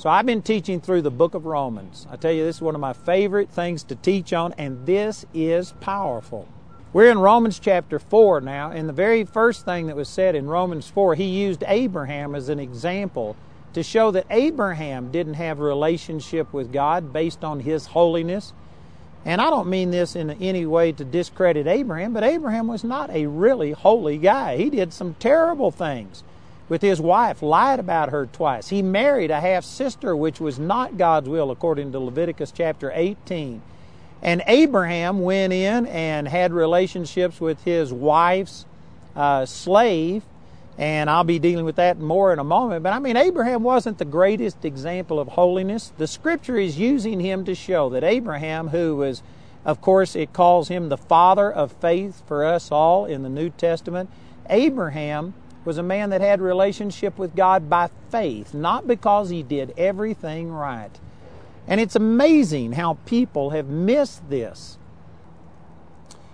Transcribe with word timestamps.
So 0.00 0.08
I've 0.08 0.24
been 0.24 0.40
teaching 0.40 0.80
through 0.80 1.02
the 1.02 1.10
book 1.10 1.34
of 1.34 1.44
Romans. 1.44 2.06
I 2.10 2.16
tell 2.16 2.32
you, 2.32 2.42
this 2.42 2.56
is 2.56 2.62
one 2.62 2.74
of 2.74 2.80
my 2.80 2.94
favorite 2.94 3.50
things 3.50 3.82
to 3.82 3.94
teach 3.94 4.32
on, 4.32 4.54
and 4.56 4.86
this 4.86 5.26
is 5.34 5.74
powerful. 5.82 6.48
We're 6.94 7.10
in 7.10 7.18
Romans 7.18 7.58
chapter 7.58 7.98
4 7.98 8.40
now, 8.40 8.70
and 8.70 8.88
the 8.88 8.94
very 8.94 9.24
first 9.24 9.66
thing 9.66 9.88
that 9.88 9.96
was 9.96 10.08
said 10.08 10.34
in 10.34 10.46
Romans 10.46 10.88
4, 10.88 11.16
he 11.16 11.26
used 11.26 11.64
Abraham 11.66 12.34
as 12.34 12.48
an 12.48 12.58
example 12.58 13.36
to 13.74 13.82
show 13.82 14.10
that 14.12 14.24
Abraham 14.30 15.10
didn't 15.10 15.34
have 15.34 15.60
a 15.60 15.64
relationship 15.64 16.50
with 16.50 16.72
God 16.72 17.12
based 17.12 17.44
on 17.44 17.60
his 17.60 17.84
holiness. 17.84 18.54
And 19.26 19.38
I 19.38 19.50
don't 19.50 19.68
mean 19.68 19.90
this 19.90 20.16
in 20.16 20.30
any 20.30 20.64
way 20.64 20.92
to 20.92 21.04
discredit 21.04 21.66
Abraham, 21.66 22.14
but 22.14 22.24
Abraham 22.24 22.68
was 22.68 22.84
not 22.84 23.10
a 23.10 23.26
really 23.26 23.72
holy 23.72 24.16
guy. 24.16 24.56
He 24.56 24.70
did 24.70 24.94
some 24.94 25.12
terrible 25.18 25.70
things 25.70 26.24
with 26.70 26.80
his 26.80 27.00
wife, 27.00 27.42
lied 27.42 27.80
about 27.80 28.10
her 28.10 28.26
twice. 28.26 28.68
He 28.68 28.80
married 28.80 29.32
a 29.32 29.40
half 29.40 29.64
sister, 29.64 30.16
which 30.16 30.40
was 30.40 30.58
not 30.58 30.96
God's 30.96 31.28
will, 31.28 31.50
according 31.50 31.90
to 31.92 31.98
Leviticus 31.98 32.52
chapter 32.52 32.92
18. 32.94 33.60
And 34.22 34.42
Abraham 34.46 35.20
went 35.20 35.52
in 35.52 35.86
and 35.86 36.28
had 36.28 36.52
relationships 36.52 37.40
with 37.40 37.64
his 37.64 37.92
wife's 37.92 38.66
uh, 39.16 39.46
slave, 39.46 40.22
and 40.78 41.10
I'll 41.10 41.24
be 41.24 41.40
dealing 41.40 41.64
with 41.64 41.76
that 41.76 41.98
more 41.98 42.32
in 42.32 42.38
a 42.38 42.44
moment. 42.44 42.84
But 42.84 42.92
I 42.92 43.00
mean, 43.00 43.16
Abraham 43.16 43.64
wasn't 43.64 43.98
the 43.98 44.04
greatest 44.04 44.64
example 44.64 45.18
of 45.18 45.26
holiness. 45.26 45.92
The 45.98 46.06
scripture 46.06 46.56
is 46.56 46.78
using 46.78 47.18
him 47.18 47.44
to 47.46 47.54
show 47.56 47.88
that 47.90 48.04
Abraham, 48.04 48.68
who 48.68 48.94
was, 48.94 49.24
of 49.64 49.80
course, 49.80 50.14
it 50.14 50.32
calls 50.32 50.68
him 50.68 50.88
the 50.88 50.96
father 50.96 51.50
of 51.50 51.72
faith 51.72 52.22
for 52.28 52.44
us 52.44 52.70
all 52.70 53.06
in 53.06 53.24
the 53.24 53.28
New 53.28 53.50
Testament, 53.50 54.08
Abraham 54.48 55.34
was 55.64 55.78
a 55.78 55.82
man 55.82 56.10
that 56.10 56.20
had 56.20 56.40
relationship 56.40 57.18
with 57.18 57.36
God 57.36 57.68
by 57.68 57.90
faith, 58.10 58.54
not 58.54 58.86
because 58.86 59.30
he 59.30 59.42
did 59.42 59.74
everything 59.76 60.50
right. 60.50 60.90
And 61.66 61.80
it's 61.80 61.96
amazing 61.96 62.72
how 62.72 62.94
people 63.06 63.50
have 63.50 63.68
missed 63.68 64.28
this. 64.28 64.78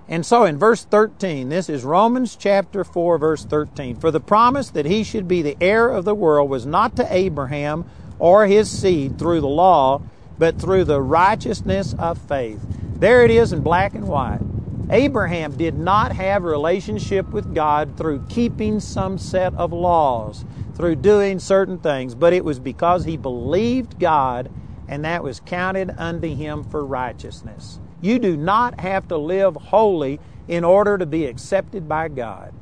And 0.08 0.24
so 0.24 0.44
in 0.44 0.56
verse 0.56 0.84
13, 0.84 1.48
this 1.48 1.68
is 1.68 1.82
Romans 1.82 2.36
chapter 2.36 2.84
4, 2.84 3.18
verse 3.18 3.44
13. 3.44 3.96
For 3.96 4.12
the 4.12 4.20
promise 4.20 4.70
that 4.70 4.86
he 4.86 5.02
should 5.02 5.26
be 5.26 5.42
the 5.42 5.56
heir 5.60 5.88
of 5.88 6.04
the 6.04 6.14
world 6.14 6.48
was 6.48 6.64
not 6.64 6.94
to 6.96 7.14
Abraham 7.14 7.84
or 8.18 8.46
his 8.46 8.70
seed 8.70 9.18
through 9.18 9.40
the 9.40 9.48
law, 9.48 10.00
but 10.38 10.60
through 10.60 10.84
the 10.84 11.02
righteousness 11.02 11.94
of 11.98 12.18
faith. 12.18 12.60
There 12.98 13.24
it 13.24 13.30
is 13.30 13.52
in 13.52 13.60
black 13.62 13.94
and 13.94 14.06
white. 14.06 14.40
Abraham 14.90 15.56
did 15.56 15.76
not 15.76 16.12
have 16.12 16.44
relationship 16.44 17.28
with 17.30 17.54
God 17.54 17.96
through 17.96 18.24
keeping 18.28 18.78
some 18.78 19.18
set 19.18 19.52
of 19.54 19.72
laws, 19.72 20.44
through 20.76 20.96
doing 20.96 21.38
certain 21.38 21.78
things, 21.78 22.14
but 22.14 22.32
it 22.32 22.44
was 22.44 22.60
because 22.60 23.04
he 23.04 23.16
believed 23.16 23.98
God 23.98 24.50
and 24.88 25.04
that 25.04 25.22
was 25.22 25.40
counted 25.40 25.92
unto 25.96 26.32
him 26.32 26.62
for 26.64 26.84
righteousness. 26.84 27.80
You 28.00 28.18
do 28.18 28.36
not 28.36 28.80
have 28.80 29.08
to 29.08 29.16
live 29.16 29.56
holy 29.56 30.20
in 30.46 30.64
order 30.64 30.96
to 30.98 31.06
be 31.06 31.26
accepted 31.26 31.88
by 31.88 32.08
God. 32.08 32.52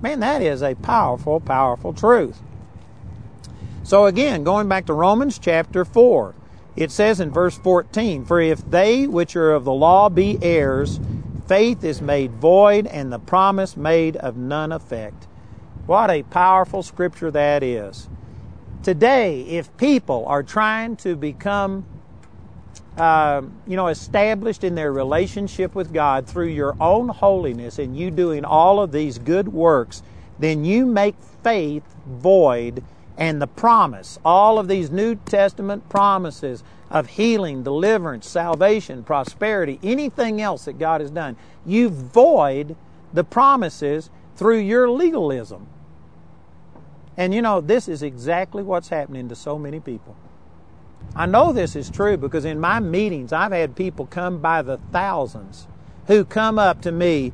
Man, 0.00 0.20
that 0.20 0.42
is 0.42 0.62
a 0.62 0.76
powerful, 0.76 1.40
powerful 1.40 1.92
truth. 1.92 2.40
So 3.82 4.06
again, 4.06 4.44
going 4.44 4.68
back 4.68 4.86
to 4.86 4.92
Romans 4.92 5.38
chapter 5.38 5.84
4, 5.84 6.34
it 6.76 6.92
says 6.92 7.18
in 7.18 7.32
verse 7.32 7.58
14, 7.58 8.24
For 8.24 8.40
if 8.40 8.60
they 8.70 9.08
which 9.08 9.34
are 9.34 9.52
of 9.52 9.64
the 9.64 9.72
law 9.72 10.08
be 10.08 10.38
heirs, 10.40 11.00
faith 11.48 11.82
is 11.82 12.02
made 12.02 12.32
void 12.32 12.86
and 12.86 13.12
the 13.12 13.18
promise 13.18 13.76
made 13.76 14.16
of 14.16 14.36
none 14.36 14.70
effect. 14.70 15.26
What 15.86 16.10
a 16.10 16.22
powerful 16.24 16.82
scripture 16.82 17.30
that 17.30 17.62
is. 17.62 18.08
Today, 18.82 19.40
if 19.42 19.74
people 19.78 20.26
are 20.26 20.42
trying 20.42 20.96
to 20.96 21.16
become, 21.16 21.86
uh, 22.98 23.42
you 23.66 23.76
know, 23.76 23.88
established 23.88 24.62
in 24.62 24.74
their 24.74 24.92
relationship 24.92 25.74
with 25.74 25.92
God 25.92 26.26
through 26.26 26.48
your 26.48 26.76
own 26.80 27.08
holiness 27.08 27.78
and 27.78 27.96
you 27.96 28.10
doing 28.10 28.44
all 28.44 28.80
of 28.80 28.92
these 28.92 29.18
good 29.18 29.48
works, 29.48 30.02
then 30.38 30.64
you 30.64 30.84
make 30.84 31.16
faith 31.42 31.82
void 32.06 32.84
and 33.18 33.42
the 33.42 33.48
promise, 33.48 34.18
all 34.24 34.60
of 34.60 34.68
these 34.68 34.90
New 34.90 35.16
Testament 35.16 35.88
promises 35.88 36.62
of 36.90 37.06
healing, 37.08 37.62
deliverance, 37.62 38.28
salvation, 38.28 39.02
prosperity, 39.02 39.78
anything 39.82 40.40
else 40.40 40.64
that 40.64 40.78
God 40.78 41.00
has 41.00 41.10
done. 41.10 41.36
You 41.66 41.90
void 41.90 42.76
the 43.12 43.24
promises 43.24 44.10
through 44.36 44.58
your 44.58 44.90
legalism. 44.90 45.66
And 47.16 47.34
you 47.34 47.42
know, 47.42 47.60
this 47.60 47.88
is 47.88 48.02
exactly 48.02 48.62
what's 48.62 48.88
happening 48.88 49.28
to 49.28 49.34
so 49.34 49.58
many 49.58 49.80
people. 49.80 50.16
I 51.14 51.26
know 51.26 51.52
this 51.52 51.74
is 51.76 51.90
true 51.90 52.16
because 52.16 52.44
in 52.44 52.60
my 52.60 52.80
meetings, 52.80 53.32
I've 53.32 53.52
had 53.52 53.74
people 53.74 54.06
come 54.06 54.38
by 54.38 54.62
the 54.62 54.78
thousands 54.92 55.66
who 56.06 56.24
come 56.24 56.58
up 56.58 56.80
to 56.82 56.92
me 56.92 57.32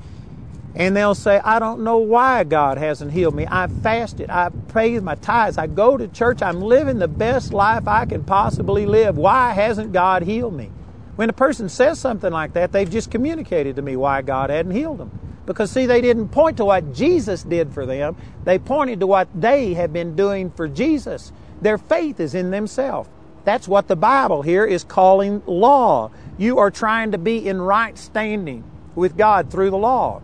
and 0.76 0.96
they'll 0.96 1.14
say, 1.14 1.40
I 1.44 1.58
don't 1.58 1.84
know 1.84 1.98
why 1.98 2.42
God 2.44 2.78
hasn't 2.78 3.12
healed 3.12 3.34
me. 3.34 3.46
I've 3.46 3.72
fasted. 3.82 4.28
I've 4.28 4.68
paid 4.68 5.02
my 5.02 5.14
tithes. 5.14 5.56
I 5.56 5.68
go 5.68 5.96
to 5.96 6.08
church. 6.08 6.42
I'm 6.42 6.60
living 6.60 6.98
the 6.98 7.08
best 7.08 7.52
life 7.52 7.86
I 7.86 8.06
can 8.06 8.24
possibly 8.24 8.84
live. 8.84 9.16
Why 9.16 9.52
hasn't 9.52 9.92
God 9.92 10.24
healed 10.24 10.54
me? 10.54 10.70
When 11.14 11.30
a 11.30 11.34
person 11.34 11.68
says 11.68 12.00
something 12.00 12.32
like 12.32 12.54
that, 12.54 12.72
they've 12.72 12.90
just 12.90 13.10
communicated 13.10 13.76
to 13.76 13.82
me 13.82 13.94
why 13.94 14.22
God 14.22 14.50
hadn't 14.50 14.72
healed 14.72 14.98
them. 14.98 15.16
Because, 15.46 15.70
see, 15.70 15.86
they 15.86 16.00
didn't 16.00 16.28
point 16.28 16.56
to 16.56 16.64
what 16.64 16.92
Jesus 16.92 17.44
did 17.44 17.72
for 17.72 17.86
them, 17.86 18.16
they 18.44 18.58
pointed 18.58 19.00
to 19.00 19.06
what 19.06 19.28
they 19.34 19.74
have 19.74 19.92
been 19.92 20.16
doing 20.16 20.50
for 20.50 20.66
Jesus. 20.66 21.32
Their 21.60 21.78
faith 21.78 22.18
is 22.18 22.34
in 22.34 22.50
themselves. 22.50 23.08
That's 23.44 23.68
what 23.68 23.88
the 23.88 23.96
Bible 23.96 24.42
here 24.42 24.64
is 24.64 24.84
calling 24.84 25.42
law. 25.46 26.10
You 26.38 26.58
are 26.58 26.70
trying 26.70 27.12
to 27.12 27.18
be 27.18 27.46
in 27.46 27.60
right 27.60 27.96
standing 27.96 28.64
with 28.94 29.16
God 29.16 29.50
through 29.50 29.70
the 29.70 29.76
law. 29.76 30.22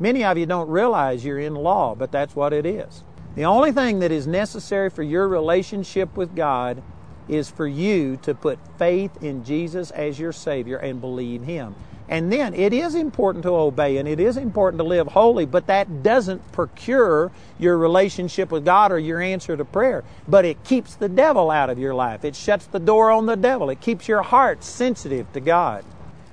Many 0.00 0.24
of 0.24 0.38
you 0.38 0.46
don't 0.46 0.68
realize 0.68 1.24
you're 1.24 1.38
in 1.38 1.54
law, 1.54 1.94
but 1.94 2.12
that's 2.12 2.36
what 2.36 2.52
it 2.52 2.64
is. 2.64 3.02
The 3.34 3.44
only 3.44 3.72
thing 3.72 3.98
that 4.00 4.12
is 4.12 4.26
necessary 4.26 4.90
for 4.90 5.02
your 5.02 5.28
relationship 5.28 6.16
with 6.16 6.34
God 6.34 6.82
is 7.28 7.50
for 7.50 7.66
you 7.66 8.16
to 8.22 8.34
put 8.34 8.58
faith 8.78 9.22
in 9.22 9.44
Jesus 9.44 9.90
as 9.90 10.18
your 10.18 10.32
Savior 10.32 10.78
and 10.78 11.00
believe 11.00 11.42
Him. 11.42 11.74
And 12.08 12.32
then 12.32 12.54
it 12.54 12.72
is 12.72 12.94
important 12.94 13.42
to 13.44 13.54
obey 13.54 13.98
and 13.98 14.08
it 14.08 14.18
is 14.18 14.38
important 14.38 14.78
to 14.78 14.84
live 14.84 15.08
holy, 15.08 15.44
but 15.44 15.66
that 15.66 16.02
doesn't 16.02 16.52
procure 16.52 17.30
your 17.58 17.76
relationship 17.76 18.50
with 18.50 18.64
God 18.64 18.92
or 18.92 18.98
your 18.98 19.20
answer 19.20 19.56
to 19.56 19.64
prayer. 19.64 20.04
But 20.26 20.46
it 20.46 20.64
keeps 20.64 20.94
the 20.94 21.10
devil 21.10 21.50
out 21.50 21.68
of 21.68 21.78
your 21.78 21.94
life. 21.94 22.24
It 22.24 22.34
shuts 22.34 22.66
the 22.66 22.78
door 22.78 23.10
on 23.10 23.26
the 23.26 23.36
devil. 23.36 23.68
It 23.68 23.82
keeps 23.82 24.08
your 24.08 24.22
heart 24.22 24.64
sensitive 24.64 25.30
to 25.34 25.40
God. 25.40 25.84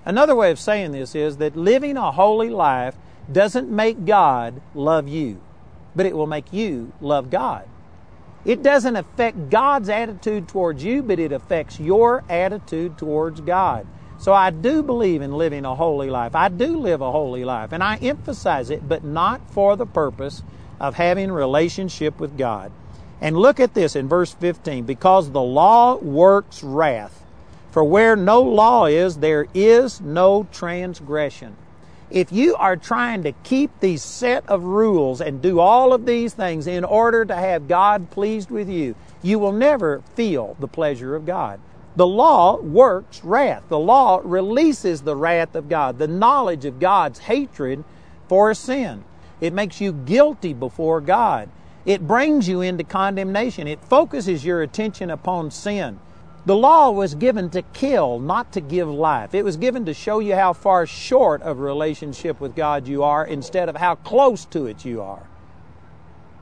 Another 0.05 0.35
way 0.35 0.49
of 0.49 0.59
saying 0.59 0.93
this 0.93 1.13
is 1.13 1.37
that 1.37 1.57
living 1.57 1.97
a 1.97 2.11
holy 2.11 2.49
life 2.49 2.95
doesn't 3.31 3.69
make 3.69 4.05
God 4.05 4.61
love 4.73 5.07
you, 5.07 5.41
but 5.95 6.05
it 6.05 6.15
will 6.15 6.27
make 6.27 6.53
you 6.53 6.91
love 7.01 7.29
God. 7.29 7.67
It 8.45 8.61
doesn't 8.61 8.95
affect 8.95 9.49
God's 9.49 9.89
attitude 9.89 10.47
towards 10.47 10.83
you, 10.83 11.01
but 11.01 11.19
it 11.19 11.31
affects 11.31 11.79
your 11.79 12.23
attitude 12.29 12.97
towards 12.97 13.41
God. 13.41 13.87
So 14.17 14.33
I 14.33 14.51
do 14.51 14.83
believe 14.83 15.21
in 15.21 15.33
living 15.33 15.65
a 15.65 15.75
holy 15.75 16.09
life. 16.09 16.35
I 16.35 16.49
do 16.49 16.77
live 16.77 17.01
a 17.01 17.11
holy 17.11 17.43
life, 17.43 17.71
and 17.71 17.83
I 17.83 17.97
emphasize 17.97 18.69
it, 18.69 18.87
but 18.87 19.03
not 19.03 19.41
for 19.51 19.75
the 19.75 19.85
purpose 19.85 20.43
of 20.79 20.95
having 20.95 21.31
relationship 21.31 22.19
with 22.19 22.37
God. 22.37 22.71
And 23.19 23.37
look 23.37 23.59
at 23.59 23.73
this 23.73 23.95
in 23.95 24.07
verse 24.07 24.33
15 24.33 24.85
because 24.85 25.31
the 25.31 25.41
law 25.41 25.95
works 25.95 26.63
wrath. 26.63 27.25
For 27.71 27.83
where 27.83 28.15
no 28.15 28.41
law 28.41 28.85
is, 28.85 29.17
there 29.17 29.47
is 29.53 29.99
no 29.99 30.47
transgression. 30.51 31.57
If 32.15 32.31
you 32.31 32.55
are 32.55 32.77
trying 32.77 33.23
to 33.23 33.33
keep 33.43 33.77
these 33.81 34.01
set 34.01 34.47
of 34.47 34.63
rules 34.63 35.19
and 35.19 35.41
do 35.41 35.59
all 35.59 35.91
of 35.91 36.05
these 36.05 36.33
things 36.33 36.65
in 36.65 36.85
order 36.85 37.25
to 37.25 37.35
have 37.35 37.67
God 37.67 38.09
pleased 38.09 38.49
with 38.49 38.69
you, 38.69 38.95
you 39.21 39.37
will 39.37 39.51
never 39.51 40.01
feel 40.15 40.55
the 40.57 40.67
pleasure 40.69 41.13
of 41.13 41.25
God. 41.25 41.59
The 41.97 42.07
law 42.07 42.55
works 42.61 43.21
wrath. 43.21 43.63
The 43.67 43.77
law 43.77 44.21
releases 44.23 45.01
the 45.01 45.15
wrath 45.17 45.55
of 45.55 45.67
God, 45.67 45.97
the 45.97 46.07
knowledge 46.07 46.63
of 46.63 46.79
God's 46.79 47.19
hatred 47.19 47.83
for 48.29 48.53
sin. 48.53 49.03
It 49.41 49.51
makes 49.51 49.81
you 49.81 49.91
guilty 49.91 50.53
before 50.53 51.01
God. 51.01 51.49
It 51.85 52.07
brings 52.07 52.47
you 52.47 52.61
into 52.61 52.85
condemnation. 52.85 53.67
It 53.67 53.83
focuses 53.83 54.45
your 54.45 54.61
attention 54.61 55.09
upon 55.09 55.51
sin. 55.51 55.99
The 56.45 56.55
law 56.55 56.91
was 56.91 57.15
given 57.15 57.49
to 57.51 57.63
kill, 57.63 58.19
not 58.19 58.51
to 58.53 58.61
give 58.61 58.87
life. 58.87 59.33
It 59.33 59.43
was 59.43 59.57
given 59.57 59.85
to 59.85 59.95
show 59.95 60.19
you 60.19 60.35
how 60.35 60.53
far 60.53 60.85
short 60.85 61.41
of 61.41 61.59
relationship 61.59 62.39
with 62.39 62.55
God 62.55 62.87
you 62.87 63.01
are 63.01 63.25
instead 63.25 63.67
of 63.67 63.77
how 63.77 63.95
close 63.95 64.45
to 64.45 64.67
it 64.67 64.85
you 64.85 65.01
are. 65.01 65.27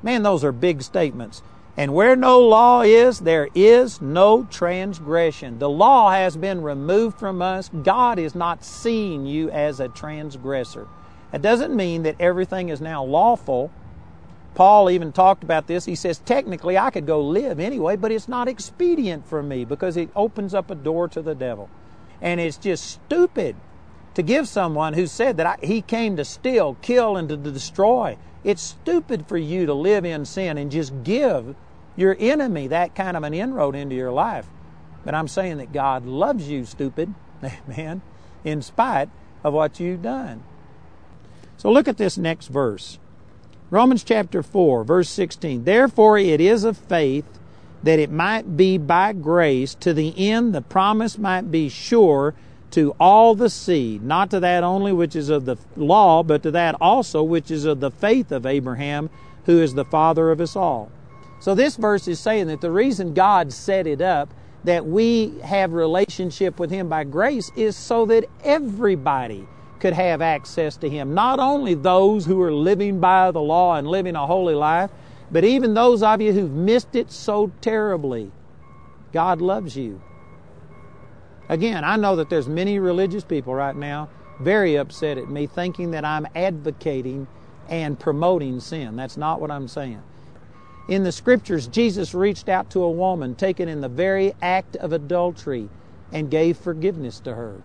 Man, 0.02 0.24
those 0.24 0.44
are 0.44 0.52
big 0.52 0.82
statements. 0.82 1.42
And 1.78 1.94
where 1.94 2.18
no 2.18 2.40
law 2.40 2.82
is, 2.82 3.22
there 3.22 3.48
is 3.56 4.02
no 4.02 4.44
transgression. 4.44 5.58
The 5.60 5.70
law 5.70 6.12
has 6.12 6.36
been 6.36 6.62
removed 6.62 7.18
from 7.18 7.42
us. 7.42 7.70
God 7.70 8.20
is 8.20 8.36
not 8.36 8.66
seeing 8.66 9.26
you 9.26 9.50
as 9.52 9.80
a 9.80 9.88
transgressor. 9.88 10.88
It 11.32 11.42
doesn't 11.42 11.76
mean 11.76 12.04
that 12.04 12.18
everything 12.20 12.68
is 12.70 12.82
now 12.82 13.04
lawful, 13.04 13.72
Paul 14.56 14.90
even 14.90 15.12
talked 15.12 15.44
about 15.44 15.68
this. 15.68 15.86
He 15.86 15.96
says, 15.96 16.20
technically, 16.20 16.78
I 16.78 16.92
could 16.92 17.08
go 17.08 17.22
live 17.22 17.60
anyway, 17.60 17.96
but 17.96 18.12
it's 18.12 18.28
not 18.28 18.48
expedient 18.48 19.26
for 19.26 19.42
me 19.42 19.66
because 19.66 19.98
it 19.98 20.10
opens 20.16 20.54
up 20.54 20.70
a 20.70 20.76
door 20.76 21.08
to 21.10 21.22
the 21.22 21.34
devil. 21.34 21.70
And 22.22 22.40
it's 22.40 22.58
just 22.58 22.86
stupid 22.86 23.56
to 24.14 24.22
give 24.22 24.48
someone 24.48 24.94
who 24.94 25.08
said 25.08 25.38
that 25.38 25.46
I, 25.46 25.66
he 25.66 25.82
came 25.82 26.18
to 26.18 26.26
steal, 26.26 26.78
kill, 26.82 27.18
and 27.18 27.28
to 27.30 27.38
destroy. 27.38 28.18
It's 28.44 28.62
stupid 28.62 29.28
for 29.28 29.38
you 29.38 29.66
to 29.66 29.74
live 29.74 30.06
in 30.06 30.26
sin 30.26 30.58
and 30.58 30.72
just 30.72 31.04
give 31.04 31.56
your 31.96 32.16
enemy 32.20 32.68
that 32.68 32.96
kind 32.96 33.18
of 33.18 33.24
an 33.24 33.34
inroad 33.34 33.76
into 33.76 33.96
your 33.96 34.12
life. 34.12 34.48
But 35.04 35.16
I'm 35.16 35.28
saying 35.28 35.58
that 35.58 35.74
God 35.74 36.06
loves 36.06 36.48
you, 36.48 36.66
stupid, 36.66 37.14
man, 37.68 38.02
in 38.44 38.62
spite 38.62 39.10
of 39.44 39.54
what 39.54 39.80
you've 39.80 40.02
done. 40.02 40.44
So 41.58 41.72
look 41.72 41.88
at 41.88 41.98
this 41.98 42.18
next 42.18 42.48
verse. 42.48 43.00
Romans 43.74 44.04
chapter 44.04 44.44
4, 44.44 44.84
verse 44.84 45.10
16. 45.10 45.64
Therefore 45.64 46.20
it 46.20 46.40
is 46.40 46.64
of 46.64 46.78
faith 46.78 47.26
that 47.82 47.98
it 47.98 48.12
might 48.12 48.56
be 48.56 48.78
by 48.78 49.14
grace 49.14 49.74
to 49.74 49.96
the 49.96 50.14
end 50.16 50.54
the 50.54 50.62
promise 50.62 51.18
might 51.18 51.50
be 51.50 51.70
sure 51.70 52.36
to 52.70 52.96
all 53.00 53.34
the 53.34 53.50
seed, 53.50 54.04
not 54.04 54.30
to 54.30 54.40
that 54.40 54.64
only 54.64 54.94
which 54.94 55.16
is 55.16 55.30
of 55.30 55.46
the 55.46 55.58
law, 55.76 56.22
but 56.22 56.44
to 56.44 56.52
that 56.52 56.76
also 56.80 57.24
which 57.24 57.50
is 57.50 57.66
of 57.66 57.80
the 57.80 57.90
faith 57.90 58.32
of 58.32 58.46
Abraham, 58.46 59.10
who 59.48 59.60
is 59.60 59.74
the 59.74 59.86
father 59.86 60.30
of 60.30 60.40
us 60.40 60.56
all. 60.56 60.92
So 61.40 61.56
this 61.56 61.76
verse 61.76 62.08
is 62.08 62.20
saying 62.20 62.46
that 62.50 62.62
the 62.62 62.70
reason 62.70 63.16
God 63.16 63.52
set 63.52 63.88
it 63.88 64.02
up 64.02 64.32
that 64.66 64.86
we 64.86 65.40
have 65.40 65.74
relationship 65.74 66.60
with 66.60 66.70
him 66.70 66.90
by 66.90 67.06
grace 67.06 67.52
is 67.56 67.76
so 67.76 68.06
that 68.06 68.26
everybody 68.44 69.48
could 69.84 69.94
have 69.94 70.22
access 70.22 70.78
to 70.78 70.90
him. 70.90 71.14
Not 71.14 71.42
only 71.42 71.74
those 71.74 72.26
who 72.26 72.42
are 72.42 72.54
living 72.54 73.02
by 73.02 73.32
the 73.32 73.42
law 73.42 73.76
and 73.76 73.86
living 73.86 74.16
a 74.16 74.26
holy 74.26 74.56
life, 74.56 74.90
but 75.30 75.44
even 75.44 75.74
those 75.74 76.02
of 76.02 76.22
you 76.22 76.32
who've 76.32 76.50
missed 76.50 76.96
it 76.96 77.12
so 77.12 77.52
terribly. 77.60 78.32
God 79.12 79.42
loves 79.42 79.76
you. 79.76 80.02
Again, 81.50 81.84
I 81.84 81.98
know 81.98 82.16
that 82.16 82.30
there's 82.30 82.48
many 82.48 82.80
religious 82.80 83.26
people 83.26 83.54
right 83.54 83.76
now 83.76 84.08
very 84.40 84.78
upset 84.78 85.18
at 85.18 85.30
me 85.30 85.48
thinking 85.48 85.92
that 85.92 86.06
I'm 86.06 86.28
advocating 86.34 87.28
and 87.68 88.00
promoting 88.00 88.62
sin. 88.62 88.96
That's 88.96 89.18
not 89.18 89.42
what 89.42 89.52
I'm 89.52 89.68
saying. 89.68 90.02
In 90.88 91.04
the 91.04 91.12
scriptures, 91.12 91.68
Jesus 91.68 92.14
reached 92.14 92.48
out 92.48 92.70
to 92.70 92.84
a 92.84 92.90
woman 92.90 93.36
taken 93.36 93.68
in 93.68 93.82
the 93.82 93.90
very 93.90 94.34
act 94.42 94.78
of 94.78 94.94
adultery 94.94 95.68
and 96.14 96.32
gave 96.32 96.56
forgiveness 96.56 97.20
to 97.20 97.36
her. 97.36 97.62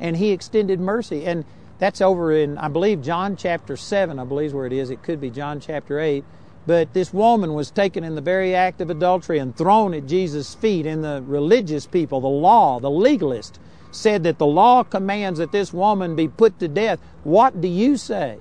And 0.00 0.16
he 0.16 0.30
extended 0.30 0.80
mercy. 0.80 1.24
And 1.24 1.44
that's 1.78 2.00
over 2.00 2.32
in, 2.32 2.58
I 2.58 2.68
believe, 2.68 3.02
John 3.02 3.36
chapter 3.36 3.76
7, 3.76 4.18
I 4.18 4.24
believe 4.24 4.48
is 4.48 4.54
where 4.54 4.66
it 4.66 4.72
is. 4.72 4.90
It 4.90 5.02
could 5.02 5.20
be 5.20 5.30
John 5.30 5.60
chapter 5.60 6.00
8. 6.00 6.24
But 6.66 6.92
this 6.94 7.12
woman 7.12 7.54
was 7.54 7.70
taken 7.70 8.02
in 8.02 8.14
the 8.14 8.20
very 8.20 8.54
act 8.54 8.80
of 8.80 8.90
adultery 8.90 9.38
and 9.38 9.56
thrown 9.56 9.94
at 9.94 10.06
Jesus' 10.06 10.54
feet. 10.54 10.86
And 10.86 11.04
the 11.04 11.22
religious 11.26 11.86
people, 11.86 12.20
the 12.20 12.28
law, 12.28 12.80
the 12.80 12.90
legalist, 12.90 13.60
said 13.92 14.24
that 14.24 14.38
the 14.38 14.46
law 14.46 14.82
commands 14.82 15.38
that 15.38 15.52
this 15.52 15.72
woman 15.72 16.16
be 16.16 16.28
put 16.28 16.58
to 16.58 16.68
death. 16.68 16.98
What 17.24 17.60
do 17.60 17.68
you 17.68 17.96
say? 17.96 18.38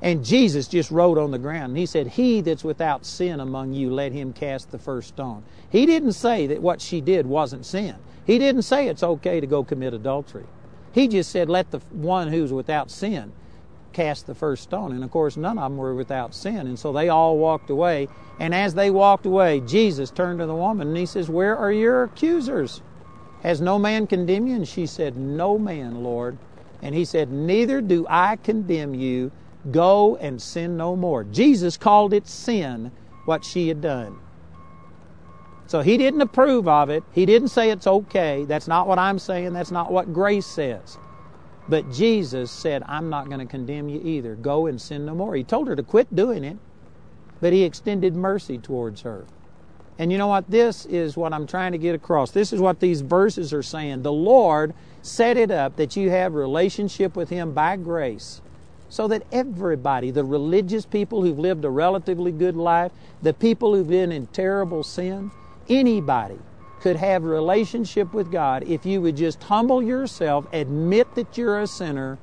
And 0.00 0.24
Jesus 0.24 0.66
just 0.66 0.90
wrote 0.90 1.16
on 1.16 1.30
the 1.30 1.38
ground. 1.38 1.70
And 1.70 1.78
he 1.78 1.86
said, 1.86 2.08
He 2.08 2.40
that's 2.40 2.64
without 2.64 3.06
sin 3.06 3.38
among 3.38 3.72
you, 3.72 3.92
let 3.92 4.12
him 4.12 4.32
cast 4.32 4.72
the 4.72 4.78
first 4.78 5.08
stone. 5.08 5.44
He 5.70 5.86
didn't 5.86 6.12
say 6.12 6.48
that 6.48 6.60
what 6.60 6.80
she 6.80 7.00
did 7.00 7.26
wasn't 7.26 7.64
sin. 7.64 7.94
He 8.26 8.38
didn't 8.38 8.62
say 8.62 8.88
it's 8.88 9.02
okay 9.02 9.40
to 9.40 9.46
go 9.46 9.62
commit 9.62 9.94
adultery. 9.94 10.44
He 10.92 11.08
just 11.08 11.30
said, 11.30 11.48
Let 11.48 11.70
the 11.70 11.78
one 11.90 12.28
who's 12.28 12.52
without 12.52 12.90
sin 12.90 13.32
cast 13.92 14.26
the 14.26 14.34
first 14.34 14.62
stone. 14.62 14.92
And 14.92 15.04
of 15.04 15.10
course, 15.10 15.36
none 15.36 15.58
of 15.58 15.70
them 15.70 15.76
were 15.76 15.94
without 15.94 16.34
sin. 16.34 16.66
And 16.66 16.78
so 16.78 16.92
they 16.92 17.08
all 17.08 17.38
walked 17.38 17.70
away. 17.70 18.08
And 18.38 18.54
as 18.54 18.74
they 18.74 18.90
walked 18.90 19.26
away, 19.26 19.60
Jesus 19.60 20.10
turned 20.10 20.38
to 20.40 20.46
the 20.46 20.54
woman 20.54 20.88
and 20.88 20.96
he 20.96 21.06
says, 21.06 21.28
Where 21.28 21.56
are 21.56 21.72
your 21.72 22.04
accusers? 22.04 22.82
Has 23.42 23.60
no 23.60 23.78
man 23.78 24.06
condemned 24.06 24.48
you? 24.48 24.56
And 24.56 24.68
she 24.68 24.86
said, 24.86 25.16
No 25.16 25.58
man, 25.58 26.02
Lord. 26.02 26.38
And 26.80 26.94
he 26.94 27.04
said, 27.04 27.30
Neither 27.30 27.80
do 27.80 28.06
I 28.08 28.36
condemn 28.36 28.94
you. 28.94 29.30
Go 29.70 30.16
and 30.16 30.42
sin 30.42 30.76
no 30.76 30.96
more. 30.96 31.24
Jesus 31.24 31.76
called 31.76 32.12
it 32.12 32.26
sin, 32.26 32.90
what 33.24 33.44
she 33.44 33.68
had 33.68 33.80
done. 33.80 34.18
So 35.72 35.80
he 35.80 35.96
didn't 35.96 36.20
approve 36.20 36.68
of 36.68 36.90
it. 36.90 37.02
He 37.12 37.24
didn't 37.24 37.48
say 37.48 37.70
it's 37.70 37.86
okay. 37.86 38.44
That's 38.44 38.68
not 38.68 38.86
what 38.86 38.98
I'm 38.98 39.18
saying. 39.18 39.54
That's 39.54 39.70
not 39.70 39.90
what 39.90 40.12
grace 40.12 40.44
says. 40.44 40.98
But 41.66 41.90
Jesus 41.90 42.50
said, 42.50 42.82
I'm 42.86 43.08
not 43.08 43.28
going 43.28 43.38
to 43.38 43.46
condemn 43.46 43.88
you 43.88 43.98
either. 44.04 44.34
Go 44.34 44.66
and 44.66 44.78
sin 44.78 45.06
no 45.06 45.14
more. 45.14 45.34
He 45.34 45.42
told 45.42 45.68
her 45.68 45.74
to 45.74 45.82
quit 45.82 46.14
doing 46.14 46.44
it, 46.44 46.58
but 47.40 47.54
he 47.54 47.62
extended 47.62 48.14
mercy 48.14 48.58
towards 48.58 49.00
her. 49.00 49.24
And 49.98 50.12
you 50.12 50.18
know 50.18 50.26
what? 50.26 50.50
This 50.50 50.84
is 50.84 51.16
what 51.16 51.32
I'm 51.32 51.46
trying 51.46 51.72
to 51.72 51.78
get 51.78 51.94
across. 51.94 52.32
This 52.32 52.52
is 52.52 52.60
what 52.60 52.80
these 52.80 53.00
verses 53.00 53.54
are 53.54 53.62
saying. 53.62 54.02
The 54.02 54.12
Lord 54.12 54.74
set 55.00 55.38
it 55.38 55.50
up 55.50 55.76
that 55.76 55.96
you 55.96 56.10
have 56.10 56.34
relationship 56.34 57.16
with 57.16 57.30
him 57.30 57.54
by 57.54 57.78
grace 57.78 58.42
so 58.90 59.08
that 59.08 59.22
everybody, 59.32 60.10
the 60.10 60.22
religious 60.22 60.84
people 60.84 61.22
who've 61.22 61.38
lived 61.38 61.64
a 61.64 61.70
relatively 61.70 62.30
good 62.30 62.56
life, 62.56 62.92
the 63.22 63.32
people 63.32 63.74
who've 63.74 63.88
been 63.88 64.12
in 64.12 64.26
terrible 64.26 64.82
sin, 64.82 65.30
anybody 65.78 66.38
could 66.80 66.96
have 66.96 67.22
relationship 67.22 68.12
with 68.12 68.32
God 68.32 68.64
if 68.64 68.84
you 68.84 69.00
would 69.00 69.16
just 69.16 69.42
humble 69.44 69.82
yourself, 69.82 70.46
admit 70.52 71.14
that 71.14 71.38
you're 71.38 71.60
a 71.60 71.66
sinner, 71.66 72.18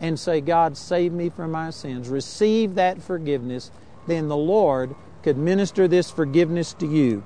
and 0.00 0.18
say, 0.18 0.40
God, 0.40 0.76
save 0.76 1.12
me 1.12 1.28
from 1.28 1.50
my 1.50 1.68
sins. 1.68 2.08
Receive 2.08 2.74
that 2.76 3.02
forgiveness. 3.02 3.70
Then 4.06 4.28
the 4.28 4.36
Lord 4.36 4.94
could 5.22 5.36
minister 5.36 5.86
this 5.86 6.10
forgiveness 6.10 6.72
to 6.74 6.86
you. 6.86 7.22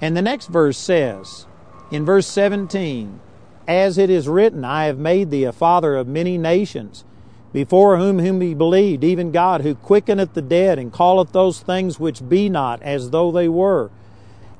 And 0.00 0.16
the 0.16 0.22
next 0.22 0.48
verse 0.48 0.76
says, 0.76 1.46
in 1.92 2.04
verse 2.04 2.26
17, 2.26 3.20
As 3.68 3.96
it 3.96 4.10
is 4.10 4.26
written, 4.26 4.64
I 4.64 4.86
have 4.86 4.98
made 4.98 5.30
thee 5.30 5.44
a 5.44 5.52
father 5.52 5.96
of 5.96 6.08
many 6.08 6.36
nations, 6.36 7.04
before 7.52 7.98
whom 7.98 8.18
whom 8.18 8.40
he 8.40 8.54
believed, 8.54 9.04
even 9.04 9.30
God, 9.30 9.60
who 9.60 9.76
quickeneth 9.76 10.34
the 10.34 10.42
dead, 10.42 10.78
and 10.78 10.92
calleth 10.92 11.30
those 11.30 11.60
things 11.60 12.00
which 12.00 12.28
be 12.28 12.48
not 12.48 12.82
as 12.82 13.10
though 13.10 13.30
they 13.30 13.48
were 13.48 13.92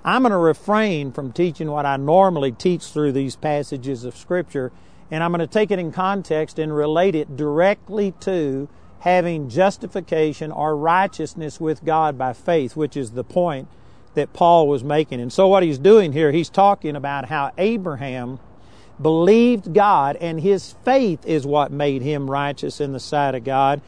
I'm 0.05 0.23
going 0.23 0.33
to 0.33 0.39
refrain 0.39 1.13
from 1.13 1.33
teaching 1.33 1.71
what 1.71 1.85
I 1.85 1.97
normally 1.99 2.53
teach 2.53 2.87
through 2.87 3.13
these 3.13 3.37
passages 3.37 4.05
of 4.05 4.17
Scripture, 4.17 4.73
and 5.11 5.23
I'm 5.23 5.31
going 5.31 5.41
to 5.41 5.47
take 5.47 5.71
it 5.71 5.79
in 5.79 5.93
context 5.93 6.59
and 6.59 6.75
relate 6.75 7.15
it 7.15 7.37
directly 7.37 8.15
to 8.21 8.69
having 9.01 9.51
justification 9.51 10.53
or 10.53 10.75
righteousness 10.75 11.61
with 11.61 11.85
God 11.85 12.17
by 12.17 12.33
faith, 12.33 12.77
which 12.77 12.97
is 12.97 13.11
the 13.11 13.25
point 13.25 13.69
that 14.15 14.33
Paul 14.33 14.69
was 14.69 14.83
making. 14.83 15.21
And 15.21 15.33
so, 15.33 15.49
what 15.49 15.63
he's 15.63 15.79
doing 15.79 16.13
here, 16.13 16.33
he's 16.33 16.49
talking 16.49 16.97
about 16.97 17.27
how 17.27 17.53
Abraham 17.59 18.39
believed 19.01 19.75
God, 19.75 20.17
and 20.17 20.41
his 20.41 20.75
faith 20.85 21.27
is 21.27 21.47
what 21.47 21.73
made 21.73 22.01
him 22.01 22.31
righteous 22.31 22.81
in 22.81 22.93
the 22.93 23.01
sight 23.01 23.35
of 23.35 23.45
God. 23.45 23.83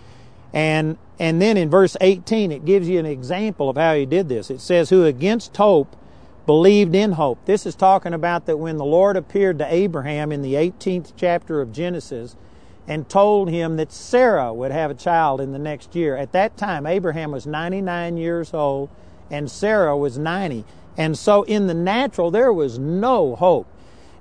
And, 0.52 0.98
and 1.18 1.40
then 1.40 1.56
in 1.56 1.70
verse 1.70 1.96
18, 2.02 2.52
it 2.52 2.66
gives 2.66 2.86
you 2.86 2.98
an 2.98 3.06
example 3.06 3.70
of 3.70 3.76
how 3.76 3.94
he 3.94 4.04
did 4.04 4.28
this. 4.28 4.50
It 4.50 4.60
says, 4.60 4.90
Who 4.90 5.04
against 5.04 5.56
hope 5.56 5.96
believed 6.46 6.94
in 6.94 7.12
hope. 7.12 7.44
This 7.44 7.66
is 7.66 7.74
talking 7.74 8.12
about 8.12 8.46
that 8.46 8.58
when 8.58 8.76
the 8.76 8.84
Lord 8.84 9.16
appeared 9.16 9.58
to 9.58 9.72
Abraham 9.72 10.32
in 10.32 10.42
the 10.42 10.54
18th 10.54 11.12
chapter 11.16 11.60
of 11.60 11.72
Genesis 11.72 12.36
and 12.88 13.08
told 13.08 13.48
him 13.48 13.76
that 13.76 13.92
Sarah 13.92 14.52
would 14.52 14.72
have 14.72 14.90
a 14.90 14.94
child 14.94 15.40
in 15.40 15.52
the 15.52 15.58
next 15.58 15.94
year. 15.94 16.16
At 16.16 16.32
that 16.32 16.56
time, 16.56 16.86
Abraham 16.86 17.30
was 17.30 17.46
99 17.46 18.16
years 18.16 18.52
old 18.52 18.90
and 19.30 19.50
Sarah 19.50 19.96
was 19.96 20.18
90. 20.18 20.64
And 20.96 21.16
so 21.16 21.42
in 21.44 21.68
the 21.68 21.74
natural, 21.74 22.30
there 22.30 22.52
was 22.52 22.78
no 22.78 23.36
hope. 23.36 23.66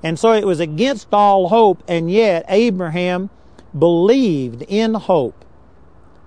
And 0.03 0.17
so 0.17 0.33
it 0.33 0.45
was 0.45 0.59
against 0.59 1.09
all 1.11 1.49
hope, 1.49 1.83
and 1.87 2.09
yet 2.09 2.45
Abraham 2.47 3.29
believed 3.77 4.63
in 4.63 4.95
hope 4.95 5.45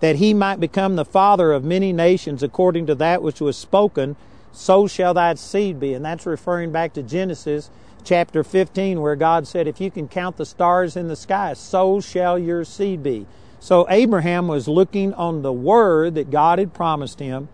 that 0.01 0.17
he 0.17 0.35
might 0.35 0.61
become 0.61 0.97
the 0.97 1.05
father 1.05 1.53
of 1.53 1.65
many 1.65 1.93
nations 1.93 2.43
according 2.43 2.87
to 2.87 2.95
that 2.95 3.23
which 3.23 3.41
was 3.41 3.57
spoken 3.57 4.17
so 4.55 4.87
shall 4.87 5.13
thy 5.15 5.35
seed 5.35 5.81
be. 5.81 5.95
And 5.95 6.05
that's 6.05 6.27
referring 6.27 6.73
back 6.73 6.93
to 6.95 7.03
Genesis 7.03 7.71
chapter 8.05 8.45
15, 8.45 9.01
where 9.01 9.17
God 9.17 9.47
said, 9.49 9.67
If 9.67 9.81
you 9.81 9.91
can 9.91 10.09
count 10.09 10.37
the 10.37 10.47
stars 10.47 10.97
in 10.97 11.09
the 11.09 11.17
sky, 11.17 11.55
so 11.55 12.01
shall 12.01 12.39
your 12.39 12.65
seed 12.65 13.03
be. 13.03 13.27
So 13.61 13.87
Abraham 13.91 14.47
was 14.47 14.69
looking 14.69 15.13
on 15.15 15.43
the 15.43 15.53
word 15.53 16.15
that 16.15 16.31
God 16.31 16.59
had 16.59 16.73
promised 16.73 17.19
him. 17.19 17.49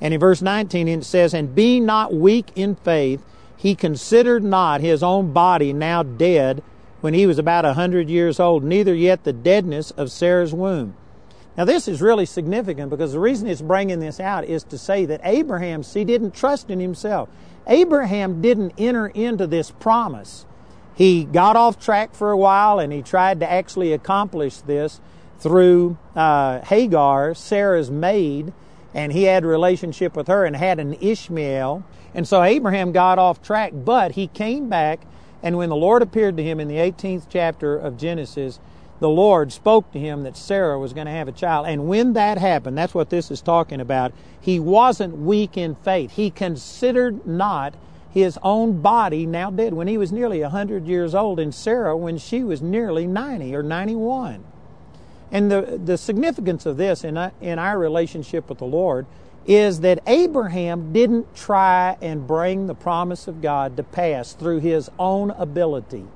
And 0.00 0.14
in 0.14 0.20
verse 0.20 0.40
19 0.40 0.88
it 0.88 1.04
says, 1.04 1.34
And 1.34 1.54
being 1.54 1.84
not 1.84 2.14
weak 2.14 2.52
in 2.54 2.76
faith, 2.76 3.22
he 3.56 3.74
considered 3.74 4.44
not 4.44 4.80
his 4.80 5.02
own 5.02 5.32
body 5.32 5.72
now 5.72 6.02
dead 6.02 6.62
when 7.00 7.14
he 7.14 7.26
was 7.26 7.38
about 7.38 7.64
a 7.64 7.74
hundred 7.74 8.08
years 8.08 8.40
old, 8.40 8.64
neither 8.64 8.94
yet 8.94 9.24
the 9.24 9.32
deadness 9.32 9.90
of 9.92 10.10
Sarah's 10.10 10.54
womb. 10.54 10.94
Now, 11.56 11.64
this 11.64 11.88
is 11.88 12.02
really 12.02 12.26
significant 12.26 12.90
because 12.90 13.12
the 13.12 13.18
reason 13.18 13.48
it's 13.48 13.62
bringing 13.62 13.98
this 13.98 14.20
out 14.20 14.44
is 14.44 14.62
to 14.64 14.76
say 14.76 15.06
that 15.06 15.20
Abraham, 15.24 15.82
see, 15.82 16.04
didn't 16.04 16.34
trust 16.34 16.70
in 16.70 16.80
himself. 16.80 17.30
Abraham 17.66 18.42
didn't 18.42 18.74
enter 18.76 19.06
into 19.08 19.46
this 19.46 19.70
promise. 19.70 20.44
He 20.94 21.24
got 21.24 21.56
off 21.56 21.78
track 21.78 22.14
for 22.14 22.30
a 22.30 22.36
while 22.36 22.78
and 22.78 22.92
he 22.92 23.02
tried 23.02 23.40
to 23.40 23.50
actually 23.50 23.92
accomplish 23.92 24.58
this 24.58 25.00
through 25.38 25.96
uh, 26.14 26.60
Hagar, 26.60 27.34
Sarah's 27.34 27.90
maid, 27.90 28.52
and 28.94 29.12
he 29.12 29.24
had 29.24 29.44
a 29.44 29.46
relationship 29.46 30.16
with 30.16 30.28
her 30.28 30.44
and 30.44 30.56
had 30.56 30.78
an 30.78 30.94
Ishmael. 30.94 31.84
And 32.14 32.26
so 32.26 32.42
Abraham 32.42 32.92
got 32.92 33.18
off 33.18 33.42
track, 33.42 33.72
but 33.74 34.12
he 34.12 34.28
came 34.28 34.70
back, 34.70 35.00
and 35.42 35.58
when 35.58 35.68
the 35.68 35.76
Lord 35.76 36.00
appeared 36.00 36.38
to 36.38 36.42
him 36.42 36.60
in 36.60 36.68
the 36.68 36.76
18th 36.76 37.26
chapter 37.28 37.76
of 37.76 37.98
Genesis, 37.98 38.58
the 38.98 39.08
Lord 39.08 39.52
spoke 39.52 39.92
to 39.92 39.98
him 39.98 40.22
that 40.22 40.36
Sarah 40.36 40.78
was 40.78 40.92
going 40.92 41.06
to 41.06 41.12
have 41.12 41.28
a 41.28 41.32
child. 41.32 41.66
And 41.66 41.86
when 41.86 42.14
that 42.14 42.38
happened, 42.38 42.78
that's 42.78 42.94
what 42.94 43.10
this 43.10 43.30
is 43.30 43.42
talking 43.42 43.80
about, 43.80 44.12
he 44.40 44.58
wasn't 44.58 45.18
weak 45.18 45.56
in 45.56 45.74
faith. 45.74 46.12
He 46.12 46.30
considered 46.30 47.26
not 47.26 47.74
his 48.10 48.38
own 48.42 48.80
body 48.80 49.26
now 49.26 49.50
dead 49.50 49.74
when 49.74 49.88
he 49.88 49.98
was 49.98 50.10
nearly 50.10 50.40
100 50.40 50.86
years 50.86 51.14
old, 51.14 51.38
and 51.38 51.54
Sarah 51.54 51.94
when 51.96 52.16
she 52.16 52.42
was 52.42 52.62
nearly 52.62 53.06
90 53.06 53.54
or 53.54 53.62
91. 53.62 54.42
And 55.30 55.50
the, 55.50 55.78
the 55.84 55.98
significance 55.98 56.64
of 56.64 56.78
this 56.78 57.04
in, 57.04 57.18
in 57.42 57.58
our 57.58 57.78
relationship 57.78 58.48
with 58.48 58.58
the 58.58 58.64
Lord 58.64 59.04
is 59.46 59.80
that 59.80 60.02
Abraham 60.06 60.92
didn't 60.92 61.34
try 61.34 61.96
and 62.00 62.26
bring 62.26 62.66
the 62.66 62.74
promise 62.74 63.28
of 63.28 63.42
God 63.42 63.76
to 63.76 63.82
pass 63.82 64.32
through 64.32 64.60
his 64.60 64.90
own 64.98 65.30
ability. 65.32 66.06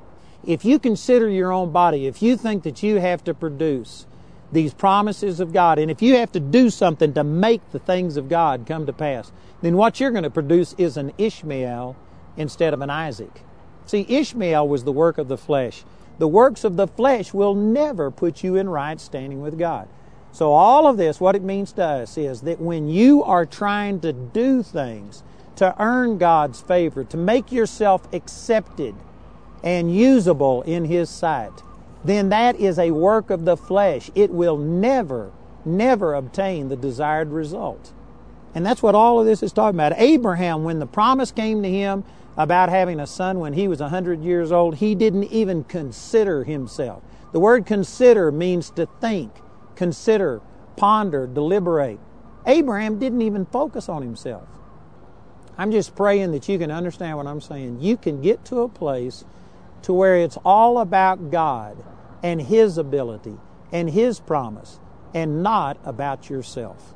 If 0.46 0.64
you 0.64 0.78
consider 0.78 1.28
your 1.28 1.52
own 1.52 1.70
body, 1.70 2.06
if 2.06 2.22
you 2.22 2.36
think 2.36 2.62
that 2.62 2.82
you 2.82 2.96
have 3.00 3.22
to 3.24 3.34
produce 3.34 4.06
these 4.52 4.74
promises 4.74 5.38
of 5.38 5.52
God, 5.52 5.78
and 5.78 5.90
if 5.90 6.02
you 6.02 6.16
have 6.16 6.32
to 6.32 6.40
do 6.40 6.70
something 6.70 7.12
to 7.14 7.22
make 7.22 7.60
the 7.72 7.78
things 7.78 8.16
of 8.16 8.28
God 8.28 8.64
come 8.66 8.86
to 8.86 8.92
pass, 8.92 9.32
then 9.62 9.76
what 9.76 10.00
you're 10.00 10.10
going 10.10 10.24
to 10.24 10.30
produce 10.30 10.74
is 10.78 10.96
an 10.96 11.12
Ishmael 11.18 11.94
instead 12.36 12.72
of 12.72 12.80
an 12.80 12.90
Isaac. 12.90 13.42
See, 13.86 14.06
Ishmael 14.08 14.66
was 14.66 14.84
the 14.84 14.92
work 14.92 15.18
of 15.18 15.28
the 15.28 15.36
flesh. 15.36 15.84
The 16.18 16.28
works 16.28 16.64
of 16.64 16.76
the 16.76 16.86
flesh 16.86 17.34
will 17.34 17.54
never 17.54 18.10
put 18.10 18.42
you 18.42 18.56
in 18.56 18.68
right 18.68 19.00
standing 19.00 19.40
with 19.40 19.58
God. 19.58 19.88
So, 20.32 20.52
all 20.52 20.86
of 20.86 20.96
this, 20.96 21.20
what 21.20 21.34
it 21.34 21.42
means 21.42 21.72
to 21.72 21.84
us 21.84 22.16
is 22.16 22.42
that 22.42 22.60
when 22.60 22.88
you 22.88 23.22
are 23.24 23.44
trying 23.44 24.00
to 24.00 24.12
do 24.12 24.62
things 24.62 25.22
to 25.56 25.74
earn 25.82 26.18
God's 26.18 26.60
favor, 26.60 27.04
to 27.04 27.16
make 27.16 27.50
yourself 27.50 28.06
accepted 28.12 28.94
and 29.62 29.94
usable 29.94 30.62
in 30.62 30.84
His 30.84 31.10
sight, 31.10 31.62
then 32.04 32.30
that 32.30 32.56
is 32.56 32.78
a 32.78 32.90
work 32.92 33.30
of 33.30 33.44
the 33.44 33.56
flesh. 33.56 34.10
It 34.14 34.30
will 34.30 34.56
never, 34.56 35.32
never 35.64 36.14
obtain 36.14 36.68
the 36.68 36.76
desired 36.76 37.28
result. 37.30 37.92
And 38.54 38.64
that's 38.64 38.82
what 38.82 38.94
all 38.94 39.20
of 39.20 39.26
this 39.26 39.42
is 39.42 39.52
talking 39.52 39.76
about. 39.78 39.92
Abraham, 39.96 40.64
when 40.64 40.78
the 40.78 40.86
promise 40.86 41.30
came 41.30 41.62
to 41.62 41.70
him 41.70 42.04
about 42.36 42.68
having 42.68 42.98
a 42.98 43.06
son 43.06 43.38
when 43.38 43.52
he 43.52 43.68
was 43.68 43.80
100 43.80 44.22
years 44.22 44.50
old, 44.50 44.76
he 44.76 44.94
didn't 44.94 45.24
even 45.24 45.64
consider 45.64 46.44
himself. 46.44 47.02
The 47.32 47.40
word 47.40 47.66
consider 47.66 48.32
means 48.32 48.70
to 48.70 48.86
think, 49.00 49.32
consider, 49.76 50.40
ponder, 50.76 51.26
deliberate. 51.26 52.00
Abraham 52.46 52.98
didn't 52.98 53.22
even 53.22 53.46
focus 53.46 53.88
on 53.88 54.02
himself. 54.02 54.48
I'm 55.56 55.70
just 55.70 55.94
praying 55.94 56.32
that 56.32 56.48
you 56.48 56.58
can 56.58 56.70
understand 56.70 57.18
what 57.18 57.26
I'm 57.26 57.40
saying. 57.40 57.80
You 57.80 57.96
can 57.96 58.22
get 58.22 58.44
to 58.46 58.60
a 58.60 58.68
place 58.68 59.24
to 59.82 59.92
where 59.92 60.16
it's 60.16 60.38
all 60.44 60.78
about 60.78 61.30
God 61.30 61.82
and 62.22 62.42
His 62.42 62.78
ability 62.78 63.36
and 63.72 63.90
His 63.90 64.20
promise 64.20 64.78
and 65.14 65.42
not 65.42 65.78
about 65.84 66.30
yourself. 66.30 66.94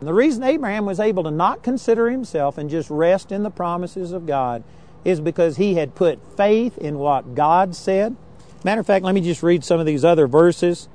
And 0.00 0.08
the 0.08 0.14
reason 0.14 0.42
Abraham 0.42 0.86
was 0.86 1.00
able 1.00 1.22
to 1.24 1.30
not 1.30 1.62
consider 1.62 2.10
himself 2.10 2.58
and 2.58 2.68
just 2.68 2.90
rest 2.90 3.32
in 3.32 3.42
the 3.42 3.50
promises 3.50 4.12
of 4.12 4.26
God 4.26 4.64
is 5.04 5.20
because 5.20 5.56
he 5.56 5.74
had 5.74 5.94
put 5.94 6.18
faith 6.36 6.76
in 6.78 6.98
what 6.98 7.34
God 7.34 7.76
said. 7.76 8.16
Matter 8.64 8.80
of 8.80 8.86
fact, 8.86 9.04
let 9.04 9.14
me 9.14 9.20
just 9.20 9.42
read 9.42 9.64
some 9.64 9.78
of 9.78 9.86
these 9.86 10.04
other 10.04 10.26
verses. 10.26 10.88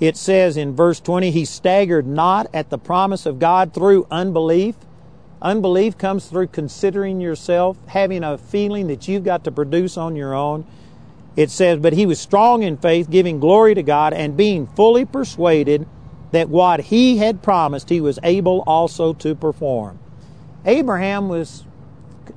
It 0.00 0.16
says 0.16 0.56
in 0.56 0.74
verse 0.74 0.98
20, 1.00 1.30
He 1.30 1.44
staggered 1.44 2.06
not 2.06 2.46
at 2.52 2.70
the 2.70 2.78
promise 2.78 3.26
of 3.26 3.38
God 3.38 3.72
through 3.72 4.06
unbelief. 4.10 4.74
Unbelief 5.42 5.98
comes 5.98 6.26
through 6.26 6.46
considering 6.46 7.20
yourself, 7.20 7.76
having 7.88 8.22
a 8.22 8.38
feeling 8.38 8.86
that 8.86 9.08
you've 9.08 9.24
got 9.24 9.42
to 9.44 9.50
produce 9.50 9.96
on 9.96 10.14
your 10.14 10.34
own. 10.34 10.64
It 11.36 11.50
says, 11.50 11.80
But 11.80 11.94
he 11.94 12.06
was 12.06 12.20
strong 12.20 12.62
in 12.62 12.76
faith, 12.76 13.10
giving 13.10 13.40
glory 13.40 13.74
to 13.74 13.82
God, 13.82 14.12
and 14.12 14.36
being 14.36 14.68
fully 14.68 15.04
persuaded 15.04 15.86
that 16.30 16.48
what 16.48 16.80
he 16.80 17.18
had 17.18 17.42
promised 17.42 17.88
he 17.88 18.00
was 18.00 18.20
able 18.22 18.62
also 18.68 19.12
to 19.14 19.34
perform. 19.34 19.98
Abraham 20.64 21.28
was 21.28 21.64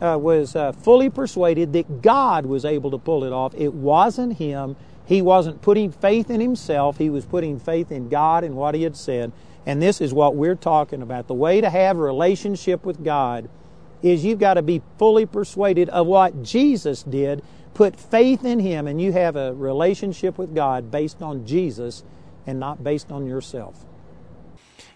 uh, 0.02 0.18
was 0.20 0.56
uh, 0.56 0.72
fully 0.72 1.10
persuaded 1.10 1.74
that 1.74 2.02
God 2.02 2.48
was 2.48 2.66
able 2.66 2.90
to 2.92 2.98
pull 2.98 3.24
it 3.24 3.32
off. 3.32 3.54
It 3.56 3.74
wasn't 3.74 4.38
him. 4.38 4.76
He 5.06 5.22
wasn't 5.22 5.62
putting 5.62 5.92
faith 5.92 6.32
in 6.32 6.42
himself. 6.42 6.98
He 6.98 7.10
was 7.10 7.24
putting 7.24 7.60
faith 7.60 7.92
in 7.92 8.10
God 8.10 8.44
and 8.44 8.56
what 8.56 8.74
he 8.74 8.82
had 8.82 8.98
said. 8.98 9.32
And 9.66 9.82
this 9.82 10.00
is 10.00 10.14
what 10.14 10.36
we're 10.36 10.56
talking 10.56 11.02
about. 11.02 11.28
The 11.28 11.34
way 11.34 11.60
to 11.62 11.70
have 11.70 11.98
a 11.98 12.02
relationship 12.02 12.86
with 12.86 13.04
God 13.04 13.50
is 14.02 14.24
you've 14.24 14.40
got 14.40 14.56
to 14.56 14.62
be 14.62 14.82
fully 15.00 15.26
persuaded 15.26 15.90
of 15.90 16.06
what 16.06 16.44
Jesus 16.44 17.02
did. 17.04 17.44
Put 17.74 18.00
faith 18.00 18.46
in 18.46 18.60
him, 18.60 18.88
and 18.88 19.02
you 19.02 19.12
have 19.12 19.36
a 19.36 19.54
relationship 19.54 20.38
with 20.38 20.54
God 20.54 20.92
based 20.92 21.22
on 21.22 21.46
Jesus 21.46 22.04
and 22.46 22.60
not 22.60 22.84
based 22.84 23.12
on 23.12 23.26
yourself. 23.26 23.84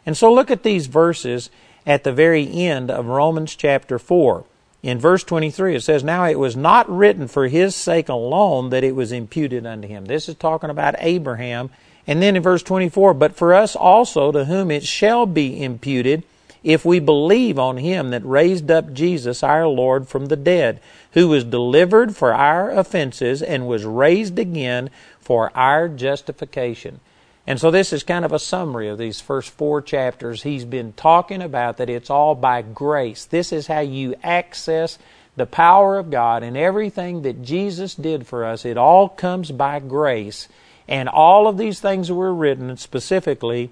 And 0.06 0.16
so 0.16 0.32
look 0.32 0.52
at 0.52 0.64
these 0.64 0.88
verses 0.88 1.50
at 1.86 2.04
the 2.04 2.14
very 2.14 2.48
end 2.52 2.92
of 2.92 3.08
Romans 3.08 3.56
chapter 3.56 3.98
4. 3.98 4.46
In 4.82 4.98
verse 4.98 5.24
23, 5.24 5.76
it 5.76 5.82
says, 5.82 6.04
Now 6.04 6.26
it 6.26 6.40
was 6.40 6.56
not 6.56 6.90
written 6.90 7.28
for 7.28 7.48
his 7.48 7.76
sake 7.76 8.08
alone 8.08 8.70
that 8.70 8.84
it 8.84 8.96
was 8.96 9.12
imputed 9.12 9.66
unto 9.66 9.88
him. 9.88 10.06
This 10.06 10.30
is 10.30 10.36
talking 10.36 10.70
about 10.70 10.96
Abraham. 11.00 11.70
And 12.08 12.22
then 12.22 12.36
in 12.36 12.42
verse 12.42 12.64
24, 12.64 13.14
But 13.14 13.36
for 13.36 13.54
us 13.54 13.76
also, 13.76 14.32
to 14.32 14.46
whom 14.46 14.72
it 14.72 14.84
shall 14.84 15.26
be 15.26 15.62
imputed, 15.62 16.24
if 16.64 16.84
we 16.84 17.00
believe 17.00 17.58
on 17.58 17.78
him 17.78 18.10
that 18.10 18.26
raised 18.26 18.70
up 18.70 18.94
Jesus 18.94 19.44
our 19.44 19.68
Lord 19.68 20.08
from 20.08 20.26
the 20.26 20.36
dead, 20.36 20.82
who 21.14 21.28
was 21.28 21.44
delivered 21.44 22.16
for 22.16 22.34
our 22.34 22.70
offenses 22.72 23.42
and 23.42 23.68
was 23.68 23.86
raised 23.86 24.38
again 24.38 24.90
for 25.20 25.52
our 25.56 25.88
justification. 25.88 27.00
And 27.48 27.60
so 27.60 27.72
this 27.72 27.94
is 27.94 28.04
kind 28.04 28.26
of 28.26 28.34
a 28.34 28.40
summary 28.40 28.90
of 28.90 28.98
these 28.98 29.22
first 29.22 29.50
four 29.50 29.82
chapters. 29.82 30.44
He's 30.44 30.66
been 30.66 30.94
talking 30.94 31.42
about 31.42 31.78
that 31.78 31.90
it's 31.90 32.10
all 32.10 32.36
by 32.36 32.62
grace. 32.62 33.26
This 33.26 33.52
is 33.52 33.68
how 33.68 33.80
you 33.80 34.16
access 34.22 35.00
the 35.36 35.48
power 35.48 35.98
of 35.98 36.12
God 36.12 36.44
and 36.44 36.56
everything 36.56 37.24
that 37.24 37.42
Jesus 37.42 37.96
did 37.96 38.28
for 38.28 38.46
us. 38.46 38.66
It 38.66 38.78
all 38.78 39.10
comes 39.10 39.52
by 39.52 39.80
grace. 39.80 40.48
And 40.90 41.08
all 41.08 41.48
of 41.48 41.58
these 41.58 41.80
things 41.80 42.12
were 42.12 42.34
written 42.34 42.76
specifically 42.76 43.70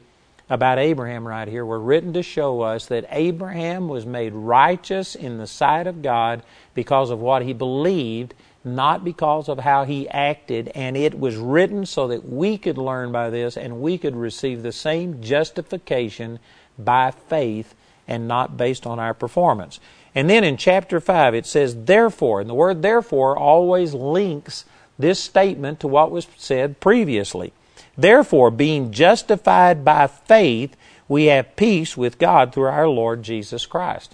about 0.50 0.80
Abraham 0.80 1.28
right 1.28 1.48
here 1.48 1.66
were 1.66 1.80
written 1.80 2.14
to 2.14 2.24
show 2.24 2.62
us 2.62 2.86
that 2.86 3.06
Abraham 3.10 3.90
was 3.90 4.06
made 4.06 4.32
righteous 4.34 5.14
in 5.14 5.38
the 5.38 5.48
sight 5.48 5.88
of 5.88 6.02
God 6.02 6.42
because 6.74 7.10
of 7.10 7.20
what 7.20 7.42
he 7.42 7.52
believed 7.52 8.34
not 8.68 9.04
because 9.04 9.48
of 9.50 9.60
how 9.60 9.86
he 9.86 10.10
acted, 10.10 10.70
and 10.76 10.98
it 10.98 11.18
was 11.18 11.36
written 11.38 11.86
so 11.86 12.08
that 12.08 12.28
we 12.28 12.58
could 12.58 12.78
learn 12.78 13.12
by 13.12 13.30
this 13.30 13.58
and 13.58 13.82
we 13.82 13.98
could 13.98 14.16
receive 14.16 14.62
the 14.62 14.72
same 14.72 15.22
justification 15.22 16.40
by 16.78 17.12
faith 17.12 17.74
and 18.08 18.28
not 18.28 18.58
based 18.58 18.86
on 18.86 19.00
our 19.00 19.14
performance. 19.14 19.80
And 20.14 20.30
then 20.30 20.44
in 20.44 20.58
chapter 20.58 21.00
5 21.00 21.34
it 21.34 21.46
says, 21.46 21.86
therefore, 21.86 22.42
and 22.42 22.50
the 22.50 22.56
word 22.56 22.82
therefore 22.82 23.38
always 23.38 23.94
links 23.94 24.66
this 25.00 25.20
statement 25.20 25.80
to 25.80 25.88
what 25.88 26.12
was 26.12 26.27
said 26.38 26.80
previously. 26.80 27.54
Therefore, 27.98 28.51
being 28.51 28.92
justified 28.92 29.84
by 29.84 30.08
faith, 30.08 30.75
we 31.08 31.25
have 31.25 31.56
peace 31.56 31.96
with 31.96 32.20
God 32.20 32.54
through 32.54 32.66
our 32.66 32.88
Lord 32.88 33.24
Jesus 33.24 33.66
Christ. 33.66 34.13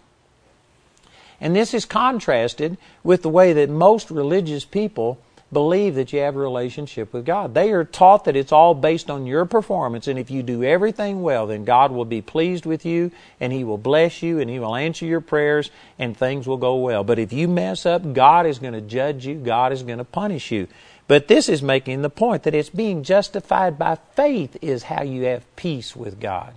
And 1.41 1.55
this 1.55 1.73
is 1.73 1.85
contrasted 1.85 2.77
with 3.03 3.21
the 3.21 3.29
way 3.29 3.51
that 3.53 3.69
most 3.69 4.09
religious 4.09 4.63
people 4.63 5.19
believe 5.53 5.95
that 5.95 6.11
you 6.11 6.19
have 6.19 6.35
a 6.35 6.39
relationship 6.39 7.13
with 7.13 7.25
God. 7.25 7.53
They 7.53 7.71
are 7.71 7.85
taught 7.85 8.25
that 8.25 8.35
it's 8.35 8.51
all 8.51 8.73
based 8.73 9.09
on 9.09 9.25
your 9.25 9.45
performance, 9.45 10.07
and 10.07 10.19
if 10.19 10.29
you 10.29 10.43
do 10.43 10.63
everything 10.63 11.21
well, 11.21 11.47
then 11.47 11.63
God 11.63 11.91
will 11.91 12.05
be 12.05 12.21
pleased 12.21 12.65
with 12.65 12.85
you, 12.85 13.11
and 13.39 13.53
He 13.53 13.63
will 13.63 13.77
bless 13.77 14.21
you, 14.21 14.39
and 14.39 14.49
He 14.49 14.59
will 14.59 14.75
answer 14.75 15.05
your 15.05 15.21
prayers, 15.21 15.71
and 15.97 16.17
things 16.17 16.47
will 16.47 16.57
go 16.57 16.75
well. 16.75 17.03
But 17.03 17.19
if 17.19 17.31
you 17.31 17.47
mess 17.47 17.85
up, 17.85 18.13
God 18.13 18.45
is 18.45 18.59
going 18.59 18.73
to 18.73 18.81
judge 18.81 19.25
you, 19.25 19.35
God 19.35 19.71
is 19.71 19.83
going 19.83 19.99
to 19.99 20.03
punish 20.03 20.51
you. 20.51 20.67
But 21.07 21.27
this 21.27 21.47
is 21.49 21.61
making 21.61 22.01
the 22.01 22.09
point 22.09 22.43
that 22.43 22.55
it's 22.55 22.69
being 22.69 23.03
justified 23.03 23.77
by 23.77 23.97
faith 24.15 24.57
is 24.61 24.83
how 24.83 25.03
you 25.03 25.23
have 25.23 25.55
peace 25.55 25.95
with 25.95 26.19
God. 26.19 26.53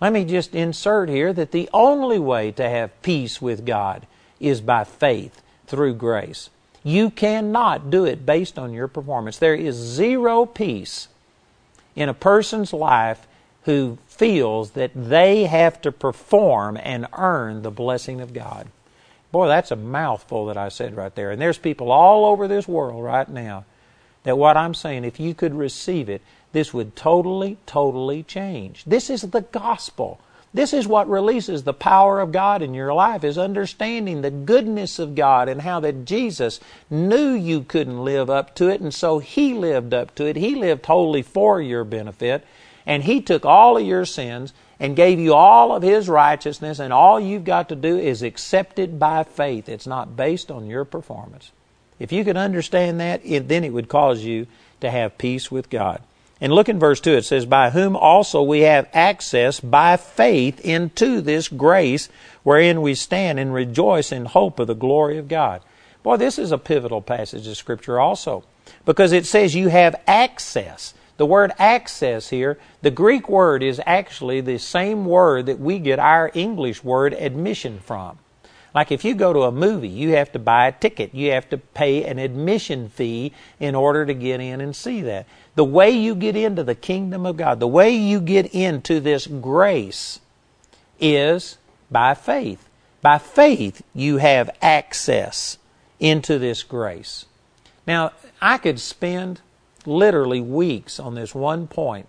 Let 0.00 0.12
me 0.12 0.24
just 0.24 0.54
insert 0.54 1.08
here 1.08 1.32
that 1.32 1.52
the 1.52 1.68
only 1.72 2.18
way 2.18 2.52
to 2.52 2.68
have 2.68 3.02
peace 3.02 3.40
with 3.42 3.66
God 3.66 4.06
is 4.38 4.60
by 4.60 4.84
faith 4.84 5.42
through 5.66 5.94
grace. 5.94 6.50
You 6.84 7.10
cannot 7.10 7.90
do 7.90 8.04
it 8.04 8.26
based 8.26 8.58
on 8.58 8.72
your 8.72 8.86
performance. 8.86 9.38
There 9.38 9.54
is 9.54 9.74
zero 9.74 10.44
peace 10.44 11.08
in 11.96 12.08
a 12.08 12.14
person's 12.14 12.72
life 12.72 13.26
who 13.62 13.96
feels 14.06 14.72
that 14.72 14.90
they 14.94 15.46
have 15.46 15.80
to 15.80 15.90
perform 15.90 16.78
and 16.80 17.06
earn 17.16 17.62
the 17.62 17.70
blessing 17.70 18.20
of 18.20 18.34
God. 18.34 18.68
Boy, 19.32 19.48
that's 19.48 19.70
a 19.70 19.76
mouthful 19.76 20.46
that 20.46 20.58
I 20.58 20.68
said 20.68 20.94
right 20.94 21.14
there. 21.14 21.30
And 21.30 21.40
there's 21.40 21.58
people 21.58 21.90
all 21.90 22.26
over 22.26 22.46
this 22.46 22.68
world 22.68 23.02
right 23.02 23.28
now 23.28 23.64
that 24.22 24.38
what 24.38 24.56
I'm 24.56 24.74
saying, 24.74 25.04
if 25.04 25.18
you 25.18 25.34
could 25.34 25.54
receive 25.54 26.08
it, 26.08 26.20
this 26.52 26.74
would 26.74 26.94
totally, 26.94 27.56
totally 27.66 28.22
change. 28.22 28.84
This 28.84 29.08
is 29.10 29.22
the 29.22 29.40
gospel. 29.40 30.20
This 30.54 30.72
is 30.72 30.86
what 30.86 31.10
releases 31.10 31.64
the 31.64 31.74
power 31.74 32.20
of 32.20 32.30
God 32.30 32.62
in 32.62 32.74
your 32.74 32.94
life 32.94 33.24
is 33.24 33.36
understanding 33.36 34.22
the 34.22 34.30
goodness 34.30 35.00
of 35.00 35.16
God 35.16 35.48
and 35.48 35.60
how 35.60 35.80
that 35.80 36.04
Jesus 36.04 36.60
knew 36.88 37.32
you 37.32 37.62
couldn't 37.62 38.04
live 38.04 38.30
up 38.30 38.54
to 38.54 38.68
it 38.68 38.80
and 38.80 38.94
so 38.94 39.18
he 39.18 39.52
lived 39.52 39.92
up 39.92 40.14
to 40.14 40.26
it. 40.26 40.36
He 40.36 40.54
lived 40.54 40.86
wholly 40.86 41.22
for 41.22 41.60
your 41.60 41.82
benefit 41.82 42.46
and 42.86 43.02
he 43.02 43.20
took 43.20 43.44
all 43.44 43.76
of 43.76 43.84
your 43.84 44.04
sins 44.04 44.52
and 44.78 44.94
gave 44.94 45.18
you 45.18 45.34
all 45.34 45.74
of 45.74 45.82
his 45.82 46.08
righteousness 46.08 46.78
and 46.78 46.92
all 46.92 47.18
you've 47.18 47.44
got 47.44 47.68
to 47.70 47.76
do 47.76 47.98
is 47.98 48.22
accept 48.22 48.78
it 48.78 48.96
by 48.96 49.24
faith. 49.24 49.68
It's 49.68 49.88
not 49.88 50.16
based 50.16 50.52
on 50.52 50.68
your 50.68 50.84
performance. 50.84 51.50
If 51.98 52.12
you 52.12 52.22
could 52.24 52.36
understand 52.36 53.00
that, 53.00 53.22
it, 53.24 53.48
then 53.48 53.64
it 53.64 53.72
would 53.72 53.88
cause 53.88 54.22
you 54.22 54.46
to 54.80 54.90
have 54.90 55.18
peace 55.18 55.50
with 55.50 55.68
God. 55.68 56.00
And 56.40 56.52
look 56.52 56.68
in 56.68 56.78
verse 56.78 57.00
2, 57.00 57.12
it 57.12 57.24
says, 57.24 57.46
By 57.46 57.70
whom 57.70 57.96
also 57.96 58.42
we 58.42 58.60
have 58.60 58.88
access 58.92 59.60
by 59.60 59.96
faith 59.96 60.60
into 60.60 61.20
this 61.20 61.48
grace 61.48 62.08
wherein 62.42 62.82
we 62.82 62.94
stand 62.94 63.38
and 63.38 63.54
rejoice 63.54 64.10
in 64.10 64.24
hope 64.26 64.58
of 64.58 64.66
the 64.66 64.74
glory 64.74 65.16
of 65.18 65.28
God. 65.28 65.62
Boy, 66.02 66.16
this 66.16 66.38
is 66.38 66.52
a 66.52 66.58
pivotal 66.58 67.00
passage 67.00 67.46
of 67.46 67.56
Scripture 67.56 67.98
also, 67.98 68.44
because 68.84 69.12
it 69.12 69.26
says 69.26 69.54
you 69.54 69.68
have 69.68 69.94
access. 70.06 70.92
The 71.16 71.26
word 71.26 71.52
access 71.58 72.30
here, 72.30 72.58
the 72.82 72.90
Greek 72.90 73.28
word 73.28 73.62
is 73.62 73.80
actually 73.86 74.40
the 74.40 74.58
same 74.58 75.06
word 75.06 75.46
that 75.46 75.60
we 75.60 75.78
get 75.78 75.98
our 75.98 76.30
English 76.34 76.82
word 76.82 77.14
admission 77.14 77.78
from. 77.78 78.18
Like 78.74 78.90
if 78.90 79.04
you 79.04 79.14
go 79.14 79.32
to 79.32 79.42
a 79.42 79.52
movie, 79.52 79.88
you 79.88 80.10
have 80.10 80.32
to 80.32 80.38
buy 80.38 80.66
a 80.66 80.72
ticket. 80.72 81.14
You 81.14 81.30
have 81.30 81.48
to 81.50 81.58
pay 81.58 82.04
an 82.04 82.18
admission 82.18 82.88
fee 82.88 83.32
in 83.60 83.74
order 83.74 84.04
to 84.04 84.14
get 84.14 84.40
in 84.40 84.60
and 84.60 84.74
see 84.74 85.00
that. 85.02 85.26
The 85.54 85.64
way 85.64 85.90
you 85.90 86.16
get 86.16 86.34
into 86.34 86.64
the 86.64 86.74
kingdom 86.74 87.24
of 87.24 87.36
God, 87.36 87.60
the 87.60 87.68
way 87.68 87.94
you 87.94 88.20
get 88.20 88.52
into 88.52 88.98
this 88.98 89.28
grace 89.28 90.18
is 90.98 91.58
by 91.90 92.14
faith. 92.14 92.68
By 93.00 93.18
faith, 93.18 93.82
you 93.94 94.16
have 94.16 94.50
access 94.60 95.58
into 96.00 96.38
this 96.38 96.64
grace. 96.64 97.26
Now, 97.86 98.12
I 98.40 98.58
could 98.58 98.80
spend 98.80 99.40
literally 99.86 100.40
weeks 100.40 100.98
on 100.98 101.14
this 101.14 101.34
one 101.34 101.68
point. 101.68 102.08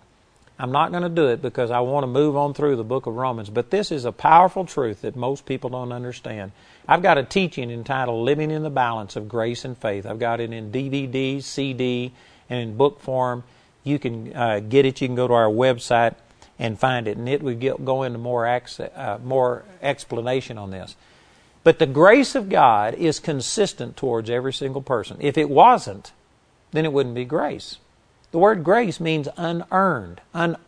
I'm 0.58 0.72
not 0.72 0.90
going 0.90 1.02
to 1.02 1.10
do 1.10 1.28
it 1.28 1.42
because 1.42 1.70
I 1.70 1.80
want 1.80 2.04
to 2.04 2.08
move 2.08 2.34
on 2.36 2.54
through 2.54 2.76
the 2.76 2.84
book 2.84 3.06
of 3.06 3.14
Romans, 3.14 3.50
but 3.50 3.70
this 3.70 3.92
is 3.92 4.06
a 4.06 4.12
powerful 4.12 4.64
truth 4.64 5.02
that 5.02 5.14
most 5.14 5.44
people 5.44 5.68
don't 5.68 5.92
understand. 5.92 6.52
I've 6.88 7.02
got 7.02 7.18
a 7.18 7.24
teaching 7.24 7.70
entitled 7.70 8.24
Living 8.24 8.50
in 8.50 8.62
the 8.62 8.70
Balance 8.70 9.16
of 9.16 9.28
Grace 9.28 9.66
and 9.66 9.76
Faith. 9.76 10.06
I've 10.06 10.18
got 10.18 10.40
it 10.40 10.52
in 10.52 10.72
DVD, 10.72 11.42
CD, 11.42 12.12
and 12.48 12.60
in 12.60 12.76
book 12.76 13.00
form. 13.00 13.44
You 13.84 13.98
can 13.98 14.34
uh, 14.34 14.60
get 14.60 14.86
it. 14.86 15.00
You 15.02 15.08
can 15.08 15.14
go 15.14 15.28
to 15.28 15.34
our 15.34 15.50
website 15.50 16.14
and 16.58 16.78
find 16.78 17.06
it, 17.06 17.18
and 17.18 17.28
it 17.28 17.42
would 17.42 17.60
go 17.60 18.02
into 18.02 18.18
more, 18.18 18.46
uh, 18.46 19.18
more 19.22 19.62
explanation 19.82 20.56
on 20.56 20.70
this. 20.70 20.96
But 21.64 21.78
the 21.78 21.86
grace 21.86 22.34
of 22.34 22.48
God 22.48 22.94
is 22.94 23.20
consistent 23.20 23.96
towards 23.96 24.30
every 24.30 24.54
single 24.54 24.80
person. 24.80 25.18
If 25.20 25.36
it 25.36 25.50
wasn't, 25.50 26.12
then 26.70 26.86
it 26.86 26.92
wouldn't 26.92 27.14
be 27.14 27.24
grace. 27.24 27.76
The 28.36 28.40
word 28.40 28.64
grace 28.64 29.00
means 29.00 29.28
unearned, 29.38 30.20
un, 30.34 30.58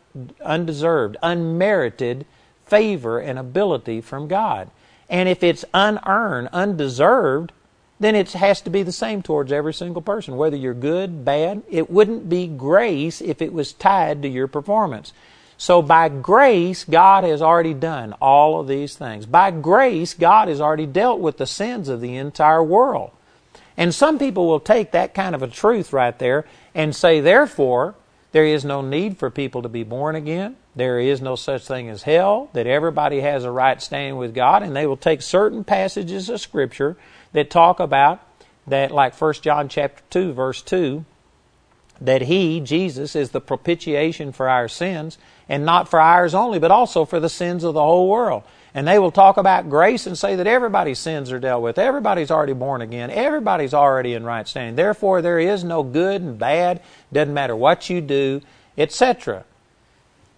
undeserved, 0.43 1.19
unmerited 1.23 2.25
favor 2.65 3.19
and 3.19 3.39
ability 3.39 4.01
from 4.01 4.27
God. 4.27 4.71
And 5.11 5.29
if 5.29 5.43
it's 5.43 5.67
unearned, 5.75 6.49
undeserved, 6.55 7.53
then 8.01 8.15
it 8.15 8.33
has 8.33 8.63
to 8.63 8.71
be 8.71 8.83
the 8.83 8.91
same 8.91 9.21
towards 9.21 9.53
every 9.53 9.75
single 9.75 10.01
person, 10.01 10.39
whether 10.39 10.57
you're 10.57 10.73
good, 10.73 11.27
bad. 11.27 11.61
It 11.69 11.91
wouldn't 11.91 12.31
be 12.31 12.47
grace 12.47 13.21
if 13.21 13.43
it 13.43 13.53
was 13.53 13.75
tied 13.75 14.23
to 14.23 14.29
your 14.29 14.49
performance. 14.49 15.13
So 15.59 15.83
by 15.83 16.09
grace, 16.09 16.85
God 16.85 17.23
has 17.25 17.43
already 17.43 17.75
done 17.75 18.15
all 18.15 18.61
of 18.61 18.67
these 18.67 18.97
things. 18.97 19.27
By 19.27 19.51
grace, 19.51 20.15
God 20.15 20.49
has 20.49 20.63
already 20.63 20.87
dealt 20.87 21.21
with 21.21 21.37
the 21.37 21.47
sins 21.47 21.91
of 21.91 22.01
the 22.01 22.17
entire 22.17 22.65
world. 22.65 23.11
And 23.77 23.95
some 23.95 24.19
people 24.19 24.49
will 24.49 24.59
take 24.59 24.93
that 24.93 25.13
kind 25.13 25.35
of 25.35 25.43
a 25.43 25.49
truth 25.49 25.93
right 25.93 26.19
there 26.19 26.47
and 26.79 26.95
say, 26.95 27.19
therefore, 27.19 27.97
there 28.31 28.47
is 28.47 28.65
no 28.65 28.81
need 28.83 29.19
for 29.19 29.31
people 29.31 29.63
to 29.63 29.69
be 29.69 29.83
born 29.83 30.15
again. 30.15 30.57
There 30.77 31.01
is 31.01 31.21
no 31.21 31.35
such 31.35 31.67
thing 31.67 31.89
as 31.89 32.05
hell, 32.05 32.51
that 32.53 32.69
everybody 32.69 33.21
has 33.21 33.43
a 33.43 33.51
right 33.51 33.83
standing 33.83 34.17
with 34.17 34.33
God, 34.33 34.63
and 34.63 34.77
they 34.77 34.87
will 34.87 34.97
take 34.97 35.21
certain 35.21 35.65
passages 35.65 36.29
of 36.29 36.41
Scripture 36.41 36.97
that 37.33 37.51
talk 37.51 37.81
about 37.81 38.21
that, 38.69 38.93
like 38.93 39.21
1 39.21 39.35
John 39.43 39.69
chapter 39.69 40.05
2, 40.11 40.33
verse 40.33 40.63
2, 40.63 41.05
that 42.01 42.23
He, 42.23 42.61
Jesus, 42.61 43.17
is 43.17 43.31
the 43.31 43.41
propitiation 43.41 44.31
for 44.31 44.49
our 44.49 44.69
sins, 44.69 45.19
and 45.49 45.65
not 45.65 45.89
for 45.89 45.99
ours 45.99 46.33
only, 46.33 46.61
but 46.61 46.71
also 46.71 47.05
for 47.05 47.19
the 47.19 47.29
sins 47.29 47.65
of 47.65 47.75
the 47.75 47.83
whole 47.83 48.09
world. 48.09 48.45
And 48.75 48.87
they 48.87 48.99
will 48.99 49.11
talk 49.11 49.37
about 49.37 49.71
grace 49.71 50.07
and 50.07 50.17
say 50.17 50.37
that 50.37 50.47
everybody's 50.47 50.99
sins 50.99 51.33
are 51.33 51.39
dealt 51.39 51.63
with. 51.63 51.79
Everybody's 51.79 52.31
already 52.31 52.53
born 52.53 52.83
again. 52.83 53.11
Everybody's 53.11 53.75
already 53.75 54.15
in 54.15 54.25
right 54.25 54.47
standing. 54.47 54.77
Therefore, 54.77 55.23
there 55.23 55.39
is 55.39 55.65
no 55.65 55.83
good 55.83 56.21
and 56.21 56.39
bad. 56.39 56.83
Doesn't 57.13 57.33
matter 57.33 57.57
what 57.57 57.89
you 57.89 58.01
do, 58.01 58.43
etc. 58.77 59.45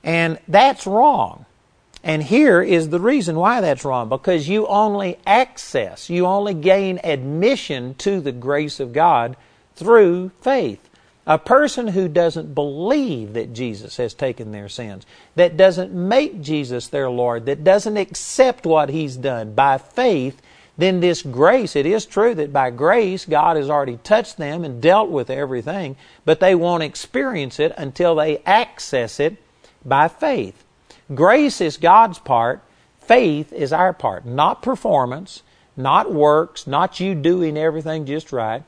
And 0.05 0.39
that's 0.47 0.87
wrong. 0.87 1.47
And 2.03 2.23
here 2.23 2.63
is 2.63 2.89
the 2.89 3.01
reason 3.01 3.37
why 3.37 3.61
that's 3.61 3.85
wrong 3.85 4.09
because 4.09 4.49
you 4.49 4.67
only 4.67 5.19
access, 5.27 6.09
you 6.09 6.25
only 6.25 6.55
gain 6.55 6.99
admission 7.05 7.95
to 7.97 8.21
the 8.21 8.33
grace 8.33 8.81
of 8.81 8.93
God 8.93 9.37
through 9.75 10.31
faith. 10.41 10.90
A 11.27 11.39
person 11.39 11.89
who 11.89 12.09
doesn't 12.09 12.55
believe 12.55 13.35
that 13.35 13.53
Jesus 13.53 13.99
has 13.99 14.15
taken 14.15 14.53
their 14.53 14.69
sins, 14.69 15.05
that 15.37 15.57
doesn't 15.57 15.93
make 15.93 16.41
Jesus 16.41 16.89
their 16.89 17.11
Lord, 17.11 17.47
that 17.47 17.63
doesn't 17.63 17.97
accept 17.97 18.65
what 18.65 18.89
He's 18.89 19.17
done 19.17 19.55
by 19.55 19.79
faith, 19.79 20.41
then 20.81 21.01
this 21.01 21.21
grace, 21.21 21.77
it 21.77 21.85
is 21.85 22.07
true 22.07 22.35
that 22.37 22.55
by 22.55 22.71
grace 22.71 23.27
God 23.27 23.59
has 23.59 23.69
already 23.69 23.99
touched 23.99 24.39
them 24.39 24.65
and 24.65 24.81
dealt 24.81 25.11
with 25.11 25.29
everything, 25.29 25.95
but 26.25 26.41
they 26.41 26.55
won't 26.55 26.83
experience 26.83 27.61
it 27.61 27.75
until 27.77 28.15
they 28.15 28.39
access 28.47 29.21
it 29.21 29.37
by 29.85 30.09
faith. 30.09 30.65
Grace 31.15 31.61
is 31.61 31.77
God's 31.77 32.19
part, 32.19 32.63
faith 32.99 33.53
is 33.53 33.75
our 33.75 33.93
part. 33.93 34.25
Not 34.25 34.63
performance, 34.63 35.43
not 35.77 36.13
works, 36.13 36.67
not 36.67 36.99
you 36.99 37.15
doing 37.15 37.59
everything 37.59 38.07
just 38.07 38.33
right, 38.33 38.63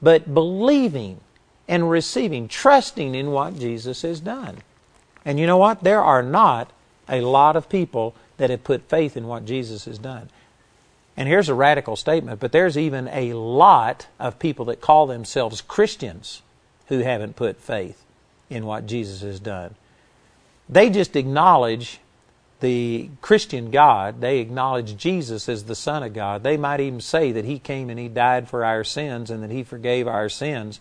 but 0.00 0.32
believing 0.32 1.20
and 1.68 1.90
receiving, 1.90 2.48
trusting 2.48 3.14
in 3.14 3.30
what 3.30 3.58
Jesus 3.58 4.02
has 4.02 4.20
done. 4.20 4.58
And 5.24 5.38
you 5.38 5.46
know 5.46 5.58
what? 5.58 5.84
There 5.84 6.02
are 6.02 6.22
not 6.22 6.72
a 7.08 7.20
lot 7.20 7.56
of 7.56 7.68
people 7.68 8.14
that 8.38 8.50
have 8.50 8.64
put 8.64 8.88
faith 8.88 9.16
in 9.16 9.26
what 9.26 9.44
Jesus 9.44 9.84
has 9.84 9.98
done. 9.98 10.30
And 11.16 11.28
here's 11.28 11.48
a 11.48 11.54
radical 11.54 11.96
statement, 11.96 12.40
but 12.40 12.52
there's 12.52 12.78
even 12.78 13.08
a 13.08 13.32
lot 13.32 14.06
of 14.18 14.38
people 14.38 14.64
that 14.66 14.80
call 14.80 15.06
themselves 15.06 15.60
Christians 15.60 16.42
who 16.86 17.00
haven't 17.00 17.36
put 17.36 17.60
faith 17.60 18.02
in 18.48 18.64
what 18.64 18.86
Jesus 18.86 19.20
has 19.22 19.40
done. 19.40 19.74
They 20.68 20.90
just 20.90 21.16
acknowledge 21.16 22.00
the 22.60 23.10
Christian 23.20 23.70
God. 23.70 24.20
They 24.20 24.38
acknowledge 24.38 24.96
Jesus 24.96 25.48
as 25.48 25.64
the 25.64 25.74
Son 25.74 26.02
of 26.02 26.14
God. 26.14 26.42
They 26.42 26.56
might 26.56 26.80
even 26.80 27.00
say 27.00 27.32
that 27.32 27.44
He 27.44 27.58
came 27.58 27.90
and 27.90 27.98
He 27.98 28.08
died 28.08 28.48
for 28.48 28.64
our 28.64 28.84
sins 28.84 29.30
and 29.30 29.42
that 29.42 29.50
He 29.50 29.62
forgave 29.62 30.08
our 30.08 30.28
sins. 30.28 30.80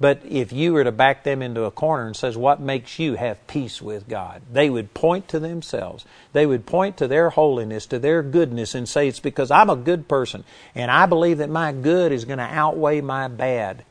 But 0.00 0.20
if 0.24 0.52
you 0.52 0.72
were 0.72 0.84
to 0.84 0.92
back 0.92 1.24
them 1.24 1.42
into 1.42 1.64
a 1.64 1.72
corner 1.72 2.06
and 2.06 2.16
says, 2.16 2.36
What 2.36 2.60
makes 2.60 2.98
you 2.98 3.14
have 3.14 3.44
peace 3.48 3.82
with 3.82 4.08
God? 4.08 4.42
They 4.52 4.70
would 4.70 4.94
point 4.94 5.26
to 5.28 5.40
themselves. 5.40 6.04
They 6.32 6.46
would 6.46 6.66
point 6.66 6.96
to 6.98 7.08
their 7.08 7.30
holiness, 7.30 7.86
to 7.86 7.98
their 7.98 8.22
goodness, 8.22 8.74
and 8.74 8.88
say, 8.88 9.08
It's 9.08 9.18
because 9.18 9.50
I'm 9.50 9.70
a 9.70 9.76
good 9.76 10.06
person, 10.06 10.44
and 10.74 10.90
I 10.90 11.06
believe 11.06 11.38
that 11.38 11.50
my 11.50 11.72
good 11.72 12.12
is 12.12 12.24
going 12.24 12.38
to 12.38 12.44
outweigh 12.44 13.00
my 13.00 13.26
bad. 13.26 13.84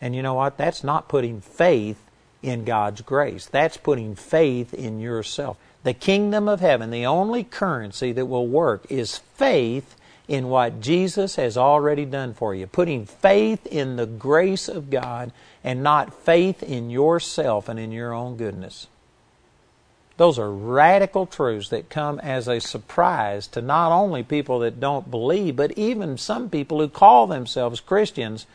And 0.00 0.16
you 0.16 0.22
know 0.22 0.34
what? 0.34 0.56
That's 0.56 0.82
not 0.82 1.08
putting 1.08 1.40
faith 1.40 1.98
in 2.42 2.64
God's 2.64 3.02
grace. 3.02 3.46
That's 3.46 3.76
putting 3.76 4.16
faith 4.16 4.74
in 4.74 4.98
yourself. 4.98 5.56
The 5.82 5.94
kingdom 5.94 6.48
of 6.48 6.60
heaven, 6.60 6.90
the 6.90 7.06
only 7.06 7.44
currency 7.44 8.12
that 8.12 8.26
will 8.26 8.46
work 8.46 8.86
is 8.90 9.18
faith 9.18 9.94
in 10.30 10.48
what 10.48 10.80
Jesus 10.80 11.34
has 11.34 11.56
already 11.56 12.04
done 12.04 12.34
for 12.34 12.54
you, 12.54 12.64
putting 12.68 13.04
faith 13.04 13.66
in 13.66 13.96
the 13.96 14.06
grace 14.06 14.68
of 14.68 14.88
God 14.88 15.32
and 15.64 15.82
not 15.82 16.14
faith 16.14 16.62
in 16.62 16.88
yourself 16.88 17.68
and 17.68 17.80
in 17.80 17.90
your 17.90 18.12
own 18.12 18.36
goodness. 18.36 18.86
Those 20.18 20.38
are 20.38 20.52
radical 20.52 21.26
truths 21.26 21.70
that 21.70 21.90
come 21.90 22.20
as 22.20 22.46
a 22.46 22.60
surprise 22.60 23.48
to 23.48 23.60
not 23.60 23.90
only 23.90 24.22
people 24.22 24.60
that 24.60 24.78
don't 24.78 25.10
believe, 25.10 25.56
but 25.56 25.72
even 25.76 26.16
some 26.16 26.48
people 26.48 26.78
who 26.78 26.88
call 26.88 27.26
themselves 27.26 27.80
Christians 27.80 28.46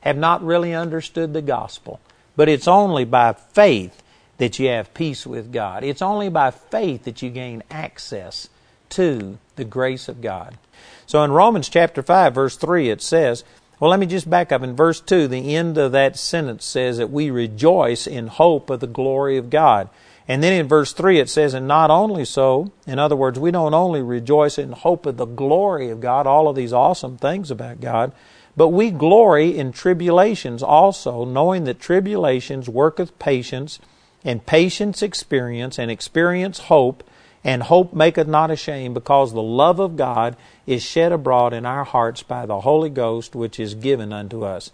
have 0.00 0.16
not 0.16 0.42
really 0.42 0.74
understood 0.74 1.34
the 1.34 1.42
gospel. 1.42 2.00
But 2.36 2.48
it's 2.48 2.68
only 2.68 3.04
by 3.04 3.34
faith 3.34 4.02
that 4.38 4.58
you 4.58 4.68
have 4.68 4.94
peace 4.94 5.26
with 5.26 5.52
God. 5.52 5.84
It's 5.84 6.00
only 6.00 6.30
by 6.30 6.52
faith 6.52 7.04
that 7.04 7.20
you 7.20 7.28
gain 7.28 7.62
access 7.70 8.48
to 8.90 9.36
the 9.56 9.64
grace 9.64 10.08
of 10.08 10.22
God. 10.22 10.56
So 11.08 11.24
in 11.24 11.32
Romans 11.32 11.70
chapter 11.70 12.02
5 12.02 12.34
verse 12.34 12.56
3 12.56 12.90
it 12.90 13.00
says, 13.00 13.42
Well, 13.80 13.90
let 13.90 13.98
me 13.98 14.04
just 14.04 14.28
back 14.28 14.52
up. 14.52 14.62
In 14.62 14.76
verse 14.76 15.00
2, 15.00 15.26
the 15.26 15.56
end 15.56 15.78
of 15.78 15.92
that 15.92 16.18
sentence 16.18 16.66
says 16.66 16.98
that 16.98 17.10
we 17.10 17.30
rejoice 17.30 18.06
in 18.06 18.26
hope 18.26 18.68
of 18.68 18.80
the 18.80 18.86
glory 18.86 19.38
of 19.38 19.48
God. 19.48 19.88
And 20.28 20.42
then 20.42 20.52
in 20.52 20.68
verse 20.68 20.92
3 20.92 21.18
it 21.18 21.30
says, 21.30 21.54
and 21.54 21.66
not 21.66 21.90
only 21.90 22.26
so, 22.26 22.72
in 22.86 22.98
other 22.98 23.16
words, 23.16 23.38
we 23.38 23.50
don't 23.50 23.72
only 23.72 24.02
rejoice 24.02 24.58
in 24.58 24.72
hope 24.72 25.06
of 25.06 25.16
the 25.16 25.24
glory 25.24 25.88
of 25.88 26.02
God, 26.02 26.26
all 26.26 26.46
of 26.46 26.56
these 26.56 26.74
awesome 26.74 27.16
things 27.16 27.50
about 27.50 27.80
God, 27.80 28.12
but 28.54 28.68
we 28.68 28.90
glory 28.90 29.56
in 29.56 29.72
tribulations 29.72 30.62
also, 30.62 31.24
knowing 31.24 31.64
that 31.64 31.80
tribulations 31.80 32.68
worketh 32.68 33.18
patience, 33.18 33.78
and 34.24 34.44
patience 34.44 35.00
experience, 35.00 35.78
and 35.78 35.90
experience 35.90 36.58
hope, 36.58 37.02
and 37.48 37.62
hope 37.62 37.94
maketh 37.94 38.28
not 38.28 38.50
ashamed, 38.50 38.92
because 38.92 39.32
the 39.32 39.40
love 39.40 39.80
of 39.80 39.96
God 39.96 40.36
is 40.66 40.82
shed 40.82 41.12
abroad 41.12 41.54
in 41.54 41.64
our 41.64 41.84
hearts 41.84 42.22
by 42.22 42.44
the 42.44 42.60
Holy 42.60 42.90
Ghost, 42.90 43.34
which 43.34 43.58
is 43.58 43.74
given 43.74 44.12
unto 44.12 44.44
us. 44.44 44.70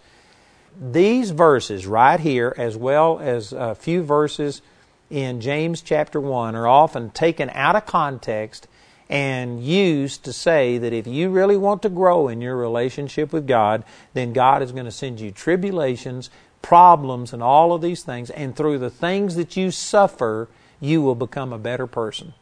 These 0.77 1.31
verses 1.31 1.87
right 1.87 2.19
here, 2.19 2.53
as 2.57 2.75
well 2.75 3.17
as 3.19 3.53
a 3.53 3.75
few 3.75 4.03
verses 4.03 4.61
in 5.09 5.39
James 5.39 5.81
chapter 5.81 6.19
1, 6.19 6.53
are 6.53 6.67
often 6.67 7.11
taken 7.11 7.49
out 7.51 7.77
of 7.77 7.85
context 7.85 8.67
and 9.07 9.63
used 9.63 10.25
to 10.25 10.33
say 10.33 10.77
that 10.77 10.91
if 10.91 11.07
you 11.07 11.29
really 11.29 11.55
want 11.55 11.81
to 11.83 11.89
grow 11.89 12.27
in 12.27 12.41
your 12.41 12.57
relationship 12.57 13.31
with 13.31 13.47
God, 13.47 13.85
then 14.13 14.33
God 14.33 14.61
is 14.61 14.73
going 14.73 14.83
to 14.83 14.91
send 14.91 15.21
you 15.21 15.31
tribulations, 15.31 16.29
problems, 16.61 17.31
and 17.31 17.41
all 17.41 17.71
of 17.71 17.81
these 17.81 18.03
things. 18.03 18.29
And 18.31 18.53
through 18.53 18.79
the 18.79 18.89
things 18.89 19.35
that 19.35 19.55
you 19.55 19.71
suffer, 19.71 20.49
you 20.81 21.01
will 21.01 21.15
become 21.15 21.53
a 21.53 21.57
better 21.57 21.87
person. 21.87 22.33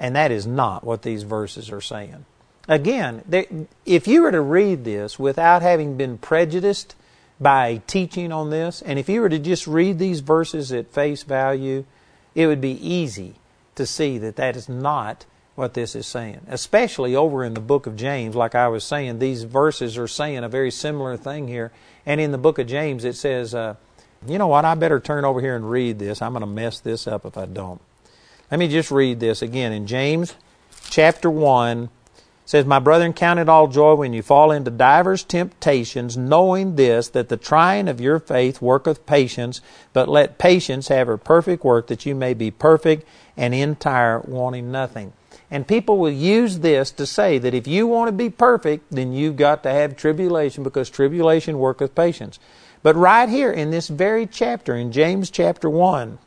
And 0.00 0.16
that 0.16 0.32
is 0.32 0.46
not 0.46 0.82
what 0.82 1.02
these 1.02 1.22
verses 1.22 1.70
are 1.70 1.82
saying. 1.82 2.24
Again, 2.66 3.22
if 3.84 4.08
you 4.08 4.22
were 4.22 4.32
to 4.32 4.40
read 4.40 4.84
this 4.84 5.18
without 5.18 5.60
having 5.60 5.96
been 5.96 6.18
prejudiced 6.18 6.94
by 7.38 7.82
teaching 7.86 8.32
on 8.32 8.50
this, 8.50 8.80
and 8.80 8.98
if 8.98 9.08
you 9.08 9.20
were 9.20 9.28
to 9.28 9.38
just 9.38 9.66
read 9.66 9.98
these 9.98 10.20
verses 10.20 10.72
at 10.72 10.90
face 10.90 11.22
value, 11.22 11.84
it 12.34 12.46
would 12.46 12.60
be 12.60 12.72
easy 12.86 13.34
to 13.74 13.84
see 13.84 14.18
that 14.18 14.36
that 14.36 14.56
is 14.56 14.68
not 14.68 15.26
what 15.54 15.74
this 15.74 15.94
is 15.94 16.06
saying. 16.06 16.40
Especially 16.48 17.14
over 17.14 17.44
in 17.44 17.54
the 17.54 17.60
book 17.60 17.86
of 17.86 17.96
James, 17.96 18.34
like 18.34 18.54
I 18.54 18.68
was 18.68 18.84
saying, 18.84 19.18
these 19.18 19.42
verses 19.42 19.98
are 19.98 20.08
saying 20.08 20.44
a 20.44 20.48
very 20.48 20.70
similar 20.70 21.16
thing 21.16 21.48
here. 21.48 21.72
And 22.06 22.20
in 22.20 22.32
the 22.32 22.38
book 22.38 22.58
of 22.58 22.66
James, 22.66 23.04
it 23.04 23.16
says, 23.16 23.54
uh, 23.54 23.74
you 24.26 24.38
know 24.38 24.46
what, 24.46 24.64
I 24.64 24.74
better 24.74 25.00
turn 25.00 25.24
over 25.24 25.40
here 25.40 25.56
and 25.56 25.70
read 25.70 25.98
this. 25.98 26.22
I'm 26.22 26.32
going 26.32 26.40
to 26.40 26.46
mess 26.46 26.80
this 26.80 27.06
up 27.06 27.24
if 27.26 27.36
I 27.36 27.46
don't. 27.46 27.80
Let 28.50 28.58
me 28.58 28.66
just 28.66 28.90
read 28.90 29.20
this 29.20 29.42
again 29.42 29.72
in 29.72 29.86
James 29.86 30.34
chapter 30.90 31.30
1 31.30 31.88
says, 32.44 32.64
My 32.64 32.80
brethren, 32.80 33.12
count 33.12 33.38
it 33.38 33.48
all 33.48 33.68
joy 33.68 33.94
when 33.94 34.12
you 34.12 34.22
fall 34.22 34.50
into 34.50 34.72
divers 34.72 35.22
temptations, 35.22 36.16
knowing 36.16 36.74
this, 36.74 37.06
that 37.10 37.28
the 37.28 37.36
trying 37.36 37.86
of 37.86 38.00
your 38.00 38.18
faith 38.18 38.60
worketh 38.60 39.06
patience, 39.06 39.60
but 39.92 40.08
let 40.08 40.38
patience 40.38 40.88
have 40.88 41.06
her 41.06 41.16
perfect 41.16 41.62
work, 41.62 41.86
that 41.86 42.04
you 42.04 42.16
may 42.16 42.34
be 42.34 42.50
perfect 42.50 43.06
and 43.36 43.54
entire, 43.54 44.18
wanting 44.18 44.72
nothing. 44.72 45.12
And 45.48 45.68
people 45.68 45.98
will 45.98 46.10
use 46.10 46.58
this 46.58 46.90
to 46.92 47.06
say 47.06 47.38
that 47.38 47.54
if 47.54 47.68
you 47.68 47.86
want 47.86 48.08
to 48.08 48.12
be 48.12 48.30
perfect, 48.30 48.90
then 48.90 49.12
you've 49.12 49.36
got 49.36 49.62
to 49.62 49.70
have 49.70 49.96
tribulation 49.96 50.64
because 50.64 50.90
tribulation 50.90 51.56
worketh 51.60 51.94
patience. 51.94 52.40
But 52.82 52.96
right 52.96 53.28
here 53.28 53.52
in 53.52 53.70
this 53.70 53.86
very 53.86 54.26
chapter, 54.26 54.74
in 54.74 54.90
James 54.90 55.30
chapter 55.30 55.70
1, 55.70 56.18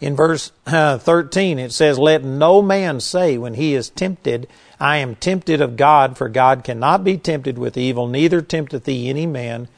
in 0.00 0.16
verse 0.16 0.52
uh, 0.66 0.98
13, 0.98 1.58
it 1.58 1.72
says, 1.72 1.98
Let 1.98 2.24
no 2.24 2.62
man 2.62 3.00
say 3.00 3.36
when 3.36 3.54
he 3.54 3.74
is 3.74 3.90
tempted, 3.90 4.48
I 4.80 4.96
am 4.96 5.14
tempted 5.14 5.60
of 5.60 5.76
God, 5.76 6.16
for 6.16 6.28
God 6.28 6.64
cannot 6.64 7.04
be 7.04 7.18
tempted 7.18 7.58
with 7.58 7.76
evil, 7.76 8.06
neither 8.06 8.40
tempteth 8.40 8.86
he 8.86 9.08
any 9.10 9.26
man. 9.26 9.68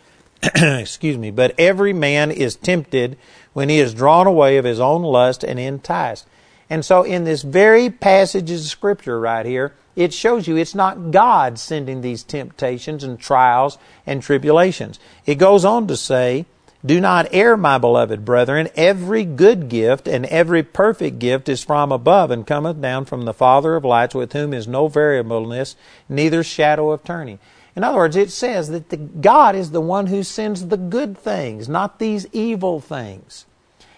Excuse 0.54 1.18
me. 1.18 1.30
But 1.30 1.54
every 1.58 1.92
man 1.92 2.30
is 2.30 2.54
tempted 2.54 3.16
when 3.52 3.68
he 3.68 3.78
is 3.78 3.94
drawn 3.94 4.26
away 4.26 4.56
of 4.56 4.64
his 4.64 4.80
own 4.80 5.02
lust 5.02 5.42
and 5.44 5.58
enticed. 5.58 6.26
And 6.70 6.84
so, 6.84 7.02
in 7.02 7.24
this 7.24 7.42
very 7.42 7.90
passage 7.90 8.50
of 8.50 8.60
Scripture 8.60 9.20
right 9.20 9.44
here, 9.44 9.74
it 9.94 10.14
shows 10.14 10.48
you 10.48 10.56
it's 10.56 10.74
not 10.74 11.10
God 11.10 11.58
sending 11.58 12.00
these 12.00 12.22
temptations 12.22 13.04
and 13.04 13.18
trials 13.20 13.76
and 14.06 14.22
tribulations. 14.22 14.98
It 15.26 15.34
goes 15.34 15.64
on 15.64 15.86
to 15.88 15.96
say, 15.96 16.46
do 16.84 17.00
not 17.00 17.28
err, 17.30 17.56
my 17.56 17.78
beloved 17.78 18.24
brethren. 18.24 18.68
Every 18.74 19.24
good 19.24 19.68
gift 19.68 20.08
and 20.08 20.26
every 20.26 20.62
perfect 20.62 21.20
gift 21.20 21.48
is 21.48 21.62
from 21.62 21.92
above 21.92 22.30
and 22.30 22.46
cometh 22.46 22.80
down 22.80 23.04
from 23.04 23.24
the 23.24 23.34
Father 23.34 23.76
of 23.76 23.84
lights, 23.84 24.14
with 24.14 24.32
whom 24.32 24.52
is 24.52 24.66
no 24.66 24.88
variableness, 24.88 25.76
neither 26.08 26.42
shadow 26.42 26.90
of 26.90 27.04
turning. 27.04 27.38
In 27.76 27.84
other 27.84 27.98
words, 27.98 28.16
it 28.16 28.30
says 28.30 28.68
that 28.70 28.90
the, 28.90 28.96
God 28.96 29.54
is 29.54 29.70
the 29.70 29.80
one 29.80 30.08
who 30.08 30.22
sends 30.22 30.66
the 30.66 30.76
good 30.76 31.16
things, 31.16 31.68
not 31.68 31.98
these 31.98 32.26
evil 32.32 32.80
things. 32.80 33.46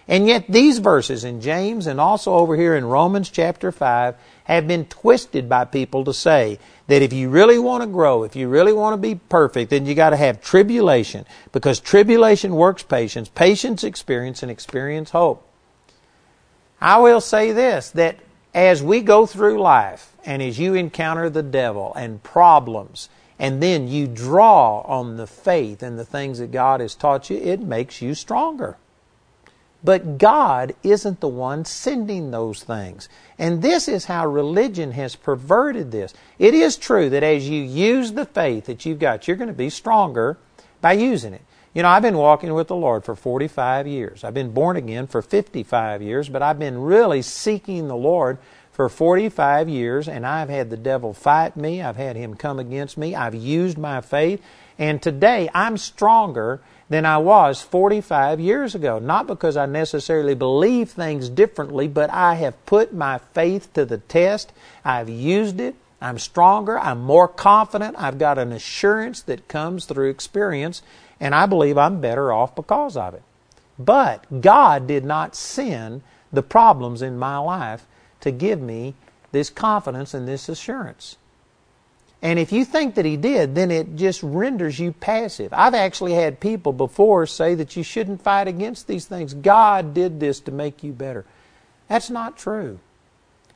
And 0.06 0.28
yet, 0.28 0.44
these 0.48 0.78
verses 0.80 1.24
in 1.24 1.40
James 1.40 1.86
and 1.86 1.98
also 1.98 2.34
over 2.34 2.56
here 2.56 2.76
in 2.76 2.84
Romans 2.84 3.30
chapter 3.30 3.72
5 3.72 4.14
have 4.44 4.68
been 4.68 4.84
twisted 4.84 5.48
by 5.48 5.64
people 5.64 6.04
to 6.04 6.12
say 6.12 6.58
that 6.86 7.02
if 7.02 7.12
you 7.12 7.30
really 7.30 7.58
want 7.58 7.82
to 7.82 7.86
grow, 7.86 8.24
if 8.24 8.36
you 8.36 8.48
really 8.48 8.72
want 8.72 8.92
to 8.92 8.98
be 8.98 9.14
perfect, 9.14 9.70
then 9.70 9.86
you 9.86 9.94
got 9.94 10.10
to 10.10 10.16
have 10.16 10.42
tribulation 10.42 11.24
because 11.52 11.80
tribulation 11.80 12.54
works 12.54 12.82
patience, 12.82 13.28
patience 13.28 13.84
experience, 13.84 14.42
and 14.42 14.50
experience 14.50 15.10
hope. 15.10 15.46
I 16.80 16.98
will 16.98 17.20
say 17.20 17.52
this 17.52 17.90
that 17.90 18.18
as 18.52 18.82
we 18.82 19.00
go 19.00 19.26
through 19.26 19.60
life 19.60 20.12
and 20.24 20.42
as 20.42 20.58
you 20.58 20.74
encounter 20.74 21.30
the 21.30 21.42
devil 21.42 21.92
and 21.94 22.22
problems, 22.22 23.08
and 23.38 23.62
then 23.62 23.88
you 23.88 24.06
draw 24.06 24.80
on 24.82 25.16
the 25.16 25.26
faith 25.26 25.82
and 25.82 25.98
the 25.98 26.04
things 26.04 26.38
that 26.38 26.52
God 26.52 26.80
has 26.80 26.94
taught 26.94 27.30
you, 27.30 27.36
it 27.38 27.60
makes 27.60 28.00
you 28.00 28.14
stronger. 28.14 28.76
But 29.84 30.16
God 30.16 30.74
isn't 30.82 31.20
the 31.20 31.28
one 31.28 31.66
sending 31.66 32.30
those 32.30 32.62
things. 32.62 33.10
And 33.38 33.60
this 33.60 33.86
is 33.86 34.06
how 34.06 34.26
religion 34.26 34.92
has 34.92 35.14
perverted 35.14 35.92
this. 35.92 36.14
It 36.38 36.54
is 36.54 36.76
true 36.76 37.10
that 37.10 37.22
as 37.22 37.48
you 37.48 37.62
use 37.62 38.12
the 38.12 38.24
faith 38.24 38.64
that 38.64 38.86
you've 38.86 38.98
got, 38.98 39.28
you're 39.28 39.36
going 39.36 39.48
to 39.48 39.54
be 39.54 39.68
stronger 39.68 40.38
by 40.80 40.94
using 40.94 41.34
it. 41.34 41.42
You 41.74 41.82
know, 41.82 41.88
I've 41.88 42.02
been 42.02 42.16
walking 42.16 42.54
with 42.54 42.68
the 42.68 42.76
Lord 42.76 43.04
for 43.04 43.14
45 43.14 43.86
years. 43.86 44.24
I've 44.24 44.32
been 44.32 44.52
born 44.52 44.76
again 44.76 45.06
for 45.06 45.20
55 45.20 46.00
years, 46.00 46.28
but 46.28 46.40
I've 46.40 46.58
been 46.58 46.80
really 46.80 47.20
seeking 47.20 47.88
the 47.88 47.96
Lord 47.96 48.38
for 48.70 48.88
45 48.88 49.68
years, 49.68 50.08
and 50.08 50.26
I've 50.26 50.48
had 50.48 50.70
the 50.70 50.76
devil 50.76 51.12
fight 51.12 51.56
me. 51.56 51.82
I've 51.82 51.96
had 51.96 52.16
him 52.16 52.34
come 52.34 52.58
against 52.58 52.96
me. 52.96 53.14
I've 53.14 53.34
used 53.34 53.76
my 53.76 54.00
faith. 54.00 54.40
And 54.78 55.02
today 55.02 55.48
I'm 55.54 55.76
stronger 55.76 56.60
than 56.88 57.06
I 57.06 57.18
was 57.18 57.62
45 57.62 58.40
years 58.40 58.74
ago. 58.74 58.98
Not 58.98 59.26
because 59.26 59.56
I 59.56 59.66
necessarily 59.66 60.34
believe 60.34 60.90
things 60.90 61.28
differently, 61.28 61.88
but 61.88 62.10
I 62.10 62.34
have 62.34 62.66
put 62.66 62.92
my 62.92 63.18
faith 63.18 63.72
to 63.74 63.84
the 63.84 63.98
test. 63.98 64.52
I've 64.84 65.08
used 65.08 65.60
it. 65.60 65.74
I'm 66.00 66.18
stronger. 66.18 66.78
I'm 66.78 67.00
more 67.00 67.28
confident. 67.28 67.96
I've 67.98 68.18
got 68.18 68.38
an 68.38 68.52
assurance 68.52 69.22
that 69.22 69.48
comes 69.48 69.86
through 69.86 70.10
experience, 70.10 70.82
and 71.18 71.34
I 71.34 71.46
believe 71.46 71.78
I'm 71.78 72.00
better 72.00 72.32
off 72.32 72.54
because 72.54 72.96
of 72.96 73.14
it. 73.14 73.22
But 73.78 74.42
God 74.42 74.86
did 74.86 75.04
not 75.04 75.34
send 75.34 76.02
the 76.32 76.42
problems 76.42 77.00
in 77.00 77.18
my 77.18 77.38
life 77.38 77.86
to 78.20 78.30
give 78.30 78.60
me 78.60 78.94
this 79.32 79.50
confidence 79.50 80.14
and 80.14 80.28
this 80.28 80.48
assurance. 80.48 81.16
And 82.24 82.38
if 82.38 82.52
you 82.52 82.64
think 82.64 82.94
that 82.94 83.04
he 83.04 83.18
did, 83.18 83.54
then 83.54 83.70
it 83.70 83.96
just 83.96 84.22
renders 84.22 84.78
you 84.78 84.92
passive. 84.92 85.52
I've 85.52 85.74
actually 85.74 86.14
had 86.14 86.40
people 86.40 86.72
before 86.72 87.26
say 87.26 87.54
that 87.54 87.76
you 87.76 87.82
shouldn't 87.82 88.22
fight 88.22 88.48
against 88.48 88.86
these 88.86 89.04
things. 89.04 89.34
God 89.34 89.92
did 89.92 90.20
this 90.20 90.40
to 90.40 90.50
make 90.50 90.82
you 90.82 90.92
better. 90.92 91.26
That's 91.86 92.08
not 92.08 92.38
true. 92.38 92.80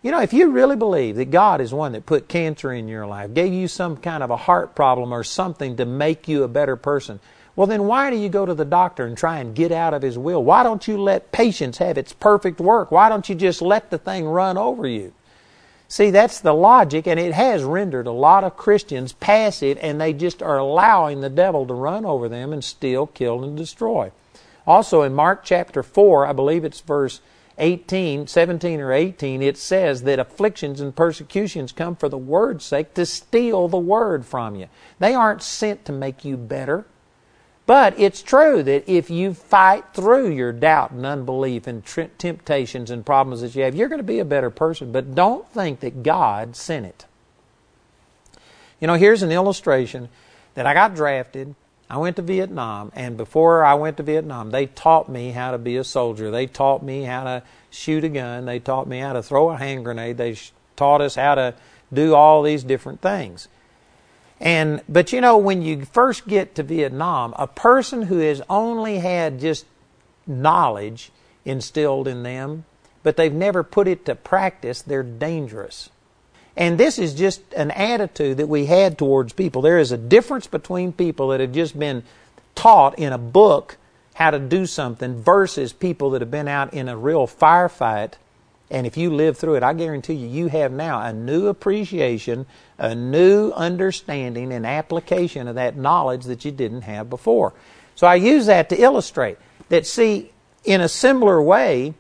You 0.02 0.11
know, 0.11 0.20
if 0.20 0.35
you 0.35 0.50
really 0.50 0.76
believe 0.76 1.16
that 1.16 1.31
God 1.31 1.62
is 1.62 1.72
one 1.72 1.92
that 1.92 2.04
put 2.04 2.28
cancer 2.28 2.70
in 2.70 2.88
your 2.88 3.07
life, 3.07 3.33
gave 3.33 3.54
you 3.54 3.68
some 3.68 3.96
kind 3.96 4.22
of 4.22 4.28
a 4.28 4.37
heart 4.37 4.76
problem 4.76 5.14
or 5.14 5.24
something 5.24 5.76
to 5.78 5.87
make 5.87 6.28
you 6.28 6.42
a 6.42 6.48
better 6.48 6.76
person, 6.76 7.20
well, 7.57 7.66
then 7.66 7.85
why 7.85 8.11
do 8.11 8.16
you 8.16 8.28
go 8.28 8.44
to 8.44 8.54
the 8.54 8.66
doctor 8.66 9.07
and 9.07 9.16
try 9.16 9.38
and 9.38 9.54
get 9.54 9.72
out 9.72 9.94
of 9.94 10.02
his 10.02 10.18
will? 10.18 10.44
Why 10.44 10.62
don't 10.62 10.87
you 10.87 11.00
let 11.00 11.33
patience 11.33 11.78
have 11.78 11.96
its 11.96 12.12
perfect 12.12 12.61
work? 12.61 12.90
Why 12.90 13.09
don't 13.09 13.31
you 13.31 13.35
just 13.35 13.62
let 13.62 13.90
the 13.90 13.98
thing 13.98 14.26
run 14.26 14.59
over 14.59 14.87
you? 14.87 15.14
See, 15.90 16.11
that's 16.11 16.40
the 16.40 16.53
logic, 16.53 17.07
and 17.07 17.18
it 17.18 17.33
has 17.33 17.64
rendered 17.64 18.07
a 18.07 18.12
lot 18.12 18.44
of 18.44 18.59
Christians 18.59 19.14
passive, 19.14 19.79
and 19.81 19.98
they 19.98 20.12
just 20.12 20.42
are 20.42 20.59
allowing 20.59 21.22
the 21.22 21.31
devil 21.31 21.66
to 21.66 21.72
run 21.72 22.05
over 22.05 22.29
them 22.29 22.53
and 22.53 22.62
steal, 22.62 23.07
kill, 23.07 23.42
and 23.42 23.57
destroy. 23.57 24.12
Also, 24.66 25.01
in 25.01 25.14
Mark 25.14 25.44
chapter 25.44 25.83
4, 25.83 26.27
I 26.27 26.35
believe 26.35 26.62
it's 26.62 26.83
verse 26.83 27.22
18, 27.57 28.27
17 28.27 28.81
or 28.81 28.92
18, 28.92 29.40
it 29.42 29.57
says 29.57 30.03
that 30.03 30.18
afflictions 30.18 30.81
and 30.81 30.94
persecutions 30.94 31.72
come 31.72 31.96
for 31.96 32.11
the 32.11 32.18
word's 32.18 32.66
sake 32.66 32.92
to 32.94 33.07
steal 33.07 33.66
the 33.66 33.79
word 33.79 34.27
from 34.27 34.55
you. 34.57 34.68
They 34.98 35.14
aren't 35.14 35.42
sent 35.42 35.87
to 35.87 35.92
make 35.92 36.22
you 36.22 36.37
better. 36.37 36.85
But 37.68 38.00
it's 38.00 38.22
true 38.22 38.62
that 38.62 38.88
if 38.88 39.11
you 39.11 39.35
fight 39.35 39.85
through 39.92 40.31
your 40.31 40.52
doubt 40.52 40.92
and 40.92 41.04
unbelief 41.04 41.66
and 41.66 41.85
temptations 41.85 42.90
and 42.90 43.04
problems 43.04 43.42
that 43.42 43.54
you 43.54 43.62
have, 43.64 43.74
you're 43.74 43.90
going 43.90 43.98
to 43.98 44.02
be 44.02 44.20
a 44.20 44.24
better 44.24 44.48
person. 44.48 44.90
But 44.90 45.14
don't 45.14 45.46
think 45.50 45.81
that 45.81 46.02
God 46.02 46.57
sent 46.57 46.87
it. 46.87 47.04
You 48.81 48.87
know, 48.87 48.94
here's 48.94 49.22
an 49.22 49.31
illustration 49.31 50.09
that 50.54 50.66
I 50.66 50.72
got 50.72 50.94
drafted. 50.94 51.54
I 51.90 51.98
went 51.98 52.16
to 52.16 52.22
Vietnam, 52.22 52.90
and 52.94 53.18
before 53.18 53.62
I 53.62 53.74
went 53.74 53.98
to 53.98 54.02
Vietnam, 54.02 54.50
they 54.50 54.64
taught 54.64 55.11
me 55.11 55.33
how 55.33 55.50
to 55.50 55.59
be 55.59 55.76
a 55.76 55.85
soldier. 55.85 56.31
They 56.31 56.46
taught 56.46 56.83
me 56.83 57.02
how 57.02 57.24
to 57.24 57.42
shoot 57.68 58.02
a 58.02 58.09
gun. 58.09 58.46
They 58.46 58.61
taught 58.61 58.88
me 58.88 59.00
how 59.00 59.12
to 59.12 59.22
throw 59.22 59.50
a 59.50 59.59
hand 59.59 59.85
grenade. 59.85 60.16
They 60.16 60.38
taught 60.74 61.02
us 61.02 61.16
how 61.16 61.35
to 61.35 61.54
do 61.92 62.14
all 62.14 62.42
these 62.42 62.64
different 62.64 63.02
things. 63.02 63.46
And 64.40 64.83
but 64.88 65.12
you 65.12 65.20
know 65.20 65.37
when 65.37 65.62
you 65.62 65.85
first 65.85 66.29
get 66.29 66.55
to 66.55 66.62
Vietnam, 66.62 67.35
a 67.37 67.46
person 67.46 68.03
who 68.03 68.18
has 68.18 68.40
only 68.48 68.98
had 68.98 69.40
just 69.40 69.66
knowledge 70.27 71.11
instilled 71.44 72.07
in 72.07 72.22
them, 72.22 72.64
but 73.03 73.16
they've 73.16 73.33
never 73.33 73.62
put 73.62 73.88
it 73.88 74.05
to 74.07 74.14
practice, 74.14 74.83
they're 74.83 75.03
dangerous. 75.03 75.90
And 76.57 76.77
this 76.77 76.98
is 76.98 77.14
just 77.14 77.40
an 77.55 77.70
attitude 77.70 78.38
that 78.38 78.48
we 78.48 78.66
had 78.66 78.98
towards 78.98 79.33
people. 79.33 79.62
There 79.62 79.79
is 79.79 79.92
a 79.92 79.96
difference 79.96 80.48
between 80.48 80.92
people 80.92 81.29
that 81.29 81.40
have 81.40 81.53
just 81.53 81.79
been 81.79 82.03
taught 82.55 82.98
in 82.98 83.12
a 83.12 83.18
book 83.18 83.77
how 84.14 84.33
to 84.33 84.40
do 84.40 84.66
something 84.66 85.22
versus 85.22 85.72
people 85.72 86.11
that 86.11 86.20
have 86.20 86.31
been 86.31 86.48
out 86.48 86.74
in 86.74 86.88
a 86.88 86.96
real 86.96 87.29
firefight. 87.29 88.14
And 88.70 88.87
if 88.87 88.96
you 88.96 89.11
live 89.11 89.38
through 89.38 89.54
it, 89.54 89.62
I 89.62 89.72
guarantee 89.72 90.14
you, 90.14 90.28
you 90.28 90.48
have 90.48 90.72
now 90.72 91.00
a 91.00 91.12
new 91.12 91.46
appreciation, 91.46 92.46
a 92.76 92.94
new 92.94 93.50
understanding 93.52 94.52
and 94.52 94.66
application 94.66 95.48
of 95.48 95.54
that 95.54 95.76
knowledge 95.76 96.24
that 96.24 96.44
you 96.44 96.52
didn't 96.52 96.83
have 96.83 97.09
before. 97.09 97.54
So 97.94 98.07
I 98.07 98.16
use 98.16 98.46
that 98.46 98.68
to 98.68 98.76
illustrate 98.76 99.38
that, 99.70 99.87
see, 99.87 100.33
in 100.64 100.81
a 100.81 100.88
similar 100.88 101.40
way, 101.40 101.94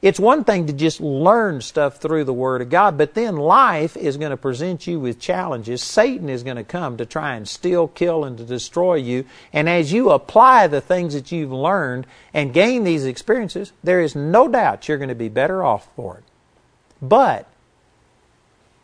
it's 0.00 0.20
one 0.20 0.44
thing 0.44 0.68
to 0.68 0.72
just 0.72 1.00
learn 1.00 1.60
stuff 1.60 1.96
through 1.96 2.22
the 2.22 2.32
Word 2.32 2.62
of 2.62 2.70
God, 2.70 2.96
but 2.96 3.14
then 3.14 3.36
life 3.36 3.96
is 3.96 4.16
going 4.16 4.30
to 4.30 4.36
present 4.36 4.86
you 4.86 5.00
with 5.00 5.18
challenges. 5.18 5.82
Satan 5.82 6.28
is 6.28 6.44
going 6.44 6.56
to 6.56 6.62
come 6.62 6.96
to 6.98 7.06
try 7.06 7.34
and 7.34 7.48
steal, 7.48 7.88
kill, 7.88 8.24
and 8.24 8.38
to 8.38 8.44
destroy 8.44 8.94
you. 8.94 9.24
And 9.52 9.68
as 9.68 9.92
you 9.92 10.10
apply 10.10 10.68
the 10.68 10.80
things 10.80 11.14
that 11.14 11.32
you've 11.32 11.52
learned 11.52 12.06
and 12.32 12.54
gain 12.54 12.84
these 12.84 13.04
experiences, 13.04 13.72
there 13.82 14.00
is 14.00 14.14
no 14.14 14.46
doubt 14.46 14.86
you're 14.86 14.98
going 14.98 15.08
to 15.08 15.16
be 15.16 15.28
better 15.28 15.64
off 15.64 15.88
for 15.96 16.18
it. 16.18 16.24
But 17.02 17.48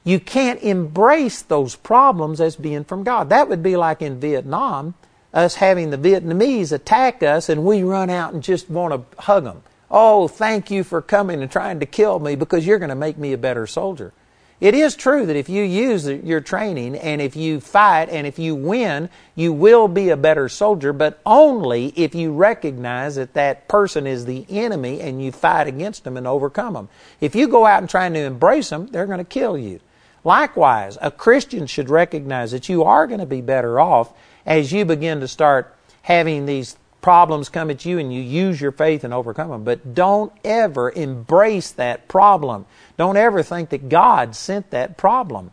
you 0.03 0.19
can't 0.19 0.61
embrace 0.63 1.43
those 1.43 1.77
problems 1.77 2.41
as 2.41 2.57
being 2.57 2.83
from 2.83 3.05
God. 3.05 3.29
That 3.29 3.49
would 3.49 3.63
be 3.63 3.77
like 3.77 4.03
in 4.03 4.19
Vietnam, 4.19 4.95
us 5.33 5.57
having 5.57 5.91
the 5.91 5.99
Vietnamese 5.99 6.73
attack 6.73 7.23
us 7.23 7.49
and 7.49 7.65
we 7.65 7.85
run 7.85 8.11
out 8.11 8.35
and 8.35 8.43
just 8.43 8.69
want 8.69 8.93
to 8.95 9.23
hug 9.23 9.45
them. 9.45 9.63
Oh, 9.91 10.29
thank 10.29 10.71
you 10.71 10.85
for 10.85 11.03
coming 11.03 11.43
and 11.43 11.51
trying 11.51 11.81
to 11.81 11.87
kill 11.87 12.19
me 12.19 12.35
because 12.35 12.67
you're 12.67 12.79
going 12.79 12.89
to 12.89 12.95
make 12.95 13.19
me 13.19 13.33
a 13.33 13.39
better 13.39 13.67
soldier. 13.67 14.13
It 14.61 14.75
is 14.75 14.95
true 14.95 15.27
that 15.27 15.37
if 15.37 15.49
you 15.49 15.63
use 15.63 16.07
your 16.07 16.41
training 16.41 16.97
and 16.97 17.21
if 17.21 17.35
you 17.37 17.61
fight 17.61 18.09
and 18.09 18.27
if 18.27 18.39
you 18.39 18.55
win, 18.55 19.11
you 19.35 19.53
will 19.53 19.89
be 19.89 20.11
a 20.11 20.17
better 20.17 20.49
soldier, 20.49 20.93
but 20.93 21.21
only 21.27 21.93
if 21.97 22.15
you 22.15 22.33
recognize 22.33 23.17
that 23.17 23.35
that 23.35 23.69
person 23.69 24.07
is 24.07 24.25
the 24.25 24.47
enemy 24.49 25.01
and 25.01 25.23
you 25.23 25.33
fight 25.33 25.67
against 25.67 26.05
them 26.05 26.17
and 26.17 26.27
overcome 26.27 26.75
them. 26.75 26.89
If 27.21 27.35
you 27.35 27.49
go 27.49 27.67
out 27.67 27.83
and 27.83 27.91
try 27.91 28.09
to 28.09 28.19
embrace 28.19 28.71
them, 28.71 28.87
they're 28.87 29.07
going 29.07 29.19
to 29.19 29.25
kill 29.25 29.59
you. 29.59 29.81
Likewise, 30.23 30.97
a 31.03 31.11
Christian 31.11 31.67
should 31.67 31.91
recognize 31.91 32.53
that 32.53 32.69
you 32.69 32.85
are 32.85 33.07
going 33.07 33.21
to 33.21 33.27
be 33.27 33.43
better 33.43 33.79
off 33.79 34.13
as 34.47 34.73
you 34.73 34.85
begin 34.85 35.21
to 35.21 35.29
start 35.29 35.77
having 36.03 36.47
these 36.47 36.77
problems 37.05 37.51
come 37.51 37.69
at 37.69 37.85
you 37.85 37.99
and 37.99 38.15
you 38.15 38.23
use 38.23 38.59
your 38.59 38.73
faith 38.73 39.05
and 39.05 39.13
overcome 39.13 39.51
them. 39.51 39.63
But 39.63 39.95
don't 39.95 40.33
ever 40.43 40.91
embrace 40.91 41.71
that 41.73 42.09
problem. 42.09 42.65
Don't 42.97 43.19
ever 43.19 43.43
think 43.43 43.69
that 43.69 43.91
God 43.91 44.35
sent 44.35 44.71
that 44.71 44.97
problem. 44.97 45.53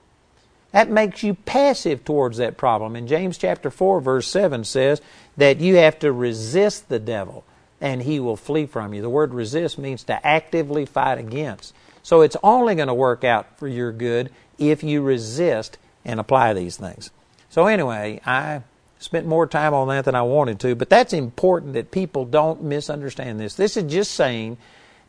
That 0.72 0.90
makes 0.90 1.24
you 1.24 1.34
passive 1.34 2.06
towards 2.06 2.38
that 2.38 2.56
problem. 2.56 2.96
And 2.96 3.06
James 3.06 3.38
chapter 3.38 3.70
4 3.70 4.00
verse 4.00 4.30
7 4.30 4.64
says 4.64 5.02
that 5.36 5.60
you 5.60 5.76
have 5.76 6.00
to 6.00 6.14
resist 6.14 6.88
the 6.88 7.00
devil 7.00 7.44
and 7.82 8.02
he 8.02 8.22
will 8.22 8.38
flee 8.38 8.66
from 8.66 8.94
you. 8.94 9.02
The 9.02 9.10
word 9.10 9.34
resist 9.34 9.78
means 9.78 10.06
to 10.06 10.26
actively 10.26 10.86
fight 10.86 11.18
against. 11.18 11.74
So 12.02 12.22
it's 12.22 12.38
only 12.44 12.76
going 12.76 12.88
to 12.88 12.94
work 12.94 13.26
out 13.26 13.60
for 13.60 13.68
your 13.68 13.92
good 13.92 14.32
if 14.58 14.84
you 14.84 15.02
resist 15.02 15.78
and 16.06 16.18
apply 16.18 16.54
these 16.54 16.78
things. 16.78 17.12
So 17.50 17.68
anyway, 17.68 18.22
I 18.26 18.62
spent 19.02 19.26
more 19.26 19.48
time 19.48 19.74
on 19.74 19.88
that 19.90 20.06
than 20.06 20.16
I 20.16 20.22
wanted 20.22 20.60
to, 20.62 20.76
but 20.76 20.90
that's 20.90 21.14
important 21.14 21.74
that 21.74 21.92
people 21.92 22.26
don't 22.26 22.64
misunderstand 22.64 23.40
this. 23.40 23.56
This 23.56 23.76
is 23.76 23.92
just 23.92 24.12
saying 24.12 24.58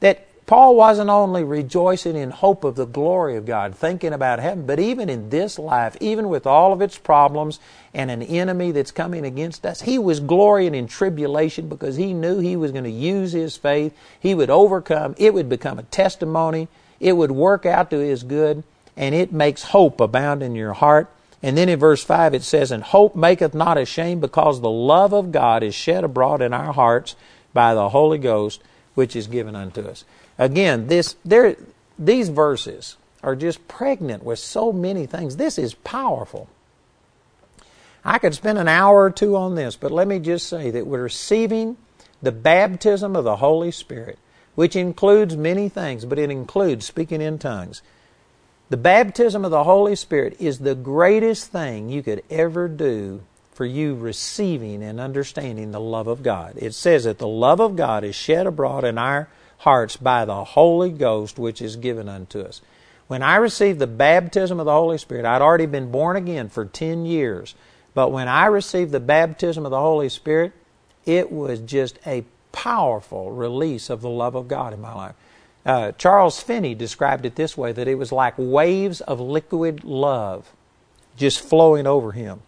that 0.01 0.27
Paul 0.47 0.75
wasn't 0.75 1.09
only 1.09 1.45
rejoicing 1.45 2.17
in 2.17 2.31
hope 2.31 2.65
of 2.65 2.75
the 2.75 2.85
glory 2.85 3.37
of 3.37 3.47
God, 3.47 3.77
thinking 3.77 4.13
about 4.13 4.41
heaven, 4.41 4.67
but 4.67 4.81
even 4.81 5.09
in 5.09 5.31
this 5.31 5.59
life, 5.59 5.97
even 6.01 6.29
with 6.29 6.47
all 6.47 6.73
of 6.73 6.83
its 6.83 6.99
problems 6.99 7.61
and 7.95 8.11
an 8.11 8.23
enemy 8.23 8.73
that's 8.73 8.91
coming 8.91 9.25
against 9.25 9.65
us, 9.65 9.83
he 9.83 9.99
was 9.99 10.21
glorying 10.21 10.75
in 10.75 10.89
tribulation 10.89 11.69
because 11.69 11.97
he 11.97 12.13
knew 12.13 12.39
he 12.39 12.57
was 12.57 12.73
going 12.73 12.85
to 12.85 12.91
use 12.91 13.33
his 13.33 13.57
faith. 13.57 13.97
He 14.19 14.35
would 14.35 14.51
overcome. 14.51 15.15
It 15.17 15.33
would 15.33 15.49
become 15.49 15.79
a 15.79 15.85
testimony. 15.85 16.69
It 16.99 17.13
would 17.13 17.31
work 17.31 17.65
out 17.65 17.91
to 17.91 17.99
his 17.99 18.25
good, 18.25 18.65
and 18.97 19.15
it 19.15 19.33
makes 19.33 19.63
hope 19.63 20.01
abound 20.01 20.43
in 20.43 20.57
your 20.57 20.73
heart. 20.73 21.09
And 21.43 21.57
then 21.57 21.69
in 21.69 21.79
verse 21.79 22.05
5 22.05 22.35
it 22.35 22.43
says, 22.43 22.71
And 22.71 22.83
hope 22.83 23.17
maketh 23.17 23.55
not 23.55 23.79
ashamed, 23.79 24.21
because 24.21 24.61
the 24.61 24.71
love 24.71 25.13
of 25.13 25.33
God 25.33 25.63
is 25.63 25.75
shed 25.75 26.05
abroad 26.05 26.41
in 26.41 26.53
our 26.53 26.73
hearts 26.73 27.17
by 27.53 27.75
the 27.75 27.89
Holy 27.89 28.19
Ghost, 28.19 28.63
which 28.95 29.17
is 29.17 29.27
given 29.27 29.57
unto 29.57 29.83
us. 29.83 30.05
Again, 30.39 30.87
this 30.87 31.17
there 31.25 31.57
these 31.99 32.29
verses 32.29 32.97
are 33.23 33.37
just 33.37 33.67
pregnant 33.69 34.25
with 34.25 34.39
so 34.39 34.73
many 34.73 35.07
things. 35.07 35.37
This 35.37 35.59
is 35.59 35.75
powerful. 35.75 36.49
I 38.05 38.19
could 38.19 38.35
spend 38.35 38.59
an 38.59 38.69
hour 38.69 39.05
or 39.05 39.11
two 39.11 39.37
on 39.37 39.55
this, 39.55 39.77
but 39.77 39.93
let 39.93 40.09
me 40.09 40.19
just 40.19 40.49
say 40.49 40.71
that 40.71 40.87
we're 40.87 41.03
receiving 41.03 41.77
the 42.21 42.33
baptism 42.33 43.15
of 43.15 43.25
the 43.25 43.37
Holy 43.37 43.71
Spirit, 43.71 44.19
which 44.55 44.75
includes 44.75 45.37
many 45.37 45.69
things, 45.69 46.05
but 46.05 46.19
it 46.19 46.31
includes 46.31 46.87
speaking 46.87 47.21
in 47.21 47.39
tongues. 47.39 47.83
The 48.73 48.79
baptism 48.79 49.45
of 49.45 49.51
the 49.51 49.65
Holy 49.65 49.95
Spirit 49.95 50.41
is 50.41 50.61
the 50.61 50.75
greatest 50.75 51.49
thing 51.49 51.91
you 51.91 52.03
could 52.03 52.25
ever 52.31 52.69
do 52.69 53.21
for 53.53 53.67
you 53.67 53.95
receiving 53.95 54.83
and 54.83 54.99
understanding 54.99 55.73
the 55.73 55.79
love 55.79 56.07
of 56.07 56.23
God. 56.23 56.55
It 56.57 56.73
says 56.73 57.05
that 57.05 57.19
the 57.19 57.29
love 57.29 57.61
of 57.61 57.77
God 57.77 58.03
is 58.03 58.15
shed 58.15 58.47
abroad 58.47 58.85
in 58.85 58.97
our 58.97 59.29
hearts 59.59 59.99
by 59.99 60.25
the 60.25 60.43
Holy 60.43 60.89
Ghost 60.89 61.39
which 61.39 61.61
is 61.61 61.77
given 61.77 62.09
unto 62.09 62.41
us. 62.41 62.63
When 63.09 63.23
I 63.23 63.37
received 63.37 63.79
the 63.79 63.87
baptism 63.87 64.59
of 64.59 64.65
the 64.65 64.73
Holy 64.73 64.97
Spirit, 64.97 65.27
I'd 65.27 65.43
already 65.43 65.67
been 65.67 65.91
born 65.91 66.17
again 66.17 66.49
for 66.49 66.65
10 66.65 67.05
years. 67.05 67.55
But 67.93 68.11
when 68.11 68.27
I 68.27 68.47
received 68.47 68.91
the 68.91 69.01
baptism 69.01 69.67
of 69.67 69.71
the 69.71 69.81
Holy 69.81 70.09
Spirit, 70.09 70.55
it 71.05 71.31
was 71.31 71.61
just 71.61 71.99
a 72.07 72.25
powerful 72.53 73.33
release 73.33 73.91
of 73.91 74.01
the 74.01 74.09
love 74.09 74.35
of 74.35 74.49
God 74.49 74.73
in 74.73 74.81
my 74.81 74.95
life. 74.95 75.15
Uh, 75.65 75.93
Charles 75.93 76.41
Finney 76.41 76.75
described 76.75 77.25
it 77.25 77.37
this 77.37 77.57
way 77.57 77.73
that 77.73 77.87
it 77.87 77.95
was 77.95 78.11
like 78.11 78.35
waves 78.37 79.01
of 79.01 79.21
liquid 79.21 79.85
love 79.85 80.53
just 81.17 81.41
flowing 81.41 81.87
over 81.87 82.13
him. 82.13 82.41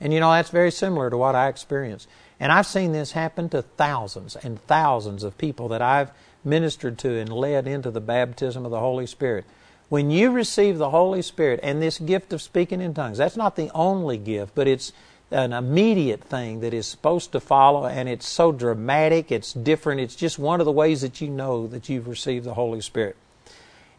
And 0.00 0.12
you 0.12 0.20
know, 0.20 0.30
that's 0.30 0.50
very 0.50 0.70
similar 0.70 1.10
to 1.10 1.16
what 1.16 1.34
I 1.34 1.48
experienced. 1.48 2.08
And 2.38 2.52
I've 2.52 2.66
seen 2.66 2.92
this 2.92 3.12
happen 3.12 3.48
to 3.48 3.62
thousands 3.62 4.36
and 4.36 4.60
thousands 4.66 5.22
of 5.22 5.38
people 5.38 5.68
that 5.68 5.82
I've 5.82 6.10
ministered 6.44 6.98
to 6.98 7.18
and 7.18 7.32
led 7.32 7.66
into 7.66 7.90
the 7.90 8.00
baptism 8.00 8.64
of 8.64 8.70
the 8.70 8.78
Holy 8.80 9.06
Spirit. 9.06 9.44
When 9.88 10.10
you 10.10 10.30
receive 10.30 10.78
the 10.78 10.90
Holy 10.90 11.22
Spirit 11.22 11.60
and 11.62 11.80
this 11.80 11.98
gift 11.98 12.32
of 12.32 12.42
speaking 12.42 12.80
in 12.80 12.92
tongues, 12.92 13.18
that's 13.18 13.36
not 13.36 13.56
the 13.56 13.70
only 13.74 14.18
gift, 14.18 14.54
but 14.54 14.68
it's 14.68 14.92
an 15.30 15.52
immediate 15.52 16.22
thing 16.22 16.60
that 16.60 16.72
is 16.72 16.86
supposed 16.86 17.32
to 17.32 17.40
follow, 17.40 17.86
and 17.86 18.08
it's 18.08 18.28
so 18.28 18.52
dramatic, 18.52 19.32
it's 19.32 19.52
different. 19.52 20.00
It's 20.00 20.16
just 20.16 20.38
one 20.38 20.60
of 20.60 20.66
the 20.66 20.72
ways 20.72 21.00
that 21.00 21.20
you 21.20 21.28
know 21.28 21.66
that 21.66 21.88
you've 21.88 22.06
received 22.06 22.44
the 22.44 22.54
Holy 22.54 22.80
Spirit. 22.80 23.16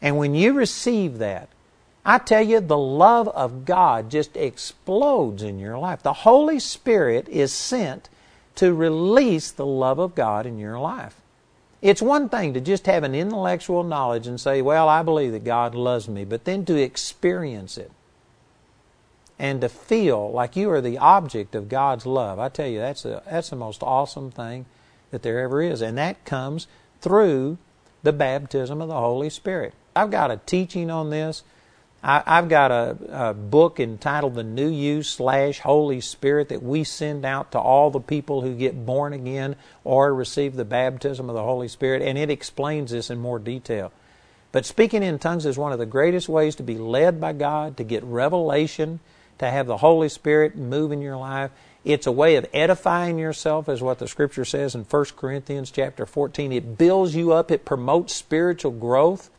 And 0.02 0.18
when 0.18 0.36
you 0.36 0.54
receive 0.54 1.18
that, 1.18 1.50
I 2.06 2.20
tell 2.20 2.42
you, 2.42 2.62
the 2.62 2.78
love 2.78 3.28
of 3.30 3.66
God 3.66 4.10
just 4.10 4.38
explodes 4.38 5.44
in 5.44 5.60
your 5.60 5.78
life. 5.78 6.02
The 6.02 6.14
Holy 6.14 6.60
Spirit 6.60 7.28
is 7.28 7.52
sent 7.52 8.08
to 8.56 8.74
release 8.74 9.52
the 9.52 9.66
love 9.66 10.00
of 10.00 10.16
God 10.16 10.46
in 10.46 10.58
your 10.58 10.80
life. 10.80 11.20
It's 11.82 12.02
one 12.02 12.30
thing 12.30 12.54
to 12.54 12.62
just 12.62 12.86
have 12.86 13.04
an 13.04 13.14
intellectual 13.14 13.84
knowledge 13.84 14.26
and 14.26 14.40
say, 14.40 14.62
Well, 14.62 14.88
I 14.88 15.04
believe 15.04 15.34
that 15.34 15.44
God 15.44 15.76
loves 15.76 16.08
me, 16.08 16.24
but 16.24 16.46
then 16.46 16.64
to 16.66 16.82
experience 16.82 17.78
it 17.78 17.92
and 19.40 19.62
to 19.62 19.70
feel 19.70 20.32
like 20.32 20.56
you 20.56 20.70
are 20.72 20.82
the 20.82 20.98
object 20.98 21.54
of 21.56 21.70
God's 21.70 22.06
love. 22.06 22.40
I 22.40 22.50
tell 22.50 22.68
you, 22.68 22.80
that's, 22.80 23.06
a, 23.06 23.22
that's 23.30 23.50
the 23.50 23.56
most 23.56 23.84
awesome 23.84 24.32
thing 24.32 24.66
that 25.12 25.22
there 25.22 25.40
ever 25.40 25.62
is. 25.62 25.82
And 25.82 25.98
that 25.98 26.26
comes 26.26 26.68
through 27.02 27.58
the 28.04 28.14
baptism 28.14 28.82
of 28.82 28.88
the 28.88 29.00
Holy 29.00 29.30
Spirit. 29.30 29.74
I've 29.96 30.12
got 30.12 30.32
a 30.32 30.38
teaching 30.46 30.90
on 30.90 31.10
this. 31.10 31.44
I, 32.04 32.22
have 32.26 32.48
got 32.48 32.72
a, 32.72 32.98
a, 33.10 33.34
book 33.34 33.80
entitled 33.80 34.36
The 34.36 34.44
New 34.44 34.70
You 34.70 35.02
slash 35.02 35.60
Holy 35.60 36.00
Spirit 36.00 36.50
that 36.50 36.62
we 36.62 36.84
send 36.84 37.26
out 37.26 37.52
to 37.52 37.60
all 37.60 37.90
the 37.90 38.00
people 38.00 38.42
who 38.42 38.56
get 38.56 38.86
born 38.86 39.14
again 39.14 39.56
or 39.84 40.14
receive 40.14 40.56
the 40.56 40.64
baptism 40.64 41.28
of 41.28 41.36
the 41.36 41.44
Holy 41.44 41.68
Spirit, 41.68 42.04
and 42.04 42.18
it 42.18 42.30
explains 42.30 42.92
this 42.92 43.10
in 43.10 43.20
more 43.20 43.40
detail. 43.40 43.92
But 44.52 44.66
speaking 44.66 45.04
in 45.04 45.20
tongues 45.20 45.46
is 45.46 45.58
one 45.58 45.74
of 45.74 45.80
the 45.80 45.86
greatest 45.86 46.30
ways 46.30 46.56
to 46.58 46.64
be 46.64 46.78
led 46.78 47.20
by 47.20 47.34
God, 47.34 47.78
to 47.78 47.84
get 47.84 48.04
revelation, 48.04 49.00
to 49.40 49.50
have 49.50 49.68
the 49.68 49.78
Holy 49.78 50.10
Spirit 50.10 50.56
move 50.56 50.92
in 50.92 51.02
your 51.02 51.18
life. 51.18 51.52
It's 51.86 52.08
a 52.08 52.12
way 52.12 52.36
of 52.36 52.48
edifying 52.54 53.18
yourself, 53.18 53.70
as 53.70 53.82
what 53.82 54.00
the 54.00 54.08
Scripture 54.08 54.46
says 54.46 54.76
in 54.76 54.84
1 54.84 55.06
Corinthians 55.16 55.72
chapter 55.72 56.06
14. 56.06 56.52
It 56.52 56.78
builds 56.78 57.16
you 57.16 57.32
up, 57.32 57.52
it 57.52 57.66
promotes 57.66 58.14
spiritual 58.14 58.72
growth. 58.72 59.30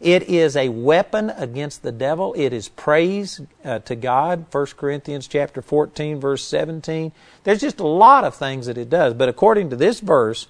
It 0.00 0.22
is 0.24 0.56
a 0.56 0.70
weapon 0.70 1.28
against 1.30 1.82
the 1.82 1.92
devil. 1.92 2.32
It 2.34 2.54
is 2.54 2.68
praise 2.68 3.40
uh, 3.64 3.80
to 3.80 3.94
God. 3.94 4.46
1 4.50 4.66
Corinthians 4.78 5.26
chapter 5.26 5.60
14 5.60 6.20
verse 6.20 6.42
17. 6.44 7.12
There's 7.44 7.60
just 7.60 7.80
a 7.80 7.86
lot 7.86 8.24
of 8.24 8.34
things 8.34 8.66
that 8.66 8.78
it 8.78 8.88
does, 8.88 9.12
but 9.12 9.28
according 9.28 9.68
to 9.70 9.76
this 9.76 10.00
verse, 10.00 10.46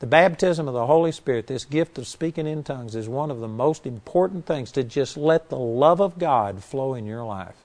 the 0.00 0.06
baptism 0.06 0.68
of 0.68 0.74
the 0.74 0.86
Holy 0.86 1.12
Spirit, 1.12 1.46
this 1.46 1.64
gift 1.64 1.98
of 1.98 2.06
speaking 2.06 2.46
in 2.46 2.62
tongues 2.62 2.94
is 2.94 3.08
one 3.08 3.30
of 3.30 3.40
the 3.40 3.48
most 3.48 3.86
important 3.86 4.46
things 4.46 4.72
to 4.72 4.82
just 4.82 5.16
let 5.16 5.48
the 5.50 5.58
love 5.58 6.00
of 6.00 6.18
God 6.18 6.62
flow 6.62 6.94
in 6.94 7.06
your 7.06 7.24
life. 7.24 7.63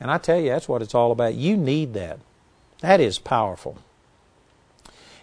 And 0.00 0.10
I 0.10 0.18
tell 0.18 0.40
you, 0.40 0.48
that's 0.48 0.68
what 0.68 0.82
it's 0.82 0.94
all 0.94 1.12
about. 1.12 1.34
You 1.34 1.56
need 1.56 1.94
that. 1.94 2.18
That 2.80 3.00
is 3.00 3.18
powerful. 3.18 3.78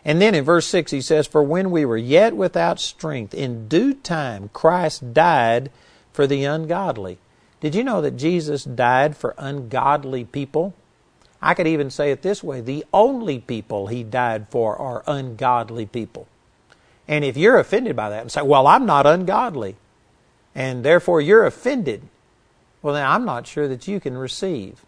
And 0.06 0.22
then 0.22 0.36
in 0.36 0.46
verse 0.46 0.68
6 0.68 0.92
he 0.92 1.02
says, 1.02 1.28
For 1.28 1.44
when 1.44 1.72
we 1.72 1.84
were 1.84 1.98
yet 1.98 2.36
without 2.36 2.80
strength, 2.80 3.34
in 3.34 3.68
due 3.68 3.94
time 3.94 4.50
Christ 4.54 5.14
died 5.14 5.72
for 6.14 6.28
the 6.28 6.46
ungodly. 6.46 7.18
Did 7.60 7.76
you 7.76 7.84
know 7.84 8.02
that 8.02 8.18
Jesus 8.18 8.64
died 8.64 9.18
for 9.18 9.34
ungodly 9.38 10.24
people? 10.24 10.74
I 11.42 11.54
could 11.54 11.68
even 11.68 11.90
say 11.90 12.12
it 12.12 12.22
this 12.22 12.44
way 12.44 12.62
the 12.62 12.86
only 12.94 13.40
people 13.40 13.88
he 13.88 14.04
died 14.04 14.48
for 14.50 14.76
are 14.78 15.04
ungodly 15.08 15.86
people. 15.86 16.28
And 17.08 17.24
if 17.24 17.38
you're 17.38 17.60
offended 17.60 17.96
by 17.96 18.10
that 18.10 18.22
and 18.22 18.32
say, 18.32 18.42
Well, 18.42 18.68
I'm 18.68 18.86
not 18.86 19.06
ungodly, 19.06 19.76
and 20.56 20.84
therefore 20.84 21.22
you're 21.22 21.46
offended, 21.46 22.02
well, 22.82 22.94
then 22.94 23.06
I'm 23.06 23.26
not 23.26 23.48
sure 23.48 23.68
that 23.68 23.88
you 23.88 24.00
can 24.00 24.18
receive 24.18 24.86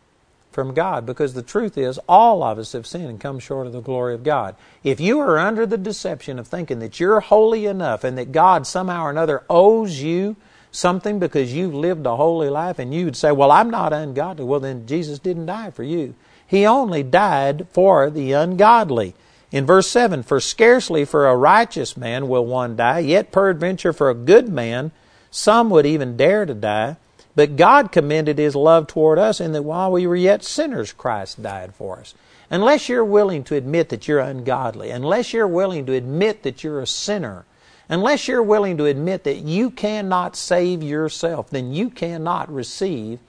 from 0.52 0.74
God 0.74 1.06
because 1.06 1.34
the 1.34 1.42
truth 1.42 1.78
is 1.78 2.00
all 2.08 2.44
of 2.44 2.58
us 2.58 2.74
have 2.74 2.88
sinned 2.88 3.08
and 3.08 3.20
come 3.20 3.40
short 3.40 3.68
of 3.68 3.74
the 3.74 3.82
glory 3.82 4.14
of 4.14 4.24
God. 4.24 4.56
If 4.84 5.00
you 5.00 5.20
are 5.20 5.38
under 5.38 5.66
the 5.66 5.78
deception 5.78 6.40
of 6.40 6.48
thinking 6.48 6.80
that 6.80 7.00
you're 7.00 7.20
holy 7.20 7.66
enough 7.66 8.04
and 8.04 8.18
that 8.18 8.32
God 8.32 8.66
somehow 8.66 9.04
or 9.04 9.10
another 9.10 9.44
owes 9.50 10.02
you 10.02 10.36
something 10.72 11.20
because 11.20 11.54
you've 11.54 11.74
lived 11.74 12.06
a 12.06 12.16
holy 12.16 12.50
life 12.50 12.80
and 12.80 12.94
you 12.94 13.06
would 13.06 13.16
say, 13.16 13.32
Well, 13.32 13.52
I'm 13.52 13.70
not 13.70 13.94
ungodly, 13.94 14.46
well, 14.46 14.60
then 14.60 14.86
Jesus 14.88 15.20
didn't 15.20 15.46
die 15.46 15.72
for 15.72 15.84
you. 15.84 16.16
He 16.46 16.66
only 16.66 17.04
died 17.04 17.68
for 17.72 18.10
the 18.10 18.32
ungodly. 18.34 19.14
In 19.52 19.66
verse 19.66 19.88
7, 19.90 20.24
For 20.24 20.40
scarcely 20.40 21.06
for 21.06 21.28
a 21.28 21.36
righteous 21.36 21.96
man 21.96 22.28
will 22.28 22.46
one 22.46 22.76
die, 22.76 23.00
yet 23.00 23.32
peradventure 23.32 23.94
for 23.94 24.10
a 24.10 24.16
good 24.16 24.50
man 24.50 24.92
some 25.32 25.70
would 25.70 25.86
even 25.86 26.18
dare 26.18 26.46
to 26.46 26.54
die. 26.54 26.98
But 27.36 27.56
God 27.56 27.92
commended 27.92 28.38
His 28.38 28.56
love 28.56 28.88
toward 28.88 29.20
us 29.20 29.40
in 29.40 29.52
that 29.54 29.64
while 29.64 29.92
we 29.92 30.08
were 30.08 30.16
yet 30.16 30.44
sinners, 30.44 30.94
Christ 30.94 31.42
died 31.42 31.74
for 31.76 32.00
us. 32.00 32.14
Unless 32.50 32.90
you're 32.90 33.06
willing 33.06 33.44
to 33.46 33.56
admit 33.56 33.90
that 33.90 34.08
you're 34.08 34.20
ungodly, 34.20 34.90
unless 34.90 35.34
you're 35.34 35.48
willing 35.48 35.86
to 35.86 35.94
admit 35.94 36.44
that 36.44 36.64
you're 36.64 36.82
a 36.82 36.88
sinner, 36.88 37.46
unless 37.88 38.28
you're 38.28 38.44
willing 38.44 38.78
to 38.78 38.86
admit 38.86 39.24
that 39.24 39.38
you 39.38 39.70
cannot 39.70 40.36
save 40.36 40.82
yourself, 40.82 41.50
then 41.50 41.72
you 41.72 41.90
cannot 41.90 42.52
receive 42.52 43.20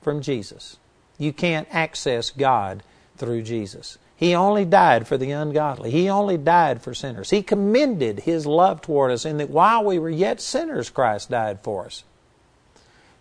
from 0.00 0.22
Jesus. 0.22 0.76
You 1.18 1.32
can't 1.32 1.68
access 1.70 2.30
God 2.30 2.82
through 3.16 3.42
Jesus. 3.42 3.98
He 4.16 4.34
only 4.34 4.64
died 4.64 5.08
for 5.08 5.16
the 5.16 5.30
ungodly. 5.30 5.90
He 5.90 6.08
only 6.08 6.36
died 6.36 6.82
for 6.82 6.94
sinners. 6.94 7.30
He 7.30 7.42
commended 7.42 8.20
His 8.20 8.46
love 8.46 8.80
toward 8.82 9.10
us 9.10 9.24
in 9.24 9.38
that 9.38 9.50
while 9.50 9.84
we 9.84 9.98
were 9.98 10.10
yet 10.10 10.40
sinners, 10.40 10.90
Christ 10.90 11.30
died 11.30 11.60
for 11.62 11.86
us. 11.86 12.04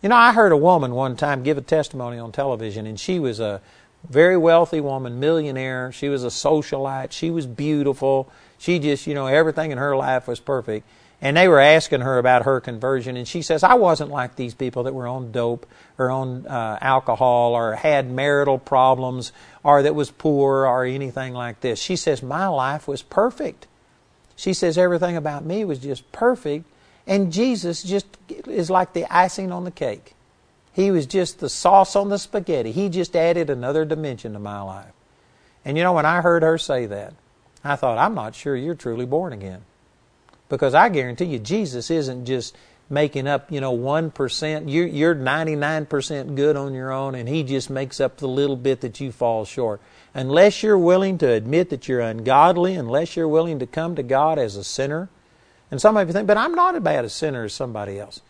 You 0.02 0.08
know, 0.08 0.16
I 0.16 0.32
heard 0.32 0.54
a 0.54 0.58
woman 0.58 0.94
one 0.94 1.18
time 1.18 1.44
give 1.44 1.58
a 1.58 1.62
testimony 1.62 2.18
on 2.18 2.32
television, 2.32 2.88
and 2.88 2.98
she 2.98 3.20
was 3.20 3.42
a 3.42 3.62
very 4.08 4.38
wealthy 4.38 4.80
woman, 4.80 5.20
millionaire. 5.20 5.92
She 5.92 6.08
was 6.08 6.24
a 6.24 6.28
socialite. 6.28 7.12
She 7.12 7.30
was 7.30 7.46
beautiful. 7.46 8.32
She 8.58 8.80
just, 8.80 9.08
you 9.08 9.14
know, 9.14 9.28
everything 9.28 9.72
in 9.72 9.78
her 9.78 9.98
life 9.98 10.26
was 10.26 10.40
perfect. 10.40 10.88
And 11.22 11.36
they 11.36 11.50
were 11.50 11.60
asking 11.60 12.00
her 12.00 12.18
about 12.18 12.44
her 12.44 12.62
conversion, 12.62 13.18
and 13.18 13.28
she 13.28 13.42
says, 13.42 13.62
I 13.62 13.74
wasn't 13.74 14.10
like 14.10 14.38
these 14.38 14.54
people 14.54 14.84
that 14.84 14.94
were 14.94 15.06
on 15.06 15.34
dope 15.34 15.66
or 15.98 16.10
on 16.10 16.48
uh, 16.48 16.78
alcohol 16.80 17.54
or 17.54 17.76
had 17.76 18.10
marital 18.10 18.58
problems 18.58 19.34
or 19.66 19.84
that 19.84 19.96
was 19.96 20.12
poor 20.12 20.66
or 20.66 20.86
anything 20.86 21.34
like 21.34 21.60
this. 21.60 21.78
She 21.78 21.98
says, 21.98 22.24
My 22.24 22.48
life 22.48 22.88
was 22.88 23.02
perfect. 23.02 23.68
She 24.38 24.54
says, 24.54 24.78
Everything 24.78 25.18
about 25.18 25.44
me 25.44 25.66
was 25.66 25.80
just 25.80 26.10
perfect 26.14 26.66
and 27.08 27.32
Jesus 27.32 27.84
just 27.84 28.06
is 28.48 28.70
like 28.70 28.94
the 28.94 29.06
icing 29.14 29.52
on 29.52 29.64
the 29.64 29.72
cake. 29.72 30.14
He 30.74 30.92
was 30.92 31.06
just 31.06 31.40
the 31.40 31.50
sauce 31.50 31.96
on 31.96 32.10
the 32.10 32.20
spaghetti. 32.20 32.72
He 32.72 32.90
just 32.90 33.16
added 33.16 33.50
another 33.50 33.86
dimension 33.86 34.34
to 34.34 34.40
my 34.40 34.62
life. 34.62 34.94
And 35.66 35.78
you 35.78 35.84
know, 35.84 35.94
when 35.94 36.06
I 36.06 36.22
heard 36.22 36.44
her 36.44 36.58
say 36.58 36.86
that, 36.86 37.14
I 37.64 37.76
thought, 37.76 37.98
I'm 37.98 38.16
not 38.16 38.36
sure 38.36 38.56
you're 38.56 38.76
truly 38.76 39.06
born 39.06 39.34
again. 39.34 39.62
Because 40.48 40.74
I 40.74 40.90
guarantee 40.90 41.26
you, 41.26 41.40
Jesus 41.40 41.92
isn't 41.92 42.26
just 42.26 42.56
making 42.90 43.28
up, 43.28 43.52
you 43.52 43.62
know, 43.62 43.78
1%. 43.78 44.72
You're, 44.72 44.88
you're 44.88 45.16
99% 45.16 46.36
good 46.36 46.56
on 46.56 46.74
your 46.74 46.92
own, 46.92 47.16
and 47.16 47.30
He 47.30 47.44
just 47.44 47.70
makes 47.70 48.00
up 48.00 48.18
the 48.18 48.28
little 48.28 48.56
bit 48.56 48.82
that 48.82 49.00
you 49.00 49.12
fall 49.12 49.46
short. 49.46 49.80
Unless 50.14 50.64
you're 50.64 50.78
willing 50.78 51.18
to 51.20 51.30
admit 51.30 51.70
that 51.70 51.88
you're 51.88 52.00
ungodly, 52.00 52.74
unless 52.76 53.16
you're 53.16 53.28
willing 53.28 53.60
to 53.60 53.68
come 53.68 53.96
to 53.96 54.04
God 54.04 54.40
as 54.40 54.56
a 54.56 54.64
sinner, 54.64 55.10
and 55.72 55.82
some 55.82 55.98
of 55.98 56.08
you 56.08 56.14
think, 56.14 56.28
but 56.28 56.38
I'm 56.38 56.56
not 56.56 56.76
as 56.76 56.84
bad 56.84 57.06
a 57.06 57.10
sinner 57.10 57.44
as 57.44 57.54
somebody 57.54 58.00
else. 58.00 58.22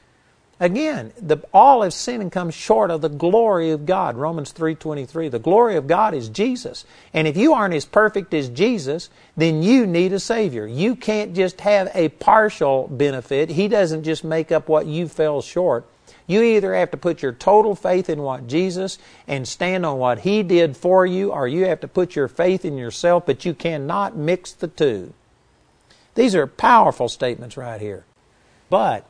Again, 0.61 1.13
the, 1.17 1.37
all 1.53 1.83
have 1.83 1.93
sinned 1.93 2.21
and 2.21 2.31
come 2.31 2.49
short 2.49 2.91
of 2.91 2.99
the 2.99 3.07
glory 3.07 3.71
of 3.71 3.85
God. 3.85 4.17
Romans 4.17 4.51
3.23. 4.51 5.31
The 5.31 5.39
glory 5.39 5.77
of 5.77 5.87
God 5.87 6.13
is 6.13 6.27
Jesus. 6.27 6.83
And 7.13 7.29
if 7.29 7.37
you 7.37 7.53
aren't 7.53 7.73
as 7.73 7.85
perfect 7.85 8.33
as 8.33 8.49
Jesus, 8.49 9.09
then 9.37 9.63
you 9.63 9.87
need 9.87 10.11
a 10.11 10.19
Savior. 10.19 10.67
You 10.67 10.97
can't 10.97 11.33
just 11.33 11.61
have 11.61 11.89
a 11.93 12.09
partial 12.09 12.89
benefit. 12.89 13.51
He 13.51 13.69
doesn't 13.69 14.03
just 14.03 14.25
make 14.25 14.51
up 14.51 14.67
what 14.67 14.85
you 14.85 15.07
fell 15.07 15.41
short. 15.41 15.85
You 16.27 16.41
either 16.41 16.75
have 16.75 16.91
to 16.91 16.97
put 16.97 17.21
your 17.21 17.31
total 17.31 17.73
faith 17.73 18.09
in 18.09 18.21
what 18.21 18.45
Jesus 18.45 18.97
and 19.27 19.47
stand 19.47 19.85
on 19.85 19.97
what 19.97 20.19
He 20.19 20.43
did 20.43 20.75
for 20.75 21.05
you, 21.05 21.31
or 21.31 21.47
you 21.47 21.65
have 21.65 21.79
to 21.79 21.87
put 21.87 22.17
your 22.17 22.27
faith 22.27 22.65
in 22.65 22.77
yourself, 22.77 23.25
but 23.25 23.45
you 23.45 23.53
cannot 23.53 24.17
mix 24.17 24.51
the 24.51 24.67
two. 24.67 25.13
These 26.19 26.35
are 26.35 26.47
powerful 26.47 27.07
statements 27.07 27.55
right 27.55 27.79
here. 27.79 28.03
But 28.69 29.05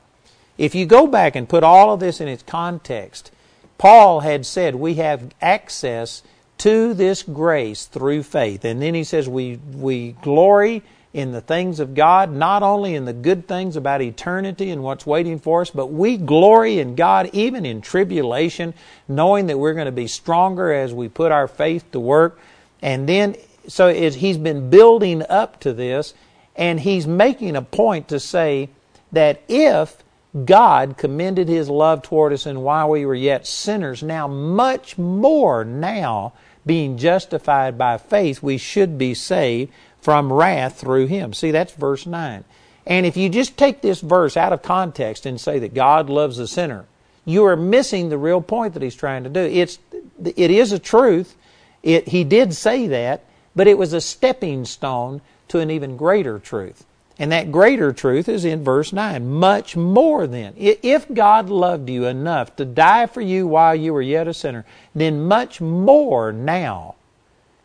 if 0.59 0.75
you 0.75 0.85
go 0.85 1.07
back 1.07 1.35
and 1.35 1.49
put 1.49 1.63
all 1.63 1.91
of 1.91 1.99
this 1.99 2.21
in 2.21 2.27
its 2.27 2.43
context, 2.43 3.31
Paul 3.79 4.19
had 4.19 4.45
said 4.45 4.75
we 4.75 4.93
have 4.93 5.33
access 5.41 6.21
to 6.59 6.93
this 6.93 7.23
grace 7.23 7.87
through 7.87 8.21
faith. 8.21 8.63
And 8.63 8.79
then 8.79 8.93
he 8.93 9.03
says 9.03 9.27
we, 9.27 9.59
we 9.73 10.11
glory 10.21 10.83
in 11.11 11.31
the 11.31 11.41
things 11.41 11.79
of 11.79 11.95
God, 11.95 12.31
not 12.31 12.61
only 12.61 12.93
in 12.93 13.05
the 13.05 13.13
good 13.13 13.47
things 13.47 13.75
about 13.75 14.03
eternity 14.03 14.69
and 14.69 14.83
what's 14.83 15.07
waiting 15.07 15.39
for 15.39 15.61
us, 15.61 15.71
but 15.71 15.87
we 15.87 16.15
glory 16.15 16.77
in 16.77 16.93
God 16.93 17.31
even 17.33 17.65
in 17.65 17.81
tribulation, 17.81 18.71
knowing 19.07 19.47
that 19.47 19.57
we're 19.57 19.73
going 19.73 19.87
to 19.87 19.91
be 19.91 20.05
stronger 20.05 20.71
as 20.71 20.93
we 20.93 21.09
put 21.09 21.31
our 21.31 21.47
faith 21.47 21.91
to 21.91 21.99
work. 21.99 22.39
And 22.83 23.09
then, 23.09 23.35
so 23.67 23.87
it, 23.87 24.13
he's 24.13 24.37
been 24.37 24.69
building 24.69 25.23
up 25.27 25.59
to 25.61 25.73
this, 25.73 26.13
and 26.59 26.81
he's 26.81 27.07
making 27.07 27.55
a 27.55 27.61
point 27.61 28.09
to 28.09 28.19
say 28.19 28.67
that 29.13 29.41
if 29.47 30.03
God 30.45 30.97
commended 30.97 31.47
his 31.47 31.69
love 31.69 32.01
toward 32.01 32.33
us 32.33 32.45
and 32.45 32.61
while 32.61 32.89
we 32.89 33.05
were 33.05 33.15
yet 33.15 33.47
sinners, 33.47 34.03
now 34.03 34.27
much 34.27 34.97
more 34.97 35.63
now 35.63 36.33
being 36.65 36.97
justified 36.97 37.77
by 37.77 37.97
faith, 37.97 38.43
we 38.43 38.57
should 38.57 38.97
be 38.97 39.13
saved 39.13 39.71
from 40.01 40.33
wrath 40.33 40.81
through 40.81 41.07
him. 41.07 41.33
See, 41.33 41.51
that's 41.51 41.71
verse 41.71 42.05
9. 42.05 42.43
And 42.85 43.05
if 43.05 43.15
you 43.15 43.29
just 43.29 43.55
take 43.55 43.81
this 43.81 44.01
verse 44.01 44.35
out 44.35 44.51
of 44.51 44.61
context 44.61 45.25
and 45.25 45.39
say 45.39 45.59
that 45.59 45.73
God 45.73 46.09
loves 46.09 46.35
the 46.35 46.47
sinner, 46.47 46.85
you 47.23 47.45
are 47.45 47.55
missing 47.55 48.09
the 48.09 48.17
real 48.17 48.41
point 48.41 48.73
that 48.73 48.83
he's 48.83 48.95
trying 48.95 49.23
to 49.23 49.29
do. 49.29 49.39
It's, 49.39 49.79
it 50.23 50.51
is 50.51 50.73
a 50.73 50.79
truth. 50.79 51.37
It, 51.83 52.09
he 52.09 52.25
did 52.25 52.53
say 52.53 52.87
that, 52.87 53.23
but 53.55 53.67
it 53.67 53.77
was 53.77 53.93
a 53.93 54.01
stepping 54.01 54.65
stone 54.65 55.21
to 55.49 55.59
an 55.59 55.69
even 55.69 55.97
greater 55.97 56.39
truth. 56.39 56.85
And 57.17 57.31
that 57.33 57.51
greater 57.51 57.91
truth 57.91 58.29
is 58.29 58.45
in 58.45 58.63
verse 58.63 58.93
9. 58.93 59.29
Much 59.29 59.75
more 59.75 60.25
than. 60.25 60.53
If 60.55 61.13
God 61.13 61.49
loved 61.49 61.89
you 61.89 62.05
enough 62.05 62.55
to 62.55 62.63
die 62.63 63.07
for 63.07 63.19
you 63.19 63.45
while 63.45 63.75
you 63.75 63.93
were 63.93 64.01
yet 64.01 64.27
a 64.27 64.33
sinner, 64.33 64.65
then 64.95 65.21
much 65.21 65.59
more 65.59 66.31
now 66.31 66.95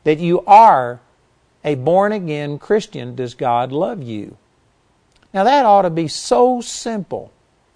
that 0.03 0.18
you 0.18 0.41
are 0.41 1.01
a 1.64 1.76
born 1.76 2.12
again 2.12 2.59
Christian 2.59 3.14
does 3.14 3.35
God 3.35 3.70
love 3.70 4.03
you. 4.03 4.37
Now 5.32 5.45
that 5.45 5.64
ought 5.64 5.82
to 5.82 5.91
be 5.91 6.09
so 6.09 6.61
simple. 6.61 7.32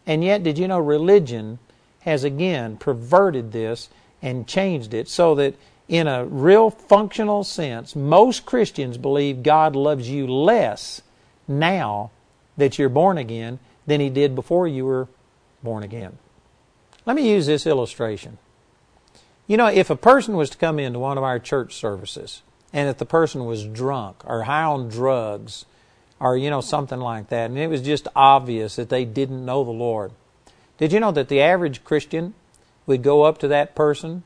And 0.06 0.24
yet, 0.24 0.42
did 0.42 0.59
you 0.59 0.68
know 0.68 0.78
religion 0.78 1.59
has 2.00 2.24
again 2.24 2.76
perverted 2.76 3.52
this 3.52 3.88
and 4.22 4.48
changed 4.48 4.94
it 4.94 5.09
so 5.09 5.34
that 5.36 5.54
in 5.89 6.07
a 6.07 6.24
real 6.24 6.70
functional 6.70 7.43
sense, 7.45 7.97
most 7.97 8.45
Christians 8.45 8.99
believe 8.99 9.43
God 9.43 9.74
loves 9.74 10.09
you 10.09 10.26
less 10.26 11.01
now 11.49 12.11
that 12.59 12.78
you're 12.78 12.91
born 12.91 13.16
again 13.16 13.59
than 13.86 14.01
He 14.01 14.11
did 14.11 14.34
before 14.34 14.68
you 14.68 14.84
were 14.84 15.09
born 15.62 15.82
again. 15.82 16.18
Let 17.07 17.16
me 17.16 17.30
use 17.30 17.47
this 17.47 17.66
illustration. 17.66 18.36
You 19.47 19.57
know, 19.57 19.66
if 19.66 19.89
a 19.89 19.97
person 19.97 20.36
was 20.36 20.51
to 20.51 20.59
come 20.59 20.78
into 20.78 20.99
one 20.99 21.16
of 21.16 21.24
our 21.24 21.39
church 21.39 21.74
services 21.74 22.43
and 22.70 22.91
if 22.91 22.99
the 22.99 23.07
person 23.07 23.47
was 23.47 23.64
drunk 23.64 24.16
or 24.26 24.43
high 24.43 24.64
on 24.64 24.89
drugs 24.89 25.64
or, 26.20 26.36
you 26.36 26.51
know, 26.51 26.61
something 26.61 27.01
like 27.01 27.30
that, 27.30 27.49
and 27.49 27.59
it 27.59 27.68
was 27.68 27.80
just 27.80 28.09
obvious 28.14 28.76
that 28.76 28.91
they 28.91 29.07
didn't 29.07 29.47
know 29.47 29.64
the 29.64 29.70
Lord, 29.70 30.12
did 30.76 30.93
you 30.93 31.01
know 31.01 31.12
that 31.12 31.28
the 31.28 31.41
average 31.41 31.82
Christian 31.82 32.34
would 32.84 33.03
go 33.03 33.22
up 33.22 33.39
to 33.39 33.49
that 33.49 33.74
person 33.74 34.22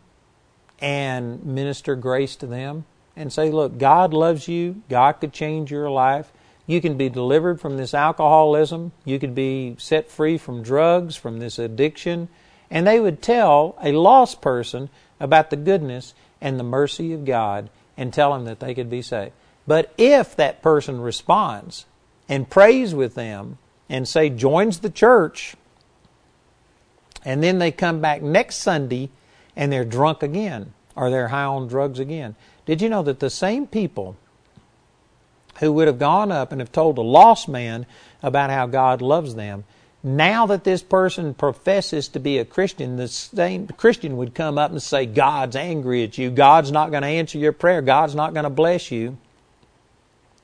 and 0.82 1.42
minister 1.44 1.94
grace 1.94 2.36
to 2.36 2.46
them 2.46 2.84
and 3.16 3.32
say, 3.32 3.50
Look, 3.50 3.78
God 3.78 4.12
loves 4.12 4.48
you, 4.48 4.82
God 4.90 5.12
could 5.12 5.32
change 5.32 5.70
your 5.70 5.88
life. 5.88 6.32
You 6.66 6.80
can 6.80 6.96
be 6.96 7.08
delivered 7.08 7.60
from 7.60 7.76
this 7.76 7.94
alcoholism. 7.94 8.92
You 9.04 9.18
could 9.18 9.34
be 9.34 9.76
set 9.78 10.10
free 10.10 10.38
from 10.38 10.62
drugs, 10.62 11.16
from 11.16 11.38
this 11.38 11.58
addiction. 11.58 12.28
And 12.70 12.86
they 12.86 13.00
would 13.00 13.20
tell 13.20 13.76
a 13.82 13.92
lost 13.92 14.40
person 14.40 14.88
about 15.18 15.50
the 15.50 15.56
goodness 15.56 16.14
and 16.40 16.58
the 16.58 16.64
mercy 16.64 17.12
of 17.12 17.24
God 17.24 17.68
and 17.96 18.12
tell 18.12 18.32
them 18.32 18.44
that 18.44 18.60
they 18.60 18.74
could 18.74 18.88
be 18.88 19.02
saved. 19.02 19.32
But 19.66 19.92
if 19.98 20.36
that 20.36 20.62
person 20.62 21.00
responds 21.00 21.84
and 22.28 22.48
prays 22.48 22.94
with 22.94 23.14
them 23.14 23.58
and 23.88 24.08
say 24.08 24.30
joins 24.30 24.78
the 24.78 24.90
church, 24.90 25.54
and 27.24 27.42
then 27.42 27.58
they 27.58 27.70
come 27.70 28.00
back 28.00 28.22
next 28.22 28.56
Sunday 28.56 29.10
and 29.56 29.72
they're 29.72 29.84
drunk 29.84 30.22
again 30.22 30.72
or 30.94 31.10
they're 31.10 31.28
high 31.28 31.44
on 31.44 31.68
drugs 31.68 31.98
again. 31.98 32.34
Did 32.66 32.82
you 32.82 32.88
know 32.88 33.02
that 33.02 33.20
the 33.20 33.30
same 33.30 33.66
people 33.66 34.16
who 35.60 35.72
would 35.72 35.86
have 35.86 35.98
gone 35.98 36.32
up 36.32 36.52
and 36.52 36.60
have 36.60 36.72
told 36.72 36.98
a 36.98 37.02
lost 37.02 37.48
man 37.48 37.86
about 38.22 38.50
how 38.50 38.66
God 38.66 39.02
loves 39.02 39.34
them, 39.34 39.64
now 40.02 40.46
that 40.46 40.64
this 40.64 40.82
person 40.82 41.34
professes 41.34 42.08
to 42.08 42.18
be 42.18 42.38
a 42.38 42.44
Christian, 42.44 42.96
the 42.96 43.08
same 43.08 43.68
Christian 43.68 44.16
would 44.16 44.34
come 44.34 44.58
up 44.58 44.72
and 44.72 44.82
say, 44.82 45.06
God's 45.06 45.54
angry 45.54 46.02
at 46.02 46.18
you. 46.18 46.30
God's 46.30 46.72
not 46.72 46.90
going 46.90 47.02
to 47.02 47.08
answer 47.08 47.38
your 47.38 47.52
prayer. 47.52 47.82
God's 47.82 48.14
not 48.14 48.34
going 48.34 48.44
to 48.44 48.50
bless 48.50 48.90
you. 48.90 49.16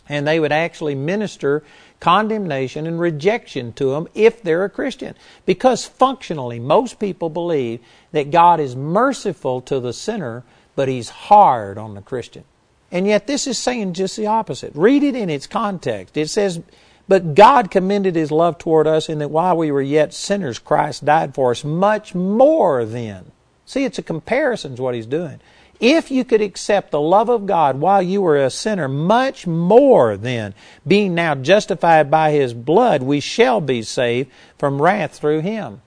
And 0.09 0.27
they 0.27 0.39
would 0.39 0.53
actually 0.53 0.95
minister 0.95 1.65
condemnation 2.01 2.87
and 2.87 3.01
rejection 3.01 3.73
to 3.75 3.91
them 3.91 4.09
if 4.15 4.43
they're 4.43 4.65
a 4.65 4.71
Christian. 4.71 5.15
Because 5.47 5.85
functionally, 5.85 6.59
most 6.59 6.99
people 6.99 7.31
believe 7.31 7.81
that 8.13 8.31
God 8.31 8.61
is 8.61 8.77
merciful 8.77 9.61
to 9.63 9.81
the 9.81 9.93
sinner, 9.93 10.45
but 10.77 10.89
He's 10.89 11.09
hard 11.09 11.79
on 11.79 11.95
the 11.95 12.03
Christian. 12.03 12.45
And 12.91 13.07
yet, 13.07 13.27
this 13.27 13.47
is 13.47 13.59
saying 13.59 13.95
just 13.95 14.17
the 14.17 14.27
opposite. 14.27 14.73
Read 14.75 15.03
it 15.03 15.15
in 15.15 15.29
its 15.29 15.47
context. 15.47 16.17
It 16.17 16.29
says, 16.29 16.61
But 17.07 17.35
God 17.35 17.71
commended 17.71 18.15
His 18.15 18.31
love 18.31 18.59
toward 18.59 18.87
us 18.87 19.09
in 19.09 19.19
that 19.19 19.31
while 19.31 19.57
we 19.57 19.71
were 19.71 19.83
yet 19.83 20.15
sinners, 20.15 20.59
Christ 20.59 21.05
died 21.05 21.35
for 21.35 21.51
us. 21.51 21.65
Much 21.65 22.15
more 22.15 22.85
then. 22.85 23.33
See, 23.67 23.85
it's 23.85 23.99
a 23.99 24.03
comparison, 24.03 24.73
is 24.73 24.81
what 24.81 24.95
He's 24.95 25.07
doing. 25.07 25.41
If 25.81 26.11
you 26.11 26.25
could 26.25 26.41
accept 26.41 26.91
the 26.91 27.01
love 27.01 27.29
of 27.29 27.47
God 27.47 27.81
while 27.81 28.03
you 28.03 28.23
were 28.23 28.37
a 28.37 28.51
sinner, 28.51 28.89
much 28.89 29.47
more 29.47 30.17
than 30.17 30.55
being 30.87 31.15
now 31.15 31.35
justified 31.35 32.11
by 32.11 32.33
His 32.33 32.53
blood, 32.53 33.03
we 33.03 33.21
shall 33.21 33.61
be 33.61 33.83
saved 33.83 34.31
from 34.59 34.83
wrath 34.83 35.15
through 35.15 35.41
Him. 35.41 35.83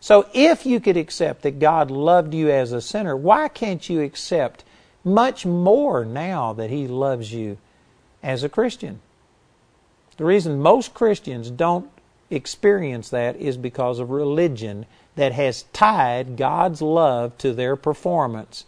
So 0.00 0.26
if 0.32 0.64
you 0.64 0.80
could 0.80 0.96
accept 0.96 1.42
that 1.42 1.58
God 1.58 1.90
loved 1.90 2.34
you 2.34 2.50
as 2.50 2.72
a 2.72 2.80
sinner, 2.80 3.16
why 3.16 3.48
can't 3.48 3.88
you 3.88 4.00
accept 4.00 4.64
much 5.04 5.44
more 5.44 6.04
now 6.04 6.54
that 6.54 6.70
He 6.70 6.88
loves 6.88 7.32
you 7.32 7.58
as 8.24 8.42
a 8.42 8.48
Christian. 8.48 9.00
The 10.16 10.24
reason 10.24 10.60
most 10.60 10.94
Christians 10.94 11.50
don't 11.50 11.90
experience 12.30 13.10
that 13.10 13.36
is 13.36 13.56
because 13.56 13.98
of 13.98 14.10
religion 14.10 14.86
that 15.14 15.32
has 15.32 15.64
tied 15.72 16.36
God's 16.36 16.80
love 16.80 17.36
to 17.38 17.52
their 17.52 17.76
performance. 17.76 18.64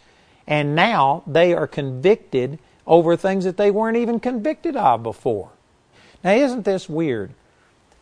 And 0.46 0.74
now 0.74 1.22
they 1.26 1.54
are 1.54 1.66
convicted 1.66 2.58
over 2.86 3.16
things 3.16 3.44
that 3.44 3.56
they 3.56 3.70
weren't 3.70 3.96
even 3.96 4.20
convicted 4.20 4.76
of 4.76 5.02
before. 5.02 5.50
Now, 6.22 6.32
isn't 6.32 6.64
this 6.64 6.88
weird? 6.88 7.32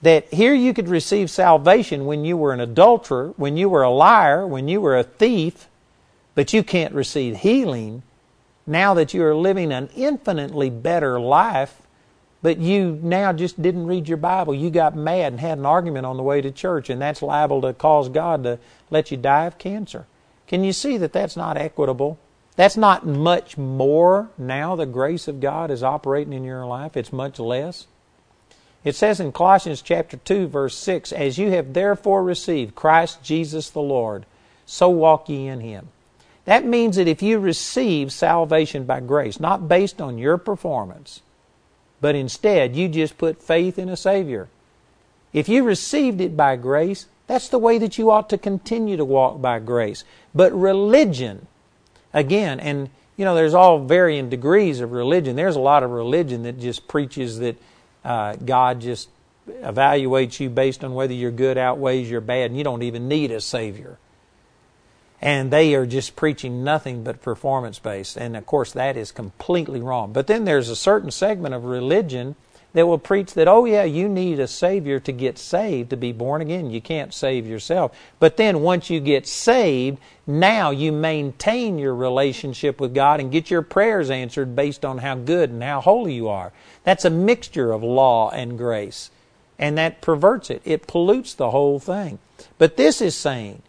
That 0.03 0.33
here 0.33 0.53
you 0.53 0.75
could 0.75 0.89
receive 0.89 1.31
salvation 1.31 2.05
when 2.05 2.25
you 2.25 2.37
were 2.37 2.53
an 2.53 2.61
adulterer, 2.61 3.33
when 3.37 3.57
you 3.57 3.71
were 3.71 3.83
a 3.83 3.91
liar, 3.91 4.47
when 4.47 4.69
you 4.69 4.81
were 4.81 4.99
a 4.99 5.03
thief, 5.03 5.69
but 6.35 6.53
you 6.53 6.63
can't 6.63 6.93
receive 6.93 7.39
healing 7.39 8.03
now 8.67 8.95
that 8.95 9.13
you 9.13 9.23
are 9.25 9.35
living 9.35 9.73
an 9.73 9.89
infinitely 9.95 10.71
better 10.71 11.21
life, 11.21 11.83
but 12.43 12.59
you 12.59 12.99
now 13.03 13.33
just 13.33 13.61
didn't 13.61 13.87
read 13.87 14.09
your 14.09 14.17
Bible. 14.17 14.55
You 14.55 14.71
got 14.71 14.97
mad 14.97 15.33
and 15.33 15.41
had 15.41 15.59
an 15.59 15.67
argument 15.67 16.07
on 16.07 16.17
the 16.17 16.23
way 16.23 16.41
to 16.41 16.51
church, 16.51 16.91
and 16.91 17.01
that's 17.01 17.23
liable 17.23 17.61
to 17.63 17.73
cause 17.73 18.09
God 18.09 18.43
to 18.45 18.59
let 18.91 19.11
you 19.11 19.17
die 19.17 19.45
of 19.45 19.59
cancer. 19.59 20.07
Can 20.47 20.65
you 20.65 20.73
see 20.73 20.97
that 20.99 21.13
that's 21.13 21.37
not 21.37 21.57
equitable? 21.57 22.19
That's 22.57 22.77
not 22.77 23.07
much 23.07 23.59
more 23.59 24.31
now 24.39 24.77
the 24.77 24.87
grace 24.87 25.27
of 25.27 25.41
God 25.41 25.71
is 25.71 25.83
operating 25.83 26.33
in 26.33 26.45
your 26.45 26.67
life. 26.67 26.97
It's 26.97 27.13
much 27.13 27.39
less. 27.39 27.87
It 28.85 28.95
says 28.95 29.19
in 29.19 29.33
Colossians 29.33 29.83
chapter 29.83 30.19
2 30.19 30.47
verse 30.47 30.77
6, 30.77 31.13
as 31.13 31.39
you 31.39 31.51
have 31.51 31.73
therefore 31.73 32.23
received 32.23 32.75
Christ 32.75 33.23
Jesus 33.23 33.71
the 33.71 33.81
Lord, 33.81 34.27
so 34.67 34.89
walk 34.89 35.29
ye 35.29 35.47
in 35.47 35.61
him. 35.61 35.89
That 36.45 36.67
means 36.67 36.97
that 36.97 37.09
if 37.09 37.23
you 37.23 37.39
receive 37.39 38.13
salvation 38.13 38.85
by 38.85 39.01
grace, 39.01 39.41
not 39.41 39.67
based 39.67 40.01
on 40.01 40.19
your 40.19 40.37
performance, 40.37 41.23
but 42.01 42.15
instead 42.15 42.77
you 42.77 42.89
just 42.89 43.17
put 43.17 43.43
faith 43.43 43.79
in 43.79 43.89
a 43.89 43.97
Savior, 43.97 44.49
if 45.33 45.49
you 45.49 45.65
received 45.65 46.21
it 46.21 46.37
by 46.37 46.57
grace, 46.57 47.07
that's 47.27 47.49
the 47.49 47.59
way 47.59 47.79
that 47.79 47.97
you 47.97 48.11
ought 48.11 48.29
to 48.29 48.39
continue 48.39 48.99
to 48.99 49.05
walk 49.05 49.41
by 49.41 49.59
grace. 49.59 50.05
But 50.35 50.53
religion, 50.53 51.47
again, 52.15 52.61
and 52.61 52.89
you 53.17 53.27
know, 53.27 53.35
there's 53.35 53.55
all 53.55 53.85
varying 53.85 54.31
degrees 54.31 54.81
of 54.81 54.93
religion. 54.93 55.37
There's 55.37 55.57
a 55.57 55.61
lot 55.61 55.83
of 55.83 55.91
religion 55.91 56.45
that 56.45 56.59
just 56.59 56.89
preaches 56.89 57.39
that 57.41 57.57
uh, 58.05 58.37
God 58.37 58.81
just 58.81 59.11
evaluates 59.49 60.41
you 60.41 60.49
based 60.49 60.83
on 60.83 60.95
whether 60.95 61.13
your 61.13 61.31
good 61.31 61.59
outweighs 61.59 62.11
your 62.11 62.23
bad, 62.23 62.51
and 62.51 62.57
you 62.57 62.65
don't 62.65 62.83
even 62.83 63.07
need 63.09 63.31
a 63.31 63.41
Savior 63.41 63.99
and 65.25 65.51
they 65.51 65.75
are 65.75 65.87
just 65.87 66.17
preaching 66.17 66.63
nothing 66.65 67.03
but 67.03 67.23
performance 67.23 67.79
based. 67.79 68.19
And 68.19 68.37
of 68.37 68.45
course, 68.45 68.73
that 68.73 68.95
is 68.95 69.11
completely 69.11 69.81
wrong. 69.81 70.13
But 70.13 70.27
then 70.27 70.45
there's 70.45 70.69
a 70.69 70.77
certain 70.77 71.11
segment 71.11 71.55
of 71.55 71.65
religion 71.65 72.37
that 72.75 72.87
will 72.87 72.99
preach 72.99 73.35
that, 73.35 73.49
oh, 73.49 73.65
yeah, 73.65 73.85
you 73.85 74.09
need 74.09 74.39
a 74.41 74.49
Savior 74.49 75.01
to 75.01 75.13
get 75.13 75.39
saved, 75.39 75.91
to 75.91 75.97
be 75.97 76.13
born 76.13 76.43
again. 76.43 76.71
You 76.71 76.81
can't 76.81 77.15
save 77.15 77.47
yourself. 77.47 77.97
But 78.19 78.37
then 78.37 78.61
once 78.61 78.91
you 78.91 79.01
get 79.01 79.27
saved, 79.27 79.99
now 80.27 80.71
you 80.71 80.91
maintain 80.91 81.79
your 81.79 81.95
relationship 81.95 82.81
with 82.81 82.93
God 82.93 83.21
and 83.21 83.31
get 83.31 83.51
your 83.51 83.63
prayers 83.63 84.11
answered 84.11 84.57
based 84.57 84.85
on 84.85 84.99
how 84.99 85.15
good 85.15 85.51
and 85.51 85.63
how 85.63 85.81
holy 85.81 86.15
you 86.15 86.29
are. 86.29 86.53
That's 86.83 87.05
a 87.05 87.11
mixture 87.11 87.73
of 87.73 87.83
law 87.83 88.31
and 88.31 88.59
grace. 88.59 89.11
And 89.57 89.79
that 89.79 90.01
perverts 90.01 90.51
it, 90.51 90.61
it 90.65 90.89
pollutes 90.89 91.33
the 91.33 91.53
whole 91.53 91.79
thing. 91.79 92.19
But 92.59 92.77
this 92.77 93.01
is 93.01 93.17
saying, 93.17 93.63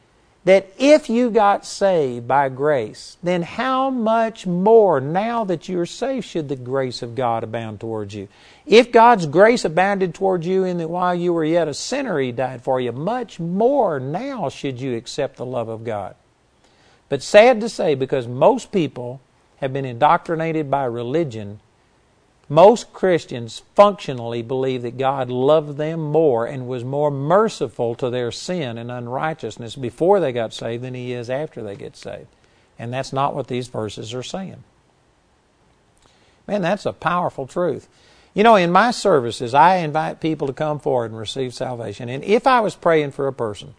that 0.45 0.71
if 0.77 1.09
you 1.09 1.31
got 1.31 1.65
saved 1.65 2.27
by 2.27 2.49
grace, 2.49 3.17
then 3.23 3.41
how 3.41 3.89
much 3.89 4.45
more 4.45 5.01
now 5.01 5.43
that 5.43 5.67
you're 5.67 5.87
saved 5.87 6.25
should 6.25 6.47
the 6.47 6.55
grace 6.55 7.01
of 7.01 7.15
God 7.15 7.43
abound 7.43 7.79
towards 7.79 8.13
you? 8.13 8.27
If 8.65 8.91
God's 8.91 9.25
grace 9.25 9.65
abounded 9.65 10.13
towards 10.13 10.45
you 10.45 10.63
in 10.63 10.77
that 10.77 10.89
while 10.89 11.15
you 11.15 11.33
were 11.33 11.43
yet 11.43 11.67
a 11.67 11.73
sinner, 11.73 12.19
He 12.19 12.31
died 12.31 12.61
for 12.61 12.79
you, 12.79 12.91
much 12.91 13.39
more 13.39 13.99
now 13.99 14.49
should 14.49 14.79
you 14.79 14.95
accept 14.95 15.37
the 15.37 15.45
love 15.45 15.67
of 15.67 15.83
God. 15.83 16.15
But 17.09 17.23
sad 17.23 17.59
to 17.61 17.69
say, 17.69 17.95
because 17.95 18.27
most 18.27 18.71
people 18.71 19.21
have 19.57 19.73
been 19.73 19.85
indoctrinated 19.85 20.69
by 20.69 20.85
religion, 20.85 21.59
most 22.47 22.93
Christians 22.93 23.63
functionally 23.75 24.43
believe 24.43 24.83
that 24.83 24.97
God 24.97 25.29
loved 25.29 25.77
them 25.77 25.99
more 25.99 26.45
and 26.45 26.67
was 26.67 26.83
more 26.83 27.09
merciful 27.09 27.95
to 27.95 28.09
their 28.09 28.31
sin 28.31 28.77
and 28.77 28.91
unrighteousness 28.91 29.75
before 29.75 30.19
they 30.19 30.31
got 30.31 30.53
saved 30.53 30.83
than 30.83 30.93
He 30.93 31.13
is 31.13 31.29
after 31.29 31.63
they 31.63 31.75
get 31.75 31.97
saved. 31.97 32.27
And 32.77 32.93
that's 32.93 33.13
not 33.13 33.33
what 33.33 33.47
these 33.47 33.67
verses 33.67 34.13
are 34.13 34.23
saying. 34.23 34.63
Man, 36.47 36.61
that's 36.61 36.85
a 36.85 36.93
powerful 36.93 37.47
truth. 37.47 37.87
You 38.35 38.43
know, 38.43 38.55
in 38.55 38.71
my 38.71 38.91
services, 38.91 39.53
I 39.53 39.77
invite 39.77 40.19
people 40.19 40.47
to 40.47 40.53
come 40.53 40.79
forward 40.79 41.11
and 41.11 41.19
receive 41.19 41.53
salvation. 41.53 42.09
And 42.09 42.23
if 42.23 42.45
I 42.45 42.59
was 42.59 42.75
praying 42.75 43.11
for 43.11 43.27
a 43.27 43.33
person 43.33 43.73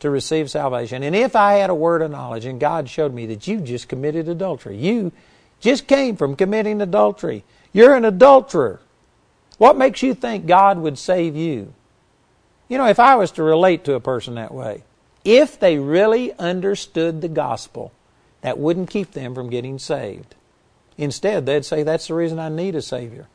to 0.00 0.10
receive 0.10 0.50
salvation, 0.50 1.02
and 1.02 1.16
if 1.16 1.34
I 1.34 1.54
had 1.54 1.70
a 1.70 1.74
word 1.74 2.02
of 2.02 2.10
knowledge 2.10 2.44
and 2.44 2.60
God 2.60 2.88
showed 2.88 3.14
me 3.14 3.26
that 3.26 3.48
you 3.48 3.60
just 3.60 3.88
committed 3.88 4.28
adultery, 4.28 4.76
you 4.76 5.12
just 5.60 5.86
came 5.86 6.16
from 6.16 6.36
committing 6.36 6.82
adultery, 6.82 7.42
you're 7.72 7.94
an 7.94 8.04
adulterer. 8.04 8.80
What 9.58 9.76
makes 9.76 10.02
you 10.02 10.14
think 10.14 10.46
God 10.46 10.78
would 10.78 10.98
save 10.98 11.36
you? 11.36 11.72
You 12.68 12.78
know, 12.78 12.86
if 12.86 12.98
I 12.98 13.16
was 13.16 13.30
to 13.32 13.42
relate 13.42 13.84
to 13.84 13.94
a 13.94 14.00
person 14.00 14.34
that 14.34 14.52
way, 14.52 14.82
if 15.24 15.58
they 15.60 15.78
really 15.78 16.32
understood 16.38 17.20
the 17.20 17.28
gospel, 17.28 17.92
that 18.40 18.58
wouldn't 18.58 18.90
keep 18.90 19.12
them 19.12 19.34
from 19.34 19.50
getting 19.50 19.78
saved. 19.78 20.34
Instead, 20.98 21.46
they'd 21.46 21.64
say, 21.64 21.82
That's 21.82 22.08
the 22.08 22.14
reason 22.14 22.38
I 22.38 22.48
need 22.48 22.74
a 22.74 22.82
Savior. 22.82 23.28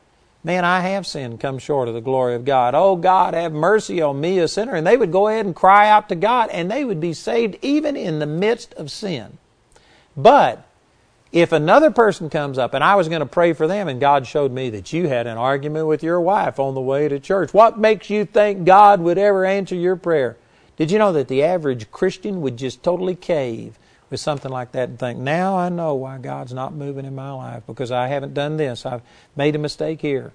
Man, 0.44 0.64
I 0.64 0.82
have 0.82 1.08
sinned, 1.08 1.40
come 1.40 1.60
short 1.60 1.88
of 1.88 1.94
the 1.94 2.02
glory 2.02 2.36
of 2.36 2.46
God. 2.46 2.76
Oh, 2.76 2.96
God, 2.96 3.34
have 3.34 3.52
mercy 3.52 4.02
on 4.02 4.22
me, 4.22 4.40
a 4.40 4.48
sinner. 4.48 4.76
And 4.76 4.86
they 4.86 4.96
would 4.96 5.12
go 5.12 5.28
ahead 5.28 5.46
and 5.46 5.56
cry 5.56 5.90
out 5.90 6.10
to 6.10 6.16
God, 6.16 6.50
and 6.52 6.70
they 6.70 6.86
would 6.86 7.02
be 7.02 7.14
saved 7.14 7.58
even 7.62 7.96
in 7.96 8.20
the 8.20 8.26
midst 8.26 8.74
of 8.76 8.92
sin. 8.92 9.40
But 10.16 10.66
if 11.32 11.51
another 11.51 11.91
person 11.91 12.30
comes 12.30 12.57
up 12.57 12.73
and 12.73 12.84
I 12.84 12.95
was 12.95 13.09
going 13.09 13.19
to 13.19 13.25
pray 13.25 13.53
for 13.53 13.67
them 13.67 13.88
and 13.88 13.99
God 13.99 14.25
showed 14.25 14.51
me 14.51 14.69
that 14.71 14.93
you 14.93 15.07
had 15.07 15.28
an 15.28 15.38
argument 15.38 15.88
with 15.88 16.03
your 16.03 16.21
wife 16.21 16.59
on 16.59 16.73
the 16.73 16.82
way 16.82 17.07
to 17.07 17.19
church, 17.19 17.53
what 17.53 17.78
makes 17.78 18.09
you 18.09 18.25
think 18.25 18.65
God 18.65 19.01
would 19.01 19.17
ever 19.17 19.45
answer 19.45 19.75
your 19.75 19.95
prayer? 19.95 20.38
Did 20.78 20.91
you 20.91 20.99
know 20.99 21.11
that 21.13 21.28
the 21.28 21.43
average 21.43 21.91
Christian 21.91 22.41
would 22.41 22.57
just 22.57 22.84
totally 22.84 23.15
cave 23.15 23.78
with 24.09 24.19
something 24.19 24.51
like 24.51 24.71
that 24.71 24.89
and 24.89 24.99
think, 24.99 25.19
now 25.19 25.57
I 25.57 25.69
know 25.69 25.95
why 25.95 26.17
God's 26.17 26.53
not 26.53 26.73
moving 26.73 27.05
in 27.05 27.15
my 27.15 27.32
life 27.32 27.63
because 27.67 27.91
I 27.91 28.07
haven't 28.07 28.34
done 28.34 28.57
this. 28.57 28.86
I've 28.86 29.01
made 29.36 29.55
a 29.55 29.59
mistake 29.59 30.01
here. 30.01 30.32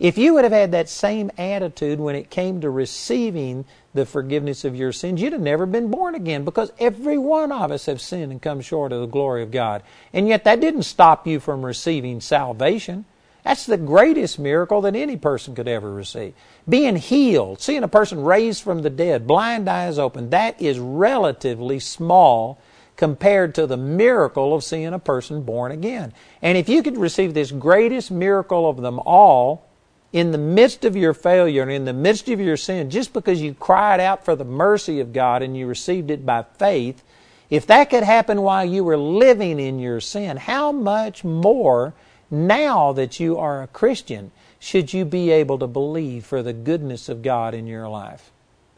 If 0.00 0.16
you 0.16 0.32
would 0.32 0.44
have 0.44 0.52
had 0.52 0.72
that 0.72 0.88
same 0.88 1.30
attitude 1.36 2.00
when 2.00 2.16
it 2.16 2.30
came 2.30 2.62
to 2.62 2.70
receiving 2.70 3.66
the 3.92 4.06
forgiveness 4.06 4.64
of 4.64 4.74
your 4.74 4.92
sins, 4.92 5.20
you'd 5.20 5.34
have 5.34 5.42
never 5.42 5.66
been 5.66 5.90
born 5.90 6.14
again 6.14 6.42
because 6.42 6.72
every 6.78 7.18
one 7.18 7.52
of 7.52 7.70
us 7.70 7.84
have 7.84 8.00
sinned 8.00 8.32
and 8.32 8.40
come 8.40 8.62
short 8.62 8.92
of 8.92 9.02
the 9.02 9.06
glory 9.06 9.42
of 9.42 9.50
God. 9.50 9.82
And 10.14 10.26
yet 10.26 10.44
that 10.44 10.60
didn't 10.60 10.84
stop 10.84 11.26
you 11.26 11.38
from 11.38 11.66
receiving 11.66 12.22
salvation. 12.22 13.04
That's 13.44 13.66
the 13.66 13.76
greatest 13.76 14.38
miracle 14.38 14.80
that 14.82 14.96
any 14.96 15.18
person 15.18 15.54
could 15.54 15.68
ever 15.68 15.92
receive. 15.92 16.32
Being 16.66 16.96
healed, 16.96 17.60
seeing 17.60 17.82
a 17.82 17.88
person 17.88 18.24
raised 18.24 18.62
from 18.62 18.80
the 18.80 18.90
dead, 18.90 19.26
blind 19.26 19.68
eyes 19.68 19.98
open, 19.98 20.30
that 20.30 20.60
is 20.62 20.78
relatively 20.78 21.78
small 21.78 22.58
compared 22.96 23.54
to 23.54 23.66
the 23.66 23.76
miracle 23.76 24.54
of 24.54 24.64
seeing 24.64 24.94
a 24.94 24.98
person 24.98 25.42
born 25.42 25.72
again. 25.72 26.14
And 26.40 26.56
if 26.56 26.70
you 26.70 26.82
could 26.82 26.96
receive 26.96 27.34
this 27.34 27.50
greatest 27.50 28.10
miracle 28.10 28.68
of 28.68 28.78
them 28.78 28.98
all, 29.00 29.66
in 30.12 30.32
the 30.32 30.38
midst 30.38 30.84
of 30.84 30.96
your 30.96 31.14
failure 31.14 31.62
and 31.62 31.70
in 31.70 31.84
the 31.84 31.92
midst 31.92 32.28
of 32.28 32.40
your 32.40 32.56
sin, 32.56 32.90
just 32.90 33.12
because 33.12 33.40
you 33.40 33.54
cried 33.54 34.00
out 34.00 34.24
for 34.24 34.34
the 34.34 34.44
mercy 34.44 35.00
of 35.00 35.12
God 35.12 35.42
and 35.42 35.56
you 35.56 35.66
received 35.66 36.10
it 36.10 36.26
by 36.26 36.44
faith, 36.58 37.02
if 37.48 37.66
that 37.66 37.90
could 37.90 38.02
happen 38.02 38.42
while 38.42 38.64
you 38.64 38.84
were 38.84 38.96
living 38.96 39.58
in 39.60 39.78
your 39.78 40.00
sin, 40.00 40.36
how 40.36 40.72
much 40.72 41.24
more 41.24 41.94
now 42.30 42.92
that 42.92 43.20
you 43.20 43.38
are 43.38 43.62
a 43.62 43.68
Christian 43.68 44.30
should 44.58 44.92
you 44.92 45.04
be 45.04 45.30
able 45.30 45.58
to 45.58 45.66
believe 45.66 46.24
for 46.24 46.42
the 46.42 46.52
goodness 46.52 47.08
of 47.08 47.22
God 47.22 47.54
in 47.54 47.66
your 47.66 47.88
life? 47.88 48.30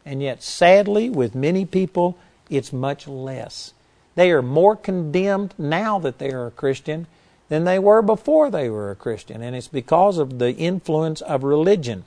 And 0.05 0.21
yet, 0.21 0.41
sadly, 0.43 1.09
with 1.09 1.35
many 1.35 1.65
people, 1.65 2.17
it's 2.49 2.73
much 2.73 3.07
less. 3.07 3.73
They 4.15 4.31
are 4.31 4.41
more 4.41 4.75
condemned 4.75 5.53
now 5.57 5.99
that 5.99 6.19
they 6.19 6.31
are 6.31 6.47
a 6.47 6.51
Christian 6.51 7.07
than 7.49 7.63
they 7.63 7.79
were 7.79 8.01
before 8.01 8.49
they 8.49 8.69
were 8.69 8.91
a 8.91 8.95
Christian. 8.95 9.41
And 9.41 9.55
it's 9.55 9.67
because 9.67 10.17
of 10.17 10.39
the 10.39 10.55
influence 10.55 11.21
of 11.21 11.43
religion. 11.43 12.05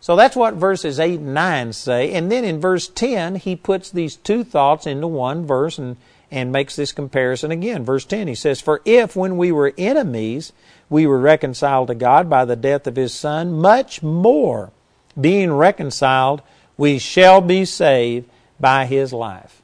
So 0.00 0.16
that's 0.16 0.34
what 0.34 0.54
verses 0.54 0.98
8 0.98 1.20
and 1.20 1.34
9 1.34 1.72
say. 1.72 2.12
And 2.12 2.30
then 2.30 2.44
in 2.44 2.60
verse 2.60 2.88
10, 2.88 3.36
he 3.36 3.54
puts 3.54 3.90
these 3.90 4.16
two 4.16 4.42
thoughts 4.42 4.86
into 4.86 5.06
one 5.06 5.46
verse 5.46 5.78
and, 5.78 5.96
and 6.30 6.50
makes 6.50 6.74
this 6.74 6.90
comparison 6.90 7.52
again. 7.52 7.84
Verse 7.84 8.04
10, 8.04 8.26
he 8.26 8.34
says, 8.34 8.60
For 8.60 8.80
if 8.84 9.14
when 9.14 9.36
we 9.36 9.52
were 9.52 9.72
enemies, 9.78 10.52
we 10.90 11.06
were 11.06 11.20
reconciled 11.20 11.88
to 11.88 11.94
God 11.94 12.28
by 12.28 12.44
the 12.44 12.56
death 12.56 12.86
of 12.88 12.96
his 12.96 13.14
Son, 13.14 13.52
much 13.52 14.02
more, 14.02 14.72
being 15.18 15.52
reconciled, 15.52 16.42
we 16.76 16.98
shall 16.98 17.40
be 17.40 17.64
saved 17.64 18.28
by 18.58 18.86
his 18.86 19.12
life. 19.12 19.62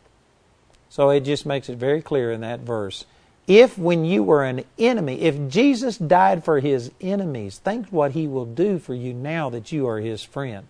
So 0.89 1.11
it 1.11 1.21
just 1.21 1.47
makes 1.47 1.69
it 1.69 1.79
very 1.79 2.01
clear 2.01 2.31
in 2.31 2.43
that 2.43 2.61
verse. 2.61 3.05
If 3.49 3.79
when 3.79 4.05
you 4.05 4.23
were 4.23 4.45
an 4.45 4.65
enemy, 4.79 5.23
if 5.23 5.49
Jesus 5.49 5.97
died 5.97 6.45
for 6.45 6.61
his 6.61 6.93
enemies, 7.01 7.59
think 7.59 7.89
what 7.89 8.13
he 8.13 8.29
will 8.29 8.45
do 8.45 8.79
for 8.79 8.95
you 8.95 9.15
now 9.15 9.49
that 9.49 9.73
you 9.73 9.89
are 9.89 10.01
his 10.01 10.23
friend. 10.23 10.67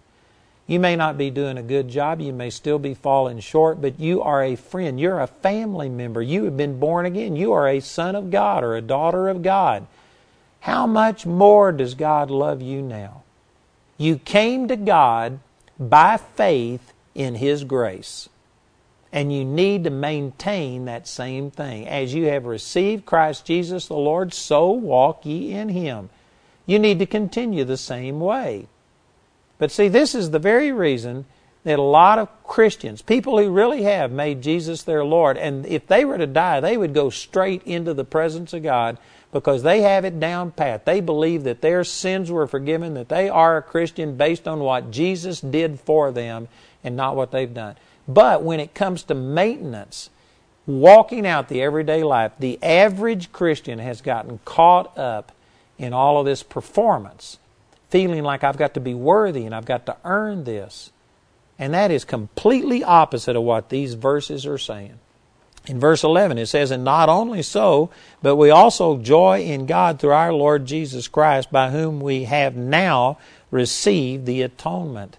You 0.68 0.78
may 0.78 0.94
not 0.94 1.18
be 1.18 1.30
doing 1.30 1.58
a 1.58 1.62
good 1.62 1.88
job, 1.88 2.20
you 2.20 2.32
may 2.32 2.50
still 2.50 2.78
be 2.78 2.94
falling 2.94 3.40
short, 3.40 3.82
but 3.82 3.98
you 3.98 4.22
are 4.22 4.44
a 4.44 4.54
friend. 4.54 5.00
You're 5.00 5.18
a 5.18 5.26
family 5.26 5.88
member. 5.88 6.22
You 6.22 6.44
have 6.44 6.56
been 6.56 6.78
born 6.78 7.04
again. 7.04 7.34
You 7.34 7.52
are 7.52 7.66
a 7.68 7.80
son 7.80 8.14
of 8.14 8.30
God 8.30 8.62
or 8.62 8.76
a 8.76 8.82
daughter 8.82 9.28
of 9.28 9.42
God. 9.42 9.86
How 10.60 10.86
much 10.86 11.26
more 11.26 11.72
does 11.72 11.94
God 11.94 12.30
love 12.30 12.62
you 12.62 12.80
now? 12.80 13.22
You 13.96 14.18
came 14.18 14.68
to 14.68 14.76
God 14.76 15.40
by 15.80 16.16
faith 16.16 16.92
in 17.14 17.36
His 17.36 17.64
grace. 17.64 18.28
And 19.12 19.32
you 19.32 19.44
need 19.44 19.84
to 19.84 19.90
maintain 19.90 20.84
that 20.84 21.08
same 21.08 21.50
thing. 21.50 21.88
As 21.88 22.12
you 22.12 22.26
have 22.26 22.44
received 22.44 23.06
Christ 23.06 23.46
Jesus 23.46 23.86
the 23.86 23.94
Lord, 23.94 24.34
so 24.34 24.70
walk 24.70 25.24
ye 25.24 25.52
in 25.52 25.70
him. 25.70 26.10
You 26.66 26.78
need 26.78 26.98
to 26.98 27.06
continue 27.06 27.64
the 27.64 27.78
same 27.78 28.20
way. 28.20 28.66
But 29.58 29.70
see, 29.70 29.88
this 29.88 30.14
is 30.14 30.30
the 30.30 30.38
very 30.38 30.70
reason 30.70 31.24
that 31.64 31.78
a 31.78 31.82
lot 31.82 32.18
of 32.18 32.28
Christians, 32.44 33.02
people 33.02 33.38
who 33.38 33.50
really 33.50 33.82
have 33.82 34.12
made 34.12 34.42
Jesus 34.42 34.82
their 34.82 35.04
Lord, 35.04 35.36
and 35.36 35.66
if 35.66 35.86
they 35.86 36.04
were 36.04 36.18
to 36.18 36.26
die, 36.26 36.60
they 36.60 36.76
would 36.76 36.94
go 36.94 37.10
straight 37.10 37.62
into 37.64 37.94
the 37.94 38.04
presence 38.04 38.52
of 38.52 38.62
God 38.62 38.98
because 39.32 39.62
they 39.62 39.82
have 39.82 40.04
it 40.04 40.20
down 40.20 40.52
pat. 40.52 40.84
They 40.84 41.00
believe 41.00 41.44
that 41.44 41.60
their 41.60 41.84
sins 41.84 42.30
were 42.30 42.46
forgiven, 42.46 42.94
that 42.94 43.08
they 43.08 43.28
are 43.28 43.56
a 43.56 43.62
Christian 43.62 44.16
based 44.16 44.46
on 44.46 44.60
what 44.60 44.90
Jesus 44.90 45.40
did 45.40 45.80
for 45.80 46.12
them 46.12 46.48
and 46.84 46.96
not 46.96 47.16
what 47.16 47.32
they've 47.32 47.52
done. 47.52 47.76
But 48.08 48.42
when 48.42 48.58
it 48.58 48.74
comes 48.74 49.02
to 49.04 49.14
maintenance, 49.14 50.08
walking 50.66 51.26
out 51.26 51.48
the 51.48 51.62
everyday 51.62 52.02
life, 52.02 52.32
the 52.38 52.58
average 52.62 53.30
Christian 53.32 53.78
has 53.78 54.00
gotten 54.00 54.40
caught 54.46 54.96
up 54.96 55.32
in 55.76 55.92
all 55.92 56.18
of 56.18 56.24
this 56.24 56.42
performance, 56.42 57.38
feeling 57.90 58.24
like 58.24 58.42
I've 58.42 58.56
got 58.56 58.74
to 58.74 58.80
be 58.80 58.94
worthy 58.94 59.44
and 59.44 59.54
I've 59.54 59.66
got 59.66 59.86
to 59.86 59.96
earn 60.04 60.44
this. 60.44 60.90
And 61.58 61.74
that 61.74 61.90
is 61.90 62.04
completely 62.04 62.82
opposite 62.82 63.36
of 63.36 63.42
what 63.42 63.68
these 63.68 63.94
verses 63.94 64.46
are 64.46 64.58
saying. 64.58 64.98
In 65.66 65.78
verse 65.78 66.02
11, 66.02 66.38
it 66.38 66.46
says, 66.46 66.70
And 66.70 66.84
not 66.84 67.08
only 67.10 67.42
so, 67.42 67.90
but 68.22 68.36
we 68.36 68.48
also 68.48 68.96
joy 68.96 69.42
in 69.42 69.66
God 69.66 69.98
through 69.98 70.12
our 70.12 70.32
Lord 70.32 70.64
Jesus 70.64 71.08
Christ, 71.08 71.52
by 71.52 71.70
whom 71.70 72.00
we 72.00 72.24
have 72.24 72.56
now 72.56 73.18
received 73.50 74.24
the 74.24 74.42
atonement. 74.42 75.18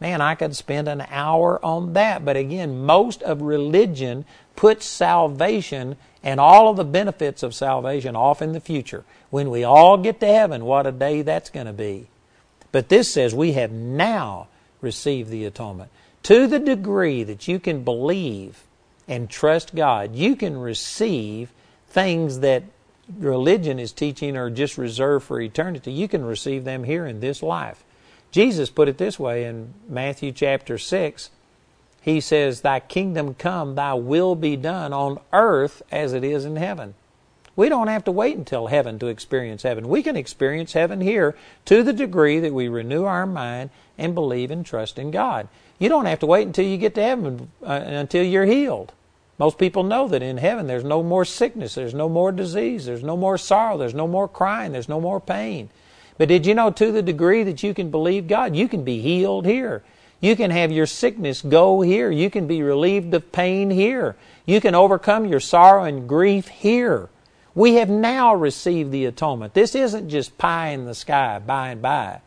Man, 0.00 0.20
I 0.20 0.34
could 0.34 0.54
spend 0.54 0.88
an 0.88 1.04
hour 1.10 1.64
on 1.64 1.94
that. 1.94 2.24
But 2.24 2.36
again, 2.36 2.84
most 2.84 3.22
of 3.22 3.42
religion 3.42 4.24
puts 4.54 4.86
salvation 4.86 5.96
and 6.22 6.40
all 6.40 6.68
of 6.68 6.76
the 6.76 6.84
benefits 6.84 7.42
of 7.42 7.54
salvation 7.54 8.14
off 8.14 8.42
in 8.42 8.52
the 8.52 8.60
future. 8.60 9.04
When 9.30 9.50
we 9.50 9.64
all 9.64 9.96
get 9.96 10.20
to 10.20 10.26
heaven, 10.26 10.64
what 10.64 10.86
a 10.86 10.92
day 10.92 11.22
that's 11.22 11.50
going 11.50 11.66
to 11.66 11.72
be. 11.72 12.08
But 12.70 12.88
this 12.88 13.12
says 13.12 13.34
we 13.34 13.52
have 13.52 13.72
now 13.72 14.48
received 14.80 15.30
the 15.30 15.44
atonement. 15.44 15.90
To 16.24 16.46
the 16.46 16.58
degree 16.58 17.22
that 17.24 17.48
you 17.48 17.58
can 17.58 17.84
believe 17.84 18.64
and 19.06 19.30
trust 19.30 19.74
God, 19.74 20.14
you 20.14 20.36
can 20.36 20.58
receive 20.58 21.52
things 21.88 22.40
that 22.40 22.64
religion 23.16 23.78
is 23.78 23.92
teaching 23.92 24.36
are 24.36 24.50
just 24.50 24.76
reserved 24.76 25.24
for 25.24 25.40
eternity. 25.40 25.90
You 25.92 26.08
can 26.08 26.24
receive 26.24 26.64
them 26.64 26.84
here 26.84 27.06
in 27.06 27.20
this 27.20 27.42
life. 27.42 27.84
Jesus 28.30 28.70
put 28.70 28.88
it 28.88 28.98
this 28.98 29.18
way 29.18 29.44
in 29.44 29.74
Matthew 29.88 30.32
chapter 30.32 30.78
6. 30.78 31.30
He 32.02 32.20
says, 32.20 32.60
Thy 32.60 32.80
kingdom 32.80 33.34
come, 33.34 33.74
thy 33.74 33.94
will 33.94 34.34
be 34.34 34.56
done 34.56 34.92
on 34.92 35.18
earth 35.32 35.82
as 35.90 36.12
it 36.12 36.24
is 36.24 36.44
in 36.44 36.56
heaven. 36.56 36.94
We 37.56 37.68
don't 37.68 37.88
have 37.88 38.04
to 38.04 38.12
wait 38.12 38.36
until 38.36 38.68
heaven 38.68 39.00
to 39.00 39.08
experience 39.08 39.64
heaven. 39.64 39.88
We 39.88 40.02
can 40.02 40.16
experience 40.16 40.74
heaven 40.74 41.00
here 41.00 41.34
to 41.64 41.82
the 41.82 41.92
degree 41.92 42.38
that 42.38 42.54
we 42.54 42.68
renew 42.68 43.04
our 43.04 43.26
mind 43.26 43.70
and 43.98 44.14
believe 44.14 44.52
and 44.52 44.64
trust 44.64 44.98
in 44.98 45.10
God. 45.10 45.48
You 45.78 45.88
don't 45.88 46.06
have 46.06 46.20
to 46.20 46.26
wait 46.26 46.46
until 46.46 46.66
you 46.66 46.76
get 46.76 46.94
to 46.94 47.02
heaven 47.02 47.50
uh, 47.62 47.82
until 47.84 48.24
you're 48.24 48.44
healed. 48.44 48.92
Most 49.38 49.58
people 49.58 49.82
know 49.82 50.06
that 50.08 50.22
in 50.22 50.38
heaven 50.38 50.66
there's 50.66 50.84
no 50.84 51.02
more 51.02 51.24
sickness, 51.24 51.74
there's 51.74 51.94
no 51.94 52.08
more 52.08 52.30
disease, 52.30 52.86
there's 52.86 53.02
no 53.02 53.16
more 53.16 53.38
sorrow, 53.38 53.76
there's 53.76 53.94
no 53.94 54.06
more 54.06 54.28
crying, 54.28 54.72
there's 54.72 54.88
no 54.88 55.00
more 55.00 55.20
pain. 55.20 55.68
But 56.18 56.28
did 56.28 56.44
you 56.44 56.54
know 56.54 56.70
to 56.70 56.92
the 56.92 57.00
degree 57.00 57.44
that 57.44 57.62
you 57.62 57.72
can 57.72 57.90
believe 57.90 58.26
God, 58.26 58.54
you 58.54 58.68
can 58.68 58.84
be 58.84 59.00
healed 59.00 59.46
here. 59.46 59.82
You 60.20 60.34
can 60.34 60.50
have 60.50 60.72
your 60.72 60.86
sickness 60.86 61.42
go 61.42 61.80
here. 61.80 62.10
You 62.10 62.28
can 62.28 62.48
be 62.48 62.60
relieved 62.60 63.14
of 63.14 63.30
pain 63.30 63.70
here. 63.70 64.16
You 64.44 64.60
can 64.60 64.74
overcome 64.74 65.26
your 65.26 65.38
sorrow 65.38 65.84
and 65.84 66.08
grief 66.08 66.48
here. 66.48 67.08
We 67.54 67.74
have 67.74 67.88
now 67.88 68.34
received 68.34 68.90
the 68.90 69.04
atonement. 69.04 69.54
This 69.54 69.76
isn't 69.76 70.08
just 70.08 70.36
pie 70.36 70.70
in 70.70 70.86
the 70.86 70.94
sky 70.94 71.38
by 71.38 71.70
and 71.70 71.80
by, 71.80 72.20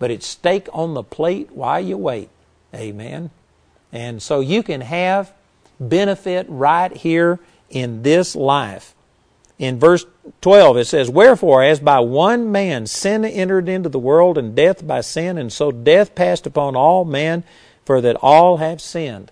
but 0.00 0.10
it's 0.10 0.26
steak 0.26 0.68
on 0.72 0.94
the 0.94 1.04
plate 1.04 1.52
while 1.52 1.80
you 1.80 1.96
wait. 1.96 2.28
Amen. 2.74 3.30
And 3.92 4.20
so 4.20 4.40
you 4.40 4.64
can 4.64 4.80
have 4.80 5.32
benefit 5.78 6.46
right 6.48 6.94
here 6.96 7.38
in 7.70 8.02
this 8.02 8.34
life 8.34 8.95
in 9.58 9.78
verse 9.78 10.04
12 10.40 10.76
it 10.78 10.84
says, 10.86 11.10
Wherefore, 11.10 11.62
as 11.62 11.80
by 11.80 12.00
one 12.00 12.52
man 12.52 12.86
sin 12.86 13.24
entered 13.24 13.68
into 13.68 13.88
the 13.88 13.98
world, 13.98 14.36
and 14.36 14.54
death 14.54 14.86
by 14.86 15.00
sin, 15.00 15.38
and 15.38 15.52
so 15.52 15.72
death 15.72 16.14
passed 16.14 16.46
upon 16.46 16.76
all 16.76 17.04
men, 17.04 17.44
for 17.84 18.00
that 18.00 18.16
all 18.16 18.58
have 18.58 18.80
sinned. 18.80 19.30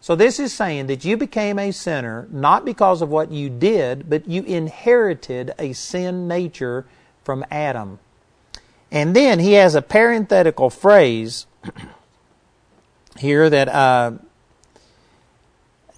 So 0.00 0.14
this 0.14 0.38
is 0.38 0.52
saying 0.52 0.88
that 0.88 1.04
you 1.06 1.16
became 1.16 1.58
a 1.58 1.70
sinner 1.70 2.28
not 2.30 2.66
because 2.66 3.00
of 3.00 3.08
what 3.08 3.30
you 3.30 3.48
did, 3.48 4.10
but 4.10 4.28
you 4.28 4.42
inherited 4.42 5.54
a 5.58 5.72
sin 5.72 6.28
nature 6.28 6.84
from 7.22 7.42
Adam. 7.50 8.00
And 8.90 9.16
then 9.16 9.38
he 9.38 9.54
has 9.54 9.74
a 9.74 9.80
parenthetical 9.80 10.68
phrase 10.68 11.46
here 13.18 13.48
that 13.48 13.68
uh, 13.68 14.12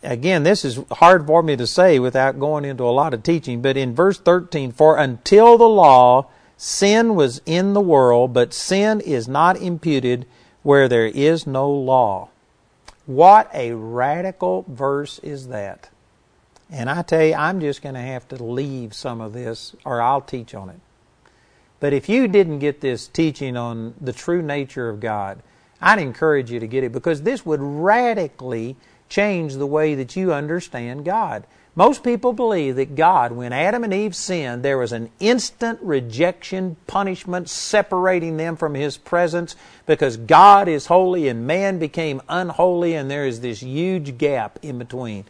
again, 0.06 0.42
this 0.42 0.64
is 0.64 0.80
hard 0.92 1.26
for 1.26 1.42
me 1.42 1.56
to 1.56 1.66
say 1.66 1.98
without 1.98 2.38
going 2.38 2.64
into 2.64 2.84
a 2.84 2.90
lot 2.90 3.14
of 3.14 3.22
teaching, 3.22 3.60
but 3.60 3.76
in 3.76 3.94
verse 3.94 4.18
13, 4.18 4.72
for 4.72 4.96
until 4.96 5.58
the 5.58 5.68
law, 5.68 6.26
sin 6.56 7.14
was 7.14 7.42
in 7.44 7.74
the 7.74 7.80
world, 7.80 8.32
but 8.32 8.54
sin 8.54 9.00
is 9.00 9.28
not 9.28 9.56
imputed 9.60 10.26
where 10.62 10.88
there 10.88 11.06
is 11.06 11.46
no 11.46 11.70
law. 11.70 12.28
What 13.06 13.50
a 13.54 13.72
radical 13.72 14.64
verse 14.68 15.18
is 15.20 15.48
that. 15.48 15.90
And 16.70 16.90
I 16.90 17.02
tell 17.02 17.22
you, 17.22 17.34
I'm 17.34 17.60
just 17.60 17.82
going 17.82 17.94
to 17.94 18.00
have 18.00 18.26
to 18.28 18.42
leave 18.42 18.94
some 18.94 19.20
of 19.20 19.32
this 19.32 19.76
or 19.84 20.02
I'll 20.02 20.20
teach 20.20 20.54
on 20.54 20.70
it. 20.70 20.80
But 21.78 21.92
if 21.92 22.08
you 22.08 22.26
didn't 22.26 22.58
get 22.58 22.80
this 22.80 23.06
teaching 23.06 23.56
on 23.56 23.94
the 24.00 24.12
true 24.12 24.42
nature 24.42 24.88
of 24.88 24.98
God, 24.98 25.40
I'd 25.80 25.98
encourage 25.98 26.50
you 26.50 26.58
to 26.58 26.66
get 26.66 26.84
it 26.84 26.92
because 26.92 27.22
this 27.22 27.44
would 27.44 27.60
radically 27.60 28.76
change 29.08 29.54
the 29.54 29.66
way 29.66 29.94
that 29.94 30.16
you 30.16 30.32
understand 30.32 31.04
God. 31.04 31.44
Most 31.74 32.02
people 32.02 32.32
believe 32.32 32.76
that 32.76 32.94
God, 32.94 33.32
when 33.32 33.52
Adam 33.52 33.84
and 33.84 33.92
Eve 33.92 34.16
sinned, 34.16 34.62
there 34.62 34.78
was 34.78 34.92
an 34.92 35.10
instant 35.20 35.78
rejection, 35.82 36.76
punishment 36.86 37.50
separating 37.50 38.38
them 38.38 38.56
from 38.56 38.74
His 38.74 38.96
presence 38.96 39.54
because 39.84 40.16
God 40.16 40.68
is 40.68 40.86
holy 40.86 41.28
and 41.28 41.46
man 41.46 41.78
became 41.78 42.22
unholy 42.30 42.94
and 42.94 43.10
there 43.10 43.26
is 43.26 43.42
this 43.42 43.60
huge 43.62 44.16
gap 44.16 44.58
in 44.62 44.78
between. 44.78 45.26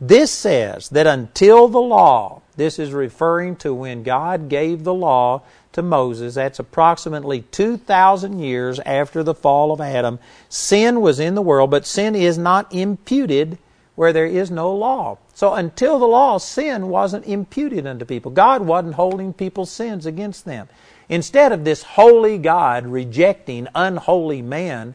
This 0.00 0.30
says 0.30 0.88
that 0.90 1.06
until 1.06 1.68
the 1.68 1.80
law, 1.80 2.42
this 2.56 2.78
is 2.78 2.92
referring 2.92 3.56
to 3.56 3.72
when 3.72 4.02
God 4.02 4.48
gave 4.48 4.84
the 4.84 4.94
law 4.94 5.42
to 5.72 5.82
Moses, 5.82 6.34
that's 6.34 6.58
approximately 6.58 7.42
2,000 7.42 8.38
years 8.38 8.78
after 8.80 9.22
the 9.22 9.34
fall 9.34 9.72
of 9.72 9.80
Adam, 9.80 10.18
sin 10.48 11.00
was 11.00 11.18
in 11.18 11.34
the 11.34 11.42
world, 11.42 11.70
but 11.70 11.86
sin 11.86 12.14
is 12.14 12.38
not 12.38 12.72
imputed 12.72 13.58
where 13.94 14.12
there 14.12 14.26
is 14.26 14.50
no 14.50 14.74
law. 14.74 15.18
So 15.34 15.54
until 15.54 15.98
the 15.98 16.06
law, 16.06 16.38
sin 16.38 16.88
wasn't 16.88 17.26
imputed 17.26 17.86
unto 17.86 18.04
people. 18.04 18.30
God 18.30 18.62
wasn't 18.62 18.94
holding 18.94 19.32
people's 19.32 19.70
sins 19.70 20.06
against 20.06 20.44
them. 20.44 20.68
Instead 21.08 21.52
of 21.52 21.64
this 21.64 21.82
holy 21.82 22.38
God 22.38 22.86
rejecting 22.86 23.68
unholy 23.74 24.42
man, 24.42 24.94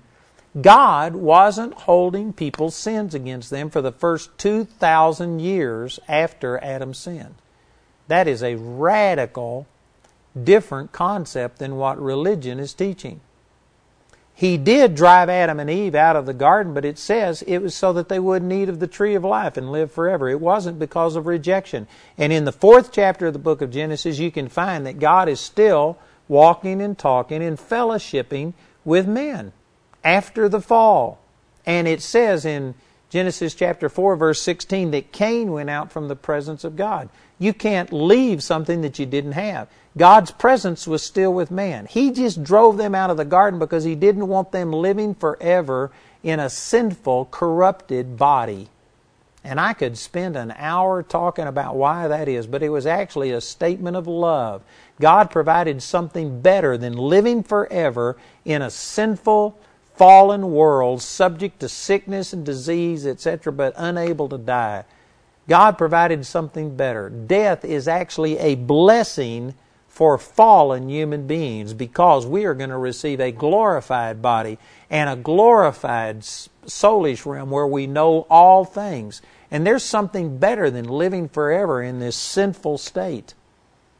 God 0.59 1.15
wasn't 1.15 1.73
holding 1.73 2.33
people's 2.33 2.75
sins 2.75 3.13
against 3.13 3.51
them 3.51 3.69
for 3.69 3.81
the 3.81 3.91
first 3.91 4.35
2,000 4.39 5.39
years 5.39 5.99
after 6.07 6.57
Adam 6.63 6.93
sinned. 6.93 7.35
That 8.07 8.27
is 8.27 8.41
a 8.41 8.55
radical, 8.55 9.67
different 10.41 10.91
concept 10.91 11.59
than 11.59 11.75
what 11.75 12.01
religion 12.01 12.59
is 12.59 12.73
teaching. 12.73 13.21
He 14.33 14.57
did 14.57 14.95
drive 14.95 15.29
Adam 15.29 15.59
and 15.59 15.69
Eve 15.69 15.93
out 15.93 16.15
of 16.15 16.25
the 16.25 16.33
garden, 16.33 16.73
but 16.73 16.85
it 16.85 16.97
says 16.97 17.43
it 17.43 17.59
was 17.59 17.75
so 17.75 17.93
that 17.93 18.09
they 18.09 18.19
wouldn't 18.19 18.53
eat 18.53 18.69
of 18.69 18.79
the 18.79 18.87
tree 18.87 19.13
of 19.13 19.23
life 19.23 19.57
and 19.57 19.71
live 19.71 19.91
forever. 19.91 20.29
It 20.29 20.39
wasn't 20.39 20.79
because 20.79 21.15
of 21.15 21.27
rejection. 21.27 21.87
And 22.17 22.33
in 22.33 22.45
the 22.45 22.51
fourth 22.51 22.91
chapter 22.91 23.27
of 23.27 23.33
the 23.33 23.39
book 23.39 23.61
of 23.61 23.69
Genesis, 23.69 24.17
you 24.17 24.31
can 24.31 24.47
find 24.47 24.85
that 24.85 24.97
God 24.97 25.29
is 25.29 25.39
still 25.39 25.99
walking 26.27 26.81
and 26.81 26.97
talking 26.97 27.43
and 27.43 27.57
fellowshipping 27.57 28.53
with 28.85 29.07
men 29.07 29.51
after 30.03 30.49
the 30.49 30.61
fall. 30.61 31.19
And 31.65 31.87
it 31.87 32.01
says 32.01 32.45
in 32.45 32.75
Genesis 33.09 33.53
chapter 33.55 33.89
4, 33.89 34.15
verse 34.15 34.41
16, 34.41 34.91
that 34.91 35.11
Cain 35.11 35.51
went 35.51 35.69
out 35.69 35.91
from 35.91 36.07
the 36.07 36.15
presence 36.15 36.63
of 36.63 36.75
God. 36.75 37.09
You 37.39 37.53
can't 37.53 37.91
leave 37.91 38.43
something 38.43 38.81
that 38.81 38.99
you 38.99 39.05
didn't 39.05 39.31
have. 39.31 39.67
God's 39.97 40.31
presence 40.31 40.87
was 40.87 41.01
still 41.01 41.33
with 41.33 41.49
man. 41.49 41.87
He 41.87 42.11
just 42.11 42.43
drove 42.43 42.77
them 42.77 42.93
out 42.93 43.09
of 43.09 43.17
the 43.17 43.25
garden 43.25 43.59
because 43.59 43.83
He 43.83 43.95
didn't 43.95 44.27
want 44.27 44.51
them 44.51 44.71
living 44.71 45.15
forever 45.15 45.91
in 46.21 46.39
a 46.39 46.49
sinful, 46.49 47.25
corrupted 47.31 48.17
body. 48.17 48.69
And 49.43 49.59
I 49.59 49.73
could 49.73 49.97
spend 49.97 50.35
an 50.35 50.53
hour 50.57 51.01
talking 51.01 51.47
about 51.47 51.75
why 51.75 52.07
that 52.07 52.27
is, 52.27 52.45
but 52.45 52.61
it 52.61 52.69
was 52.69 52.85
actually 52.85 53.31
a 53.31 53.41
statement 53.41 53.95
of 53.95 54.05
love. 54.05 54.61
God 54.99 55.31
provided 55.31 55.81
something 55.81 56.41
better 56.41 56.77
than 56.77 56.93
living 56.93 57.41
forever 57.41 58.17
in 58.43 58.61
a 58.61 58.69
sinful, 58.69 59.57
fallen 59.99 60.51
world, 60.53 61.01
subject 61.01 61.59
to 61.59 61.67
sickness 61.67 62.31
and 62.31 62.45
disease, 62.45 63.05
etc., 63.05 63.51
but 63.51 63.73
unable 63.75 64.29
to 64.29 64.37
die. 64.37 64.85
God 65.49 65.77
provided 65.77 66.25
something 66.25 66.77
better. 66.77 67.09
Death 67.09 67.65
is 67.65 67.85
actually 67.85 68.37
a 68.37 68.55
blessing 68.55 69.55
for 69.89 70.17
fallen 70.17 70.87
human 70.87 71.27
beings 71.27 71.73
because 71.73 72.25
we 72.25 72.45
are 72.45 72.53
going 72.53 72.69
to 72.69 72.77
receive 72.77 73.19
a 73.19 73.33
glorified 73.33 74.21
body 74.21 74.57
and 74.89 75.09
a 75.09 75.21
glorified 75.21 76.21
soulish 76.21 77.25
realm 77.25 77.49
where 77.49 77.67
we 77.67 77.85
know 77.85 78.25
all 78.29 78.63
things. 78.63 79.21
And 79.51 79.67
there's 79.67 79.83
something 79.83 80.37
better 80.37 80.69
than 80.69 80.87
living 80.87 81.27
forever 81.27 81.83
in 81.83 81.99
this 81.99 82.15
sinful 82.15 82.77
state. 82.77 83.33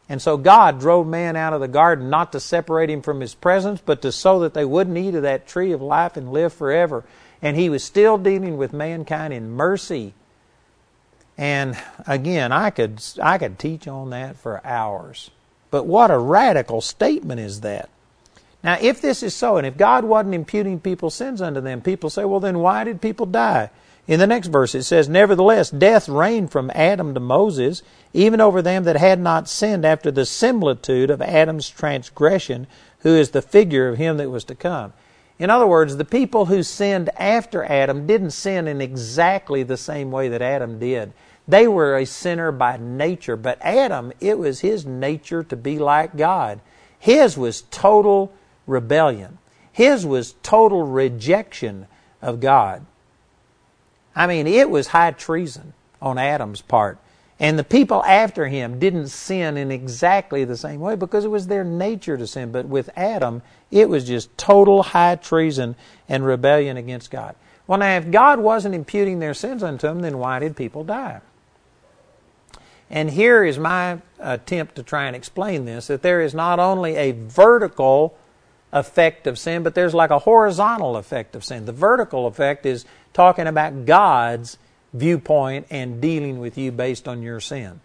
And 0.10 0.20
so 0.20 0.38
God 0.38 0.80
drove 0.80 1.08
man 1.08 1.36
out 1.36 1.54
of 1.54 1.62
the 1.62 1.68
garden 1.68 2.10
not 2.10 2.32
to 2.32 2.40
separate 2.40 2.90
him 2.90 3.04
from 3.04 3.22
his 3.22 3.36
presence, 3.36 3.80
but 3.86 4.02
to 4.02 4.12
so 4.12 4.40
that 4.40 4.56
they 4.56 4.66
wouldn't 4.66 4.98
eat 4.98 5.14
of 5.14 5.22
that 5.22 5.48
tree 5.48 5.72
of 5.72 5.84
life 5.84 6.18
and 6.18 6.34
live 6.34 6.52
forever. 6.52 7.04
And 7.44 7.56
he 7.56 7.70
was 7.70 7.84
still 7.84 8.18
dealing 8.18 8.58
with 8.58 8.74
mankind 8.74 9.34
in 9.34 9.52
mercy. 9.52 10.14
And 11.38 11.78
again, 12.08 12.52
I 12.52 12.72
could 12.72 13.02
I 13.22 13.38
could 13.38 13.60
teach 13.60 13.88
on 13.88 14.10
that 14.10 14.36
for 14.36 14.66
hours. 14.66 15.30
But 15.72 15.86
what 15.86 16.10
a 16.10 16.18
radical 16.18 16.82
statement 16.82 17.40
is 17.40 17.62
that? 17.62 17.90
Now, 18.64 18.78
if 18.82 19.02
this 19.02 19.24
is 19.24 19.34
so, 19.34 19.58
and 19.58 19.66
if 19.66 19.78
God 19.78 20.04
wasn't 20.04 20.36
imputing 20.36 20.80
people's 20.80 21.16
sins 21.16 21.42
unto 21.42 21.62
them, 21.62 21.82
people 21.82 22.10
say, 22.10 22.26
well, 22.26 22.42
then 22.42 22.60
why 22.60 22.84
did 22.84 23.02
people 23.02 23.26
die? 23.26 23.70
In 24.06 24.20
the 24.20 24.28
next 24.28 24.48
verse, 24.48 24.74
it 24.74 24.84
says, 24.84 25.08
Nevertheless, 25.08 25.70
death 25.70 26.10
reigned 26.10 26.52
from 26.52 26.72
Adam 26.74 27.14
to 27.14 27.20
Moses, 27.20 27.84
even 28.14 28.42
over 28.42 28.62
them 28.62 28.84
that 28.86 28.98
had 28.98 29.20
not 29.20 29.48
sinned 29.48 29.86
after 29.86 30.12
the 30.12 30.26
similitude 30.26 31.10
of 31.10 31.22
Adam's 31.22 31.70
transgression, 31.70 32.68
who 33.00 33.16
is 33.16 33.32
the 33.32 33.42
figure 33.42 33.88
of 33.90 33.98
him 33.98 34.18
that 34.18 34.30
was 34.30 34.44
to 34.46 34.56
come. 34.56 34.94
In 35.38 35.50
other 35.50 35.68
words, 35.68 35.96
the 35.96 36.06
people 36.06 36.46
who 36.46 36.64
sinned 36.64 37.10
after 37.18 37.64
Adam 37.64 38.06
didn't 38.06 38.32
sin 38.32 38.68
in 38.68 38.82
exactly 38.82 39.64
the 39.64 39.78
same 39.78 40.12
way 40.12 40.28
that 40.28 40.42
Adam 40.42 40.80
did. 40.80 41.14
They 41.48 41.68
were 41.68 41.98
a 41.98 42.06
sinner 42.06 42.52
by 42.52 42.78
nature, 42.78 43.38
but 43.38 43.58
Adam, 43.62 44.12
it 44.20 44.38
was 44.38 44.60
his 44.60 44.86
nature 44.86 45.44
to 45.44 45.56
be 45.56 45.80
like 45.80 46.18
God. 46.18 46.60
His 47.00 47.38
was 47.38 47.62
total 47.72 48.34
rebellion. 48.68 49.38
His 49.72 50.06
was 50.06 50.36
total 50.44 50.84
rejection 50.84 51.88
of 52.22 52.42
God. 52.42 52.86
I 54.16 54.28
mean, 54.28 54.46
it 54.46 54.70
was 54.70 54.88
high 54.88 55.12
treason 55.12 55.74
on 56.02 56.18
Adam's 56.18 56.62
part. 56.62 57.00
And 57.40 57.58
the 57.58 57.64
people 57.64 58.04
after 58.04 58.48
him 58.48 58.80
didn't 58.80 59.08
sin 59.08 59.56
in 59.56 59.72
exactly 59.72 60.44
the 60.44 60.58
same 60.58 60.82
way 60.82 60.96
because 60.96 61.24
it 61.24 61.32
was 61.32 61.48
their 61.48 61.64
nature 61.64 62.18
to 62.18 62.28
sin. 62.28 62.52
But 62.52 62.66
with 62.66 62.90
Adam, 62.98 63.42
it 63.72 63.88
was 63.88 64.06
just 64.06 64.38
total 64.38 64.84
high 64.84 65.16
treason 65.16 65.76
and 66.10 66.26
rebellion 66.26 66.76
against 66.76 67.12
God. 67.12 67.36
Well, 67.66 67.80
now, 67.80 67.96
if 67.96 68.12
God 68.12 68.40
wasn't 68.40 68.76
imputing 68.76 69.20
their 69.20 69.34
sins 69.34 69.64
unto 69.64 69.88
them, 69.88 70.02
then 70.02 70.18
why 70.18 70.40
did 70.40 70.58
people 70.58 70.84
die? 70.84 71.22
And 72.90 73.12
here 73.12 73.44
is 73.44 73.58
my 73.58 74.00
attempt 74.18 74.76
to 74.76 74.84
try 74.84 75.06
and 75.06 75.16
explain 75.16 75.66
this 75.66 75.88
that 75.88 76.02
there 76.02 76.22
is 76.22 76.34
not 76.34 76.60
only 76.60 76.96
a 76.96 77.12
vertical 77.12 78.18
effect 78.74 79.28
of 79.28 79.38
sin, 79.38 79.64
but 79.64 79.76
there's 79.76 79.94
like 79.94 80.10
a 80.10 80.20
horizontal 80.20 80.98
effect 80.98 81.36
of 81.36 81.46
sin. 81.46 81.66
The 81.66 81.72
vertical 81.72 82.28
effect 82.28 82.66
is 82.66 82.86
talking 83.14 83.48
about 83.48 83.86
God's 83.86 84.58
viewpoint 84.94 85.68
and 85.70 86.02
dealing 86.02 86.40
with 86.40 86.58
you 86.58 86.72
based 86.72 87.08
on 87.08 87.22
your 87.22 87.40
sin. 87.40 87.82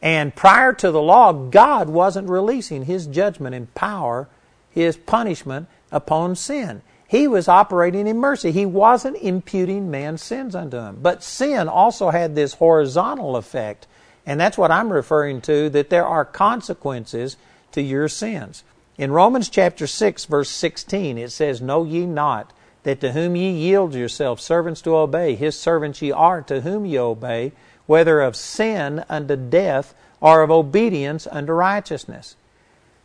And 0.00 0.34
prior 0.34 0.72
to 0.74 0.90
the 0.90 1.02
law, 1.02 1.32
God 1.32 1.88
wasn't 1.88 2.28
releasing 2.28 2.84
His 2.84 3.06
judgment 3.06 3.54
and 3.54 3.72
power, 3.74 4.28
His 4.70 4.96
punishment 4.96 5.68
upon 5.90 6.36
sin. 6.36 6.82
He 7.08 7.26
was 7.26 7.48
operating 7.48 8.06
in 8.06 8.18
mercy. 8.18 8.52
He 8.52 8.66
wasn't 8.66 9.16
imputing 9.16 9.90
man's 9.90 10.22
sins 10.22 10.54
unto 10.54 10.76
him. 10.76 10.98
But 11.00 11.22
sin 11.22 11.66
also 11.66 12.10
had 12.10 12.34
this 12.34 12.54
horizontal 12.54 13.36
effect, 13.36 13.86
and 14.26 14.38
that's 14.38 14.58
what 14.58 14.70
I'm 14.70 14.92
referring 14.92 15.40
to 15.42 15.70
that 15.70 15.88
there 15.88 16.06
are 16.06 16.26
consequences 16.26 17.38
to 17.72 17.80
your 17.80 18.08
sins. 18.08 18.62
In 18.98 19.10
Romans 19.10 19.48
chapter 19.48 19.86
6, 19.86 20.26
verse 20.26 20.50
16, 20.50 21.16
it 21.16 21.32
says, 21.32 21.62
Know 21.62 21.84
ye 21.84 22.04
not 22.04 22.52
that 22.82 23.00
to 23.00 23.12
whom 23.12 23.36
ye 23.36 23.50
yield 23.50 23.94
yourselves 23.94 24.42
servants 24.42 24.80
to 24.82 24.96
obey, 24.96 25.34
his 25.34 25.58
servants 25.58 26.00
ye 26.00 26.10
are 26.10 26.42
to 26.42 26.60
whom 26.62 26.86
ye 26.86 26.98
obey, 26.98 27.52
whether 27.86 28.20
of 28.20 28.36
sin 28.36 29.04
unto 29.08 29.36
death 29.36 29.94
or 30.20 30.42
of 30.42 30.50
obedience 30.50 31.26
unto 31.30 31.52
righteousness. 31.52 32.36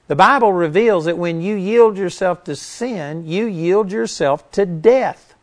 The 0.07 0.15
Bible 0.15 0.51
reveals 0.51 1.05
that 1.05 1.17
when 1.17 1.41
you 1.41 1.55
yield 1.55 1.97
yourself 1.97 2.43
to 2.43 2.55
sin, 2.55 3.25
you 3.25 3.45
yield 3.45 3.91
yourself 3.91 4.49
to 4.51 4.65
death, 4.65 5.33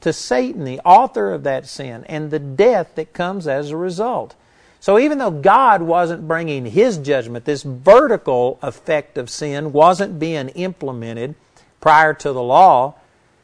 to 0.00 0.12
Satan, 0.12 0.64
the 0.64 0.80
author 0.80 1.32
of 1.32 1.44
that 1.44 1.66
sin, 1.66 2.04
and 2.08 2.30
the 2.30 2.38
death 2.38 2.94
that 2.96 3.12
comes 3.12 3.46
as 3.46 3.70
a 3.70 3.76
result. 3.76 4.34
So 4.80 4.98
even 4.98 5.18
though 5.18 5.30
God 5.30 5.82
wasn't 5.82 6.28
bringing 6.28 6.66
His 6.66 6.98
judgment, 6.98 7.44
this 7.44 7.62
vertical 7.62 8.58
effect 8.62 9.18
of 9.18 9.30
sin 9.30 9.72
wasn't 9.72 10.18
being 10.18 10.48
implemented 10.50 11.34
prior 11.80 12.14
to 12.14 12.32
the 12.32 12.42
law, 12.42 12.94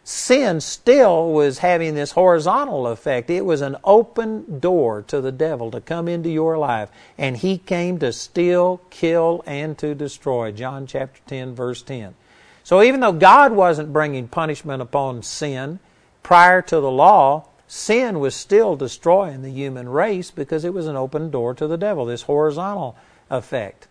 sin 0.04 0.60
still 0.60 1.32
was 1.32 1.58
having 1.58 1.94
this 1.94 2.12
horizontal 2.12 2.86
effect. 2.86 3.30
It 3.30 3.44
was 3.44 3.62
an 3.62 3.76
open 3.82 4.60
door 4.60 5.02
to 5.08 5.20
the 5.20 5.32
devil 5.32 5.70
to 5.70 5.80
come 5.80 6.06
into 6.06 6.28
your 6.28 6.58
life. 6.58 6.90
And 7.16 7.38
he 7.38 7.56
came 7.58 7.98
to 7.98 8.12
steal, 8.12 8.82
kill, 8.90 9.42
and 9.46 9.76
to 9.78 9.94
destroy. 9.94 10.52
John 10.52 10.86
chapter 10.86 11.20
10, 11.26 11.54
verse 11.54 11.82
10. 11.82 12.14
So 12.62 12.82
even 12.82 13.00
though 13.00 13.12
God 13.12 13.52
wasn't 13.52 13.92
bringing 13.92 14.28
punishment 14.28 14.82
upon 14.82 15.22
sin 15.22 15.80
prior 16.22 16.62
to 16.62 16.80
the 16.80 16.90
law, 16.90 17.46
sin 17.66 18.20
was 18.20 18.34
still 18.34 18.76
destroying 18.76 19.42
the 19.42 19.50
human 19.50 19.88
race 19.88 20.30
because 20.30 20.64
it 20.64 20.74
was 20.74 20.86
an 20.86 20.96
open 20.96 21.30
door 21.30 21.54
to 21.54 21.66
the 21.66 21.76
devil, 21.78 22.04
this 22.04 22.22
horizontal 22.22 22.96
effect. 23.30 23.88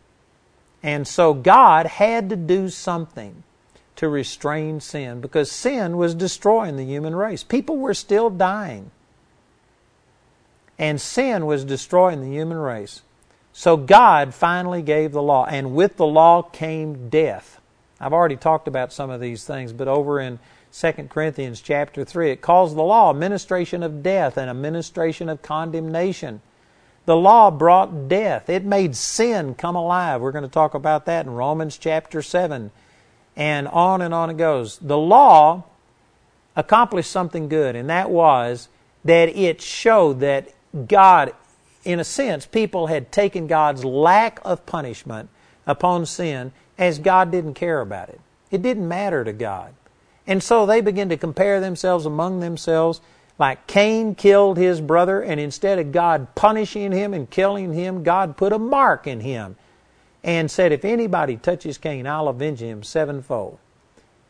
And 0.83 1.07
so 1.07 1.33
God 1.33 1.85
had 1.85 2.29
to 2.29 2.35
do 2.35 2.69
something 2.69 3.43
to 4.03 4.09
restrain 4.09 4.81
sin 4.81 5.21
because 5.21 5.49
sin 5.49 5.95
was 5.95 6.13
destroying 6.13 6.75
the 6.75 6.83
human 6.83 7.15
race. 7.15 7.41
People 7.41 7.77
were 7.77 7.93
still 7.93 8.29
dying. 8.29 8.91
And 10.77 10.99
sin 10.99 11.45
was 11.45 11.63
destroying 11.63 12.19
the 12.19 12.35
human 12.35 12.57
race. 12.57 13.01
So 13.53 13.77
God 13.77 14.33
finally 14.33 14.81
gave 14.81 15.13
the 15.13 15.21
law, 15.21 15.45
and 15.45 15.73
with 15.73 15.95
the 15.95 16.05
law 16.05 16.41
came 16.41 17.07
death. 17.07 17.61
I've 17.97 18.11
already 18.11 18.35
talked 18.35 18.67
about 18.67 18.91
some 18.91 19.09
of 19.09 19.21
these 19.21 19.45
things, 19.45 19.71
but 19.71 19.87
over 19.87 20.19
in 20.19 20.39
2 20.73 20.91
Corinthians 21.09 21.61
chapter 21.61 22.03
3, 22.03 22.31
it 22.31 22.41
calls 22.41 22.75
the 22.75 22.81
law 22.81 23.11
a 23.11 23.13
ministration 23.13 23.83
of 23.83 24.03
death 24.03 24.35
and 24.35 24.49
a 24.49 24.53
ministration 24.53 25.29
of 25.29 25.41
condemnation. 25.41 26.41
The 27.05 27.15
law 27.15 27.51
brought 27.51 28.09
death. 28.09 28.49
It 28.49 28.65
made 28.65 28.97
sin 28.97 29.55
come 29.55 29.77
alive. 29.77 30.19
We're 30.19 30.31
going 30.33 30.43
to 30.43 30.49
talk 30.49 30.73
about 30.73 31.05
that 31.05 31.25
in 31.25 31.31
Romans 31.31 31.77
chapter 31.77 32.21
7 32.21 32.71
and 33.35 33.67
on 33.67 34.01
and 34.01 34.13
on 34.13 34.29
it 34.29 34.37
goes. 34.37 34.77
The 34.79 34.97
law 34.97 35.63
accomplished 36.55 37.11
something 37.11 37.49
good, 37.49 37.75
and 37.75 37.89
that 37.89 38.09
was 38.09 38.69
that 39.03 39.29
it 39.29 39.61
showed 39.61 40.19
that 40.21 40.49
God, 40.87 41.33
in 41.83 41.99
a 41.99 42.03
sense, 42.03 42.45
people 42.45 42.87
had 42.87 43.11
taken 43.11 43.47
God's 43.47 43.83
lack 43.83 44.39
of 44.45 44.65
punishment 44.65 45.29
upon 45.65 46.05
sin 46.05 46.51
as 46.77 46.99
God 46.99 47.31
didn't 47.31 47.53
care 47.55 47.81
about 47.81 48.09
it. 48.09 48.19
It 48.51 48.61
didn't 48.61 48.87
matter 48.87 49.23
to 49.23 49.33
God. 49.33 49.73
And 50.25 50.41
so 50.41 50.65
they 50.65 50.79
began 50.79 51.09
to 51.09 51.17
compare 51.17 51.59
themselves 51.59 52.05
among 52.05 52.39
themselves, 52.39 53.01
like 53.37 53.67
Cain 53.67 54.15
killed 54.15 54.57
his 54.57 54.79
brother, 54.79 55.21
and 55.21 55.39
instead 55.39 55.79
of 55.79 55.91
God 55.91 56.33
punishing 56.35 56.91
him 56.91 57.13
and 57.13 57.29
killing 57.29 57.73
him, 57.73 58.03
God 58.03 58.37
put 58.37 58.53
a 58.53 58.59
mark 58.59 59.05
in 59.07 59.19
him 59.19 59.57
and 60.23 60.49
said, 60.49 60.71
If 60.71 60.85
anybody 60.85 61.37
touches 61.37 61.77
Cain, 61.77 62.07
I'll 62.07 62.27
avenge 62.27 62.61
him 62.61 62.83
sevenfold. 62.83 63.57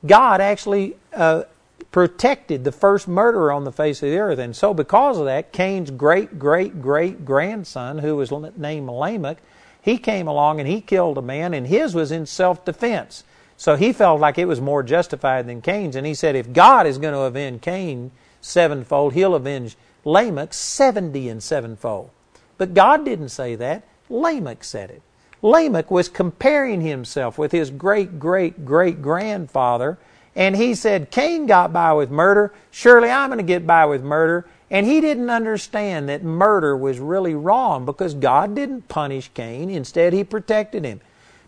God 0.05 0.41
actually 0.41 0.97
uh, 1.13 1.43
protected 1.91 2.63
the 2.63 2.71
first 2.71 3.07
murderer 3.07 3.51
on 3.51 3.63
the 3.63 3.71
face 3.71 4.01
of 4.03 4.09
the 4.09 4.17
earth. 4.17 4.39
And 4.39 4.55
so, 4.55 4.73
because 4.73 5.17
of 5.17 5.25
that, 5.25 5.53
Cain's 5.53 5.91
great, 5.91 6.39
great, 6.39 6.81
great 6.81 7.23
grandson, 7.23 7.99
who 7.99 8.15
was 8.15 8.31
named 8.57 8.89
Lamech, 8.89 9.37
he 9.81 9.97
came 9.97 10.27
along 10.27 10.59
and 10.59 10.67
he 10.67 10.81
killed 10.81 11.17
a 11.17 11.21
man, 11.21 11.53
and 11.53 11.67
his 11.67 11.93
was 11.93 12.11
in 12.11 12.25
self 12.25 12.65
defense. 12.65 13.23
So 13.55 13.75
he 13.75 13.93
felt 13.93 14.19
like 14.19 14.37
it 14.37 14.47
was 14.47 14.59
more 14.59 14.83
justified 14.83 15.47
than 15.47 15.61
Cain's. 15.61 15.95
And 15.95 16.07
he 16.07 16.13
said, 16.13 16.35
If 16.35 16.51
God 16.53 16.87
is 16.87 16.97
going 16.97 17.13
to 17.13 17.21
avenge 17.21 17.61
Cain 17.61 18.11
sevenfold, 18.41 19.13
he'll 19.13 19.35
avenge 19.35 19.77
Lamech 20.03 20.53
seventy 20.53 21.29
and 21.29 21.41
sevenfold. 21.41 22.09
But 22.57 22.73
God 22.73 23.05
didn't 23.05 23.29
say 23.29 23.55
that. 23.55 23.83
Lamech 24.09 24.63
said 24.63 24.89
it. 24.89 25.01
Lamech 25.43 25.91
was 25.91 26.09
comparing 26.09 26.81
himself 26.81 27.37
with 27.37 27.51
his 27.51 27.69
great 27.69 28.17
great 28.17 28.65
great 28.65 29.01
grandfather, 29.03 29.99
and 30.35 30.55
he 30.55 30.73
said, 30.73 31.11
Cain 31.11 31.45
got 31.45 31.71
by 31.71 31.93
with 31.93 32.09
murder, 32.09 32.51
surely 32.71 33.09
I'm 33.09 33.29
going 33.29 33.37
to 33.37 33.43
get 33.43 33.67
by 33.67 33.85
with 33.85 34.01
murder. 34.03 34.47
And 34.71 34.87
he 34.87 35.01
didn't 35.01 35.29
understand 35.29 36.09
that 36.09 36.23
murder 36.23 36.75
was 36.75 36.97
really 36.97 37.35
wrong 37.35 37.85
because 37.85 38.15
God 38.15 38.55
didn't 38.55 38.87
punish 38.87 39.29
Cain, 39.35 39.69
instead, 39.69 40.13
he 40.13 40.23
protected 40.23 40.83
him. 40.83 40.99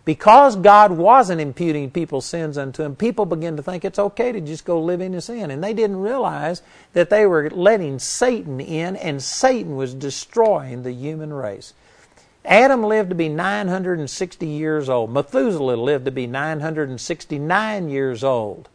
Because 0.04 0.56
God 0.56 0.92
wasn't 0.92 1.42
imputing 1.42 1.90
people's 1.90 2.28
sins 2.28 2.56
unto 2.56 2.84
him, 2.84 2.96
people 2.96 3.26
began 3.26 3.58
to 3.58 3.64
think 3.64 3.84
it's 3.84 3.98
okay 3.98 4.32
to 4.32 4.40
just 4.40 4.64
go 4.64 4.80
live 4.80 5.02
in 5.02 5.20
sin. 5.20 5.50
And 5.50 5.64
they 5.64 5.74
didn't 5.74 5.98
realize 5.98 6.62
that 6.94 7.10
they 7.10 7.26
were 7.26 7.50
letting 7.50 7.98
Satan 7.98 8.60
in, 8.62 8.96
and 8.98 9.24
Satan 9.24 9.76
was 9.76 9.96
destroying 9.96 10.84
the 10.84 10.94
human 10.94 11.34
race. 11.34 11.74
Adam 12.46 12.84
lived 12.84 13.10
to 13.10 13.16
be 13.16 13.30
960 13.30 14.48
years 14.48 14.90
old. 14.90 15.12
Methuselah 15.12 15.76
lived 15.76 16.06
to 16.06 16.12
be 16.12 16.28
969 16.28 17.90
years 17.90 18.24
old. 18.24 18.70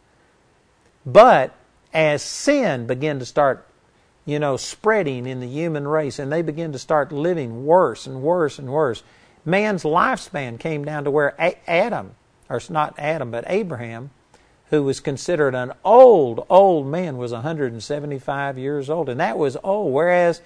But 1.05 1.55
as 1.93 2.21
sin 2.21 2.87
began 2.87 3.19
to 3.19 3.25
start, 3.25 3.67
you 4.25 4.39
know, 4.39 4.57
spreading 4.57 5.25
in 5.25 5.39
the 5.39 5.47
human 5.47 5.87
race 5.87 6.19
and 6.19 6.31
they 6.31 6.41
began 6.41 6.71
to 6.71 6.79
start 6.79 7.11
living 7.11 7.65
worse 7.65 8.05
and 8.05 8.21
worse 8.21 8.59
and 8.59 8.69
worse, 8.69 9.03
man's 9.43 9.83
lifespan 9.83 10.59
came 10.59 10.85
down 10.85 11.03
to 11.03 11.11
where 11.11 11.35
Adam, 11.67 12.15
or 12.49 12.61
not 12.69 12.93
Adam, 12.97 13.31
but 13.31 13.43
Abraham, 13.47 14.11
who 14.69 14.83
was 14.83 14.99
considered 14.99 15.53
an 15.53 15.73
old, 15.83 16.45
old 16.49 16.87
man, 16.87 17.17
was 17.17 17.33
175 17.33 18.57
years 18.57 18.89
old. 18.89 19.09
And 19.09 19.19
that 19.19 19.37
was 19.37 19.57
old. 19.63 19.91
Whereas 19.91 20.41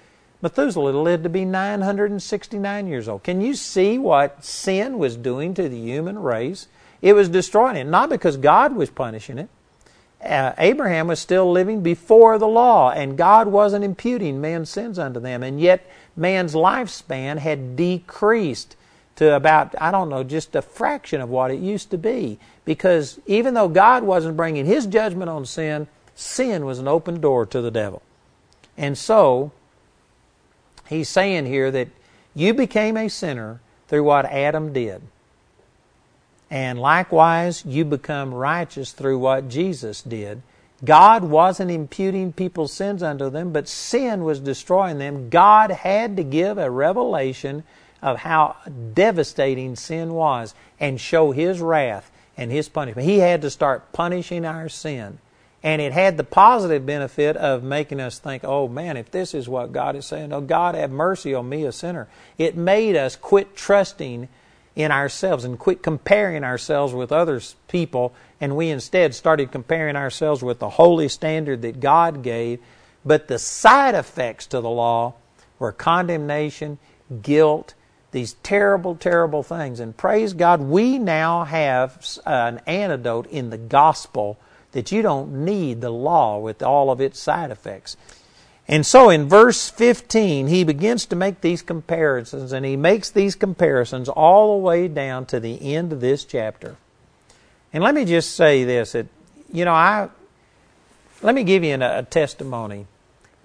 Methuselah 0.45 0.91
lived 0.91 1.23
to 1.23 1.29
be 1.29 1.43
969 1.43 2.85
years 2.85 3.07
old. 3.07 3.23
Can 3.23 3.41
you 3.41 3.55
see 3.55 3.97
what 3.97 4.45
sin 4.45 4.99
was 4.99 5.15
doing 5.15 5.55
to 5.55 5.67
the 5.67 5.75
human 5.75 6.19
race? 6.19 6.67
It 7.01 7.13
was 7.13 7.29
destroying 7.29 7.77
it, 7.77 7.85
not 7.85 8.09
because 8.09 8.37
God 8.37 8.75
was 8.75 8.91
punishing 8.91 9.39
it. 9.39 9.49
Uh, 10.23 10.53
Abraham 10.59 11.07
was 11.07 11.19
still 11.19 11.51
living 11.51 11.81
before 11.81 12.37
the 12.37 12.47
law, 12.47 12.91
and 12.91 13.17
God 13.17 13.47
wasn't 13.47 13.83
imputing 13.83 14.39
man's 14.39 14.69
sins 14.69 14.99
unto 14.99 15.19
them. 15.19 15.41
And 15.41 15.59
yet, 15.59 15.89
man's 16.15 16.53
lifespan 16.53 17.39
had 17.39 17.75
decreased 17.75 18.75
to 19.15 19.35
about, 19.35 19.73
I 19.81 19.89
don't 19.89 20.09
know, 20.09 20.23
just 20.23 20.55
a 20.55 20.61
fraction 20.61 21.21
of 21.21 21.29
what 21.29 21.49
it 21.49 21.59
used 21.59 21.89
to 21.89 21.97
be. 21.97 22.37
Because 22.65 23.19
even 23.25 23.55
though 23.55 23.67
God 23.67 24.03
wasn't 24.03 24.37
bringing 24.37 24.67
his 24.67 24.85
judgment 24.85 25.31
on 25.31 25.47
sin, 25.47 25.87
sin 26.13 26.65
was 26.65 26.77
an 26.77 26.87
open 26.87 27.19
door 27.19 27.47
to 27.47 27.61
the 27.61 27.71
devil. 27.71 28.03
And 28.77 28.95
so, 28.95 29.51
he's 30.87 31.09
saying 31.09 31.45
here 31.45 31.71
that 31.71 31.89
you 32.33 32.53
became 32.53 32.97
a 32.97 33.09
sinner 33.09 33.61
through 33.87 34.03
what 34.03 34.25
Adam 34.25 34.73
did. 34.73 35.01
And 36.49 36.79
likewise, 36.79 37.63
you 37.65 37.85
become 37.85 38.33
righteous 38.33 38.91
through 38.91 39.19
what 39.19 39.49
Jesus 39.49 40.01
did. 40.01 40.41
God 40.83 41.23
wasn't 41.23 41.71
imputing 41.71 42.33
people's 42.33 42.73
sins 42.73 43.01
unto 43.01 43.29
them, 43.29 43.51
but 43.51 43.67
sin 43.67 44.23
was 44.23 44.39
destroying 44.39 44.99
them. 44.99 45.29
God 45.29 45.71
had 45.71 46.17
to 46.17 46.23
give 46.23 46.57
a 46.57 46.69
revelation 46.69 47.63
of 48.01 48.19
how 48.19 48.57
devastating 48.93 49.75
sin 49.75 50.13
was 50.13 50.53
and 50.79 50.99
show 50.99 51.31
His 51.31 51.61
wrath 51.61 52.11
and 52.37 52.51
His 52.51 52.69
punishment. 52.69 53.07
He 53.07 53.19
had 53.19 53.41
to 53.41 53.49
start 53.49 53.91
punishing 53.93 54.45
our 54.45 54.69
sin. 54.69 55.17
And 55.65 55.81
it 55.81 55.93
had 55.93 56.15
the 56.15 56.23
positive 56.23 56.85
benefit 56.85 57.35
of 57.35 57.63
making 57.63 57.99
us 57.99 58.19
think, 58.19 58.43
oh 58.43 58.67
man, 58.67 58.97
if 58.97 59.09
this 59.09 59.33
is 59.33 59.49
what 59.49 59.71
God 59.71 59.95
is 59.95 60.05
saying, 60.05 60.31
oh 60.31 60.41
God, 60.41 60.75
have 60.75 60.91
mercy 60.91 61.33
on 61.33 61.49
me, 61.49 61.63
a 61.65 61.71
sinner. 61.71 62.07
It 62.37 62.55
made 62.55 62.95
us 62.95 63.15
quit 63.15 63.55
trusting 63.55 64.29
in 64.75 64.91
ourselves 64.91 65.43
and 65.43 65.57
quit 65.57 65.81
comparing 65.81 66.43
ourselves 66.43 66.93
with 66.93 67.11
other 67.11 67.41
people, 67.67 68.13
and 68.39 68.55
we 68.55 68.69
instead 68.69 69.15
started 69.15 69.51
comparing 69.51 69.95
ourselves 69.95 70.43
with 70.43 70.59
the 70.59 70.69
holy 70.69 71.07
standard 71.07 71.63
that 71.63 71.79
God 71.79 72.21
gave. 72.21 72.59
But 73.03 73.27
the 73.27 73.39
side 73.39 73.95
effects 73.95 74.45
to 74.47 74.61
the 74.61 74.69
law 74.69 75.15
were 75.57 75.71
condemnation, 75.71 76.77
guilt, 77.23 77.73
these 78.11 78.33
terrible, 78.43 78.95
terrible 78.95 79.41
things. 79.41 79.79
And 79.79 79.97
praise 79.97 80.33
God, 80.33 80.61
we 80.61 80.99
now 80.99 81.43
have 81.45 82.05
an 82.23 82.61
antidote 82.67 83.25
in 83.27 83.49
the 83.49 83.57
gospel 83.57 84.37
that 84.75 84.91
you 84.91 85.01
don't 85.01 85.31
need 85.45 85.79
the 85.79 85.89
law 85.89 86.37
with 86.37 86.61
all 86.61 86.91
of 86.91 86.99
its 86.99 87.17
side 87.17 87.49
effects. 87.49 87.95
And 88.67 88.85
so 88.85 89.09
in 89.09 89.29
verse 89.29 89.69
15, 89.69 90.47
he 90.47 90.65
begins 90.65 91.05
to 91.05 91.15
make 91.15 91.39
these 91.39 91.61
comparisons, 91.61 92.51
and 92.51 92.65
he 92.65 92.75
makes 92.75 93.09
these 93.09 93.35
comparisons 93.35 94.09
all 94.09 94.57
the 94.57 94.63
way 94.65 94.89
down 94.89 95.27
to 95.27 95.39
the 95.39 95.73
end 95.73 95.93
of 95.93 96.01
this 96.01 96.25
chapter. 96.25 96.75
And 97.71 97.85
let 97.85 97.95
me 97.95 98.03
just 98.03 98.35
say 98.35 98.65
this 98.65 98.91
that, 98.91 99.07
you 99.49 99.63
know, 99.63 99.73
I, 99.73 100.09
let 101.21 101.35
me 101.35 101.45
give 101.45 101.63
you 101.63 101.75
a, 101.75 101.99
a 101.99 102.03
testimony 102.03 102.85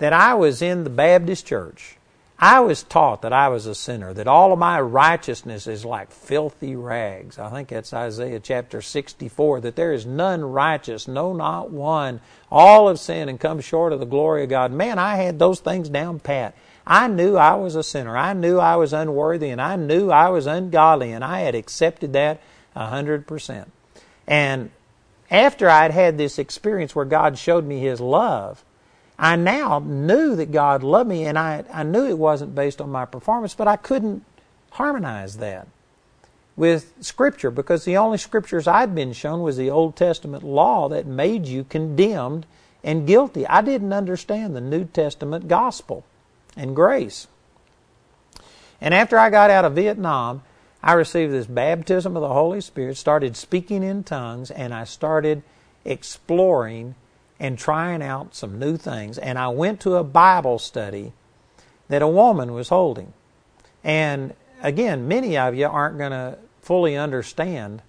that 0.01 0.13
I 0.13 0.35
was 0.35 0.63
in 0.63 0.83
the 0.83 0.91
Baptist 0.91 1.47
church 1.47 1.97
I 2.43 2.61
was 2.61 2.83
taught 2.83 3.21
that 3.21 3.35
I 3.35 3.49
was 3.49 3.67
a 3.67 3.75
sinner, 3.75 4.15
that 4.15 4.27
all 4.27 4.51
of 4.55 4.59
my 4.59 4.81
righteousness 4.81 5.67
is 5.67 5.85
like 5.85 6.11
filthy 6.11 6.75
rags. 6.75 7.39
I 7.39 7.51
think 7.51 7.69
that's 7.69 7.93
Isaiah 7.93 8.41
chapter 8.41 8.81
64, 8.81 9.61
that 9.61 9.77
there 9.77 9.93
is 9.93 10.07
none 10.07 10.43
righteous, 10.43 11.07
no, 11.07 11.35
not 11.35 11.71
one. 11.71 12.21
All 12.51 12.89
have 12.89 12.99
sinned 12.99 13.29
and 13.29 13.39
come 13.39 13.61
short 13.61 13.93
of 13.93 14.01
the 14.01 14.07
glory 14.07 14.45
of 14.45 14.49
God. 14.49 14.73
Man, 14.73 14.99
I 14.99 15.17
had 15.17 15.39
those 15.39 15.61
things 15.61 15.91
down 15.91 16.19
pat. 16.19 16.57
I 16.87 17.09
knew 17.09 17.37
I 17.37 17.57
was 17.57 17.75
a 17.75 17.83
sinner. 17.83 18.17
I 18.17 18.33
knew 18.33 18.59
I 18.59 18.77
was 18.77 18.95
unworthy, 18.95 19.51
and 19.51 19.61
I 19.61 19.77
knew 19.77 20.11
I 20.11 20.31
was 20.31 20.47
ungodly, 20.47 21.13
and 21.13 21.23
I 21.23 21.41
had 21.41 21.55
accepted 21.55 22.15
that 22.15 22.41
a 22.75 22.87
hundred 22.87 23.27
percent. 23.27 23.71
And 24.27 24.71
after 25.31 25.69
I'd 25.69 25.91
had 25.91 26.17
this 26.17 26.39
experience 26.39 26.97
where 26.97 27.05
God 27.05 27.37
showed 27.37 27.67
me 27.67 27.81
His 27.81 28.01
love, 28.01 28.65
I 29.21 29.37
now 29.37 29.81
knew 29.81 30.35
that 30.37 30.51
God 30.51 30.83
loved 30.83 31.11
me, 31.11 31.27
and 31.27 31.39
I, 31.39 31.63
I 31.71 31.83
knew 31.83 32.07
it 32.07 32.17
wasn't 32.17 32.55
based 32.55 32.81
on 32.81 32.91
my 32.91 33.05
performance, 33.05 33.55
but 33.55 33.69
I 33.69 33.77
couldn't 33.77 34.25
harmonize 34.71 35.37
that 35.37 35.69
with 36.57 36.95
Scripture 37.01 37.51
because 37.51 37.85
the 37.85 37.99
only 37.99 38.17
Scriptures 38.17 38.67
I'd 38.67 38.95
been 38.95 39.13
shown 39.13 39.43
was 39.43 39.59
the 39.59 39.69
Old 39.69 39.95
Testament 39.95 40.43
law 40.43 40.89
that 40.89 41.07
made 41.07 41.47
you 41.47 41.65
condemned 41.65 42.47
and 42.83 43.07
guilty. 43.07 43.47
I 43.47 43.61
didn't 43.61 43.93
understand 43.93 44.57
the 44.57 44.61
New 44.63 44.87
Testament 44.87 45.49
gospel 45.49 46.03
and 46.57 46.75
grace. 46.75 47.29
And 48.81 48.95
after 48.95 49.19
I 49.19 49.29
got 49.29 49.51
out 49.51 49.67
of 49.67 49.75
Vietnam, 49.75 50.43
I 50.83 50.95
received 50.95 51.31
this 51.31 51.47
baptism 51.47 52.17
of 52.17 52.23
the 52.23 52.33
Holy 52.33 52.63
Spirit, 52.63 52.97
started 52.97 53.37
speaking 53.37 53.83
in 53.83 54.03
tongues, 54.03 54.51
and 54.51 54.73
I 54.73 54.85
started 54.85 55.43
exploring 55.85 56.95
and 57.41 57.59
trying 57.59 58.03
out 58.03 58.35
some 58.35 58.59
new 58.59 58.77
things. 58.77 59.17
And 59.19 59.39
I 59.39 59.49
went 59.49 59.81
to 59.81 59.97
a 59.97 60.05
Bible 60.05 60.59
study 60.59 61.13
that 61.89 62.03
a 62.03 62.09
woman 62.09 62.53
was 62.53 62.69
holding. 62.69 63.15
And 63.83 64.35
again, 64.63 65.09
many 65.09 65.39
of 65.39 65.55
you 65.55 65.67
aren't 65.67 65.99
going 65.99 66.13
to 66.13 66.39
fully 66.61 66.97
understand 66.97 67.83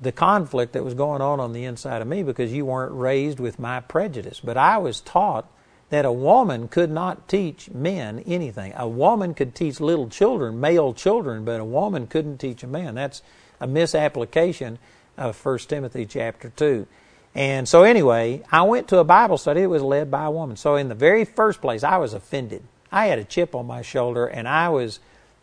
the 0.00 0.10
conflict 0.10 0.72
that 0.72 0.82
was 0.82 0.94
going 0.94 1.20
on 1.20 1.38
on 1.38 1.52
the 1.52 1.64
inside 1.64 2.02
of 2.02 2.08
me 2.08 2.22
because 2.22 2.52
you 2.52 2.64
weren't 2.64 2.94
raised 2.94 3.38
with 3.38 3.58
my 3.58 3.80
prejudice. 3.80 4.40
But 4.42 4.56
I 4.56 4.78
was 4.78 5.00
taught 5.02 5.46
that 5.90 6.06
a 6.06 6.12
woman 6.12 6.66
could 6.66 6.90
not 6.90 7.28
teach 7.28 7.70
men 7.70 8.20
anything. 8.20 8.72
A 8.76 8.88
woman 8.88 9.34
could 9.34 9.54
teach 9.54 9.78
little 9.78 10.08
children, 10.08 10.58
male 10.58 10.94
children, 10.94 11.44
but 11.44 11.60
a 11.60 11.64
woman 11.64 12.06
couldn't 12.06 12.38
teach 12.38 12.62
a 12.62 12.66
man. 12.66 12.94
That's 12.94 13.22
a 13.60 13.66
misapplication 13.66 14.78
of 15.16 15.44
1 15.44 15.58
Timothy 15.58 16.06
chapter 16.06 16.50
2. 16.56 16.86
And 17.34 17.68
so, 17.68 17.82
anyway, 17.82 18.42
I 18.52 18.62
went 18.62 18.88
to 18.88 18.98
a 18.98 19.04
Bible 19.04 19.38
study 19.38 19.62
that 19.62 19.68
was 19.68 19.82
led 19.82 20.10
by 20.10 20.24
a 20.24 20.30
woman. 20.30 20.56
So, 20.56 20.76
in 20.76 20.88
the 20.88 20.94
very 20.94 21.24
first 21.24 21.60
place, 21.60 21.82
I 21.82 21.96
was 21.96 22.14
offended. 22.14 22.62
I 22.92 23.06
had 23.06 23.18
a 23.18 23.24
chip 23.24 23.54
on 23.56 23.66
my 23.66 23.82
shoulder, 23.82 24.26
and 24.26 24.46
I 24.46 24.68
was 24.68 25.00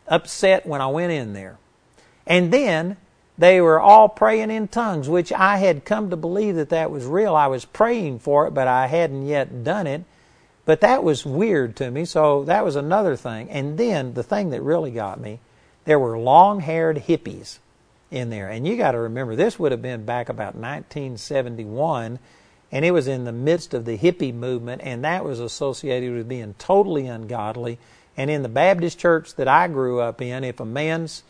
upset 0.07 0.65
when 0.65 0.79
I 0.79 0.87
went 0.87 1.11
in 1.11 1.33
there. 1.33 1.57
And 2.25 2.51
then 2.53 2.95
they 3.37 3.59
were 3.59 3.79
all 3.79 4.07
praying 4.07 4.51
in 4.51 4.69
tongues, 4.69 5.09
which 5.09 5.33
I 5.33 5.57
had 5.57 5.83
come 5.83 6.09
to 6.11 6.15
believe 6.15 6.55
that 6.55 6.69
that 6.69 6.91
was 6.91 7.05
real. 7.05 7.35
I 7.35 7.47
was 7.47 7.65
praying 7.65 8.19
for 8.19 8.47
it, 8.47 8.53
but 8.53 8.69
I 8.69 8.87
hadn't 8.87 9.25
yet 9.25 9.65
done 9.65 9.87
it. 9.87 10.03
But 10.63 10.81
that 10.81 11.03
was 11.03 11.25
weird 11.25 11.75
to 11.77 11.91
me, 11.91 12.05
so 12.05 12.45
that 12.45 12.63
was 12.63 12.77
another 12.77 13.17
thing. 13.17 13.49
And 13.49 13.77
then 13.77 14.13
the 14.13 14.23
thing 14.23 14.51
that 14.51 14.61
really 14.61 14.91
got 14.91 15.19
me, 15.19 15.39
there 15.83 15.99
were 15.99 16.17
long 16.17 16.61
haired 16.61 16.97
hippies 17.07 17.57
in 18.11 18.29
there. 18.29 18.49
And 18.49 18.67
you 18.67 18.77
got 18.77 18.91
to 18.91 18.99
remember, 18.99 19.35
this 19.35 19.57
would 19.57 19.71
have 19.71 19.81
been 19.81 20.05
back 20.05 20.29
about 20.29 20.53
1971, 20.55 22.19
and 22.71 22.85
it 22.85 22.91
was 22.91 23.07
in 23.07 23.23
the 23.23 23.31
midst 23.31 23.73
of 23.73 23.85
the 23.85 23.97
hippie 23.97 24.33
movement, 24.33 24.81
and 24.83 25.03
that 25.03 25.25
was 25.25 25.39
associated 25.39 26.13
with 26.13 26.27
being 26.27 26.53
totally 26.59 27.07
ungodly. 27.07 27.79
And 28.15 28.29
in 28.29 28.43
the 28.43 28.49
Baptist 28.49 28.99
church 28.99 29.35
that 29.35 29.47
I 29.47 29.67
grew 29.69 30.01
up 30.01 30.21
in, 30.21 30.43
if 30.43 30.59
a 30.59 30.65
man's 30.65 31.23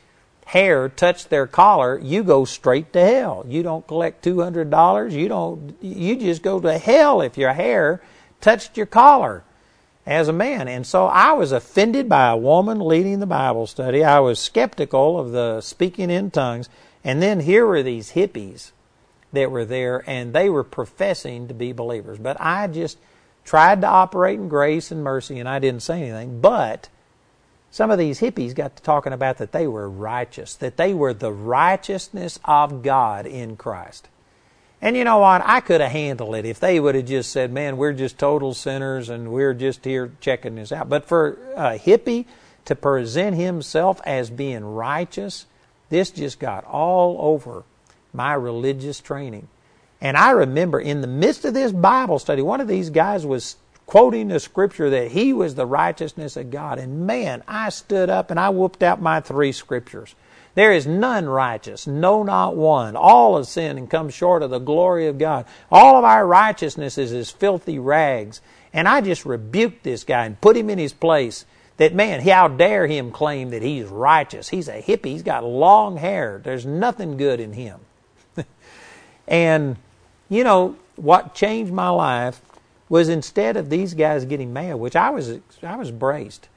hair 0.47 0.89
touched 0.89 1.29
their 1.29 1.47
collar, 1.47 1.99
you 1.99 2.23
go 2.23 2.43
straight 2.45 2.91
to 2.93 3.05
hell. 3.05 3.45
You 3.47 3.61
don't 3.63 3.87
collect 3.87 4.23
two 4.23 4.41
hundred 4.41 4.71
dollars. 4.71 5.13
You 5.13 5.27
don't. 5.27 5.77
You 5.81 6.15
just 6.15 6.41
go 6.41 6.59
to 6.59 6.77
hell 6.77 7.21
if 7.21 7.37
your 7.37 7.53
hair 7.53 8.01
touched 8.41 8.75
your 8.75 8.87
collar 8.87 9.43
as 10.05 10.27
a 10.27 10.33
man. 10.33 10.67
And 10.67 10.85
so 10.85 11.05
I 11.05 11.33
was 11.33 11.51
offended 11.51 12.09
by 12.09 12.29
a 12.29 12.37
woman 12.37 12.79
leading 12.79 13.19
the 13.19 13.25
Bible 13.25 13.67
study. 13.67 14.03
I 14.03 14.19
was 14.19 14.39
skeptical 14.39 15.19
of 15.19 15.31
the 15.31 15.61
speaking 15.61 16.09
in 16.09 16.31
tongues. 16.31 16.69
And 17.03 17.21
then 17.21 17.41
here 17.41 17.65
were 17.65 17.83
these 17.83 18.11
hippies 18.11 18.71
that 19.33 19.51
were 19.51 19.65
there, 19.65 20.03
and 20.07 20.33
they 20.33 20.49
were 20.49 20.63
professing 20.63 21.47
to 21.47 21.53
be 21.53 21.71
believers. 21.71 22.19
But 22.19 22.37
I 22.39 22.67
just 22.67 22.97
tried 23.45 23.81
to 23.81 23.87
operate 23.87 24.39
in 24.39 24.49
grace 24.49 24.91
and 24.91 25.03
mercy, 25.03 25.39
and 25.39 25.47
I 25.47 25.59
didn't 25.59 25.83
say 25.83 26.01
anything. 26.01 26.41
But 26.41 26.89
some 27.71 27.89
of 27.89 27.97
these 27.97 28.19
hippies 28.19 28.53
got 28.53 28.75
to 28.75 28.83
talking 28.83 29.13
about 29.13 29.37
that 29.37 29.53
they 29.53 29.67
were 29.67 29.89
righteous, 29.89 30.55
that 30.55 30.77
they 30.77 30.93
were 30.93 31.13
the 31.13 31.31
righteousness 31.31 32.39
of 32.43 32.83
God 32.83 33.25
in 33.25 33.55
Christ. 33.55 34.09
And 34.81 34.97
you 34.97 35.03
know 35.03 35.19
what? 35.19 35.43
I 35.45 35.59
could 35.59 35.79
have 35.79 35.91
handled 35.91 36.35
it 36.35 36.45
if 36.45 36.59
they 36.59 36.79
would 36.79 36.95
have 36.95 37.05
just 37.05 37.31
said, 37.31 37.51
man, 37.51 37.77
we're 37.77 37.93
just 37.93 38.17
total 38.17 38.53
sinners 38.53 39.09
and 39.09 39.31
we're 39.31 39.53
just 39.53 39.85
here 39.85 40.11
checking 40.21 40.55
this 40.55 40.71
out. 40.71 40.89
But 40.89 41.05
for 41.05 41.37
a 41.55 41.77
hippie 41.77 42.25
to 42.65 42.75
present 42.75 43.35
himself 43.35 44.01
as 44.05 44.31
being 44.31 44.65
righteous, 44.65 45.45
this 45.89 46.09
just 46.09 46.39
got 46.39 46.63
all 46.65 47.17
over 47.19 47.63
my 48.11 48.33
religious 48.33 48.99
training. 48.99 49.47
And 50.01 50.17
I 50.17 50.31
remember 50.31 50.79
in 50.79 51.01
the 51.01 51.07
midst 51.07 51.45
of 51.45 51.53
this 51.53 51.71
Bible 51.71 52.17
study, 52.17 52.41
one 52.41 52.59
of 52.59 52.67
these 52.67 52.89
guys 52.89 53.23
was 53.23 53.57
quoting 53.85 54.29
the 54.29 54.39
scripture 54.39 54.89
that 54.89 55.11
he 55.11 55.31
was 55.31 55.53
the 55.53 55.65
righteousness 55.65 56.37
of 56.37 56.49
God. 56.49 56.79
And 56.79 57.05
man, 57.05 57.43
I 57.47 57.69
stood 57.69 58.09
up 58.09 58.31
and 58.31 58.39
I 58.39 58.49
whooped 58.49 58.81
out 58.81 58.99
my 58.99 59.19
three 59.19 59.51
scriptures. 59.51 60.15
There 60.53 60.73
is 60.73 60.85
none 60.85 61.29
righteous, 61.29 61.87
no, 61.87 62.23
not 62.23 62.55
one. 62.55 62.95
All 62.95 63.37
have 63.37 63.47
sinned 63.47 63.79
and 63.79 63.89
come 63.89 64.09
short 64.09 64.43
of 64.43 64.49
the 64.49 64.59
glory 64.59 65.07
of 65.07 65.17
God. 65.17 65.45
All 65.71 65.97
of 65.97 66.03
our 66.03 66.27
righteousness 66.27 66.97
is 66.97 67.13
as 67.13 67.31
filthy 67.31 67.79
rags. 67.79 68.41
And 68.73 68.87
I 68.87 69.01
just 69.01 69.25
rebuked 69.25 69.83
this 69.83 70.03
guy 70.03 70.25
and 70.25 70.39
put 70.41 70.57
him 70.57 70.69
in 70.69 70.77
his 70.77 70.93
place. 70.93 71.45
That 71.77 71.95
man, 71.95 72.21
how 72.21 72.47
dare 72.47 72.85
him 72.85 73.11
claim 73.11 73.51
that 73.51 73.61
he's 73.61 73.85
righteous? 73.85 74.49
He's 74.49 74.67
a 74.67 74.81
hippie. 74.81 75.05
He's 75.05 75.23
got 75.23 75.43
long 75.43 75.97
hair. 75.97 76.41
There's 76.43 76.65
nothing 76.65 77.17
good 77.17 77.39
in 77.39 77.53
him. 77.53 77.79
and, 79.27 79.77
you 80.29 80.43
know, 80.43 80.75
what 80.95 81.33
changed 81.33 81.71
my 81.71 81.89
life 81.89 82.41
was 82.89 83.07
instead 83.07 83.55
of 83.55 83.69
these 83.69 83.93
guys 83.93 84.25
getting 84.25 84.51
mad, 84.51 84.75
which 84.75 84.97
I 84.97 85.09
was, 85.11 85.39
I 85.63 85.77
was 85.77 85.91
braced. 85.91 86.49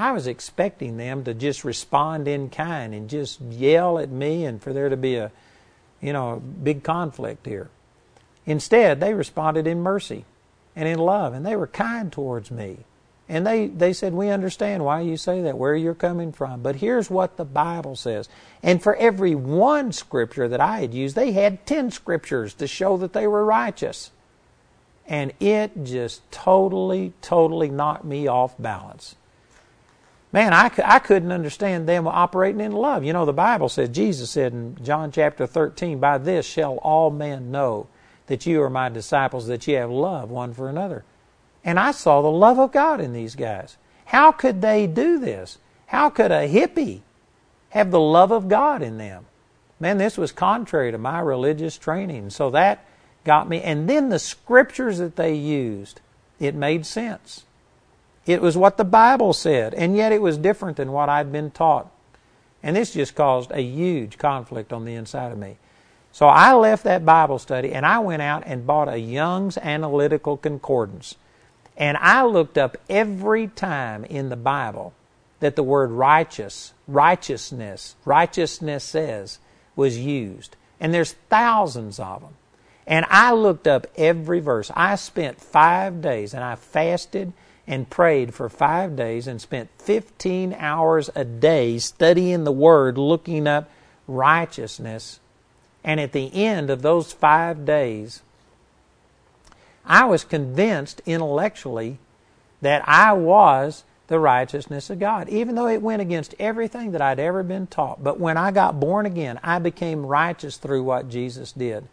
I 0.00 0.12
was 0.12 0.26
expecting 0.26 0.96
them 0.96 1.24
to 1.24 1.34
just 1.34 1.64
respond 1.64 2.28
in 2.28 2.48
kind 2.48 2.94
and 2.94 3.10
just 3.10 3.40
yell 3.40 3.98
at 3.98 4.10
me 4.10 4.44
and 4.44 4.62
for 4.62 4.72
there 4.72 4.88
to 4.88 4.96
be 4.96 5.16
a, 5.16 5.30
you 6.00 6.12
know, 6.12 6.36
big 6.36 6.82
conflict 6.82 7.46
here. 7.46 7.70
Instead, 8.46 9.00
they 9.00 9.14
responded 9.14 9.66
in 9.66 9.82
mercy 9.82 10.24
and 10.74 10.88
in 10.88 10.98
love, 10.98 11.34
and 11.34 11.44
they 11.44 11.56
were 11.56 11.66
kind 11.66 12.10
towards 12.12 12.50
me. 12.50 12.78
And 13.28 13.46
they, 13.46 13.68
they 13.68 13.92
said, 13.92 14.12
We 14.12 14.28
understand 14.28 14.84
why 14.84 15.02
you 15.02 15.16
say 15.16 15.42
that, 15.42 15.58
where 15.58 15.76
you're 15.76 15.94
coming 15.94 16.32
from. 16.32 16.62
But 16.62 16.76
here's 16.76 17.10
what 17.10 17.36
the 17.36 17.44
Bible 17.44 17.94
says. 17.94 18.28
And 18.62 18.82
for 18.82 18.96
every 18.96 19.34
one 19.34 19.92
scripture 19.92 20.48
that 20.48 20.60
I 20.60 20.80
had 20.80 20.94
used, 20.94 21.14
they 21.14 21.32
had 21.32 21.64
10 21.66 21.92
scriptures 21.92 22.54
to 22.54 22.66
show 22.66 22.96
that 22.96 23.12
they 23.12 23.26
were 23.26 23.44
righteous. 23.44 24.10
And 25.06 25.32
it 25.38 25.84
just 25.84 26.28
totally, 26.32 27.12
totally 27.20 27.68
knocked 27.68 28.04
me 28.04 28.26
off 28.26 28.54
balance 28.58 29.14
man, 30.32 30.52
I, 30.52 30.70
I 30.84 30.98
couldn't 30.98 31.32
understand 31.32 31.88
them 31.88 32.06
operating 32.06 32.60
in 32.60 32.72
love. 32.72 33.04
You 33.04 33.12
know, 33.12 33.24
the 33.24 33.32
Bible 33.32 33.68
says, 33.68 33.88
Jesus 33.88 34.30
said 34.30 34.52
in 34.52 34.76
John 34.82 35.12
chapter 35.12 35.46
13, 35.46 35.98
By 35.98 36.18
this 36.18 36.46
shall 36.46 36.76
all 36.78 37.10
men 37.10 37.50
know 37.50 37.88
that 38.26 38.46
you 38.46 38.62
are 38.62 38.70
my 38.70 38.88
disciples, 38.88 39.46
that 39.48 39.66
you 39.66 39.76
have 39.76 39.90
love 39.90 40.30
one 40.30 40.54
for 40.54 40.68
another. 40.68 41.04
And 41.64 41.78
I 41.78 41.90
saw 41.90 42.22
the 42.22 42.28
love 42.28 42.58
of 42.58 42.72
God 42.72 43.00
in 43.00 43.12
these 43.12 43.34
guys. 43.34 43.76
How 44.06 44.32
could 44.32 44.62
they 44.62 44.86
do 44.86 45.18
this? 45.18 45.58
How 45.86 46.10
could 46.10 46.30
a 46.30 46.48
hippie 46.48 47.00
have 47.70 47.90
the 47.90 48.00
love 48.00 48.30
of 48.30 48.48
God 48.48 48.82
in 48.82 48.98
them? 48.98 49.26
Man, 49.78 49.98
this 49.98 50.16
was 50.16 50.30
contrary 50.30 50.92
to 50.92 50.98
my 50.98 51.20
religious 51.20 51.76
training. 51.76 52.30
So 52.30 52.50
that 52.50 52.84
got 53.24 53.48
me. 53.48 53.62
And 53.62 53.88
then 53.88 54.08
the 54.08 54.18
scriptures 54.18 54.98
that 54.98 55.16
they 55.16 55.34
used, 55.34 56.00
it 56.38 56.54
made 56.54 56.86
sense. 56.86 57.44
It 58.30 58.40
was 58.40 58.56
what 58.56 58.76
the 58.76 58.84
Bible 58.84 59.32
said, 59.32 59.74
and 59.74 59.96
yet 59.96 60.12
it 60.12 60.22
was 60.22 60.38
different 60.38 60.76
than 60.76 60.92
what 60.92 61.08
I'd 61.08 61.32
been 61.32 61.50
taught. 61.50 61.90
And 62.62 62.76
this 62.76 62.92
just 62.92 63.16
caused 63.16 63.50
a 63.50 63.60
huge 63.60 64.18
conflict 64.18 64.72
on 64.72 64.84
the 64.84 64.94
inside 64.94 65.32
of 65.32 65.38
me. 65.38 65.56
So 66.12 66.28
I 66.28 66.54
left 66.54 66.84
that 66.84 67.04
Bible 67.04 67.40
study 67.40 67.72
and 67.72 67.84
I 67.84 67.98
went 67.98 68.22
out 68.22 68.44
and 68.46 68.66
bought 68.66 68.88
a 68.88 68.98
Young's 68.98 69.58
Analytical 69.58 70.36
Concordance. 70.36 71.16
And 71.76 71.96
I 71.96 72.24
looked 72.24 72.56
up 72.56 72.76
every 72.88 73.48
time 73.48 74.04
in 74.04 74.28
the 74.28 74.36
Bible 74.36 74.92
that 75.40 75.56
the 75.56 75.64
word 75.64 75.90
righteous, 75.90 76.72
righteousness, 76.86 77.96
righteousness 78.04 78.84
says 78.84 79.40
was 79.74 79.98
used. 79.98 80.54
And 80.78 80.94
there's 80.94 81.14
thousands 81.30 81.98
of 81.98 82.20
them. 82.20 82.34
And 82.86 83.06
I 83.08 83.32
looked 83.32 83.66
up 83.66 83.88
every 83.96 84.38
verse. 84.38 84.70
I 84.74 84.94
spent 84.94 85.40
five 85.40 86.00
days 86.00 86.32
and 86.32 86.44
I 86.44 86.54
fasted 86.54 87.32
and 87.70 87.88
prayed 87.88 88.34
for 88.34 88.48
five 88.48 88.96
days 88.96 89.28
and 89.28 89.40
spent 89.40 89.70
15 89.78 90.56
hours 90.58 91.08
a 91.14 91.24
day 91.24 91.78
studying 91.78 92.42
the 92.42 92.50
Word, 92.50 92.98
looking 92.98 93.46
up 93.46 93.70
righteousness. 94.08 95.20
And 95.84 96.00
at 96.00 96.10
the 96.10 96.34
end 96.34 96.68
of 96.68 96.82
those 96.82 97.12
five 97.12 97.64
days, 97.64 98.22
I 99.86 100.04
was 100.04 100.24
convinced 100.24 101.00
intellectually 101.06 101.98
that 102.60 102.82
I 102.88 103.12
was 103.12 103.84
the 104.08 104.18
righteousness 104.18 104.90
of 104.90 104.98
God, 104.98 105.28
even 105.28 105.54
though 105.54 105.68
it 105.68 105.80
went 105.80 106.02
against 106.02 106.34
everything 106.40 106.90
that 106.90 107.00
I'd 107.00 107.20
ever 107.20 107.44
been 107.44 107.68
taught. 107.68 108.02
But 108.02 108.18
when 108.18 108.36
I 108.36 108.50
got 108.50 108.80
born 108.80 109.06
again, 109.06 109.38
I 109.44 109.60
became 109.60 110.04
righteous 110.04 110.56
through 110.56 110.82
what 110.82 111.08
Jesus 111.08 111.52
did. 111.52 111.86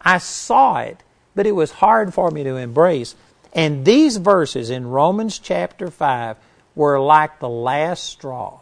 I 0.00 0.18
saw 0.18 0.78
it, 0.78 1.02
but 1.34 1.44
it 1.44 1.56
was 1.56 1.72
hard 1.72 2.14
for 2.14 2.30
me 2.30 2.44
to 2.44 2.54
embrace. 2.54 3.16
And 3.52 3.84
these 3.84 4.16
verses 4.18 4.70
in 4.70 4.86
Romans 4.86 5.38
chapter 5.38 5.90
5 5.90 6.36
were 6.74 7.00
like 7.00 7.40
the 7.40 7.48
last 7.48 8.04
straw. 8.04 8.60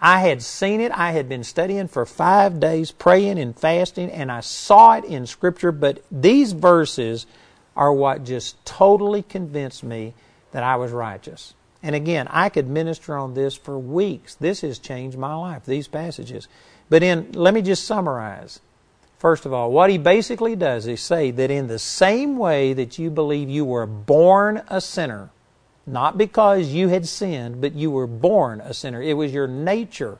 I 0.00 0.20
had 0.20 0.42
seen 0.42 0.80
it. 0.80 0.90
I 0.92 1.12
had 1.12 1.28
been 1.28 1.44
studying 1.44 1.86
for 1.86 2.04
five 2.04 2.58
days, 2.58 2.90
praying 2.90 3.38
and 3.38 3.56
fasting, 3.56 4.10
and 4.10 4.32
I 4.32 4.40
saw 4.40 4.94
it 4.94 5.04
in 5.04 5.26
Scripture. 5.26 5.70
But 5.70 6.02
these 6.10 6.52
verses 6.52 7.26
are 7.76 7.92
what 7.92 8.24
just 8.24 8.62
totally 8.64 9.22
convinced 9.22 9.84
me 9.84 10.14
that 10.50 10.64
I 10.64 10.76
was 10.76 10.90
righteous. 10.90 11.54
And 11.82 11.94
again, 11.94 12.28
I 12.30 12.48
could 12.48 12.68
minister 12.68 13.16
on 13.16 13.34
this 13.34 13.56
for 13.56 13.78
weeks. 13.78 14.34
This 14.34 14.60
has 14.60 14.78
changed 14.78 15.18
my 15.18 15.34
life, 15.34 15.64
these 15.64 15.88
passages. 15.88 16.48
But 16.88 17.02
in 17.02 17.32
let 17.32 17.54
me 17.54 17.62
just 17.62 17.84
summarize. 17.84 18.60
First 19.22 19.46
of 19.46 19.52
all, 19.52 19.70
what 19.70 19.88
he 19.88 19.98
basically 19.98 20.56
does 20.56 20.88
is 20.88 21.00
say 21.00 21.30
that 21.30 21.48
in 21.48 21.68
the 21.68 21.78
same 21.78 22.36
way 22.36 22.72
that 22.72 22.98
you 22.98 23.08
believe 23.08 23.48
you 23.48 23.64
were 23.64 23.86
born 23.86 24.64
a 24.66 24.80
sinner, 24.80 25.30
not 25.86 26.18
because 26.18 26.70
you 26.70 26.88
had 26.88 27.06
sinned, 27.06 27.60
but 27.60 27.72
you 27.72 27.88
were 27.88 28.08
born 28.08 28.60
a 28.60 28.74
sinner. 28.74 29.00
It 29.00 29.12
was 29.12 29.32
your 29.32 29.46
nature. 29.46 30.18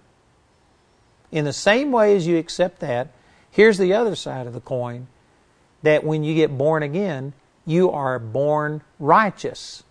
In 1.33 1.45
the 1.45 1.53
same 1.53 1.91
way 1.91 2.15
as 2.15 2.29
you 2.29 2.37
accept 2.37 2.79
that, 2.79 3.09
here's 3.51 3.77
the 3.77 3.93
other 3.93 4.15
side 4.15 4.47
of 4.47 4.53
the 4.53 4.61
coin 4.61 5.09
that 5.83 6.05
when 6.05 6.23
you 6.23 6.37
get 6.37 6.57
born 6.57 6.85
again, 6.85 7.33
you 7.67 7.91
are 7.91 8.21
born 8.21 8.83
righteous. 9.01 9.83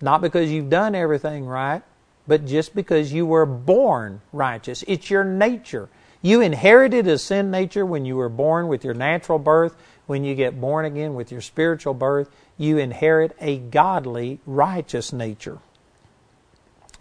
Not 0.00 0.20
because 0.20 0.48
you've 0.48 0.70
done 0.70 0.94
everything 0.94 1.44
right, 1.44 1.82
but 2.28 2.46
just 2.46 2.76
because 2.76 3.12
you 3.12 3.26
were 3.26 3.46
born 3.46 4.20
righteous. 4.32 4.84
It's 4.86 5.10
your 5.10 5.24
nature. 5.24 5.88
You 6.22 6.40
inherited 6.40 7.06
a 7.06 7.18
sin 7.18 7.50
nature 7.50 7.86
when 7.86 8.04
you 8.04 8.16
were 8.16 8.28
born 8.28 8.68
with 8.68 8.84
your 8.84 8.94
natural 8.94 9.38
birth. 9.38 9.74
When 10.06 10.24
you 10.24 10.34
get 10.34 10.60
born 10.60 10.84
again 10.84 11.14
with 11.14 11.30
your 11.30 11.40
spiritual 11.40 11.94
birth, 11.94 12.30
you 12.58 12.78
inherit 12.78 13.36
a 13.40 13.58
godly, 13.58 14.40
righteous 14.44 15.12
nature. 15.12 15.58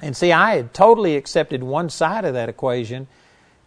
And 0.02 0.16
see, 0.16 0.32
I 0.32 0.56
had 0.56 0.74
totally 0.74 1.16
accepted 1.16 1.64
one 1.64 1.90
side 1.90 2.24
of 2.24 2.34
that 2.34 2.50
equation, 2.50 3.08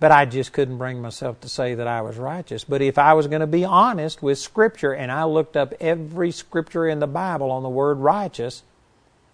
but 0.01 0.11
I 0.11 0.25
just 0.25 0.53
couldn't 0.53 0.79
bring 0.79 1.03
myself 1.03 1.41
to 1.43 1.49
say 1.49 1.75
that 1.75 1.87
I 1.87 2.01
was 2.01 2.17
righteous. 2.17 2.65
But 2.65 2.81
if 2.81 2.99
I 2.99 3.13
was 3.13 3.27
going 3.27 3.41
to 3.41 3.47
be 3.47 3.65
honest 3.65 4.23
with 4.23 4.39
Scripture, 4.39 4.93
and 4.93 5.13
I 5.13 5.25
looked 5.25 5.57
up 5.57 5.75
every 5.81 6.31
Scripture 6.31 6.87
in 6.87 7.01
the 7.01 7.07
Bible 7.07 7.51
on 7.51 7.63
the 7.63 7.69
word 7.69 7.99
righteous, 7.99 8.63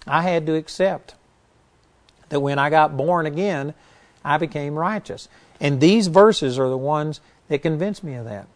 I 0.07 0.23
had 0.23 0.47
to 0.47 0.55
accept 0.55 1.15
that 2.31 2.41
when 2.41 2.59
I 2.59 2.71
got 2.71 2.97
born 2.97 3.27
again, 3.27 3.75
I 4.25 4.37
became 4.39 4.75
righteous. 4.75 5.29
And 5.61 5.81
these 5.81 6.07
verses 6.07 6.59
are 6.59 6.69
the 6.69 6.79
ones 6.79 7.21
that 7.49 7.63
convince 7.63 8.03
me 8.03 8.15
of 8.15 8.25
that. 8.25 8.47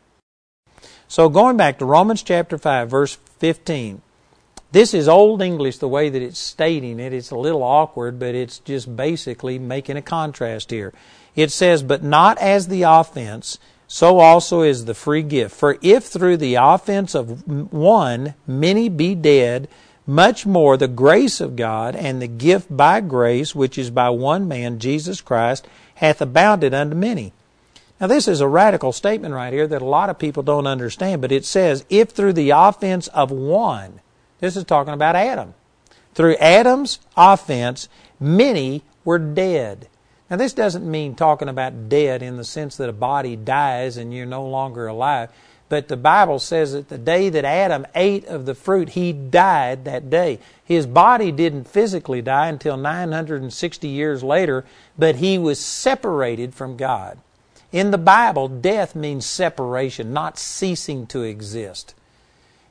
So 1.09 1.29
going 1.29 1.57
back 1.57 1.79
to 1.79 1.85
Romans 1.85 2.23
chapter 2.23 2.57
5, 2.57 2.89
verse 2.89 3.19
15. 3.39 4.01
This 4.73 4.95
is 4.95 5.07
Old 5.07 5.43
English, 5.43 5.79
the 5.79 5.89
way 5.89 6.09
that 6.09 6.23
it's 6.23 6.39
stating 6.39 6.99
it. 6.99 7.13
It's 7.13 7.31
a 7.31 7.37
little 7.37 7.63
awkward, 7.63 8.19
but 8.19 8.35
it's 8.35 8.59
just 8.59 8.97
basically 8.97 9.59
making 9.59 9.99
a 9.99 10.03
contrast 10.03 10.71
here. 10.71 10.95
It 11.37 11.51
says, 11.51 11.83
But 11.83 12.03
not 12.03 12.39
as 12.39 12.69
the 12.69 12.85
offense, 12.85 13.59
so 13.87 14.21
also 14.21 14.63
is 14.63 14.87
the 14.87 14.95
free 14.95 15.23
gift. 15.23 15.55
For 15.55 15.77
if 15.83 16.05
through 16.05 16.39
the 16.39 16.55
offense 16.55 17.15
of 17.15 17.47
one 17.71 18.33
many 18.47 18.89
be 18.89 19.15
dead, 19.15 19.69
much 20.07 20.47
more 20.47 20.79
the 20.79 20.89
grace 20.89 21.43
of 21.43 21.57
God 21.57 21.95
and 21.95 22.23
the 22.23 22.27
gift 22.27 22.75
by 22.75 23.03
grace, 23.03 23.55
which 23.55 23.77
is 23.77 23.91
by 23.91 24.09
one 24.09 24.49
man, 24.49 24.79
Jesus 24.79 25.21
Christ, 25.21 25.69
hath 26.03 26.21
abounded 26.21 26.75
unto 26.75 26.97
many. 26.97 27.33
Now, 28.01 28.09
this 28.09 28.27
is 28.27 28.41
a 28.41 28.49
radical 28.49 28.91
statement 28.91 29.33
right 29.33 29.53
here 29.53 29.69
that 29.69 29.81
a 29.81 29.87
lot 29.87 30.11
of 30.11 30.19
people 30.19 30.43
don't 30.43 30.67
understand, 30.67 31.23
but 31.23 31.31
it 31.31 31.45
says, 31.45 31.85
if 31.89 32.11
through 32.11 32.33
the 32.33 32.51
offense 32.51 33.07
of 33.09 33.31
one, 33.31 34.01
this 34.41 34.57
is 34.57 34.65
talking 34.65 34.93
about 34.93 35.15
Adam, 35.15 35.55
through 36.13 36.35
Adam's 36.37 36.99
offense, 37.17 37.89
many 38.19 38.83
were 39.05 39.21
dead. 39.21 39.89
Now, 40.29 40.37
this 40.39 40.53
doesn't 40.53 40.91
mean 40.91 41.15
talking 41.15 41.49
about 41.49 41.89
dead 41.89 42.21
in 42.21 42.37
the 42.37 42.45
sense 42.45 42.77
that 42.79 42.89
a 42.89 42.93
body 42.93 43.37
dies 43.37 43.97
and 43.97 44.13
you're 44.13 44.27
no 44.27 44.45
longer 44.45 44.89
alive, 44.89 45.31
but 45.73 45.89
the 45.89 45.97
Bible 45.97 46.39
says 46.39 46.75
that 46.75 46.91
the 46.91 46.99
day 46.99 47.31
that 47.31 47.47
Adam 47.47 47.87
ate 47.95 48.27
of 48.27 48.45
the 48.45 48.55
fruit, 48.55 48.91
he 48.91 49.11
died 49.11 49.87
that 49.87 50.11
day. 50.11 50.39
His 50.62 50.85
body 50.87 51.33
didn't 51.33 51.64
physically 51.64 52.20
die 52.20 52.49
until 52.49 52.77
960 52.77 53.89
years 53.89 54.23
later, 54.23 54.66
but 54.99 55.16
he 55.16 55.39
was 55.39 55.59
separated 55.59 56.55
from 56.55 56.77
God. 56.77 57.16
In 57.73 57.91
the 57.91 57.97
Bible, 57.97 58.49
death 58.49 58.95
means 58.95 59.25
separation, 59.25 60.12
not 60.12 60.39
ceasing 60.39 61.07
to 61.07 61.23
exist. 61.23 61.95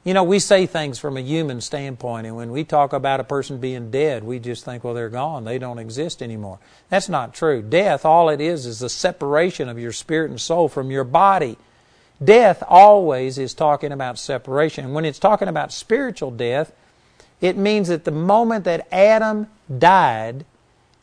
You 0.04 0.14
know, 0.14 0.24
we 0.24 0.38
say 0.38 0.68
things 0.68 1.00
from 1.00 1.18
a 1.18 1.22
human 1.22 1.60
standpoint, 1.60 2.28
and 2.28 2.36
when 2.36 2.52
we 2.52 2.64
talk 2.64 2.94
about 2.94 3.20
a 3.20 3.24
person 3.24 3.58
being 3.58 3.90
dead, 3.90 4.24
we 4.24 4.38
just 4.38 4.64
think, 4.64 4.84
well, 4.84 4.94
they're 4.94 5.10
gone. 5.10 5.44
They 5.44 5.58
don't 5.58 5.80
exist 5.80 6.22
anymore. 6.22 6.60
That's 6.90 7.10
not 7.10 7.34
true. 7.34 7.64
Death, 7.64 8.06
all 8.06 8.30
it 8.30 8.40
is, 8.40 8.68
is 8.68 8.78
the 8.78 8.90
separation 8.90 9.70
of 9.70 9.80
your 9.80 9.92
spirit 9.92 10.30
and 10.30 10.40
soul 10.40 10.70
from 10.70 10.92
your 10.92 11.04
body. 11.04 11.58
Death 12.24 12.64
always 12.68 13.38
is 13.38 13.54
talking 13.54 13.92
about 13.92 14.20
separation. 14.20 14.94
When 14.94 15.06
it's 15.06 15.20
talking 15.20 15.48
about 15.48 15.72
spiritual 15.74 16.32
death, 16.32 16.72
it 17.40 17.58
means 17.58 17.88
that 17.88 18.04
the 18.04 18.12
moment 18.12 18.66
that 18.66 18.88
Adam 18.92 19.48
died, 19.76 20.46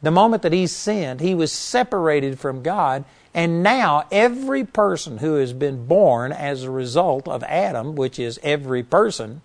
the 0.00 0.12
moment 0.12 0.42
that 0.42 0.52
he 0.52 0.66
sinned, 0.66 1.20
he 1.20 1.34
was 1.34 1.50
separated 1.50 2.38
from 2.38 2.62
God 2.62 3.04
and 3.34 3.62
now, 3.62 4.06
every 4.10 4.64
person 4.64 5.18
who 5.18 5.34
has 5.34 5.52
been 5.52 5.86
born 5.86 6.32
as 6.32 6.64
a 6.64 6.70
result 6.70 7.28
of 7.28 7.44
Adam, 7.44 7.94
which 7.94 8.18
is 8.18 8.40
every 8.42 8.82
person, 8.82 9.42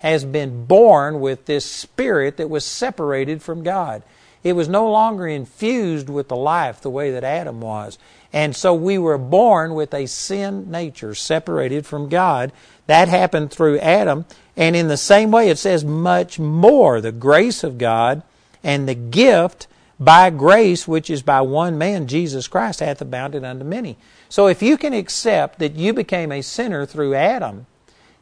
has 0.00 0.24
been 0.24 0.64
born 0.64 1.20
with 1.20 1.44
this 1.44 1.64
spirit 1.64 2.38
that 2.38 2.50
was 2.50 2.64
separated 2.64 3.42
from 3.42 3.62
God. 3.62 4.02
It 4.42 4.54
was 4.54 4.68
no 4.68 4.90
longer 4.90 5.28
infused 5.28 6.08
with 6.08 6.28
the 6.28 6.34
life 6.34 6.80
the 6.80 6.90
way 6.90 7.10
that 7.12 7.22
Adam 7.22 7.60
was. 7.60 7.98
And 8.32 8.54
so 8.54 8.74
we 8.74 8.96
were 8.98 9.18
born 9.18 9.74
with 9.74 9.92
a 9.92 10.06
sin 10.06 10.70
nature 10.70 11.14
separated 11.14 11.86
from 11.86 12.08
God. 12.08 12.52
That 12.86 13.08
happened 13.08 13.50
through 13.50 13.78
Adam. 13.78 14.24
And 14.56 14.76
in 14.76 14.88
the 14.88 14.96
same 14.96 15.30
way, 15.30 15.48
it 15.48 15.58
says 15.58 15.84
much 15.84 16.38
more 16.38 17.00
the 17.00 17.12
grace 17.12 17.64
of 17.64 17.78
God 17.78 18.22
and 18.62 18.88
the 18.88 18.94
gift 18.94 19.66
by 19.98 20.30
grace, 20.30 20.88
which 20.88 21.10
is 21.10 21.22
by 21.22 21.40
one 21.42 21.76
man, 21.76 22.06
Jesus 22.06 22.48
Christ, 22.48 22.80
hath 22.80 23.00
abounded 23.02 23.44
unto 23.44 23.64
many. 23.64 23.98
So 24.28 24.46
if 24.46 24.62
you 24.62 24.78
can 24.78 24.94
accept 24.94 25.58
that 25.58 25.74
you 25.74 25.92
became 25.92 26.32
a 26.32 26.42
sinner 26.42 26.86
through 26.86 27.14
Adam, 27.14 27.66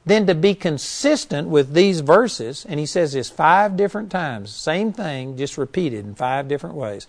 then 0.05 0.27
to 0.27 0.35
be 0.35 0.55
consistent 0.55 1.49
with 1.49 1.75
these 1.75 2.01
verses, 2.01 2.67
and 2.69 2.81
he 2.81 2.87
says 2.87 3.13
this 3.13 3.31
five 3.31 3.77
different 3.77 4.11
times, 4.11 4.51
same 4.51 4.93
thing, 4.93 5.37
just 5.37 5.59
repeated 5.59 6.05
in 6.05 6.15
five 6.15 6.49
different 6.49 6.77
ways. 6.77 7.07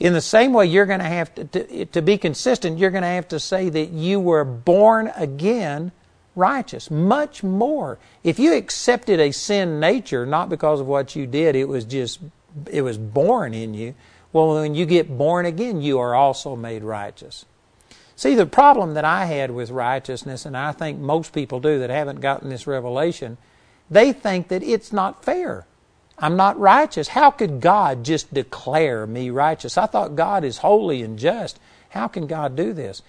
In 0.00 0.14
the 0.14 0.20
same 0.22 0.54
way, 0.54 0.64
you're 0.64 0.86
going 0.86 1.00
to 1.00 1.04
have 1.04 1.34
to, 1.34 1.44
to, 1.44 1.84
to 1.86 2.02
be 2.02 2.16
consistent, 2.16 2.78
you're 2.78 2.90
going 2.90 3.02
to 3.02 3.08
have 3.08 3.28
to 3.28 3.38
say 3.38 3.68
that 3.68 3.90
you 3.90 4.18
were 4.18 4.44
born 4.44 5.12
again 5.14 5.92
righteous. 6.34 6.90
Much 6.90 7.42
more. 7.42 7.98
If 8.24 8.38
you 8.38 8.54
accepted 8.54 9.20
a 9.20 9.30
sin 9.30 9.78
nature, 9.78 10.24
not 10.24 10.48
because 10.48 10.80
of 10.80 10.86
what 10.86 11.14
you 11.14 11.26
did, 11.26 11.54
it 11.54 11.68
was 11.68 11.84
just 11.84 12.18
it 12.70 12.82
was 12.82 12.98
born 12.98 13.52
in 13.54 13.74
you. 13.74 13.94
Well, 14.32 14.54
when 14.54 14.74
you 14.74 14.86
get 14.86 15.16
born 15.18 15.44
again, 15.44 15.82
you 15.82 15.98
are 15.98 16.14
also 16.14 16.56
made 16.56 16.82
righteous. 16.82 17.44
See, 18.16 18.34
the 18.34 18.46
problem 18.46 18.94
that 18.94 19.04
I 19.04 19.26
had 19.26 19.50
with 19.50 19.70
righteousness, 19.70 20.44
and 20.46 20.56
I 20.56 20.72
think 20.72 20.98
most 20.98 21.32
people 21.32 21.60
do 21.60 21.78
that 21.78 21.90
haven't 21.90 22.20
gotten 22.20 22.48
this 22.48 22.66
revelation, 22.66 23.38
they 23.90 24.12
think 24.12 24.48
that 24.48 24.62
it's 24.62 24.92
not 24.92 25.24
fair. 25.24 25.66
I'm 26.20 26.36
not 26.36 26.60
righteous. 26.60 27.08
How 27.08 27.30
could 27.30 27.60
God 27.60 28.04
just 28.04 28.32
declare 28.32 29.06
me 29.06 29.30
righteous? 29.30 29.78
I 29.78 29.86
thought 29.86 30.16
God 30.16 30.44
is 30.44 30.58
holy 30.58 31.02
and 31.02 31.18
just. 31.18 31.58
How 31.90 32.08
can 32.08 32.26
God 32.26 32.54
do 32.54 32.72
this? 32.72 33.02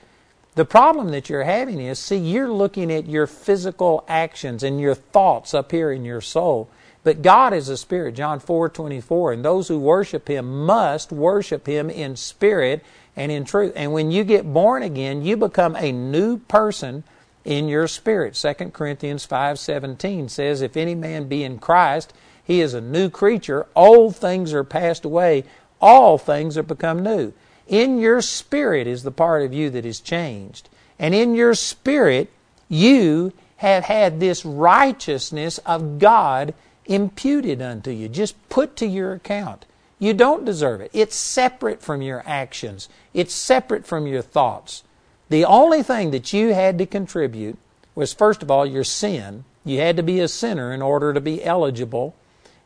The 0.55 0.66
problem 0.66 1.09
that 1.09 1.30
you're 1.30 1.43
having 1.43 1.80
is 1.80 1.99
see, 1.99 2.18
you're 2.18 2.51
looking 2.51 2.91
at 2.91 3.07
your 3.07 3.28
physical 3.28 4.03
actions 4.07 4.64
and 4.64 4.80
your 4.80 4.95
thoughts 4.95 5.53
up 5.53 5.72
here 5.72 5.91
in 5.91 6.03
your 6.05 6.22
soul. 6.22 6.70
But 7.03 7.22
God 7.22 7.53
is 7.53 7.68
a 7.70 7.78
spirit, 7.78 8.16
John 8.16 8.39
4 8.39 8.70
24, 8.70 9.34
and 9.34 9.45
those 9.45 9.68
who 9.68 9.80
worship 9.80 10.28
Him 10.28 10.66
must 10.66 11.12
worship 11.12 11.68
Him 11.68 11.89
in 11.89 12.16
spirit 12.16 12.84
and 13.16 13.32
in 13.32 13.43
truth. 13.43 13.74
And 13.76 13.91
when 13.91 14.12
you 14.12 14.24
get 14.24 14.53
born 14.53 14.84
again, 14.84 15.24
you 15.24 15.36
become 15.36 15.76
a 15.76 15.91
new 15.91 16.38
person 16.38 17.03
in 17.43 17.68
your 17.68 17.88
spirit. 17.88 18.36
2 18.36 18.72
Corinthians 18.72 19.26
5:17 19.26 20.30
says 20.30 20.62
if 20.62 20.78
any 20.78 20.95
man 20.95 21.28
be 21.28 21.43
in 21.43 21.57
Christ, 21.57 22.14
he 22.44 22.62
is 22.62 22.74
a 22.74 22.82
new 22.82 23.10
creature. 23.10 23.68
Old 23.76 24.16
things 24.16 24.54
are 24.54 24.64
passed 24.64 25.06
away, 25.06 25.44
all 25.80 26.18
things 26.18 26.58
are 26.58 26.64
become 26.64 27.04
new. 27.04 27.34
In 27.68 28.00
your 28.00 28.22
spirit 28.22 28.88
is 28.88 29.04
the 29.04 29.12
part 29.12 29.44
of 29.44 29.54
you 29.54 29.70
that 29.70 29.86
is 29.86 30.00
changed. 30.00 30.70
And 31.00 31.16
in 31.16 31.36
your 31.36 31.54
spirit 31.54 32.32
you 32.68 33.34
have 33.58 33.84
had 33.84 34.20
this 34.20 34.44
righteousness 34.44 35.60
of 35.60 36.00
God 36.00 36.54
imputed 36.86 37.62
unto 37.62 37.92
you, 37.92 38.10
just 38.10 38.36
put 38.50 38.76
to 38.78 38.88
your 38.88 39.14
account. 39.14 39.66
You 40.00 40.16
don't 40.16 40.46
deserve 40.46 40.82
it. 40.82 40.89
It's 40.94 41.16
separate 41.16 41.82
from 41.82 42.02
your 42.02 42.24
actions, 42.26 42.89
it's 43.14 43.34
separate 43.34 43.86
from 43.86 44.08
your 44.08 44.22
thoughts. 44.22 44.84
The 45.30 45.46
only 45.46 45.84
thing 45.84 46.12
that 46.12 46.34
you 46.34 46.54
had 46.54 46.78
to 46.80 46.86
contribute 46.86 47.58
was 47.96 48.14
first 48.14 48.42
of 48.42 48.50
all 48.52 48.66
your 48.66 48.84
sin. 48.84 49.46
You 49.64 49.80
had 49.80 49.96
to 49.98 50.04
be 50.04 50.20
a 50.20 50.28
sinner 50.28 50.74
in 50.74 50.82
order 50.82 51.14
to 51.14 51.22
be 51.22 51.44
eligible. 51.44 52.16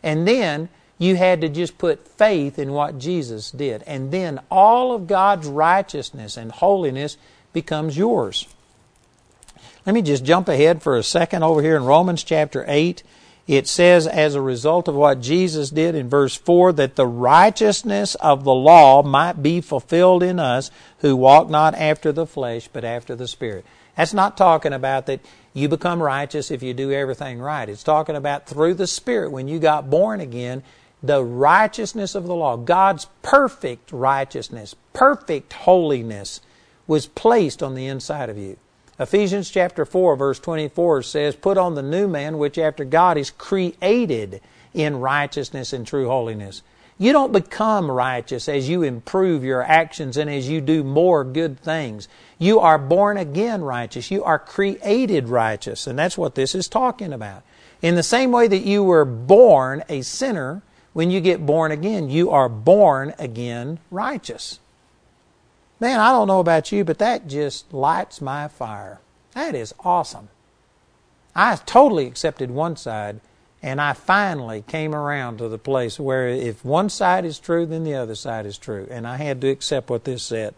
And 0.05 0.25
then 0.25 0.69
you 0.97 1.17
had 1.17 1.41
to 1.41 1.49
just 1.49 1.77
put 1.77 2.07
faith 2.07 2.57
in 2.57 2.71
what 2.71 2.99
Jesus 2.99 3.51
did. 3.51 3.83
And 3.83 4.11
then 4.11 4.39
all 4.49 4.93
of 4.93 5.07
God's 5.07 5.47
righteousness 5.47 6.37
and 6.37 6.51
holiness 6.51 7.17
becomes 7.51 7.97
yours. 7.97 8.47
Let 9.85 9.93
me 9.93 10.01
just 10.01 10.23
jump 10.23 10.47
ahead 10.47 10.81
for 10.81 10.95
a 10.95 11.03
second 11.03 11.43
over 11.43 11.61
here 11.61 11.75
in 11.75 11.83
Romans 11.83 12.23
chapter 12.23 12.63
8. 12.67 13.03
It 13.47 13.67
says, 13.67 14.07
as 14.07 14.33
a 14.33 14.41
result 14.41 14.87
of 14.87 14.95
what 14.95 15.21
Jesus 15.21 15.69
did 15.69 15.93
in 15.93 16.09
verse 16.09 16.35
4, 16.35 16.73
that 16.73 16.95
the 16.95 17.05
righteousness 17.05 18.15
of 18.15 18.43
the 18.43 18.53
law 18.53 19.03
might 19.03 19.43
be 19.43 19.61
fulfilled 19.61 20.23
in 20.23 20.39
us 20.39 20.71
who 20.99 21.15
walk 21.15 21.49
not 21.49 21.75
after 21.75 22.11
the 22.11 22.25
flesh, 22.25 22.67
but 22.71 22.83
after 22.83 23.15
the 23.15 23.27
Spirit. 23.27 23.65
That's 23.95 24.13
not 24.13 24.37
talking 24.37 24.73
about 24.73 25.05
that 25.05 25.19
you 25.55 25.69
become 25.69 26.03
righteous 26.03 26.51
if 26.51 26.61
you 26.61 26.73
do 26.73 26.91
everything 26.91 27.39
right. 27.39 27.69
It's 27.69 27.81
talking 27.81 28.17
about 28.17 28.45
through 28.45 28.73
the 28.73 28.85
Spirit, 28.85 29.31
when 29.31 29.47
you 29.47 29.57
got 29.57 29.89
born 29.89 30.19
again, 30.19 30.63
the 31.01 31.23
righteousness 31.23 32.13
of 32.13 32.25
the 32.25 32.35
law, 32.35 32.57
God's 32.57 33.07
perfect 33.21 33.93
righteousness, 33.93 34.75
perfect 34.91 35.53
holiness, 35.53 36.41
was 36.87 37.07
placed 37.07 37.63
on 37.63 37.73
the 37.73 37.87
inside 37.87 38.29
of 38.29 38.37
you. 38.37 38.57
Ephesians 38.99 39.49
chapter 39.49 39.85
4 39.85 40.17
verse 40.17 40.39
24 40.39 41.03
says, 41.03 41.35
Put 41.37 41.57
on 41.57 41.75
the 41.75 41.81
new 41.81 42.09
man 42.09 42.37
which 42.37 42.57
after 42.57 42.83
God 42.83 43.17
is 43.17 43.31
created 43.31 44.41
in 44.73 44.99
righteousness 44.99 45.71
and 45.71 45.87
true 45.87 46.07
holiness. 46.07 46.63
You 46.97 47.11
don't 47.11 47.33
become 47.33 47.91
righteous 47.91 48.47
as 48.47 48.69
you 48.69 48.81
improve 48.81 49.43
your 49.43 49.63
actions 49.63 50.15
and 50.15 50.29
as 50.29 50.47
you 50.47 50.61
do 50.61 50.83
more 50.83 51.25
good 51.25 51.59
things. 51.59 52.07
You 52.39 52.59
are 52.61 52.77
born 52.77 53.17
again 53.17 53.63
righteous. 53.63 54.11
You 54.11 54.23
are 54.23 54.39
created 54.39 55.27
righteous. 55.27 55.87
And 55.87 55.99
that's 55.99 56.17
what 56.17 56.35
this 56.35 56.55
is 56.55 56.69
talking 56.69 57.11
about. 57.11 57.43
In 57.81 57.95
the 57.95 58.03
same 58.03 58.31
way 58.31 58.47
that 58.47 58.63
you 58.63 58.81
were 58.83 59.03
born 59.03 59.83
a 59.89 60.01
sinner, 60.01 60.61
when 60.93 61.11
you 61.11 61.19
get 61.19 61.45
born 61.45 61.71
again, 61.71 62.09
you 62.09 62.31
are 62.31 62.47
born 62.47 63.13
again 63.19 63.79
righteous. 63.91 64.59
Man, 65.81 65.99
I 65.99 66.11
don't 66.11 66.29
know 66.29 66.39
about 66.39 66.71
you, 66.71 66.85
but 66.85 66.99
that 66.99 67.27
just 67.27 67.73
lights 67.73 68.21
my 68.21 68.47
fire. 68.47 69.01
That 69.33 69.53
is 69.53 69.73
awesome. 69.81 70.29
I 71.35 71.57
totally 71.65 72.07
accepted 72.07 72.49
one 72.49 72.77
side, 72.77 73.19
and 73.61 73.81
I 73.81 73.93
finally 73.93 74.63
came 74.67 74.93
around 74.93 75.37
to 75.37 75.49
the 75.49 75.57
place 75.57 75.99
where 75.99 76.27
if 76.27 76.63
one 76.63 76.89
side 76.89 77.25
is 77.25 77.39
true, 77.39 77.65
then 77.65 77.83
the 77.83 77.95
other 77.95 78.15
side 78.15 78.45
is 78.45 78.57
true. 78.57 78.87
And 78.91 79.07
I 79.07 79.17
had 79.17 79.41
to 79.41 79.49
accept 79.49 79.89
what 79.89 80.03
this 80.03 80.23
said. 80.23 80.53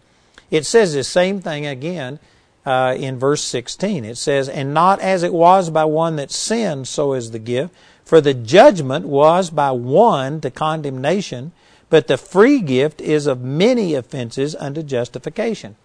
It 0.51 0.65
says 0.65 0.93
the 0.93 1.03
same 1.03 1.39
thing 1.39 1.65
again 1.65 2.19
uh, 2.65 2.95
in 2.97 3.17
verse 3.17 3.43
16. 3.43 4.03
It 4.03 4.17
says, 4.17 4.49
And 4.49 4.73
not 4.73 4.99
as 4.99 5.23
it 5.23 5.33
was 5.33 5.69
by 5.69 5.85
one 5.85 6.17
that 6.17 6.31
sinned, 6.31 6.87
so 6.87 7.13
is 7.13 7.31
the 7.31 7.39
gift. 7.39 7.73
For 8.03 8.19
the 8.19 8.33
judgment 8.33 9.05
was 9.05 9.49
by 9.49 9.71
one 9.71 10.41
to 10.41 10.51
condemnation, 10.51 11.53
but 11.89 12.07
the 12.07 12.17
free 12.17 12.59
gift 12.59 12.99
is 12.99 13.27
of 13.27 13.41
many 13.41 13.93
offenses 13.93 14.55
unto 14.55 14.83
justification. 14.83 15.75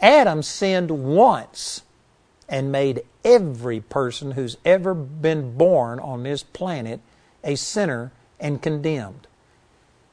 Adam 0.00 0.42
sinned 0.42 0.90
once 0.90 1.82
and 2.48 2.72
made 2.72 3.02
every 3.24 3.80
person 3.80 4.32
who's 4.32 4.56
ever 4.64 4.94
been 4.94 5.56
born 5.56 5.98
on 6.00 6.22
this 6.22 6.42
planet 6.42 7.00
a 7.42 7.54
sinner 7.56 8.12
and 8.40 8.62
condemned. 8.62 9.26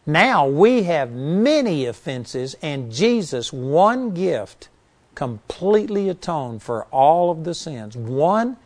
Now 0.05 0.47
we 0.47 0.83
have 0.83 1.11
many 1.11 1.85
offenses, 1.85 2.55
and 2.61 2.91
Jesus, 2.91 3.53
one 3.53 4.13
gift, 4.13 4.69
completely 5.13 6.09
atoned 6.09 6.63
for 6.63 6.85
all 6.85 7.31
of 7.31 7.43
the 7.43 7.53
sins. 7.53 7.95
One, 7.95 8.57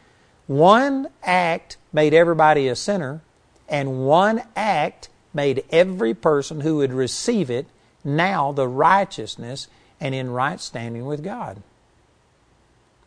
one 0.48 1.08
act 1.24 1.78
made 1.92 2.14
everybody 2.14 2.68
a 2.68 2.76
sinner, 2.76 3.22
and 3.68 4.06
one 4.06 4.44
act 4.56 5.10
made 5.34 5.66
every 5.72 6.14
person 6.14 6.62
who 6.62 6.78
would 6.78 6.94
receive 6.94 7.50
it 7.50 7.66
now 8.04 8.52
the 8.52 8.68
righteousness 8.68 9.68
and 10.00 10.16
in 10.16 10.30
right 10.30 10.60
standing 10.60 11.06
with 11.06 11.24
God. 11.24 11.62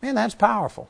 Man, 0.01 0.15
that's 0.15 0.35
powerful. 0.35 0.87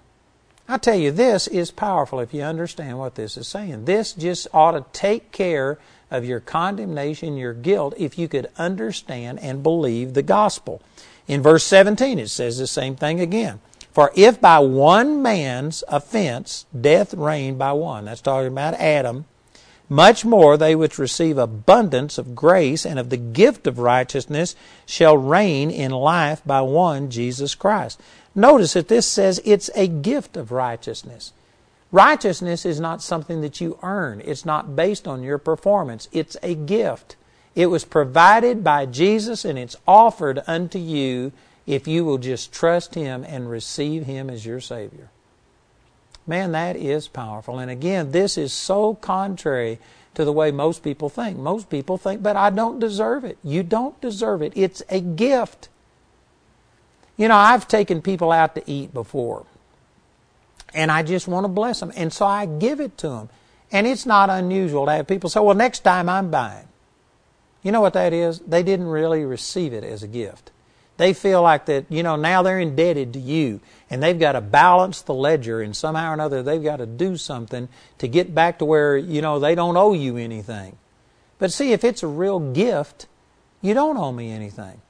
I 0.67 0.77
tell 0.77 0.95
you, 0.95 1.11
this 1.11 1.47
is 1.47 1.71
powerful 1.71 2.19
if 2.19 2.31
you 2.33 2.43
understand 2.43 2.99
what 2.99 3.15
this 3.15 3.37
is 3.37 3.47
saying. 3.47 3.85
This 3.85 4.13
just 4.13 4.47
ought 4.53 4.73
to 4.73 4.85
take 4.93 5.31
care 5.31 5.79
of 6.11 6.25
your 6.25 6.39
condemnation, 6.39 7.37
your 7.37 7.53
guilt, 7.53 7.95
if 7.97 8.19
you 8.19 8.27
could 8.27 8.49
understand 8.57 9.39
and 9.39 9.63
believe 9.63 10.13
the 10.13 10.21
gospel. 10.21 10.81
In 11.27 11.41
verse 11.41 11.63
17, 11.63 12.19
it 12.19 12.29
says 12.29 12.59
the 12.59 12.67
same 12.67 12.95
thing 12.95 13.19
again. 13.19 13.61
For 13.91 14.11
if 14.15 14.39
by 14.39 14.59
one 14.59 15.23
man's 15.23 15.83
offense 15.87 16.65
death 16.79 17.15
reigned 17.15 17.57
by 17.57 17.73
one, 17.73 18.05
that's 18.05 18.21
talking 18.21 18.47
about 18.47 18.75
Adam, 18.75 19.25
much 19.89 20.23
more 20.23 20.55
they 20.55 20.75
which 20.75 20.99
receive 20.99 21.39
abundance 21.39 22.19
of 22.19 22.35
grace 22.35 22.85
and 22.85 22.99
of 22.99 23.09
the 23.09 23.17
gift 23.17 23.65
of 23.65 23.79
righteousness 23.79 24.55
shall 24.85 25.17
reign 25.17 25.71
in 25.71 25.91
life 25.91 26.43
by 26.45 26.61
one 26.61 27.09
Jesus 27.09 27.55
Christ. 27.55 27.99
Notice 28.35 28.73
that 28.73 28.87
this 28.87 29.07
says 29.07 29.41
it's 29.43 29.69
a 29.75 29.87
gift 29.87 30.37
of 30.37 30.51
righteousness. 30.51 31.33
Righteousness 31.91 32.65
is 32.65 32.79
not 32.79 33.01
something 33.01 33.41
that 33.41 33.59
you 33.59 33.79
earn. 33.81 34.21
It's 34.23 34.45
not 34.45 34.75
based 34.75 35.07
on 35.07 35.23
your 35.23 35.39
performance. 35.39 36.07
It's 36.11 36.37
a 36.43 36.53
gift. 36.53 37.15
It 37.55 37.67
was 37.67 37.83
provided 37.83 38.63
by 38.63 38.85
Jesus 38.85 39.43
and 39.43 39.57
it's 39.57 39.75
offered 39.87 40.43
unto 40.45 40.77
you 40.77 41.31
if 41.65 41.87
you 41.87 42.05
will 42.05 42.19
just 42.19 42.51
trust 42.51 42.95
Him 42.95 43.23
and 43.23 43.49
receive 43.49 44.05
Him 44.05 44.29
as 44.29 44.45
your 44.45 44.61
Savior. 44.61 45.09
Man, 46.27 46.51
that 46.51 46.75
is 46.75 47.07
powerful. 47.07 47.57
And 47.57 47.71
again, 47.71 48.11
this 48.11 48.37
is 48.37 48.53
so 48.53 48.93
contrary 48.95 49.79
to 50.13 50.23
the 50.23 50.31
way 50.31 50.51
most 50.51 50.83
people 50.83 51.09
think. 51.09 51.37
Most 51.37 51.69
people 51.69 51.97
think, 51.97 52.21
but 52.21 52.35
I 52.35 52.51
don't 52.51 52.79
deserve 52.79 53.23
it. 53.23 53.37
You 53.43 53.63
don't 53.63 53.99
deserve 53.99 54.41
it. 54.41 54.53
It's 54.55 54.83
a 54.89 54.99
gift. 54.99 55.69
You 57.19 57.27
know, 57.27 57.35
I've 57.35 57.67
taken 57.67 58.01
people 58.01 58.31
out 58.31 58.55
to 58.55 58.63
eat 58.65 58.93
before, 58.93 59.45
and 60.73 60.89
I 60.89 61.03
just 61.03 61.27
want 61.27 61.43
to 61.43 61.49
bless 61.49 61.81
them, 61.81 61.91
and 61.97 62.13
so 62.13 62.25
I 62.25 62.45
give 62.45 62.79
it 62.79 62.97
to 62.99 63.09
them. 63.09 63.29
And 63.73 63.85
it's 63.85 64.05
not 64.05 64.29
unusual 64.29 64.85
to 64.85 64.93
have 64.93 65.05
people 65.05 65.29
say, 65.29 65.41
well, 65.41 65.53
next 65.53 65.81
time 65.81 66.07
I'm 66.07 66.31
buying. 66.31 66.67
You 67.61 67.73
know 67.73 67.81
what 67.81 67.93
that 67.93 68.13
is? 68.13 68.39
They 68.39 68.63
didn't 68.63 68.87
really 68.87 69.25
receive 69.25 69.73
it 69.73 69.83
as 69.83 70.01
a 70.01 70.07
gift. 70.07 70.51
They 70.95 71.13
feel 71.13 71.41
like 71.41 71.65
that, 71.65 71.85
you 71.89 72.03
know, 72.03 72.15
now 72.15 72.41
they're 72.41 72.59
indebted 72.59 73.13
to 73.13 73.19
you 73.19 73.61
and 73.89 74.01
they've 74.01 74.19
got 74.19 74.33
to 74.33 74.41
balance 74.41 75.01
the 75.01 75.13
ledger 75.13 75.61
and 75.61 75.75
somehow 75.75 76.11
or 76.11 76.13
another 76.13 76.43
they've 76.43 76.63
got 76.63 76.77
to 76.77 76.85
do 76.85 77.15
something 77.15 77.69
to 77.99 78.07
get 78.07 78.35
back 78.35 78.59
to 78.59 78.65
where, 78.65 78.97
you 78.97 79.21
know, 79.21 79.39
they 79.39 79.55
don't 79.55 79.77
owe 79.77 79.93
you 79.93 80.17
anything. 80.17 80.77
But 81.37 81.53
see, 81.53 81.71
if 81.71 81.85
it's 81.85 82.03
a 82.03 82.07
real 82.07 82.39
gift, 82.39 83.07
you 83.61 83.73
don't 83.73 83.97
owe 83.97 84.11
me 84.11 84.31
anything. 84.31 84.81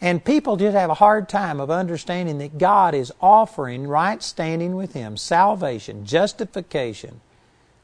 And 0.00 0.24
people 0.24 0.56
just 0.56 0.74
have 0.74 0.90
a 0.90 0.94
hard 0.94 1.28
time 1.28 1.60
of 1.60 1.70
understanding 1.70 2.38
that 2.38 2.58
God 2.58 2.94
is 2.94 3.12
offering 3.20 3.86
right 3.86 4.22
standing 4.22 4.74
with 4.76 4.94
Him, 4.94 5.16
salvation, 5.16 6.06
justification, 6.06 7.20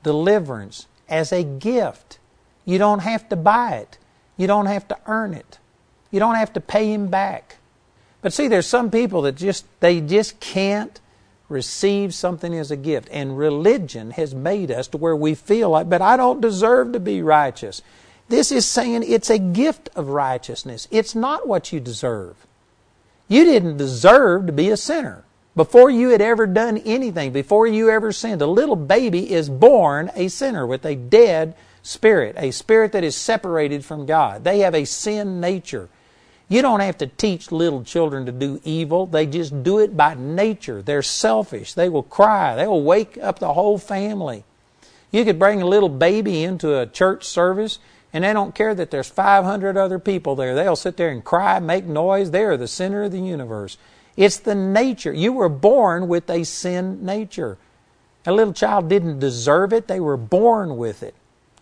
deliverance 0.03 0.87
as 1.09 1.33
a 1.33 1.45
gift. 1.45 2.19
You 2.65 2.79
don't 2.79 3.01
have 3.01 3.29
to 3.29 3.37
buy 3.37 3.77
it. 3.77 3.99
You 4.37 4.47
don't 4.47 4.67
have 4.67 4.89
to 4.89 4.99
earn 5.07 5.35
it. 5.35 5.59
You 6.11 6.21
don't 6.21 6.35
have 6.37 6.53
to 6.55 6.61
pay 6.61 6.93
him 6.93 7.09
back. 7.09 7.57
But 8.23 8.33
see, 8.33 8.49
there's 8.49 8.67
some 8.67 8.91
people 8.91 9.23
that 9.23 9.37
just 9.37 9.67
they 9.81 10.01
just 10.01 10.41
can't 10.41 11.01
receive 11.49 12.13
something 12.15 12.55
as 12.55 12.71
a 12.71 12.77
gift. 12.77 13.09
And 13.13 13.39
religion 13.39 14.11
has 14.13 14.35
made 14.35 14.71
us 14.71 14.89
to 14.89 14.97
where 14.97 15.17
we 15.17 15.35
feel 15.35 15.71
like, 15.71 15.89
but 15.89 16.03
I 16.03 16.17
don't 16.17 16.41
deserve 16.41 16.93
to 16.93 17.01
be 17.01 17.23
righteous. 17.23 17.83
This 18.29 18.51
is 18.51 18.67
saying 18.67 19.05
it's 19.07 19.31
a 19.31 19.39
gift 19.39 19.89
of 19.95 20.09
righteousness. 20.09 20.89
It's 20.91 21.15
not 21.15 21.47
what 21.47 21.73
you 21.73 21.81
deserve. 21.81 22.37
You 23.29 23.45
didn't 23.45 23.77
deserve 23.77 24.47
to 24.47 24.53
be 24.53 24.71
a 24.71 24.77
sinner. 24.77 25.25
Before 25.55 25.89
you 25.89 26.11
had 26.11 26.21
ever 26.21 26.47
done 26.47 26.77
anything, 26.79 27.33
before 27.33 27.67
you 27.67 27.89
ever 27.89 28.13
sinned, 28.13 28.43
a 28.43 28.47
little 28.47 28.77
baby 28.77 29.33
is 29.33 29.49
born 29.49 30.11
a 30.15 30.29
sinner 30.29 30.67
with 30.67 30.85
a 30.85 30.95
dead 30.95 31.55
spirit, 31.83 32.35
a 32.37 32.51
spirit 32.51 32.93
that 32.93 33.05
is 33.05 33.17
separated 33.17 33.85
from 33.85 34.07
God. 34.07 34.45
They 34.45 34.59
have 34.61 34.75
a 34.75 34.85
sin 34.85 35.41
nature. 35.41 35.89
You 36.49 36.63
don't 36.63 36.81
have 36.81 36.99
to 36.99 37.07
teach 37.07 37.51
little 37.51 37.83
children 37.83 38.27
to 38.27 38.33
do 38.33 38.61
evil. 38.65 39.07
They 39.07 39.27
just 39.27 39.63
do 39.63 39.79
it 39.79 39.97
by 39.97 40.15
nature. 40.15 40.83
They're 40.83 41.03
selfish. 41.03 41.75
They 41.75 41.89
will 41.89 42.03
cry. 42.03 42.55
They 42.55 42.67
will 42.67 42.85
wake 42.85 43.17
up 43.19 43.39
the 43.39 43.55
whole 43.55 43.79
family. 43.79 44.45
You 45.11 45.25
could 45.25 45.39
bring 45.39 45.63
a 45.63 45.67
little 45.67 45.89
baby 45.89 46.45
into 46.45 46.79
a 46.79 46.87
church 46.87 47.25
service 47.25 47.79
and 48.13 48.25
they 48.25 48.33
don't 48.33 48.55
care 48.55 48.75
that 48.75 48.91
there's 48.91 49.09
500 49.09 49.77
other 49.77 49.99
people 49.99 50.37
there. 50.37 50.55
They'll 50.55 50.77
sit 50.77 50.97
there 50.97 51.11
and 51.11 51.25
cry, 51.25 51.59
make 51.59 51.85
noise. 51.85 52.31
They 52.31 52.45
are 52.45 52.57
the 52.57 52.69
center 52.69 53.05
of 53.05 53.13
the 53.13 53.21
universe. 53.21 53.77
It's 54.17 54.39
the 54.39 54.55
nature. 54.55 55.13
You 55.13 55.33
were 55.33 55.49
born 55.49 56.09
with 56.09 56.31
a 56.31 56.45
sin 56.45 57.05
nature. 57.05 57.59
A 58.25 58.33
little 58.33 58.55
child 58.55 58.89
didn't 58.89 59.21
deserve 59.21 59.73
it, 59.73 59.87
they 59.87 60.01
were 60.01 60.17
born 60.17 60.77
with 60.77 61.03
it. 61.03 61.15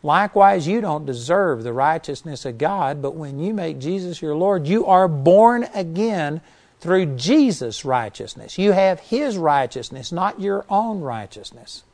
Likewise, 0.02 0.66
you 0.66 0.80
don't 0.80 1.06
deserve 1.06 1.62
the 1.62 1.72
righteousness 1.72 2.44
of 2.44 2.58
God, 2.58 3.00
but 3.00 3.14
when 3.14 3.38
you 3.38 3.54
make 3.54 3.78
Jesus 3.78 4.20
your 4.20 4.34
Lord, 4.34 4.66
you 4.66 4.84
are 4.86 5.08
born 5.08 5.64
again 5.74 6.42
through 6.78 7.16
Jesus' 7.16 7.84
righteousness. 7.86 8.58
You 8.58 8.72
have 8.72 9.00
His 9.00 9.38
righteousness, 9.38 10.12
not 10.12 10.40
your 10.40 10.66
own 10.68 11.00
righteousness. 11.00 11.84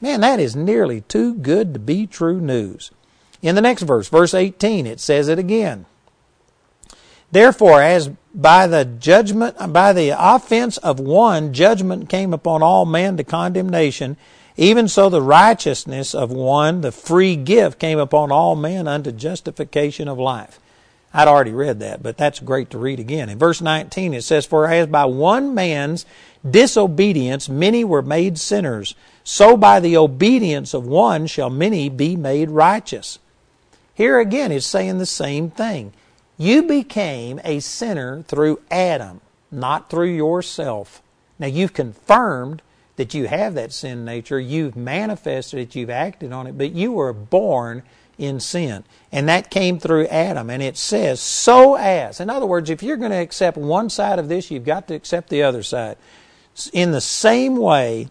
Man, 0.00 0.22
that 0.22 0.40
is 0.40 0.56
nearly 0.56 1.02
too 1.02 1.34
good 1.34 1.72
to 1.74 1.78
be 1.78 2.06
true 2.06 2.40
news. 2.40 2.90
In 3.42 3.54
the 3.54 3.60
next 3.60 3.82
verse, 3.82 4.08
verse 4.08 4.34
18, 4.34 4.86
it 4.86 5.00
says 5.00 5.28
it 5.28 5.38
again. 5.38 5.86
Therefore, 7.32 7.80
as 7.80 8.10
by 8.34 8.66
the 8.66 8.84
judgment, 8.84 9.72
by 9.72 9.92
the 9.92 10.14
offense 10.16 10.76
of 10.78 11.00
one, 11.00 11.52
judgment 11.52 12.08
came 12.08 12.34
upon 12.34 12.62
all 12.62 12.84
men 12.84 13.16
to 13.16 13.24
condemnation, 13.24 14.16
even 14.56 14.88
so 14.88 15.08
the 15.08 15.22
righteousness 15.22 16.14
of 16.14 16.30
one, 16.30 16.80
the 16.80 16.92
free 16.92 17.36
gift, 17.36 17.78
came 17.78 17.98
upon 17.98 18.32
all 18.32 18.56
men 18.56 18.86
unto 18.86 19.12
justification 19.12 20.08
of 20.08 20.18
life. 20.18 20.58
I'd 21.12 21.28
already 21.28 21.52
read 21.52 21.80
that, 21.80 22.02
but 22.02 22.16
that's 22.16 22.38
great 22.38 22.70
to 22.70 22.78
read 22.78 23.00
again. 23.00 23.28
In 23.28 23.38
verse 23.38 23.60
19 23.60 24.14
it 24.14 24.22
says, 24.22 24.46
For 24.46 24.68
as 24.68 24.86
by 24.86 25.06
one 25.06 25.54
man's 25.54 26.06
disobedience 26.48 27.48
many 27.48 27.84
were 27.84 28.02
made 28.02 28.38
sinners, 28.38 28.94
so 29.24 29.56
by 29.56 29.80
the 29.80 29.96
obedience 29.96 30.72
of 30.72 30.86
one 30.86 31.26
shall 31.26 31.50
many 31.50 31.88
be 31.88 32.14
made 32.14 32.50
righteous. 32.50 33.18
Here 34.00 34.18
again 34.18 34.50
it's 34.50 34.66
saying 34.66 34.96
the 34.96 35.04
same 35.04 35.50
thing. 35.50 35.92
You 36.38 36.62
became 36.62 37.38
a 37.44 37.60
sinner 37.60 38.22
through 38.22 38.62
Adam, 38.70 39.20
not 39.52 39.90
through 39.90 40.14
yourself. 40.14 41.02
Now 41.38 41.48
you've 41.48 41.74
confirmed 41.74 42.62
that 42.96 43.12
you 43.12 43.28
have 43.28 43.52
that 43.56 43.74
sin 43.74 44.06
nature, 44.06 44.40
you've 44.40 44.74
manifested 44.74 45.60
it, 45.60 45.76
you've 45.76 45.90
acted 45.90 46.32
on 46.32 46.46
it, 46.46 46.56
but 46.56 46.72
you 46.72 46.92
were 46.92 47.12
born 47.12 47.82
in 48.16 48.40
sin. 48.40 48.84
And 49.12 49.28
that 49.28 49.50
came 49.50 49.78
through 49.78 50.06
Adam. 50.06 50.48
And 50.48 50.62
it 50.62 50.78
says, 50.78 51.20
so 51.20 51.74
as. 51.74 52.20
In 52.20 52.30
other 52.30 52.46
words, 52.46 52.70
if 52.70 52.82
you're 52.82 52.96
going 52.96 53.10
to 53.10 53.18
accept 53.18 53.58
one 53.58 53.90
side 53.90 54.18
of 54.18 54.30
this, 54.30 54.50
you've 54.50 54.64
got 54.64 54.88
to 54.88 54.94
accept 54.94 55.28
the 55.28 55.42
other 55.42 55.62
side. 55.62 55.98
In 56.72 56.92
the 56.92 57.02
same 57.02 57.54
way, 57.54 58.08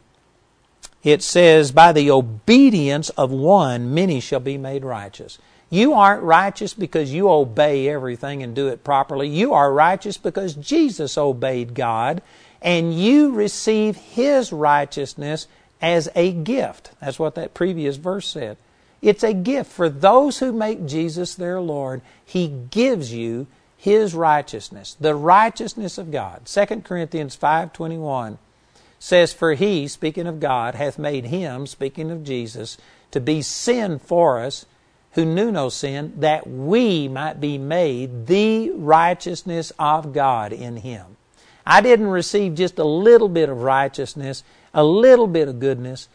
it 1.03 1.23
says, 1.23 1.71
by 1.71 1.93
the 1.93 2.11
obedience 2.11 3.09
of 3.09 3.31
one, 3.31 3.91
many 3.91 4.19
shall 4.19 4.39
be 4.39 4.59
made 4.59 4.85
righteous. 4.85 5.39
You 5.69 5.93
aren't 5.93 6.23
righteous 6.23 6.73
because 6.73 7.13
you 7.13 7.29
obey 7.29 7.87
everything 7.89 8.41
and 8.41 8.55
do 8.55 8.67
it 8.69 8.83
properly. 8.83 9.29
You 9.29 9.53
are 9.53 9.71
righteous 9.71 10.17
because 10.17 10.55
Jesus 10.55 11.17
obeyed 11.17 11.75
God 11.75 12.21
and 12.61 12.93
you 12.93 13.31
receive 13.31 13.95
His 13.95 14.51
righteousness 14.51 15.47
as 15.81 16.09
a 16.15 16.31
gift. 16.31 16.91
That's 16.99 17.19
what 17.19 17.35
that 17.35 17.53
previous 17.53 17.97
verse 17.97 18.27
said. 18.27 18.57
It's 19.01 19.23
a 19.23 19.33
gift 19.33 19.71
for 19.71 19.89
those 19.89 20.39
who 20.39 20.51
make 20.51 20.85
Jesus 20.85 21.35
their 21.35 21.61
Lord. 21.61 22.01
He 22.25 22.47
gives 22.47 23.13
you 23.13 23.47
His 23.77 24.13
righteousness, 24.13 24.97
the 24.99 25.15
righteousness 25.15 25.97
of 25.97 26.11
God. 26.11 26.45
2 26.45 26.81
Corinthians 26.81 27.37
5.21 27.37 28.37
says, 28.99 29.31
For 29.31 29.53
He, 29.53 29.87
speaking 29.87 30.27
of 30.27 30.41
God, 30.41 30.75
hath 30.75 30.99
made 30.99 31.25
Him, 31.25 31.65
speaking 31.65 32.11
of 32.11 32.25
Jesus, 32.25 32.77
to 33.11 33.21
be 33.21 33.41
sin 33.41 33.99
for 33.99 34.41
us 34.41 34.65
who 35.14 35.26
knew 35.26 35.52
no 35.52 35.69
sin, 35.69 36.14
that 36.18 36.48
we 36.48 37.07
might 37.07 37.41
be 37.41 37.57
made 37.57 38.27
the 38.27 38.69
righteousness 38.72 39.72
of 39.80 40.14
God 40.14 40.53
in 40.53 40.77
him. 40.77 41.18
I 41.65 41.81
didn't 41.81 42.07
receive 42.07 42.56
just 42.56 42.80
a 42.80 42.84
little 42.84 43.30
bit 43.30 43.49
of 43.49 43.61
righteousness, 43.61 44.44
a 44.73 44.84
little 44.84 45.27
bit 45.27 45.48
of 45.48 45.60
goodness. 45.60 46.07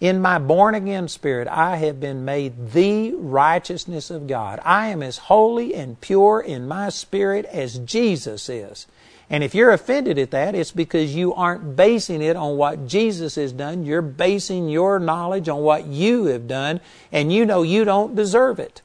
In 0.00 0.20
my 0.20 0.38
born 0.38 0.74
again 0.74 1.06
spirit, 1.08 1.46
I 1.48 1.76
have 1.76 2.00
been 2.00 2.24
made 2.24 2.72
the 2.72 3.12
righteousness 3.14 4.10
of 4.10 4.26
God. 4.26 4.58
I 4.64 4.88
am 4.88 5.02
as 5.02 5.18
holy 5.18 5.74
and 5.74 6.00
pure 6.00 6.40
in 6.40 6.66
my 6.66 6.88
spirit 6.88 7.44
as 7.46 7.78
Jesus 7.78 8.48
is. 8.48 8.86
And 9.32 9.42
if 9.42 9.54
you're 9.54 9.70
offended 9.70 10.18
at 10.18 10.30
that, 10.32 10.54
it's 10.54 10.72
because 10.72 11.14
you 11.14 11.32
aren't 11.32 11.74
basing 11.74 12.20
it 12.20 12.36
on 12.36 12.58
what 12.58 12.86
Jesus 12.86 13.36
has 13.36 13.50
done. 13.50 13.82
You're 13.82 14.02
basing 14.02 14.68
your 14.68 14.98
knowledge 14.98 15.48
on 15.48 15.62
what 15.62 15.86
you 15.86 16.26
have 16.26 16.46
done, 16.46 16.80
and 17.10 17.32
you 17.32 17.46
know 17.46 17.62
you 17.62 17.84
don't 17.84 18.14
deserve 18.14 18.58
it. 18.58 18.82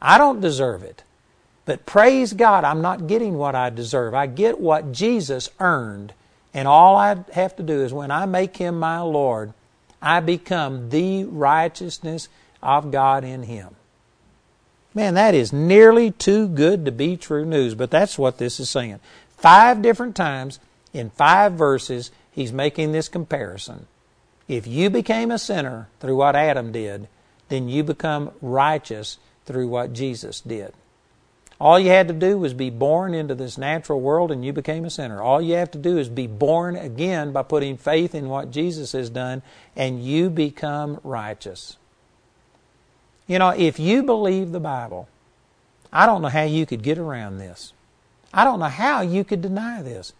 I 0.00 0.16
don't 0.16 0.40
deserve 0.40 0.82
it. 0.82 1.02
But 1.66 1.84
praise 1.84 2.32
God, 2.32 2.64
I'm 2.64 2.80
not 2.80 3.06
getting 3.06 3.36
what 3.36 3.54
I 3.54 3.68
deserve. 3.68 4.14
I 4.14 4.26
get 4.26 4.58
what 4.58 4.92
Jesus 4.92 5.50
earned. 5.60 6.14
And 6.54 6.66
all 6.66 6.96
I 6.96 7.16
have 7.32 7.54
to 7.56 7.62
do 7.62 7.82
is 7.82 7.92
when 7.92 8.10
I 8.10 8.24
make 8.24 8.56
Him 8.56 8.78
my 8.78 9.00
Lord, 9.00 9.52
I 10.00 10.20
become 10.20 10.88
the 10.88 11.24
righteousness 11.24 12.30
of 12.62 12.90
God 12.90 13.24
in 13.24 13.42
Him. 13.42 13.76
Man, 14.94 15.12
that 15.12 15.34
is 15.34 15.52
nearly 15.52 16.12
too 16.12 16.48
good 16.48 16.86
to 16.86 16.90
be 16.92 17.18
true 17.18 17.44
news, 17.44 17.74
but 17.74 17.90
that's 17.90 18.18
what 18.18 18.38
this 18.38 18.58
is 18.58 18.70
saying. 18.70 19.00
Five 19.36 19.82
different 19.82 20.16
times 20.16 20.58
in 20.92 21.10
five 21.10 21.52
verses, 21.52 22.10
he's 22.30 22.52
making 22.52 22.92
this 22.92 23.08
comparison. 23.08 23.86
If 24.48 24.66
you 24.66 24.90
became 24.90 25.30
a 25.30 25.38
sinner 25.38 25.88
through 26.00 26.16
what 26.16 26.36
Adam 26.36 26.72
did, 26.72 27.08
then 27.48 27.68
you 27.68 27.82
become 27.82 28.30
righteous 28.40 29.18
through 29.44 29.68
what 29.68 29.92
Jesus 29.92 30.40
did. 30.40 30.72
All 31.58 31.78
you 31.78 31.90
had 31.90 32.08
to 32.08 32.14
do 32.14 32.38
was 32.38 32.52
be 32.52 32.68
born 32.68 33.14
into 33.14 33.34
this 33.34 33.56
natural 33.56 34.00
world 34.00 34.30
and 34.30 34.44
you 34.44 34.52
became 34.52 34.84
a 34.84 34.90
sinner. 34.90 35.22
All 35.22 35.40
you 35.40 35.54
have 35.54 35.70
to 35.70 35.78
do 35.78 35.96
is 35.96 36.08
be 36.08 36.26
born 36.26 36.76
again 36.76 37.32
by 37.32 37.42
putting 37.42 37.78
faith 37.78 38.14
in 38.14 38.28
what 38.28 38.50
Jesus 38.50 38.92
has 38.92 39.08
done 39.08 39.42
and 39.74 40.04
you 40.04 40.28
become 40.28 41.00
righteous. 41.02 41.78
You 43.26 43.38
know, 43.38 43.50
if 43.50 43.80
you 43.80 44.02
believe 44.02 44.52
the 44.52 44.60
Bible, 44.60 45.08
I 45.92 46.04
don't 46.04 46.20
know 46.20 46.28
how 46.28 46.42
you 46.42 46.66
could 46.66 46.82
get 46.82 46.98
around 46.98 47.38
this. 47.38 47.72
I 48.36 48.44
don't 48.44 48.60
know 48.60 48.66
how 48.66 49.00
you 49.00 49.24
could 49.24 49.40
deny 49.40 49.80
this. 49.80 50.12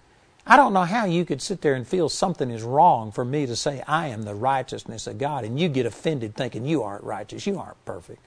I 0.46 0.56
don't 0.56 0.72
know 0.72 0.84
how 0.84 1.04
you 1.04 1.26
could 1.26 1.42
sit 1.42 1.60
there 1.60 1.74
and 1.74 1.86
feel 1.86 2.08
something 2.08 2.50
is 2.50 2.62
wrong 2.62 3.12
for 3.12 3.24
me 3.24 3.44
to 3.44 3.54
say 3.54 3.82
I 3.86 4.08
am 4.08 4.22
the 4.22 4.34
righteousness 4.34 5.06
of 5.06 5.18
God 5.18 5.44
and 5.44 5.60
you 5.60 5.68
get 5.68 5.84
offended 5.84 6.34
thinking 6.34 6.64
you 6.64 6.82
aren't 6.82 7.04
righteous, 7.04 7.46
you 7.46 7.58
aren't 7.58 7.84
perfect. 7.84 8.20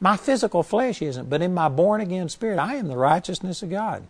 My 0.00 0.16
physical 0.16 0.62
flesh 0.62 1.02
isn't, 1.02 1.28
but 1.28 1.42
in 1.42 1.52
my 1.52 1.68
born 1.68 2.00
again 2.00 2.30
spirit, 2.30 2.58
I 2.58 2.76
am 2.76 2.88
the 2.88 2.96
righteousness 2.96 3.62
of 3.62 3.70
God. 3.70 4.06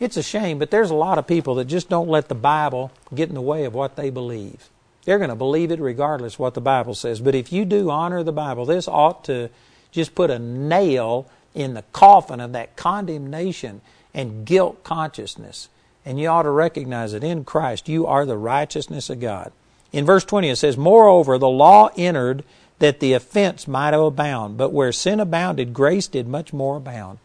It's 0.00 0.16
a 0.16 0.22
shame, 0.22 0.58
but 0.58 0.70
there's 0.70 0.90
a 0.90 0.94
lot 0.94 1.18
of 1.18 1.26
people 1.26 1.56
that 1.56 1.66
just 1.66 1.88
don't 1.88 2.08
let 2.08 2.28
the 2.28 2.34
Bible 2.34 2.90
get 3.14 3.28
in 3.28 3.34
the 3.34 3.42
way 3.42 3.64
of 3.64 3.74
what 3.74 3.96
they 3.96 4.10
believe. 4.10 4.68
They're 5.04 5.18
going 5.18 5.30
to 5.30 5.36
believe 5.36 5.70
it 5.70 5.80
regardless 5.80 6.38
what 6.38 6.54
the 6.54 6.60
Bible 6.60 6.94
says. 6.94 7.20
But 7.20 7.34
if 7.34 7.52
you 7.52 7.64
do 7.64 7.90
honor 7.90 8.22
the 8.22 8.32
Bible, 8.32 8.64
this 8.64 8.88
ought 8.88 9.24
to 9.24 9.48
just 9.90 10.14
put 10.14 10.30
a 10.30 10.38
nail 10.38 11.28
in 11.58 11.74
the 11.74 11.84
coffin 11.92 12.40
of 12.40 12.52
that 12.52 12.76
condemnation 12.76 13.80
and 14.14 14.46
guilt 14.46 14.84
consciousness. 14.84 15.68
And 16.04 16.18
you 16.18 16.28
ought 16.28 16.44
to 16.44 16.50
recognize 16.50 17.12
that 17.12 17.24
in 17.24 17.44
Christ 17.44 17.88
you 17.88 18.06
are 18.06 18.24
the 18.24 18.38
righteousness 18.38 19.10
of 19.10 19.20
God. 19.20 19.52
In 19.92 20.06
verse 20.06 20.24
20 20.24 20.50
it 20.50 20.56
says, 20.56 20.76
Moreover, 20.76 21.38
the 21.38 21.48
law 21.48 21.90
entered 21.96 22.44
that 22.78 23.00
the 23.00 23.12
offense 23.12 23.66
might 23.66 23.92
abound, 23.92 24.56
but 24.56 24.72
where 24.72 24.92
sin 24.92 25.20
abounded, 25.20 25.74
grace 25.74 26.06
did 26.06 26.28
much 26.28 26.52
more 26.52 26.76
abound. 26.76 27.18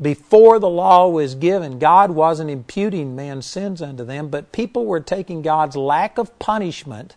Before 0.00 0.58
the 0.58 0.68
law 0.68 1.08
was 1.08 1.34
given, 1.34 1.78
God 1.78 2.10
wasn't 2.10 2.50
imputing 2.50 3.16
man's 3.16 3.46
sins 3.46 3.80
unto 3.80 4.04
them, 4.04 4.28
but 4.28 4.52
people 4.52 4.84
were 4.84 5.00
taking 5.00 5.40
God's 5.40 5.76
lack 5.76 6.18
of 6.18 6.38
punishment 6.38 7.16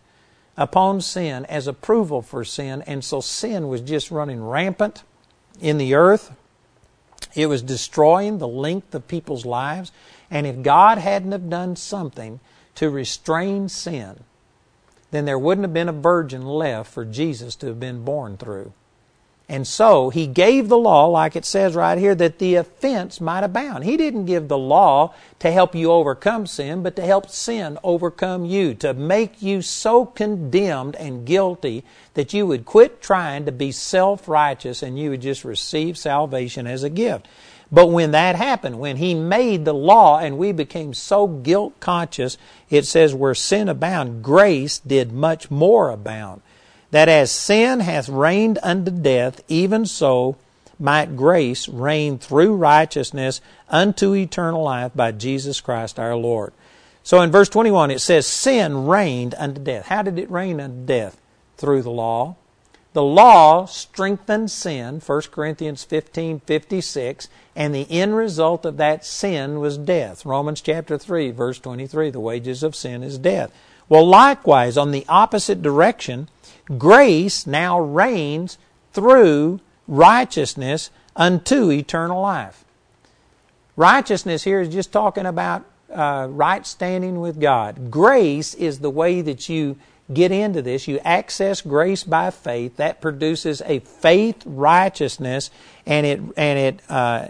upon 0.56 1.00
sin 1.00 1.44
as 1.46 1.66
approval 1.66 2.22
for 2.22 2.44
sin, 2.44 2.82
and 2.86 3.04
so 3.04 3.20
sin 3.20 3.68
was 3.68 3.80
just 3.80 4.10
running 4.10 4.42
rampant 4.42 5.02
in 5.60 5.76
the 5.76 5.94
earth. 5.94 6.32
It 7.34 7.46
was 7.46 7.62
destroying 7.62 8.38
the 8.38 8.48
length 8.48 8.94
of 8.94 9.08
people's 9.08 9.46
lives. 9.46 9.92
And 10.30 10.46
if 10.46 10.62
God 10.62 10.98
hadn't 10.98 11.32
have 11.32 11.50
done 11.50 11.76
something 11.76 12.40
to 12.76 12.90
restrain 12.90 13.68
sin, 13.68 14.24
then 15.10 15.24
there 15.24 15.38
wouldn't 15.38 15.64
have 15.64 15.74
been 15.74 15.88
a 15.88 15.92
virgin 15.92 16.46
left 16.46 16.92
for 16.92 17.04
Jesus 17.04 17.56
to 17.56 17.66
have 17.66 17.80
been 17.80 18.04
born 18.04 18.36
through. 18.36 18.72
And 19.50 19.66
so 19.66 20.10
he 20.10 20.28
gave 20.28 20.68
the 20.68 20.78
law, 20.78 21.06
like 21.06 21.34
it 21.34 21.44
says 21.44 21.74
right 21.74 21.98
here, 21.98 22.14
that 22.14 22.38
the 22.38 22.54
offense 22.54 23.20
might 23.20 23.42
abound. 23.42 23.82
He 23.82 23.96
didn't 23.96 24.26
give 24.26 24.46
the 24.46 24.56
law 24.56 25.12
to 25.40 25.50
help 25.50 25.74
you 25.74 25.90
overcome 25.90 26.46
sin, 26.46 26.84
but 26.84 26.94
to 26.94 27.02
help 27.02 27.28
sin 27.28 27.76
overcome 27.82 28.44
you, 28.44 28.74
to 28.74 28.94
make 28.94 29.42
you 29.42 29.60
so 29.60 30.06
condemned 30.06 30.94
and 30.94 31.26
guilty 31.26 31.82
that 32.14 32.32
you 32.32 32.46
would 32.46 32.64
quit 32.64 33.02
trying 33.02 33.44
to 33.44 33.50
be 33.50 33.72
self 33.72 34.28
righteous 34.28 34.84
and 34.84 34.96
you 34.96 35.10
would 35.10 35.22
just 35.22 35.44
receive 35.44 35.98
salvation 35.98 36.68
as 36.68 36.84
a 36.84 36.88
gift. 36.88 37.26
But 37.72 37.88
when 37.88 38.12
that 38.12 38.36
happened, 38.36 38.78
when 38.78 38.98
he 38.98 39.16
made 39.16 39.64
the 39.64 39.74
law 39.74 40.20
and 40.20 40.38
we 40.38 40.52
became 40.52 40.94
so 40.94 41.26
guilt 41.26 41.80
conscious, 41.80 42.38
it 42.68 42.86
says, 42.86 43.16
where 43.16 43.34
sin 43.34 43.68
abound, 43.68 44.22
grace 44.22 44.78
did 44.78 45.10
much 45.10 45.50
more 45.50 45.90
abound 45.90 46.40
that 46.90 47.08
as 47.08 47.30
sin 47.30 47.80
hath 47.80 48.08
reigned 48.08 48.58
unto 48.62 48.90
death, 48.90 49.40
even 49.48 49.86
so 49.86 50.36
might 50.78 51.16
grace 51.16 51.68
reign 51.68 52.18
through 52.18 52.54
righteousness 52.54 53.40
unto 53.68 54.14
eternal 54.14 54.62
life 54.62 54.92
by 54.94 55.12
Jesus 55.12 55.60
Christ 55.60 55.98
our 55.98 56.16
Lord. 56.16 56.52
So 57.02 57.20
in 57.20 57.30
verse 57.30 57.48
21 57.48 57.90
it 57.90 58.00
says, 58.00 58.26
Sin 58.26 58.86
reigned 58.86 59.34
unto 59.38 59.60
death. 59.60 59.86
How 59.86 60.02
did 60.02 60.18
it 60.18 60.30
reign 60.30 60.60
unto 60.60 60.86
death? 60.86 61.20
Through 61.56 61.82
the 61.82 61.90
law. 61.90 62.36
The 62.92 63.02
law 63.02 63.66
strengthened 63.66 64.50
sin, 64.50 65.00
1 65.04 65.22
Corinthians 65.30 65.84
15 65.84 66.40
56, 66.40 67.28
and 67.54 67.72
the 67.72 67.86
end 67.88 68.16
result 68.16 68.64
of 68.64 68.78
that 68.78 69.04
sin 69.04 69.60
was 69.60 69.78
death. 69.78 70.26
Romans 70.26 70.60
chapter 70.60 70.98
3, 70.98 71.30
verse 71.30 71.60
23, 71.60 72.10
the 72.10 72.18
wages 72.18 72.64
of 72.64 72.74
sin 72.74 73.04
is 73.04 73.16
death. 73.18 73.52
Well, 73.88 74.06
likewise, 74.06 74.76
on 74.76 74.90
the 74.90 75.04
opposite 75.08 75.62
direction, 75.62 76.28
grace 76.78 77.46
now 77.46 77.80
reigns 77.80 78.58
through 78.92 79.60
righteousness 79.86 80.90
unto 81.16 81.70
eternal 81.70 82.20
life. 82.20 82.64
Righteousness 83.76 84.44
here 84.44 84.60
is 84.60 84.68
just 84.68 84.92
talking 84.92 85.26
about 85.26 85.64
uh, 85.92 86.28
right 86.30 86.66
standing 86.66 87.20
with 87.20 87.40
God. 87.40 87.90
Grace 87.90 88.54
is 88.54 88.78
the 88.78 88.90
way 88.90 89.20
that 89.22 89.48
you 89.48 89.76
get 90.12 90.32
into 90.32 90.62
this. 90.62 90.88
You 90.88 90.98
access 91.00 91.60
grace 91.62 92.04
by 92.04 92.30
faith. 92.30 92.76
That 92.76 93.00
produces 93.00 93.62
a 93.64 93.80
faith 93.80 94.42
righteousness, 94.44 95.50
and 95.86 96.06
it 96.06 96.20
and 96.36 96.58
it 96.58 96.80
uh, 96.88 97.28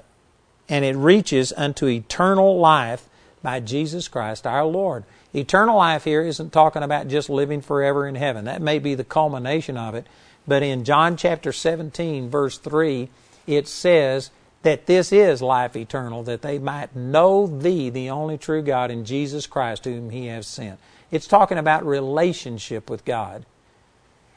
and 0.68 0.84
it 0.84 0.96
reaches 0.96 1.52
unto 1.56 1.86
eternal 1.86 2.58
life 2.58 3.08
by 3.42 3.60
Jesus 3.60 4.08
Christ 4.08 4.46
our 4.46 4.64
Lord. 4.64 5.04
Eternal 5.34 5.76
life 5.76 6.04
here 6.04 6.22
isn't 6.22 6.52
talking 6.52 6.82
about 6.82 7.08
just 7.08 7.30
living 7.30 7.60
forever 7.60 8.06
in 8.06 8.16
heaven. 8.16 8.46
That 8.46 8.62
may 8.62 8.78
be 8.78 8.94
the 8.94 9.04
culmination 9.04 9.76
of 9.76 9.94
it, 9.94 10.06
but 10.46 10.62
in 10.62 10.84
John 10.84 11.16
chapter 11.16 11.52
17, 11.52 12.28
verse 12.28 12.58
3, 12.58 13.08
it 13.46 13.68
says 13.68 14.30
that 14.62 14.86
this 14.86 15.12
is 15.12 15.40
life 15.40 15.76
eternal, 15.76 16.22
that 16.24 16.42
they 16.42 16.58
might 16.58 16.94
know 16.96 17.46
thee, 17.46 17.90
the 17.90 18.10
only 18.10 18.36
true 18.36 18.62
God, 18.62 18.90
in 18.90 19.04
Jesus 19.04 19.46
Christ, 19.46 19.84
whom 19.84 20.10
he 20.10 20.26
has 20.26 20.46
sent. 20.46 20.80
It's 21.10 21.26
talking 21.26 21.58
about 21.58 21.86
relationship 21.86 22.90
with 22.90 23.04
God. 23.04 23.46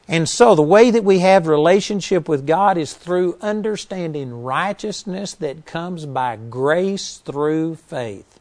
And 0.08 0.28
so 0.28 0.54
the 0.54 0.62
way 0.62 0.92
that 0.92 1.04
we 1.04 1.20
have 1.20 1.48
relationship 1.48 2.28
with 2.28 2.46
God 2.46 2.78
is 2.78 2.94
through 2.94 3.38
understanding 3.42 4.44
righteousness 4.44 5.34
that 5.36 5.66
comes 5.66 6.06
by 6.06 6.36
grace 6.36 7.18
through 7.18 7.76
faith. 7.76 8.40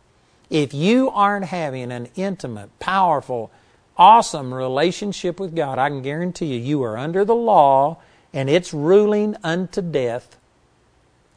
If 0.52 0.74
you 0.74 1.08
aren't 1.08 1.46
having 1.46 1.90
an 1.90 2.08
intimate, 2.14 2.78
powerful, 2.78 3.50
awesome 3.96 4.52
relationship 4.52 5.40
with 5.40 5.56
God, 5.56 5.78
I 5.78 5.88
can 5.88 6.02
guarantee 6.02 6.54
you, 6.54 6.60
you 6.60 6.82
are 6.82 6.98
under 6.98 7.24
the 7.24 7.34
law 7.34 7.96
and 8.34 8.50
it's 8.50 8.74
ruling 8.74 9.34
unto 9.42 9.80
death 9.80 10.36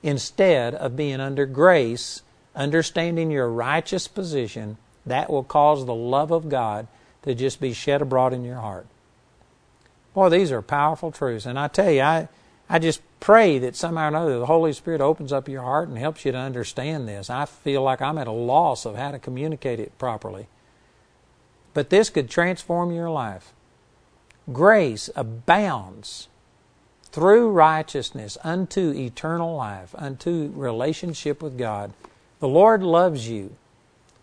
instead 0.03 0.75
of 0.75 0.97
being 0.97 1.21
under 1.21 1.45
grace, 1.45 2.23
understanding 2.57 3.31
your 3.31 3.47
righteous 3.47 4.09
position 4.09 4.75
that 5.05 5.29
will 5.29 5.45
cause 5.45 5.85
the 5.85 5.95
love 5.95 6.31
of 6.31 6.49
God 6.49 6.85
to 7.21 7.33
just 7.33 7.61
be 7.61 7.71
shed 7.71 8.01
abroad 8.01 8.33
in 8.33 8.43
your 8.43 8.59
heart. 8.59 8.85
Boy, 10.13 10.27
these 10.27 10.51
are 10.51 10.61
powerful 10.61 11.13
truths. 11.13 11.45
And 11.45 11.57
I 11.57 11.69
tell 11.69 11.89
you, 11.89 12.01
I, 12.01 12.27
I 12.69 12.79
just 12.79 13.01
pray 13.19 13.59
that 13.59 13.75
somehow 13.75 14.05
or 14.05 14.07
another 14.07 14.39
the 14.39 14.45
Holy 14.47 14.73
Spirit 14.73 15.01
opens 15.01 15.31
up 15.31 15.47
your 15.47 15.61
heart 15.61 15.87
and 15.87 15.97
helps 15.97 16.25
you 16.25 16.31
to 16.31 16.37
understand 16.37 17.07
this. 17.07 17.29
I 17.29 17.45
feel 17.45 17.81
like 17.83 18.01
I'm 18.01 18.17
at 18.17 18.27
a 18.27 18.31
loss 18.31 18.85
of 18.85 18.95
how 18.95 19.11
to 19.11 19.19
communicate 19.19 19.79
it 19.79 19.97
properly. 19.97 20.47
But 21.73 21.89
this 21.89 22.09
could 22.09 22.29
transform 22.29 22.91
your 22.91 23.09
life. 23.09 23.53
Grace 24.51 25.09
abounds 25.15 26.27
through 27.11 27.49
righteousness 27.49 28.37
unto 28.43 28.91
eternal 28.91 29.55
life, 29.55 29.93
unto 29.97 30.51
relationship 30.55 31.41
with 31.41 31.57
God. 31.57 31.93
The 32.39 32.47
Lord 32.47 32.83
loves 32.83 33.29
you. 33.29 33.55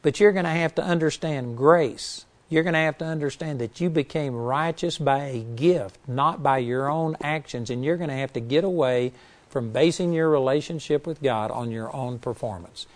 But 0.03 0.19
you're 0.19 0.33
going 0.33 0.45
to 0.45 0.51
have 0.51 0.75
to 0.75 0.85
understand 0.85 1.57
grace. 1.57 2.27
You're 2.53 2.65
going 2.65 2.75
to 2.75 2.81
have 2.81 2.99
to 2.99 3.07
understand 3.07 3.63
that 3.63 3.81
you 3.81 3.89
became 3.89 4.37
righteous 4.37 4.99
by 4.99 5.21
a 5.21 5.39
gift, 5.39 5.99
not 6.07 6.43
by 6.43 6.59
your 6.59 6.91
own 6.91 7.17
actions. 7.23 7.71
And 7.71 7.83
you're 7.83 7.97
going 7.97 8.11
to 8.11 8.17
have 8.17 8.35
to 8.35 8.41
get 8.41 8.63
away 8.63 9.13
from 9.49 9.73
basing 9.73 10.13
your 10.13 10.29
relationship 10.29 11.07
with 11.07 11.23
God 11.23 11.51
on 11.51 11.71
your 11.71 11.91
own 11.97 12.19
performance. 12.19 12.87